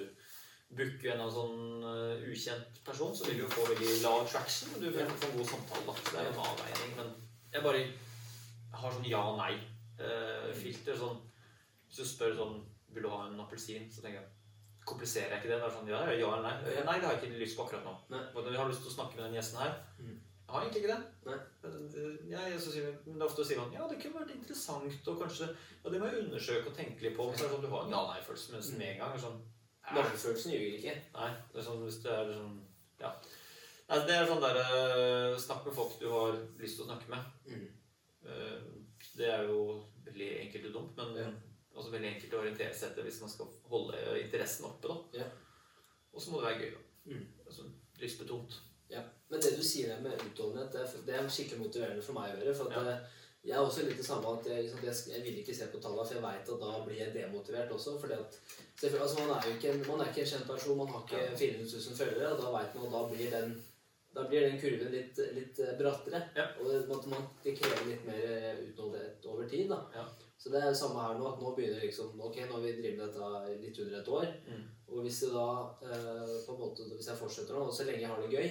booker 0.76 1.14
en 1.14 1.24
av 1.24 1.32
sånn 1.34 1.82
uh, 1.82 2.28
ukjent 2.30 2.80
person, 2.86 3.14
så 3.16 3.26
vil 3.26 3.40
du 3.40 3.44
jo 3.44 3.52
få 3.52 3.66
veldig 3.72 3.94
lav 4.04 4.26
traction. 4.30 4.76
Du 4.78 4.86
vil 4.86 4.98
få 5.00 5.30
en 5.30 5.38
god 5.38 5.48
samtale. 5.52 5.96
Så 5.98 6.14
det 6.14 6.20
er 6.22 6.30
en 6.30 6.42
avveining. 6.44 6.92
Men 6.98 7.14
jeg 7.50 7.64
bare 7.66 7.86
har 8.80 8.94
sånn 8.94 9.08
ja-nei-filter. 9.10 10.98
sånn, 10.98 11.18
hvis 11.88 12.02
du 12.02 12.06
spør 12.06 12.36
sånn 12.38 12.60
Vil 12.90 13.04
du 13.06 13.10
ha 13.10 13.24
en 13.26 13.38
appelsin? 13.38 13.84
Så 13.90 14.02
tenker 14.02 14.18
jeg 14.18 14.30
Kompliserer 14.86 15.34
jeg 15.34 15.42
ikke 15.42 15.50
det? 15.52 15.58
Det 15.60 15.66
er 15.68 15.74
sånn, 15.74 15.90
ja, 15.90 15.98
ja 16.08 16.30
eller 16.34 16.46
nei? 16.46 16.72
Ja. 16.74 16.82
Nei, 16.86 16.96
det 16.98 17.06
har 17.06 17.12
jeg 17.14 17.28
ikke 17.28 17.42
lyst 17.42 17.58
på 17.58 17.66
akkurat 17.66 17.84
nå. 17.86 17.92
Nei. 18.10 18.22
Men 18.34 18.48
jeg 18.48 18.58
har 18.58 18.70
lyst 18.70 18.82
til 18.82 18.90
å 18.90 18.94
snakke 18.94 19.18
med 19.18 19.26
den 19.26 19.36
gjesten 19.36 19.60
her. 19.60 19.76
Mm. 20.00 20.16
Jeg 20.16 20.54
har 20.54 20.64
egentlig 20.64 20.80
ikke 20.80 20.94
det. 20.94 21.02
Nei. 21.28 21.36
Jeg, 22.32 22.48
jeg, 22.54 22.62
så 22.64 22.72
sier, 22.74 22.94
men 23.04 23.22
ofte 23.22 23.44
sier 23.46 23.60
man 23.60 23.76
ja, 23.76 23.84
det 23.86 24.00
kunne 24.00 24.22
vært 24.22 24.32
interessant, 24.34 25.10
og 25.12 25.20
kanskje 25.20 25.46
Ja, 25.52 25.92
det 25.92 26.00
må 26.00 26.08
jeg 26.08 26.24
undersøke 26.24 26.72
og 26.72 26.74
tenke 26.74 27.04
litt 27.04 27.14
på. 27.18 27.28
Men 27.28 27.38
så 27.38 27.44
er 27.44 27.52
det 27.52 27.54
sånn, 27.54 27.66
du 27.68 27.74
har 27.74 27.86
en 27.86 27.94
ja-nei-følelse 27.94 28.56
nesten 28.56 28.80
med 28.80 28.94
en 28.94 29.02
gang. 29.04 29.20
Sånn, 29.22 29.38
Magefølelsen 29.94 30.52
ljuger 30.52 30.78
ikke. 30.78 30.94
nei, 31.14 31.30
det 31.52 31.60
er 31.60 31.66
sånn 31.66 31.82
hvis 31.84 32.02
det 32.04 32.12
er 32.12 32.32
sånn 32.34 32.58
Ja. 33.00 33.10
Nei, 33.90 33.98
det 34.06 34.14
er 34.16 34.26
sånn 34.28 34.42
derre 34.44 35.36
Snakk 35.40 35.64
med 35.66 35.74
folk 35.74 35.98
du 36.00 36.08
har 36.12 36.36
lyst 36.60 36.76
til 36.78 36.84
å 36.84 36.90
snakke 36.90 37.08
med. 37.10 37.24
Mm. 37.46 37.68
Eh, 38.26 38.60
Det 39.16 39.26
er 39.28 39.42
jo 39.48 39.82
veldig 40.04 40.28
enkelt 40.46 40.66
og 40.66 40.72
dumt, 40.72 40.96
men 40.96 41.16
Ja. 41.16 41.30
også 41.76 41.90
veldig 41.90 42.14
enkelt 42.14 42.32
å 42.34 42.40
orientere 42.42 42.74
seg 42.74 42.90
etter 42.90 43.02
hvis 43.02 43.20
man 43.20 43.30
skal 43.30 43.46
holde 43.68 44.20
interessen 44.22 44.64
oppe. 44.66 44.88
da. 44.88 45.18
Ja. 45.18 45.24
Og 46.14 46.20
så 46.20 46.30
må 46.30 46.40
det 46.40 46.48
være 46.50 46.60
gøy. 46.60 46.70
da. 46.74 47.12
Mm. 47.14 47.26
Altså, 47.46 47.62
lystbetont. 48.00 48.60
Ja. 48.90 49.02
Men 49.30 49.40
det 49.40 49.56
du 49.56 49.62
sier 49.62 50.00
med 50.00 50.12
utholdenhet, 50.20 50.72
det 51.06 51.14
er, 51.14 51.28
skikkelig 51.28 51.58
motiverende 51.58 52.02
for 52.02 52.12
meg 52.12 52.34
å 52.34 52.42
gjøre. 52.44 52.56
For 52.56 52.70
at 52.70 52.86
Ja. 52.86 52.90
eh, 52.92 53.06
jeg 53.44 53.56
er 53.56 53.64
også 53.64 53.86
litt 53.86 53.96
det 53.96 54.04
samme 54.04 54.34
at 54.36 54.46
jeg, 54.50 54.66
liksom, 54.68 55.12
jeg, 55.14 55.22
vil 55.24 55.38
ikke 55.40 55.54
se 55.56 55.68
på 55.72 55.80
tallene, 55.80 56.04
for 56.04 56.18
jeg 56.18 56.24
veit 56.26 56.50
at 56.54 56.62
da 56.64 56.72
blir 56.84 56.98
jeg 57.00 57.14
demotivert 57.14 57.72
også. 57.72 57.96
fordi 58.00 58.18
at 58.18 58.36
altså, 58.84 59.16
Man 59.22 59.32
er 59.36 59.46
jo 59.48 59.54
ikke 59.56 59.72
en, 59.72 59.84
man 59.88 60.00
er 60.00 60.12
ikke 60.12 60.24
en 60.26 60.32
kjent 60.34 60.50
person, 60.50 60.78
man 60.78 60.92
har 60.92 61.04
ikke 61.06 61.38
400 61.38 61.82
000 61.88 62.00
følgere, 62.02 62.32
og 62.32 62.42
da 62.42 62.54
vet 62.58 62.74
man 62.76 62.86
at 62.86 62.96
da 62.96 63.02
blir 63.14 63.36
den 63.36 63.60
da 64.14 64.24
blir 64.26 64.42
den 64.42 64.58
kurven 64.58 64.90
litt, 64.90 65.18
litt 65.36 65.58
eh, 65.62 65.76
brattere. 65.78 66.18
Ja. 66.34 66.48
Og 66.58 66.66
det, 66.66 66.80
man, 67.12 67.28
det 67.44 67.54
krever 67.58 67.86
litt 67.86 68.02
mer 68.08 68.24
eh, 68.26 68.58
utholdenhet 68.66 69.28
over 69.30 69.46
tid. 69.48 69.68
da. 69.70 69.84
Ja. 69.94 70.02
Så 70.40 70.50
det 70.50 70.58
er 70.58 70.72
det 70.72 70.80
samme 70.80 71.04
her 71.04 71.18
nå. 71.20 71.28
at 71.28 71.42
Nå 71.42 71.52
begynner 71.54 71.84
liksom, 71.84 72.16
ok, 72.18 72.40
nå 72.48 72.56
har 72.56 72.64
vi 72.64 72.74
drevet 72.80 72.98
med 72.98 73.06
dette 73.06 73.54
litt 73.62 73.78
under 73.84 73.98
et 74.00 74.12
år. 74.18 74.32
Mm. 74.48 74.64
Og 74.90 75.04
hvis 75.06 75.20
da 75.30 75.46
eh, 75.86 76.34
måte, 76.58 76.88
hvis 76.90 77.10
jeg 77.12 77.20
fortsetter 77.20 77.54
nå, 77.54 77.68
og 77.68 77.76
så 77.76 77.86
lenge 77.86 78.02
jeg 78.02 78.10
har 78.10 78.24
det 78.24 78.34
gøy, 78.34 78.50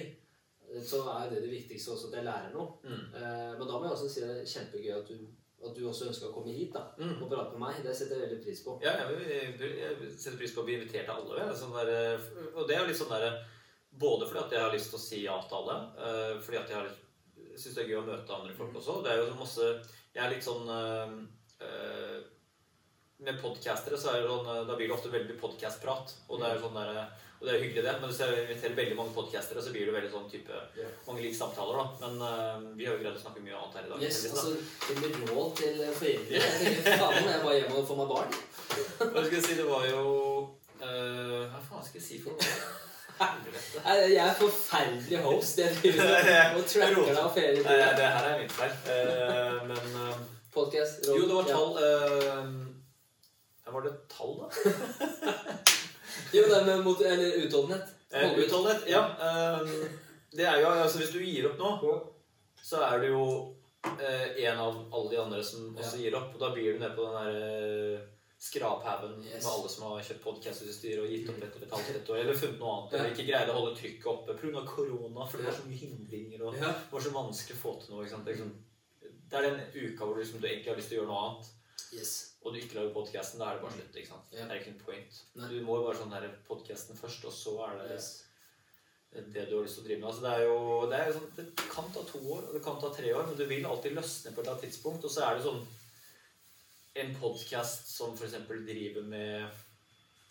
så 0.86 1.00
er 1.16 1.30
det 1.32 1.42
det 1.42 1.50
viktigste 1.50 1.90
også 1.92 2.08
at 2.10 2.16
jeg 2.20 2.24
lærer 2.28 2.52
noe. 2.54 2.78
Mm. 2.84 3.04
Eh, 3.18 3.52
men 3.58 3.66
da 3.66 3.78
må 3.78 3.84
jeg 3.88 3.94
også 3.96 4.08
si 4.12 4.20
det 4.24 4.30
er 4.38 4.50
kjempegøy 4.54 4.92
at 5.00 5.08
du, 5.10 5.16
at 5.66 5.74
du 5.76 5.80
også 5.90 6.06
ønsker 6.08 6.28
å 6.30 6.32
komme 6.34 6.54
hit 6.56 6.72
da, 6.72 6.84
Mm. 6.98 7.16
og 7.22 7.28
prate 7.32 7.52
med 7.56 7.60
meg. 7.66 7.82
Det 7.84 7.96
setter 7.96 8.16
jeg 8.16 8.28
veldig 8.28 8.44
pris 8.44 8.62
på. 8.64 8.76
Ja, 8.84 8.92
jeg, 9.02 9.24
jeg, 9.60 9.72
jeg 9.80 10.12
setter 10.16 10.38
pris 10.40 10.54
på 10.54 10.62
å 10.62 10.68
bli 10.68 10.78
invitert 10.78 11.08
av 11.12 11.24
alle. 11.24 11.50
Sånn 11.58 11.74
der, 11.74 12.20
og 12.54 12.68
det 12.68 12.76
er 12.76 12.84
jo 12.84 12.90
litt 12.92 13.00
sånn 13.02 13.12
der, 13.16 13.40
Både 14.00 14.22
fordi 14.30 14.38
at 14.44 14.52
jeg 14.54 14.60
har 14.62 14.70
lyst 14.72 14.92
til 14.92 14.98
å 15.00 15.02
si 15.02 15.18
ja 15.24 15.34
til 15.50 15.56
alle, 15.58 15.74
eh, 15.98 16.36
fordi 16.46 16.58
at 16.60 16.68
jeg 16.70 16.76
har 16.78 16.90
syns 17.58 17.74
det 17.74 17.82
er 17.82 17.88
gøy 17.90 17.98
å 17.98 18.06
møte 18.06 18.36
andre 18.36 18.54
folk 18.54 18.76
også. 18.78 19.00
Det 19.02 19.10
er 19.10 19.18
jo 19.18 19.34
masse 19.34 19.66
Jeg 20.14 20.22
er 20.22 20.30
litt 20.30 20.46
sånn 20.46 20.70
eh, 20.70 22.20
Med 23.20 23.36
podkastere 23.42 23.98
så 24.00 24.14
er 24.14 24.22
det 24.22 24.28
sånn 24.30 24.46
eh, 24.48 24.62
Da 24.68 24.76
blir 24.78 24.88
det 24.88 24.94
ofte 24.94 25.10
veldig 25.12 25.34
podcastprat. 25.40 26.14
Og 26.28 26.40
det 26.40 26.48
er 26.48 26.62
sånn 26.62 26.78
der, 26.78 27.00
og 27.40 27.46
det 27.46 27.52
er 27.52 27.62
hyggelig, 27.64 27.84
det. 27.84 27.92
Men 28.00 28.10
hvis 28.10 28.20
jeg 28.22 28.44
inviterer 28.46 28.76
veldig 28.78 28.96
mange 28.96 29.14
podkastere, 29.16 29.64
så 29.64 29.72
blir 29.74 29.88
det 29.88 29.94
veldig 29.96 30.12
sånn 30.12 30.26
type 30.32 30.56
yeah. 30.76 30.94
mange 31.06 31.24
like 31.24 31.36
samtaler, 31.36 31.80
da. 31.80 31.86
Men 32.02 32.24
uh, 32.24 32.64
vi 32.76 32.88
har 32.88 32.96
jo 32.96 33.02
greid 33.02 33.16
å 33.16 33.22
snakke 33.22 33.44
mye 33.44 33.56
annet 33.56 33.78
her 33.78 33.86
i 33.88 33.92
dag. 33.92 34.04
Yes, 34.04 34.22
da. 34.24 34.32
altså, 34.34 34.56
det 34.88 34.96
blir 35.00 35.32
råd 35.32 35.54
til 35.60 35.80
foreldre. 36.00 36.40
Jeg 36.40 36.58
tenker, 36.64 36.98
faen, 37.04 37.30
jeg 37.32 37.44
var 37.44 37.56
hjemme 37.58 37.78
og 37.80 37.88
få 37.88 37.98
meg 38.00 38.10
barn? 38.14 38.36
Hva 38.70 39.24
skal 39.24 39.36
jeg 39.38 39.46
si? 39.48 39.56
Det 39.60 39.68
var 39.68 39.86
jo 39.88 40.02
uh, 40.80 41.40
Hva 41.52 41.64
faen 41.68 41.88
skal 41.88 42.00
jeg 42.00 42.08
si 42.08 42.20
for 42.24 42.36
noe? 42.36 42.58
Helvete. 43.20 43.80
Jeg 43.84 44.20
er 44.24 44.36
forferdelig 44.40 45.24
host. 45.28 45.60
Jeg 45.60 45.76
driver 45.76 46.20
og 46.56 46.68
tracker 46.72 47.00
deg 47.04 47.24
av 47.24 47.32
ferie. 47.36 47.64
Det 47.64 48.12
her 48.16 48.28
er 48.32 48.36
min 48.40 48.52
feil. 48.56 48.76
Uh, 48.88 49.64
men 49.68 49.96
uh, 49.96 50.28
Podcast, 50.50 51.06
Jo, 51.06 51.26
det 51.28 51.34
var 51.34 51.44
tall 51.46 51.76
eh, 51.78 52.46
Var 53.72 53.82
det 53.86 53.92
tall, 54.12 54.36
da? 54.40 54.48
Jo, 56.34 56.42
det 56.50 56.60
med 56.66 56.84
mot, 56.84 57.00
eller 57.00 57.36
utholdenhet. 57.44 57.88
Eh, 58.10 58.38
Utholdenhet? 58.38 58.84
Ja. 58.90 59.02
eh, 59.20 59.72
det 60.32 60.46
er 60.46 60.60
jo 60.60 60.68
altså 60.70 60.98
Hvis 60.98 61.10
du 61.14 61.18
gir 61.22 61.46
opp 61.50 61.58
nå, 61.58 61.90
så 62.62 62.82
er 62.86 63.00
du 63.02 63.06
jo 63.10 63.24
eh, 63.98 64.44
en 64.46 64.58
av 64.62 64.80
alle 64.94 65.10
de 65.10 65.18
andre 65.22 65.42
som 65.46 65.72
også 65.78 65.98
gir 66.02 66.14
opp. 66.18 66.34
Og 66.34 66.40
da 66.42 66.50
blir 66.54 66.74
du 66.74 66.82
nede 66.82 66.94
på 66.98 67.06
den 67.06 67.16
der 67.18 67.38
eh, 67.98 68.08
skraphaugen 68.40 69.18
Yes. 69.24 69.42
med 69.44 69.50
alle 69.52 69.68
som 69.68 69.86
har 69.90 70.02
kjøpt 70.06 70.22
podkastutstyr 70.24 71.02
og 71.02 71.10
gitt 71.12 71.28
opp 71.30 71.40
rett 71.42 71.56
og 71.58 71.64
betalt 71.66 71.90
rett 71.92 72.10
år, 72.14 72.20
eller 72.22 72.38
funnet 72.40 72.60
noe 72.62 72.74
annet, 72.76 72.94
eller 72.96 73.10
ikke 73.14 73.26
greide 73.28 73.52
å 73.52 73.58
holde 73.58 73.74
trykket 73.76 74.06
oppe 74.14 74.36
pga. 74.40 74.62
korona, 74.70 75.26
for 75.28 75.38
det 75.38 75.50
var 75.50 75.58
så 75.58 75.66
mye 75.68 75.82
hindringer. 75.82 76.44
og. 76.46 76.54
Det 76.56 76.74
var 76.94 77.04
så 77.06 77.12
vanskelig 77.16 77.58
å 77.58 77.62
få 77.64 77.74
til 77.82 77.94
noe. 77.94 78.06
er, 78.06 78.30
liksom, 78.30 78.52
det 79.30 79.38
er 79.40 79.48
den 79.50 79.60
uka 79.74 80.04
hvor 80.06 80.14
du, 80.16 80.22
liksom, 80.22 80.40
du 80.40 80.48
egentlig 80.48 80.72
har 80.72 80.78
lyst 80.80 80.88
til 80.94 80.98
å 80.98 81.02
gjøre 81.02 81.12
noe 81.12 81.24
annet. 81.26 81.50
Yes. 81.92 82.36
og 82.42 82.54
du 82.54 82.60
ikke 82.60 82.76
lager 82.78 82.92
podkasten, 82.94 83.40
da 83.40 83.50
er 83.50 83.58
det 83.58 83.64
bare 83.64 83.76
slutt. 83.76 83.96
ikke 83.96 84.12
sant? 84.12 84.34
Yeah. 84.34 84.46
Det 84.46 84.56
er 84.56 84.60
ikke 84.60 84.74
noe 84.74 84.86
point. 84.86 85.20
Nei. 85.34 85.48
Du 85.50 85.56
må 85.66 85.78
jo 85.78 85.86
bare 85.88 85.98
sånn 85.98 86.14
der 86.14 86.26
podkasten 86.46 86.98
først, 86.98 87.24
og 87.26 87.34
så 87.34 87.54
er 87.66 87.80
det 87.80 87.88
yes. 87.96 88.10
det 89.34 89.46
du 89.50 89.56
har 89.56 89.66
lyst 89.66 89.80
til 89.80 89.84
å 89.84 89.88
drive 89.88 90.00
med. 90.02 90.08
Altså, 90.12 90.24
det, 90.26 90.34
er 90.36 90.46
jo, 90.46 90.60
det, 90.92 91.00
er 91.00 91.10
jo 91.10 91.16
sånn, 91.18 91.32
det 91.38 91.66
kan 91.74 91.90
ta 91.96 92.04
to 92.12 92.22
år, 92.22 92.44
og 92.46 92.54
det 92.56 92.62
kan 92.66 92.78
ta 92.82 92.92
tre 92.94 93.14
år, 93.16 93.26
men 93.26 93.40
du 93.40 93.44
vil 93.50 93.66
alltid 93.66 93.98
løsne 93.98 94.34
på 94.34 94.40
et 94.40 94.46
eller 94.46 94.54
annet 94.56 94.66
tidspunkt. 94.68 95.08
Og 95.08 95.14
så 95.14 95.26
er 95.26 95.38
det 95.38 95.46
sånn 95.48 95.64
en 97.00 97.12
podkast 97.20 97.90
som 97.90 98.14
f.eks. 98.14 98.38
driver 98.48 99.10
med 99.10 99.34
en 99.44 99.50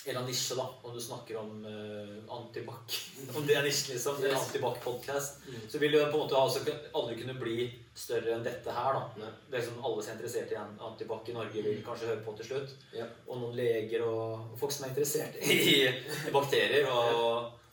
eller 0.06 0.22
nisje, 0.22 0.56
da. 0.56 0.66
Om 0.82 0.94
du 0.96 1.02
snakker 1.02 1.38
om 1.38 1.66
uh, 1.66 2.36
antibac. 2.38 2.96
om 3.36 3.48
det 3.48 3.56
er 3.60 3.66
nisjen, 3.68 3.94
liksom. 3.94 4.24
Yes. 4.24 4.38
antibac-podkast. 4.40 5.42
Mm. 5.48 5.66
Så 5.70 5.82
vil 5.82 5.92
det 5.92 6.06
på 6.06 6.18
en 6.18 6.24
måte 6.24 6.40
altså 6.40 6.64
aldri 6.96 7.18
kunne 7.20 7.36
bli 7.42 7.68
større 7.96 8.38
enn 8.38 8.46
dette 8.46 8.72
her, 8.74 8.96
da. 8.96 9.04
Nei. 9.20 9.34
Det 9.50 9.58
er 9.58 9.64
liksom 9.64 9.84
Alle 9.84 10.06
som 10.06 10.14
er 10.14 10.18
interessert 10.18 10.56
i 10.56 10.60
an- 10.62 10.80
antibac 10.88 11.28
i 11.30 11.36
Norge, 11.36 11.66
vil 11.68 11.84
kanskje 11.86 12.14
høre 12.14 12.24
på 12.26 12.38
til 12.40 12.50
slutt. 12.52 12.74
Ja. 12.96 13.10
Og 13.28 13.42
noen 13.44 13.60
leger 13.60 14.08
og 14.08 14.56
folk 14.62 14.76
som 14.76 14.88
er 14.88 14.94
interessert 14.96 15.36
i, 15.44 15.84
bakterier 16.32 16.88
og, 16.94 17.20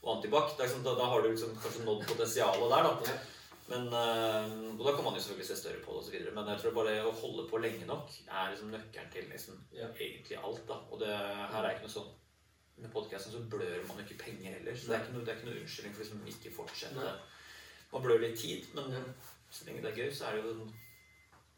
og 0.02 0.16
antibac. 0.16 0.58
Liksom, 0.58 0.82
da, 0.86 0.98
da 0.98 1.08
har 1.12 1.22
du 1.22 1.30
liksom 1.30 1.54
kanskje 1.62 1.86
nådd 1.86 2.04
potensialet 2.10 2.74
der, 2.74 2.90
da. 2.90 3.10
Ja. 3.12 3.16
Men, 3.68 3.86
øh, 3.90 4.78
og 4.78 4.84
da 4.86 4.92
kan 4.94 5.04
man 5.04 5.14
jo 5.16 5.20
selvfølgelig 5.22 5.46
se 5.48 5.56
større 5.58 5.80
på 5.84 5.96
det 6.04 6.12
videre. 6.12 6.34
Men 6.34 6.46
jeg 6.52 6.60
tror 6.62 6.74
bare 6.76 6.92
det 6.94 7.00
å 7.04 7.10
holde 7.20 7.48
på 7.50 7.58
lenge 7.58 7.86
nok 7.88 8.10
er 8.28 8.50
liksom 8.52 8.70
nøkkelen 8.70 9.10
til 9.12 9.24
liksom 9.32 9.56
Ja. 9.74 9.88
egentlig 9.88 10.36
alt. 10.38 10.62
da. 10.68 10.74
Og 10.90 11.00
det 11.00 11.08
her 11.08 11.64
er 11.64 11.70
ikke 11.74 11.86
noe 11.88 11.96
sånn 11.98 12.12
Med 12.78 12.90
podkasten 12.92 13.32
så 13.32 13.38
blør 13.48 13.86
man 13.88 13.96
jo 13.96 14.04
ikke 14.04 14.18
penger 14.24 14.52
heller. 14.52 14.74
Så 14.76 14.86
det 14.86 14.96
er 14.96 15.00
ikke 15.04 15.12
noe, 15.14 15.24
det 15.24 15.28
er 15.32 15.36
ikke 15.38 15.46
noe 15.48 15.60
unnskyldning 15.62 15.94
for 15.94 16.02
liksom 16.04 16.26
ikke 16.28 16.50
fortsette. 16.56 16.94
Nei. 16.94 17.12
Man 17.92 18.02
blør 18.02 18.20
litt 18.20 18.38
tid, 18.38 18.66
men 18.74 18.90
Ja. 18.92 19.00
så 19.50 19.64
lenge 19.64 19.80
det 19.82 19.92
er 19.92 19.96
gøy, 20.02 20.10
så 20.12 20.24
er 20.26 20.32
det 20.36 20.42
jo 20.44 20.52
den 20.54 20.74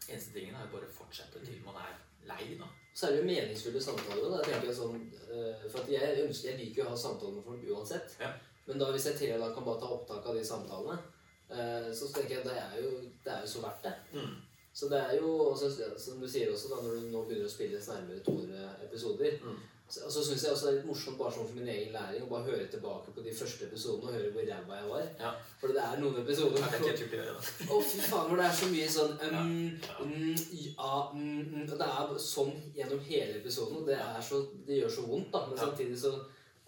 eneste 0.08 0.32
tingen 0.32 0.54
er 0.54 0.60
jo 0.66 0.76
bare 0.78 0.86
å 0.86 0.94
fortsette 0.94 1.44
til 1.44 1.60
man 1.64 1.74
er 1.74 1.98
lei, 2.28 2.54
da. 2.58 2.68
Så 2.94 3.06
er 3.06 3.10
det 3.10 3.18
jo 3.18 3.26
meningsfulle 3.26 3.80
samtaler. 3.82 4.30
Da. 4.30 4.38
Jeg 4.46 4.60
tenker 4.62 4.74
sånn, 4.74 5.10
eh, 5.30 5.68
for 5.70 5.90
jeg, 5.90 6.28
ønsker, 6.28 6.48
jeg 6.50 6.58
liker 6.60 6.82
jo 6.82 6.86
å 6.86 6.90
ha 6.90 6.96
samtaler 6.96 7.34
med 7.34 7.44
folk 7.44 7.62
uansett. 7.66 8.16
Ja. 8.20 8.32
Men 8.66 8.78
da 8.78 8.92
hvis 8.92 9.04
jeg 9.06 9.16
til 9.18 9.34
og 9.34 9.40
med 9.40 9.54
kan 9.54 9.64
bare 9.64 9.80
ta 9.80 9.86
opptak 9.86 10.26
av 10.26 10.34
de 10.34 10.44
samtalene, 10.44 10.98
eh, 10.98 11.02
så 11.94 12.10
tenker 12.12 12.34
jeg 12.36 12.44
det 12.44 12.58
er 12.60 12.76
jo, 12.82 12.90
det 13.24 13.32
er 13.32 13.40
jo 13.40 13.50
så 13.54 13.64
verdt 13.64 13.88
det. 13.88 13.94
Mm. 14.12 14.36
Så 14.78 14.88
det 14.88 14.98
er 15.00 15.16
jo, 15.16 15.30
også, 15.38 15.70
som 15.98 16.20
du 16.20 16.28
sier 16.28 16.52
også, 16.52 16.68
da, 16.70 16.82
når 16.84 17.00
du 17.00 17.08
nå 17.10 17.24
begynner 17.26 17.48
å 17.48 17.50
spille 17.50 17.80
nærmere 17.82 18.22
200 18.22 18.68
episoder, 18.86 19.40
Mm. 19.42 19.56
så, 19.88 20.04
og 20.06 20.12
så 20.12 20.22
syns 20.24 20.44
jeg 20.44 20.52
også 20.52 20.66
det 20.66 20.72
er 20.72 20.76
litt 20.76 20.86
morsomt 20.86 21.18
bare 21.18 21.32
sånn 21.32 21.48
for 21.48 21.56
min 21.58 21.70
egen 21.72 21.94
læring 21.96 22.22
å 22.22 22.28
bare 22.30 22.44
høre 22.50 22.66
tilbake 22.70 23.14
på 23.16 23.24
de 23.24 23.32
første 23.34 23.64
episodene 23.64 24.10
og 24.10 24.14
høre 24.14 24.30
hvor 24.34 24.46
ræva 24.50 24.78
jeg 24.78 24.88
var. 24.92 25.06
Ja. 25.24 25.32
For 25.60 25.74
det 25.74 25.82
er 25.82 25.98
noen 26.02 26.20
episoder 26.22 26.60
er 26.60 27.32
å 27.72 27.80
fy 27.82 27.98
faen, 28.04 28.28
hvor 28.28 28.36
det 28.36 28.46
er 28.46 28.56
så 28.60 28.68
mye 28.74 28.88
sånn 28.98 29.14
um, 29.24 29.52
mm, 30.04 30.42
ja, 30.60 30.94
mm, 31.14 31.40
mm, 31.54 31.66
Det 31.72 31.88
er 31.88 32.18
sånn 32.28 32.52
gjennom 32.76 33.00
hele 33.08 33.40
episoden, 33.40 33.80
og 33.80 33.88
det, 33.88 33.96
er 33.96 34.20
så, 34.30 34.44
det 34.68 34.82
gjør 34.82 34.94
så 35.00 35.08
vondt, 35.08 35.32
da. 35.32 35.46
Men 35.48 35.64
samtidig 35.64 35.98
så 36.04 36.12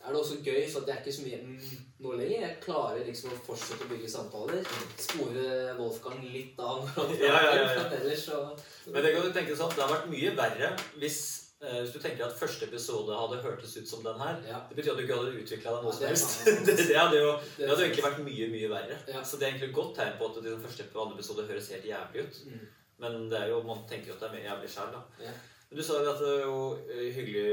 er 0.01 0.14
det 0.14 0.20
også 0.20 0.36
gøy, 0.44 0.62
for 0.72 0.86
det 0.86 0.94
er 0.94 1.03
ikke 1.03 1.12
så 1.12 1.24
mye 1.26 1.38
mm, 1.42 1.80
nå 2.01 2.14
lenger. 2.16 2.44
Jeg 2.46 2.57
klarer 2.64 3.03
liksom 3.05 3.34
å 3.34 3.40
fortsette 3.44 3.84
å 3.84 3.90
bygge 3.90 4.09
samtaler. 4.09 4.70
Spore 4.96 5.74
Wolfgang 5.76 6.22
litt 6.24 6.62
av. 6.64 6.88
Ja, 7.20 7.34
ja, 7.44 7.53
ja. 7.59 7.84
Ellers 7.98 8.24
så 8.24 8.40
Men 8.86 9.05
det 9.05 9.12
kan 9.12 9.28
du 9.28 9.36
tenke 9.36 9.59
sånn, 9.59 9.74
det 9.76 9.84
har 9.84 9.92
vært 9.92 10.09
mye 10.12 10.32
verre 10.38 10.72
hvis, 11.03 11.20
eh, 11.61 11.82
hvis 11.82 11.92
du 11.92 12.01
tenker 12.01 12.24
at 12.24 12.40
første 12.40 12.64
episode 12.70 13.18
hadde 13.20 13.42
hørtes 13.44 13.76
ut 13.76 13.92
som 13.92 14.07
den 14.07 14.16
her. 14.24 14.40
Det 14.70 14.80
betyr 14.80 14.94
at 14.94 15.03
du 15.03 15.05
ikke 15.05 15.20
hadde 15.20 15.44
utvikla 15.44 15.76
deg 15.76 15.84
noe 15.84 15.94
som 15.98 16.09
helst. 16.09 16.34
Det, 16.70 16.78
det, 16.80 16.96
hadde 16.96 17.20
jo, 17.20 17.36
Det 17.59 17.68
hadde 17.68 17.86
egentlig 17.90 18.09
vært 18.09 18.24
mye, 18.24 18.51
mye 18.57 18.72
verre. 18.72 18.98
Så 19.20 19.36
det 19.36 19.46
er 19.46 19.53
egentlig 19.53 19.68
et 19.68 19.78
godt 19.82 19.94
tegn 20.01 20.16
på 20.16 20.32
at 20.32 20.42
den 20.48 20.64
første 20.64 20.88
og 20.94 21.05
andre 21.05 21.20
episode 21.20 21.48
høres 21.53 21.72
helt 21.76 21.88
jævlig 21.92 22.24
ut. 22.24 22.42
Mm. 22.48 22.66
Men 23.05 23.22
det 23.28 23.44
er 23.44 23.53
jo, 23.53 23.61
man 23.68 23.84
tenker 23.88 24.14
jo 24.14 24.16
at 24.16 24.24
det 24.24 24.32
er 24.32 24.36
mer 24.38 24.48
jævlig 24.48 24.72
sjæl, 24.72 24.96
da. 24.96 25.28
Ja. 25.28 25.36
Men 25.68 25.78
du 25.78 25.84
sa 25.84 26.01
jo 26.01 26.11
at 26.11 26.24
det 26.24 26.34
er 26.34 26.46
jo 26.48 26.61
eh, 26.88 27.09
hyggelig 27.14 27.51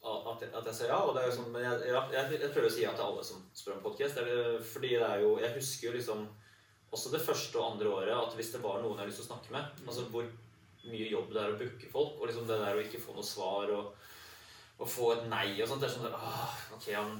at 0.00 0.42
jeg, 0.42 0.50
at 0.56 0.68
jeg 0.70 0.76
sier 0.78 0.92
ja. 0.92 1.00
Og 1.04 1.14
det 1.14 1.22
er 1.22 1.30
jo 1.30 1.38
sånn, 1.38 1.50
men 1.52 1.64
jeg, 1.66 1.90
jeg, 1.90 2.38
jeg 2.40 2.52
prøver 2.52 2.68
å 2.70 2.74
si 2.74 2.84
ja 2.84 2.92
til 2.96 3.06
alle 3.06 3.24
som 3.26 3.42
spør 3.56 3.78
om 3.78 3.82
podkast. 3.88 4.20
Fordi 4.72 4.94
det 4.96 5.08
er 5.08 5.24
jo 5.24 5.34
Jeg 5.42 5.56
husker 5.58 5.90
jo 5.90 5.96
liksom 5.98 6.28
også 6.90 7.12
det 7.12 7.20
første 7.22 7.58
og 7.60 7.74
andre 7.74 7.90
året 7.94 8.16
at 8.16 8.32
hvis 8.34 8.48
det 8.50 8.62
var 8.64 8.80
noen 8.82 8.96
jeg 8.96 9.04
har 9.04 9.10
lyst 9.12 9.20
til 9.22 9.28
å 9.28 9.32
snakke 9.32 9.52
med 9.54 9.84
Altså 9.86 10.06
hvor 10.10 10.24
mye 10.90 11.10
jobb 11.12 11.28
det 11.34 11.42
er 11.42 11.52
å 11.52 11.58
booke 11.60 11.90
folk, 11.92 12.16
og 12.18 12.26
liksom 12.26 12.48
det 12.48 12.56
der 12.58 12.78
å 12.78 12.82
ikke 12.82 13.02
få 13.04 13.12
noe 13.14 13.26
svar 13.26 13.70
og, 13.76 13.92
og 14.80 14.88
få 14.88 15.10
et 15.12 15.28
nei 15.30 15.52
og 15.60 15.68
sånt 15.68 15.84
Det 15.84 15.90
er 15.90 15.94
sånn 15.94 16.16
ah, 16.16 16.56
Ok, 16.74 16.88
han 16.96 17.12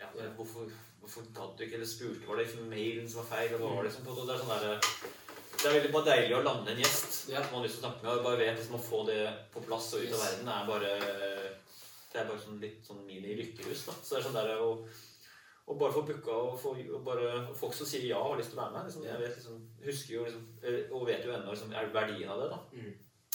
ja, 0.00 0.08
hvorfor, 0.38 0.70
hvorfor 1.02 1.26
gadd 1.34 1.52
du 1.58 1.66
ikke, 1.66 1.76
eller 1.80 1.90
spurte 1.90 2.24
Var 2.28 2.38
det 2.38 2.46
liksom 2.46 2.70
mailen 2.72 3.10
som 3.10 3.20
var 3.20 3.28
feil, 3.34 3.50
eller 3.50 3.66
var 3.66 3.82
det 3.82 3.90
liksom 3.90 4.08
Det 4.08 4.34
er 4.36 4.40
sånn 4.40 4.54
der, 4.54 4.88
det 5.62 5.68
er 5.68 5.76
veldig 5.76 5.92
bare 5.94 6.08
deilig 6.08 6.38
å 6.38 6.44
lande 6.46 6.72
en 6.72 6.80
gjest 6.82 7.18
Ja. 7.30 7.42
man 7.50 7.60
har 7.60 7.66
lyst 7.66 7.76
til 7.78 7.84
å 7.84 7.86
snakke 7.90 8.06
med. 8.06 8.14
og 8.16 8.24
Bare 8.24 8.40
vet 8.40 8.56
liksom 8.56 8.78
Å 8.78 8.86
få 8.86 9.02
det 9.10 9.20
på 9.52 9.62
plass 9.66 9.92
og 9.94 10.06
ut 10.06 10.16
av 10.16 10.24
verden 10.24 10.48
er 10.54 10.70
bare 10.72 10.94
Det 12.12 12.20
er 12.20 12.28
bare 12.28 12.40
sånn 12.42 12.60
litt 12.60 12.84
sånn 12.84 13.02
mini-lykkehus. 13.08 13.86
da. 13.88 13.92
Så 14.02 14.14
det 14.14 14.20
er 14.20 14.26
sånn 14.28 14.36
der 14.36 14.54
å, 14.60 14.70
å 15.72 15.76
bare 15.80 15.94
få 15.94 16.02
booka 16.08 16.34
og, 16.36 16.56
få, 16.60 16.74
og 16.76 17.04
bare 17.06 17.30
og 17.48 17.54
folk 17.56 17.74
som 17.76 17.88
sier 17.88 18.04
ja 18.10 18.20
har 18.22 18.36
lyst 18.40 18.52
til 18.52 18.58
å 18.60 18.64
være 18.66 18.74
med. 18.76 18.88
Liksom, 18.90 19.06
jeg 19.08 19.20
vet 19.22 19.36
liksom, 19.38 19.60
husker 19.86 20.14
jo 20.18 20.24
liksom, 20.28 20.48
eh, 20.62 20.80
og 20.92 21.06
vet 21.08 21.24
jo 21.24 21.32
ennå 21.36 21.54
liksom, 21.54 21.72
er 21.72 21.92
verdien 21.94 22.28
av 22.34 22.42
det. 22.42 22.50
da. 22.52 22.58
Mm. 22.76 22.92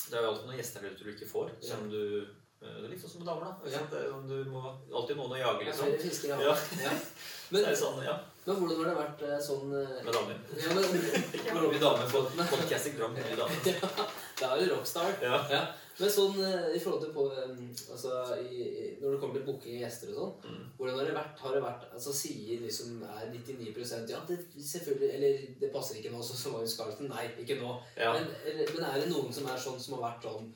Det 0.08 0.16
er 0.16 0.22
jo 0.24 0.30
alltid 0.34 0.46
noen 0.52 0.60
gjester 0.62 0.84
der 0.86 0.94
ute 0.94 1.04
du 1.08 1.10
ikke 1.16 1.28
får, 1.32 1.50
Selv 1.60 1.82
om 1.84 1.90
du 1.92 2.02
eh, 2.22 2.76
Det 2.78 2.86
er 2.86 2.92
litt 2.94 3.02
sånn 3.02 3.12
som 3.16 3.24
med 3.24 3.28
damer, 3.32 3.50
da. 3.50 3.72
Ja. 3.74 3.82
Det 3.92 3.98
er 4.04 4.12
sånn, 4.14 4.30
Du 4.30 4.52
må 4.54 4.62
alltid 4.94 5.18
noen 5.20 5.34
å 5.36 5.42
jage, 5.42 5.66
liksom. 5.68 5.90
Ja, 5.92 6.00
fisker, 6.06 6.46
Ja. 6.46 6.54
ja. 6.86 6.94
Men, 7.52 7.62
det 7.64 7.70
er 7.72 7.78
sånn, 7.80 8.02
ja, 8.04 8.14
men 8.44 8.58
hvordan 8.60 8.82
har 8.82 8.88
det 8.90 8.96
vært 8.98 9.22
eh, 9.24 9.38
sånn 9.40 9.70
med 9.72 10.10
damer. 10.12 10.40
ja, 10.60 10.74
men, 10.76 10.84
Mye 11.72 11.80
damer 11.80 12.10
på 12.12 12.24
podcasting 12.52 12.98
drar 13.00 13.14
mye 13.16 13.38
damer. 13.40 14.18
Da 14.38 14.54
er 14.54 14.62
du 14.66 14.74
rockstar. 14.76 15.14
Ja. 15.24 15.38
Ja. 15.50 15.62
Men 15.98 16.12
sånn 16.14 16.36
eh, 16.46 16.76
i 16.78 16.80
forhold 16.82 17.02
til 17.02 17.14
på 17.16 17.24
Altså 17.34 18.36
i, 18.38 18.68
når 19.02 19.16
det 19.16 19.20
kommer 19.22 19.40
til 19.40 19.48
booking 19.48 19.80
av 19.80 19.82
gjester 19.88 20.12
og 20.14 20.18
sånn, 20.20 20.34
Mm. 20.52 20.68
hvordan 20.78 21.00
har 21.00 21.08
det 21.10 21.16
vært? 21.16 21.40
Har 21.42 21.56
det 21.56 21.62
vært 21.64 21.88
altså 21.98 22.14
Sier 22.14 22.60
liksom 22.62 23.02
er 23.02 23.32
99 23.34 24.12
Ja, 24.12 24.20
det 24.30 24.38
selvfølgelig 24.62 25.10
Eller 25.16 25.42
det 25.64 25.72
passer 25.74 25.98
ikke 25.98 26.12
nå, 26.14 26.22
sånn 26.22 26.38
som 26.44 26.54
Magnus 26.54 26.78
Carlsen. 26.78 27.10
Nei, 27.10 27.26
ikke 27.42 27.58
nå. 27.64 27.74
Ja. 27.98 28.14
Men, 28.14 28.30
eller, 28.46 28.70
men 28.76 28.86
er 28.86 29.00
det 29.02 29.10
noen 29.10 29.34
som 29.34 29.50
er 29.50 29.58
sånn 29.58 29.80
som 29.82 29.98
har 29.98 30.12
vært 30.12 30.30
sånn 30.30 30.54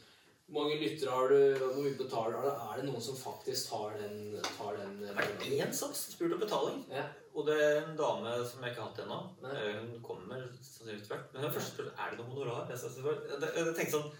Hvor 0.51 0.67
mange 0.67 0.77
lyttere 0.83 1.09
har 1.17 1.27
du? 1.33 1.39
Hvor 1.57 1.81
mye 1.81 1.97
betaler 1.97 2.37
du? 2.37 2.51
Er 2.51 2.77
det 2.77 2.85
noen 2.91 3.01
som 3.01 3.17
faktisk 3.17 3.69
tar 3.73 3.97
den, 3.97 4.37
tar 4.59 4.77
den 4.77 4.99
Det 5.01 5.09
har 5.09 5.23
vært 5.23 5.49
én 5.57 5.73
som 5.73 5.89
spurt 5.95 6.33
om 6.37 6.39
betaling. 6.45 6.85
Ja. 6.91 7.07
Og 7.31 7.45
det 7.47 7.55
er 7.63 7.77
en 7.81 7.95
dame 7.97 8.33
som 8.43 8.63
jeg 8.63 8.73
ikke 8.73 8.81
har 8.83 8.89
hatt 8.89 8.99
ennå. 9.05 9.19
Eh, 9.47 9.77
Hun 9.79 10.01
kommer 10.03 10.43
sannsynligvis 10.57 11.05
etter 11.05 11.15
hvert. 11.15 11.29
Men 11.33 11.45
hun 11.45 11.55
først 11.55 11.73
spurte 11.73 11.93
er 11.95 12.11
det 12.11 12.19
noe 12.19 12.33
honorar. 12.33 12.67
Jeg, 12.71 13.73
tenkte 13.77 13.95
sånn 13.95 14.11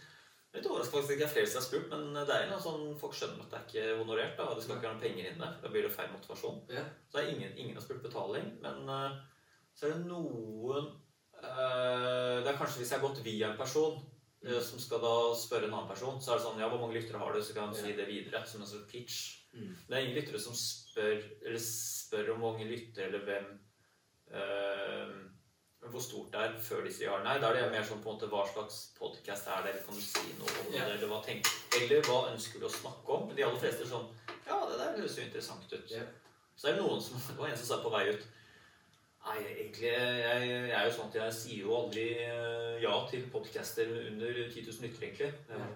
Litt 0.51 0.65
overrasket 0.67 0.97
faktisk 0.97 1.13
ikke 1.13 1.21
det 1.21 1.27
er 1.29 1.31
flere 1.31 1.47
som 1.47 1.61
har 1.61 1.63
spurt, 1.63 1.91
men 1.93 2.25
det 2.27 2.35
er 2.35 2.49
noe 2.49 2.59
sånn 2.59 2.81
folk 2.99 3.13
skjønner 3.15 3.45
at 3.45 3.53
det 3.53 3.59
er 3.59 3.67
ikke 3.69 3.99
honorert. 4.01 4.33
da, 4.35 4.47
og 4.49 4.57
Det 4.57 4.65
skal 4.65 4.75
ikke 4.75 4.83
være 4.83 4.95
noen 4.97 5.03
penger 5.05 5.29
inne. 5.29 5.47
Da 5.61 5.69
blir 5.71 5.85
det 5.85 5.91
feil 5.93 6.09
motivasjon. 6.11 6.57
Ja. 6.75 6.83
Så 7.07 7.15
det 7.15 7.21
er 7.21 7.29
ingen, 7.31 7.53
ingen 7.55 7.77
har 7.79 7.85
spurt 7.85 8.03
betaling. 8.03 8.49
Men 8.65 8.91
uh, 8.91 9.15
så 9.71 9.87
er 9.87 9.93
det 9.93 10.09
noen 10.09 10.89
uh, 11.39 12.43
Det 12.43 12.51
er 12.51 12.59
kanskje 12.59 12.81
hvis 12.81 12.91
jeg 12.91 12.99
har 12.99 13.05
gått 13.05 13.23
via 13.23 13.53
en 13.53 13.61
person 13.61 13.95
uh, 14.03 14.59
som 14.67 14.83
skal 14.83 14.99
da 15.05 15.15
spørre 15.39 15.69
en 15.69 15.77
annen 15.77 15.87
person, 15.93 16.19
så 16.19 16.33
er 16.33 16.41
det 16.41 16.47
sånn 16.49 16.59
Ja, 16.59 16.67
hvor 16.67 16.83
mange 16.83 16.99
lyttere 16.99 17.23
har 17.23 17.31
du? 17.31 17.39
Så 17.39 17.55
kan 17.55 17.71
han 17.71 17.79
si 17.79 17.95
det 17.95 18.11
videre 18.11 18.43
som 18.43 18.65
en 18.65 18.71
sånn 18.73 18.83
pitch. 18.91 19.21
Mm. 19.55 19.71
Det 19.87 19.95
er 19.95 20.03
ingen 20.03 20.19
lyttere 20.19 20.43
som 20.43 20.57
spør 20.57 20.80
Eller 20.99 21.59
spør 21.63 22.33
om 22.33 22.39
hvor 22.41 22.51
mange 22.51 22.67
lyttere 22.69 23.05
eller 23.07 23.23
hvem 23.27 23.45
eh, 24.33 25.13
Hvor 25.91 26.03
stort 26.03 26.33
det 26.33 26.41
er 26.45 26.57
før 26.61 26.83
de 26.85 26.91
sier 26.93 27.07
ja 27.07 27.15
eller 27.15 27.29
nei. 27.29 27.37
Da 27.41 27.51
er 27.51 27.59
det 27.59 27.71
mer 27.71 27.87
sånn 27.87 28.01
på 28.03 28.11
en 28.11 28.17
måte 28.17 28.29
hva 28.31 28.43
slags 28.49 28.81
podkast 28.97 29.47
er 29.47 29.63
det, 29.63 29.73
eller 29.73 29.85
kan 29.87 29.97
du 29.97 30.03
si 30.05 30.35
noe 30.39 30.57
om 30.61 30.73
det, 30.73 30.81
eller 30.83 31.07
hva 31.11 31.21
tenker 31.25 31.79
Eller 31.79 32.03
hva 32.07 32.19
ønsker 32.33 32.59
du 32.59 32.67
å 32.67 32.75
snakke 32.75 33.17
om? 33.17 33.31
De 33.35 33.47
aller 33.47 33.63
fleste 33.63 33.87
er 33.87 33.93
sånn 33.93 34.11
Ja, 34.45 34.59
det 34.67 34.77
der 34.77 34.93
høres 34.99 35.17
jo 35.17 35.25
interessant 35.25 35.71
ut. 35.71 35.91
Yeah. 35.91 36.11
Så 36.55 36.69
er 36.69 36.77
det 36.77 36.83
noen 36.83 37.01
som 37.01 37.17
Det 37.31 37.39
var 37.39 37.49
en 37.49 37.59
som 37.63 37.71
sa 37.71 37.81
på 37.83 37.93
vei 37.93 38.05
ut 38.11 38.29
Nei, 39.21 39.37
egentlig 39.45 39.91
jeg, 39.91 40.45
jeg 40.49 40.71
er 40.73 40.87
jo 40.87 40.93
sånn 40.95 41.11
at 41.11 41.17
jeg 41.19 41.33
sier 41.37 41.65
jo 41.67 41.75
aldri 41.77 42.07
eh, 42.25 42.79
ja 42.81 42.95
til 43.11 43.27
podcaster 43.29 43.91
under 44.07 44.39
10 44.49 44.65
000 44.65 44.81
lyttere, 44.81 45.11
egentlig. 45.11 45.29
Ja. 45.45 45.67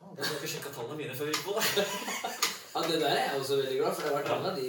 Ja, 0.00 0.06
Da 0.06 0.22
må 0.22 0.30
jeg 0.30 0.38
ikke 0.38 0.50
sjekke 0.54 0.72
tallene 0.72 0.96
mine 1.02 1.18
før 1.18 1.28
vi 1.28 1.34
gikk 1.36 1.44
på. 1.44 2.54
Ja, 2.78 2.88
det 2.88 3.00
der 3.00 3.08
er 3.10 3.32
jeg 3.32 3.40
også 3.40 3.56
veldig 3.56 3.78
glad 3.80 3.94
for. 3.94 4.02
Det 4.02 4.12
har 4.12 4.22
vært 4.22 4.32
en 4.38 4.50
av 4.50 4.56
de 4.56 4.68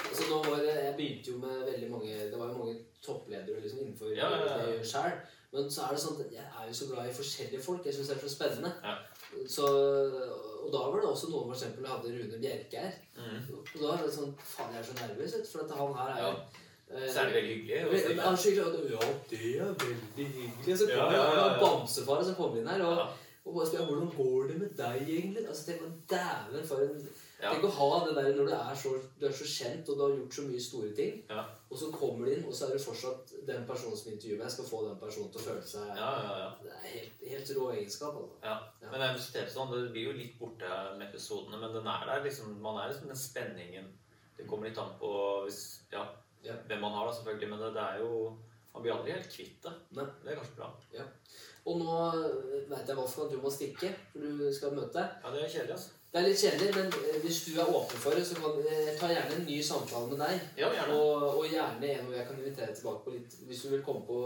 altså 0.00 0.22
nå 0.30 0.38
var 0.48 0.62
det, 0.64 0.74
Jeg 0.84 0.94
begynte 0.96 1.30
jo 1.30 1.38
med 1.38 1.64
veldig 1.72 1.90
mange 1.90 2.12
Det 2.30 2.38
var 2.38 2.46
jo 2.48 2.58
mange 2.58 2.76
toppledere 3.04 3.60
liksom 3.60 3.80
innenfor 3.84 4.14
Ja, 4.16 4.30
ja, 4.30 4.38
ja. 4.38 4.56
det 4.56 4.66
jeg 4.68 4.78
gjør 4.78 4.84
selv. 4.94 5.36
Men 5.52 5.70
så 5.70 5.82
er 5.82 5.90
det 5.96 6.00
sånn 6.00 6.20
at 6.22 6.32
jeg 6.32 6.46
er 6.46 6.66
jo 6.68 6.74
så 6.78 6.86
glad 6.90 7.08
i 7.10 7.14
forskjellige 7.20 7.62
folk. 7.62 7.86
Jeg 7.86 7.94
syns 7.94 8.08
det 8.08 8.16
er 8.16 8.22
så 8.22 8.30
spennende. 8.34 8.70
Ja. 8.86 8.94
Så, 9.50 9.66
og 10.64 10.68
da 10.72 10.82
var 10.90 11.00
det 11.02 11.10
også 11.10 11.30
noen 11.30 11.48
for 11.50 11.56
eksempel 11.56 11.86
jeg 11.86 11.92
hadde 11.94 12.12
Rune 12.16 12.38
Bjerke 12.44 12.84
her. 12.84 12.98
Mm. 13.18 13.48
Og 13.58 13.80
da 13.82 13.86
var 13.88 14.04
det 14.06 14.12
sånn 14.14 14.34
Faen, 14.52 14.74
jeg 14.74 14.82
er 14.82 14.88
så 14.90 14.98
nervøs, 15.00 15.34
for 15.52 15.64
at 15.64 15.74
han 15.80 15.96
her 15.98 16.12
er 16.14 16.20
jo 16.22 16.30
eh, 16.30 17.08
Så 17.10 17.18
er 17.20 17.24
det 17.30 17.34
veldig 17.40 17.56
hyggelig. 17.56 17.80
men- 17.82 17.90
og 17.90 18.38
Ja, 19.58 19.66
det 19.74 19.88
er 19.90 19.90
veldig 19.90 20.28
hyggelig. 20.38 20.78
Så 20.78 20.86
kommer 20.86 21.18
Ja, 21.18 21.26
ja, 21.34 21.48
ja, 21.50 21.58
bamsefar 21.64 22.24
som 22.24 22.38
kommer 22.38 22.62
inn 22.62 22.68
her. 22.68 22.86
Og. 22.86 23.10
Og 23.44 23.54
bare 23.56 23.66
spør 23.66 23.86
hvordan 23.88 24.10
går 24.16 24.48
det 24.48 24.56
med 24.60 24.70
deg 24.76 25.08
egentlig? 25.08 25.48
Altså, 25.48 25.66
tenk 25.66 25.80
dæven 26.10 26.66
for 26.68 26.82
en 26.84 27.08
Ja. 27.42 27.50
Tenk 27.54 27.64
å 27.64 27.70
ha 27.72 27.88
det 28.04 28.14
der 28.18 28.34
når 28.36 28.46
du 28.50 28.52
er, 28.52 28.74
så, 28.76 28.90
du 29.20 29.26
er 29.26 29.32
så 29.32 29.46
kjent 29.48 29.88
og 29.88 29.96
du 29.96 30.02
har 30.04 30.10
gjort 30.18 30.34
så 30.36 30.42
mye 30.44 30.60
store 30.60 30.90
ting, 30.96 31.22
Ja. 31.30 31.44
og 31.70 31.78
så 31.78 31.90
kommer 31.92 32.26
du 32.26 32.32
inn, 32.34 32.44
og 32.44 32.52
så 32.52 32.66
er 32.66 32.74
det 32.76 32.82
fortsatt 32.84 33.32
den 33.48 33.64
personen 33.66 33.96
som 33.96 34.10
intervjuer 34.12 34.42
meg, 34.42 34.50
skal 34.52 34.64
få 34.68 34.80
den 34.88 34.98
personen 35.00 35.30
til 35.32 35.40
å 35.40 35.44
føle 35.46 35.62
seg 35.70 35.86
Ja, 35.88 36.10
ja, 36.26 36.34
ja. 36.42 36.50
Det 36.62 36.74
er 36.74 36.84
helt, 36.96 37.24
helt 37.30 37.52
rå 37.56 37.70
egenskap, 37.72 38.18
altså. 38.20 38.36
ja. 38.44 38.58
Ja. 38.82 38.90
Men 38.92 39.48
sånn, 39.54 39.72
det 39.72 39.92
blir 39.94 40.10
jo 40.10 40.12
litt 40.18 40.36
borte 40.38 40.68
med 40.98 41.08
episodene, 41.08 41.56
men 41.62 41.72
den 41.78 41.86
er 41.88 42.04
der 42.10 42.24
liksom, 42.28 42.60
man 42.60 42.76
er 42.82 42.92
liksom 42.92 43.08
den 43.08 43.16
spenningen. 43.16 43.88
Det 44.36 44.46
kommer 44.48 44.68
litt 44.68 44.78
an 44.78 44.92
på 45.00 45.10
hvis, 45.46 45.80
ja, 45.92 46.04
Ja. 46.44 46.54
hvem 46.68 46.80
man 46.80 46.92
har, 46.92 47.06
da, 47.06 47.12
selvfølgelig, 47.12 47.48
men 47.50 47.58
det, 47.60 47.74
det 47.74 47.82
er 47.82 47.98
jo 48.04 48.36
Man 48.72 48.82
blir 48.84 48.92
aldri 48.94 49.10
helt 49.12 49.26
kvitt 49.32 49.62
det. 49.64 49.72
Nei. 49.96 50.04
Det 50.22 50.30
er 50.30 50.36
kanskje 50.38 50.56
bra. 50.60 50.68
Og 51.66 51.80
nå 51.80 51.94
veit 52.70 52.86
jeg 52.86 52.96
Wolfgang, 52.96 53.26
at 53.26 53.32
du 53.34 53.40
må 53.42 53.50
stikke, 53.50 53.90
for 54.12 54.20
du 54.22 54.52
skal 54.54 54.76
møte. 54.76 55.02
Ja, 55.24 55.32
det 55.34 55.42
er 55.42 55.48
kjedelig, 55.50 55.74
altså. 55.74 55.90
Det 56.10 56.18
er 56.18 56.24
litt 56.26 56.40
kjedelig, 56.42 56.70
men 56.74 56.88
eh, 57.06 57.18
hvis 57.22 57.36
du 57.46 57.50
er 57.62 57.68
åpen 57.70 58.00
for 58.02 58.18
det, 58.18 58.24
så 58.26 58.34
kan 58.34 58.56
jeg 58.66 58.94
ta 58.98 59.10
gjerne 59.12 59.36
en 59.36 59.44
ny 59.46 59.58
samtale 59.62 60.08
med 60.10 60.18
deg. 60.24 60.40
Ja, 60.58 60.70
gjerne. 60.74 60.96
Og, 60.96 61.26
og 61.38 61.44
gjerne 61.46 61.86
en 61.86 62.08
hvor 62.08 62.16
jeg 62.16 62.26
kan 62.26 62.40
invitere 62.40 62.74
tilbake 62.74 63.04
på 63.04 63.14
litt 63.14 63.36
hvis 63.46 63.60
du 63.62 63.68
vil 63.76 63.84
komme 63.86 64.02
på 64.08 64.16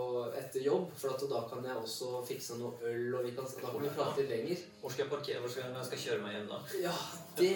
etter 0.40 0.64
jobb. 0.64 0.86
For 0.96 1.12
at 1.12 1.26
da 1.28 1.42
kan 1.50 1.68
jeg 1.68 1.76
også 1.82 2.22
fikse 2.24 2.56
noe 2.56 2.80
øl, 2.88 3.10
og 3.18 3.28
vi 3.28 3.34
kan, 3.36 3.44
da 3.44 3.74
kan 3.74 3.84
vi 3.84 3.92
prate 3.98 4.22
litt 4.22 4.32
lenger. 4.32 4.64
Hvor 4.80 4.94
skal 4.94 5.04
jeg 5.04 5.12
parkere? 5.12 5.42
Hvor 5.44 5.52
skal 5.52 5.66
jeg, 5.66 5.76
jeg 5.76 5.90
skal 5.90 6.02
kjøre 6.06 6.24
meg 6.24 6.38
hjem 6.38 6.48
da? 6.54 6.62
Ja, 6.86 6.94
det 7.36 7.50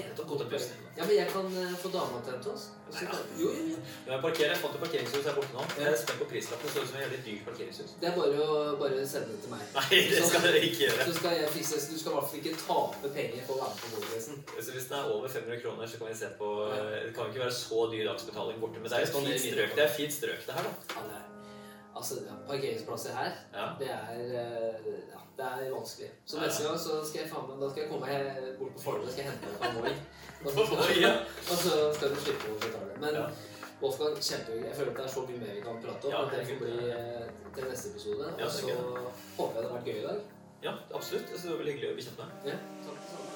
det. 0.53 0.61
Ja, 1.01 1.09
men 1.09 1.17
jeg 1.23 1.33
kan 1.33 1.59
eh, 1.65 1.79
få 1.81 1.95
dama 1.97 2.21
til 2.21 2.35
å 2.35 2.37
hente 2.37 2.53
oss. 2.53 2.69
Jo, 2.89 3.17
jo, 3.39 3.49
jo. 3.73 3.79
Men 4.05 4.13
jeg 4.15 4.23
parkerer. 4.25 4.53
Jeg 4.55 4.61
fant 4.63 4.77
et 4.79 4.83
parkeringshus 4.85 5.27
her 5.29 5.37
borte 5.37 5.55
nå. 5.55 5.65
Jeg 5.79 5.91
er 5.93 5.99
spent 6.03 6.21
på 6.23 6.29
prislappen. 6.33 6.73
Det 6.75 6.83
ut 6.83 6.89
som 6.91 6.99
et 6.99 7.05
jævlig 7.05 7.21
dyrt 7.27 7.45
parkeringshus. 7.49 7.93
Det 8.01 8.09
er 8.11 8.17
bare 8.17 8.47
å 8.49 8.59
bare 8.81 9.07
sende 9.13 9.35
det 9.35 9.41
til 9.45 9.55
meg. 9.55 9.65
Nei, 9.77 10.01
det 10.13 10.25
skal 10.31 10.47
dere 10.47 10.63
ikke 10.69 10.83
gjøre. 10.87 11.07
Så 11.11 11.17
skal 11.21 11.37
jeg 11.39 11.53
fikse 11.59 11.81
Du 11.89 11.97
skal 12.01 12.11
i 12.11 12.17
hvert 12.19 12.29
fall 12.33 12.43
ikke 12.43 12.55
tape 12.65 13.13
penger 13.19 13.47
på 13.49 13.57
å 13.57 13.61
være 13.63 13.73
med 13.77 13.85
på 13.85 13.95
Vollereisen. 13.97 14.43
Så 14.59 14.77
hvis 14.77 14.91
den 14.91 14.99
er 15.01 15.15
over 15.15 15.35
500 15.37 15.63
kroner, 15.65 15.93
så 15.93 16.03
kan 16.03 16.13
vi 16.13 16.19
se 16.23 16.33
på 16.41 16.53
Det 16.73 17.15
kan 17.15 17.25
jo 17.25 17.31
ikke 17.35 17.45
være 17.47 17.57
så 17.61 17.89
dyr 17.93 18.05
dagsbetaling 18.13 18.61
borte. 18.65 18.83
Men 18.83 18.93
det 18.93 19.01
er 19.03 19.09
et 19.09 19.17
fint 19.19 19.43
strøk. 19.49 19.75
Det 19.79 19.89
er 19.89 19.97
fint 20.01 20.21
strøk, 20.21 20.47
det 20.49 20.59
her, 20.61 20.71
da. 20.71 20.77
Ja, 20.97 21.09
det 21.09 21.19
er 21.23 21.28
Altså, 21.99 22.15
ja, 22.29 22.35
parkeringsplasser 22.47 23.13
her, 23.19 23.31
Ja. 23.55 23.67
det 23.81 23.89
er 23.91 24.19
eh, 24.43 24.89
Ja, 25.13 25.21
det 25.39 25.45
er 25.67 25.71
vanskelig. 25.75 26.11
Så 26.27 26.39
neste 26.41 26.63
gang 26.69 26.79
så 26.79 27.01
skal 27.09 27.21
jeg 27.25 27.31
faen 27.33 27.61
Da 27.61 27.69
skal 27.71 27.83
jeg 27.83 27.91
komme 27.91 28.07
meg 28.07 28.59
bort 28.59 28.73
på 28.77 28.81
Fornebu 28.87 29.07
og 29.07 29.13
skal 29.13 29.25
hente 29.29 29.47
deg 29.47 29.57
på 29.59 29.69
Moi. 29.81 29.95
Og 30.45 30.51
så- 30.55 30.63
Og 31.51 31.57
så 31.65 31.73
skal 31.95 32.09
du 32.15 32.17
slippe 32.23 32.47
å 32.55 32.59
betale. 32.63 32.93
Men. 33.03 33.15
Wolfgang, 33.83 34.17
kjempegøy. 34.19 34.65
Jeg 34.67 34.75
føler 34.77 34.91
at 34.91 34.97
det 34.97 35.05
er 35.05 35.09
så 35.15 35.21
mye 35.29 35.39
mer 35.39 35.53
vi 35.55 35.61
kan 35.63 35.77
prate 35.83 36.05
om. 36.07 36.11
Ja, 36.11 36.21
det 36.33 36.47
får 36.49 36.59
bli 36.59 36.75
eh, 36.91 37.27
til 37.55 37.65
neste 37.71 37.87
episode. 37.93 38.25
Ja, 38.39 38.45
Og 38.45 38.51
så 38.51 38.67
håper 39.39 39.55
jeg 39.55 39.63
det 39.63 39.71
har 39.71 39.79
vært 39.79 39.87
gøy 39.87 39.99
i 40.01 40.07
dag. 40.09 40.19
Ja, 40.67 40.73
absolutt. 40.95 41.27
Det 41.31 41.51
var 41.51 41.59
veldig 41.63 41.75
hyggelig 41.75 41.91
å 41.93 41.95
bli 41.95 42.03
kjent 42.09 42.19
med 42.19 42.27
deg. 42.27 42.35
Ja, 42.51 42.57
takk 42.83 42.97
det 42.99 43.09
samme. 43.13 43.27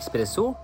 Espresso 0.00 0.56